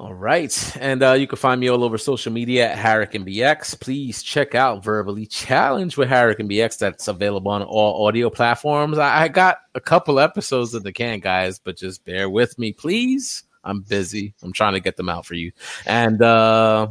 All 0.00 0.14
right. 0.14 0.76
And 0.80 1.02
uh, 1.02 1.12
you 1.12 1.28
can 1.28 1.38
find 1.38 1.60
me 1.60 1.68
all 1.68 1.84
over 1.84 1.98
social 1.98 2.32
media 2.32 2.72
at 2.72 2.78
Harrick 2.78 3.14
and 3.14 3.24
BX. 3.24 3.78
Please 3.78 4.22
check 4.22 4.54
out 4.54 4.82
Verbally 4.82 5.26
Challenge 5.26 5.96
with 5.96 6.08
Harrick 6.08 6.40
and 6.40 6.50
BX. 6.50 6.78
That's 6.78 7.06
available 7.06 7.52
on 7.52 7.62
all 7.62 8.06
audio 8.06 8.28
platforms. 8.28 8.98
I, 8.98 9.22
I 9.22 9.28
got 9.28 9.58
a 9.74 9.80
couple 9.80 10.18
episodes 10.18 10.74
in 10.74 10.82
the 10.82 10.92
can, 10.92 11.20
guys, 11.20 11.60
but 11.60 11.76
just 11.76 12.04
bear 12.04 12.28
with 12.28 12.58
me, 12.58 12.72
please. 12.72 13.44
I'm 13.62 13.82
busy. 13.82 14.34
I'm 14.42 14.52
trying 14.52 14.74
to 14.74 14.80
get 14.80 14.96
them 14.96 15.08
out 15.08 15.26
for 15.26 15.34
you. 15.34 15.52
And 15.86 16.20
uh 16.22 16.88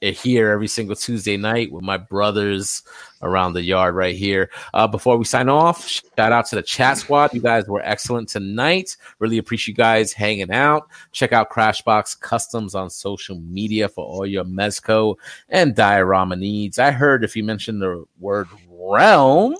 here 0.00 0.50
every 0.50 0.68
single 0.68 0.96
Tuesday 0.96 1.36
night 1.36 1.72
with 1.72 1.82
my 1.82 1.96
brothers 1.96 2.82
around 3.22 3.52
the 3.52 3.62
yard 3.62 3.94
right 3.94 4.16
here. 4.16 4.50
Uh, 4.74 4.86
before 4.86 5.16
we 5.16 5.24
sign 5.24 5.48
off, 5.48 5.86
shout 5.88 6.32
out 6.32 6.46
to 6.46 6.56
the 6.56 6.62
chat 6.62 6.98
squad. 6.98 7.32
You 7.32 7.40
guys 7.40 7.66
were 7.66 7.82
excellent 7.84 8.28
tonight. 8.28 8.96
Really 9.18 9.38
appreciate 9.38 9.72
you 9.72 9.76
guys 9.76 10.12
hanging 10.12 10.50
out. 10.50 10.88
Check 11.12 11.32
out 11.32 11.50
Crashbox 11.50 12.20
Customs 12.20 12.74
on 12.74 12.90
social 12.90 13.38
media 13.40 13.88
for 13.88 14.04
all 14.04 14.26
your 14.26 14.44
Mezco 14.44 15.16
and 15.48 15.74
diorama 15.74 16.36
needs. 16.36 16.78
I 16.78 16.90
heard 16.90 17.24
if 17.24 17.36
you 17.36 17.44
mention 17.44 17.78
the 17.78 18.04
word 18.18 18.48
realm, 18.68 19.56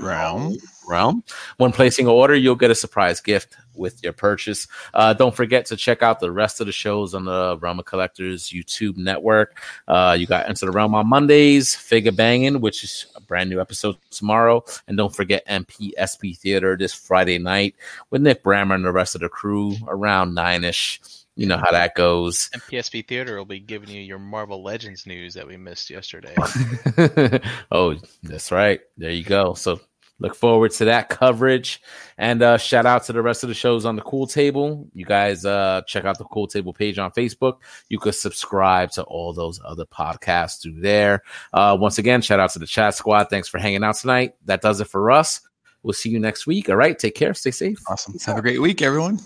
Realm. 0.00 0.56
realm. 0.88 1.24
When 1.58 1.72
placing 1.72 2.06
an 2.06 2.12
order, 2.12 2.34
you'll 2.34 2.56
get 2.56 2.70
a 2.70 2.74
surprise 2.74 3.20
gift 3.20 3.56
with 3.76 4.02
your 4.02 4.12
purchase. 4.12 4.66
Uh, 4.92 5.12
don't 5.12 5.34
forget 5.34 5.66
to 5.66 5.76
check 5.76 6.02
out 6.02 6.20
the 6.20 6.30
rest 6.30 6.60
of 6.60 6.66
the 6.66 6.72
shows 6.72 7.14
on 7.14 7.24
the 7.24 7.58
Realm 7.60 7.78
of 7.78 7.84
Collectors 7.84 8.48
YouTube 8.50 8.96
network. 8.96 9.60
Uh, 9.88 10.16
you 10.18 10.26
got 10.26 10.48
Enter 10.48 10.66
the 10.66 10.72
Realm 10.72 10.94
on 10.94 11.08
Mondays, 11.08 11.74
Figure 11.74 12.12
Banging, 12.12 12.60
which 12.60 12.84
is 12.84 13.06
a 13.16 13.20
brand 13.20 13.50
new 13.50 13.60
episode 13.60 13.96
tomorrow. 14.10 14.64
And 14.88 14.96
don't 14.96 15.14
forget 15.14 15.46
MPSP 15.46 16.38
Theater 16.38 16.76
this 16.76 16.94
Friday 16.94 17.38
night 17.38 17.74
with 18.10 18.22
Nick 18.22 18.42
Brammer 18.42 18.74
and 18.74 18.84
the 18.84 18.92
rest 18.92 19.14
of 19.14 19.20
the 19.20 19.28
crew 19.28 19.74
around 19.88 20.34
nine 20.34 20.64
ish. 20.64 21.00
You 21.36 21.46
know 21.46 21.56
how 21.56 21.72
that 21.72 21.96
goes. 21.96 22.48
And 22.52 22.62
PSP 22.62 23.08
Theater 23.08 23.36
will 23.36 23.44
be 23.44 23.58
giving 23.58 23.88
you 23.88 24.00
your 24.00 24.20
Marvel 24.20 24.62
Legends 24.62 25.04
news 25.04 25.34
that 25.34 25.46
we 25.46 25.56
missed 25.56 25.90
yesterday. 25.90 26.34
oh, 27.72 27.96
that's 28.22 28.52
right. 28.52 28.80
There 28.96 29.10
you 29.10 29.24
go. 29.24 29.54
So 29.54 29.80
Look 30.20 30.36
forward 30.36 30.70
to 30.72 30.84
that 30.86 31.08
coverage. 31.08 31.82
And 32.16 32.40
uh, 32.40 32.56
shout 32.56 32.86
out 32.86 33.04
to 33.04 33.12
the 33.12 33.22
rest 33.22 33.42
of 33.42 33.48
the 33.48 33.54
shows 33.54 33.84
on 33.84 33.96
the 33.96 34.02
Cool 34.02 34.26
Table. 34.26 34.88
You 34.94 35.04
guys 35.04 35.44
uh, 35.44 35.82
check 35.86 36.04
out 36.04 36.18
the 36.18 36.24
Cool 36.24 36.46
Table 36.46 36.72
page 36.72 36.98
on 36.98 37.10
Facebook. 37.10 37.58
You 37.88 37.98
could 37.98 38.14
subscribe 38.14 38.92
to 38.92 39.02
all 39.02 39.32
those 39.32 39.60
other 39.64 39.84
podcasts 39.86 40.62
through 40.62 40.80
there. 40.80 41.22
Uh, 41.52 41.76
once 41.78 41.98
again, 41.98 42.22
shout 42.22 42.40
out 42.40 42.50
to 42.50 42.58
the 42.58 42.66
chat 42.66 42.94
squad. 42.94 43.28
Thanks 43.28 43.48
for 43.48 43.58
hanging 43.58 43.82
out 43.82 43.96
tonight. 43.96 44.34
That 44.44 44.62
does 44.62 44.80
it 44.80 44.88
for 44.88 45.10
us. 45.10 45.40
We'll 45.82 45.92
see 45.92 46.10
you 46.10 46.20
next 46.20 46.46
week. 46.46 46.70
All 46.70 46.76
right. 46.76 46.98
Take 46.98 47.14
care. 47.14 47.34
Stay 47.34 47.50
safe. 47.50 47.78
Awesome. 47.88 48.16
Have 48.24 48.38
a 48.38 48.42
great 48.42 48.60
week, 48.60 48.82
everyone. 48.82 49.18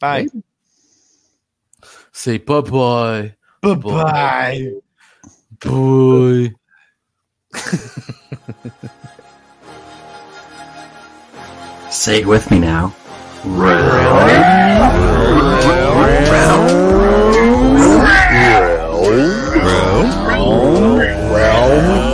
Bye. 0.00 0.26
Say 2.12 2.38
bye 2.38 2.60
bye. 2.60 3.34
Bye 3.62 3.74
bye. 3.74 4.70
Bye. 5.64 6.52
Say 11.94 12.22
it 12.22 12.26
with 12.26 12.50
me 12.50 12.58
now. 12.58 12.92
Realm. 13.44 14.26
Realm. 16.28 16.66
Realm. 20.26 20.98
Realm. 21.32 22.13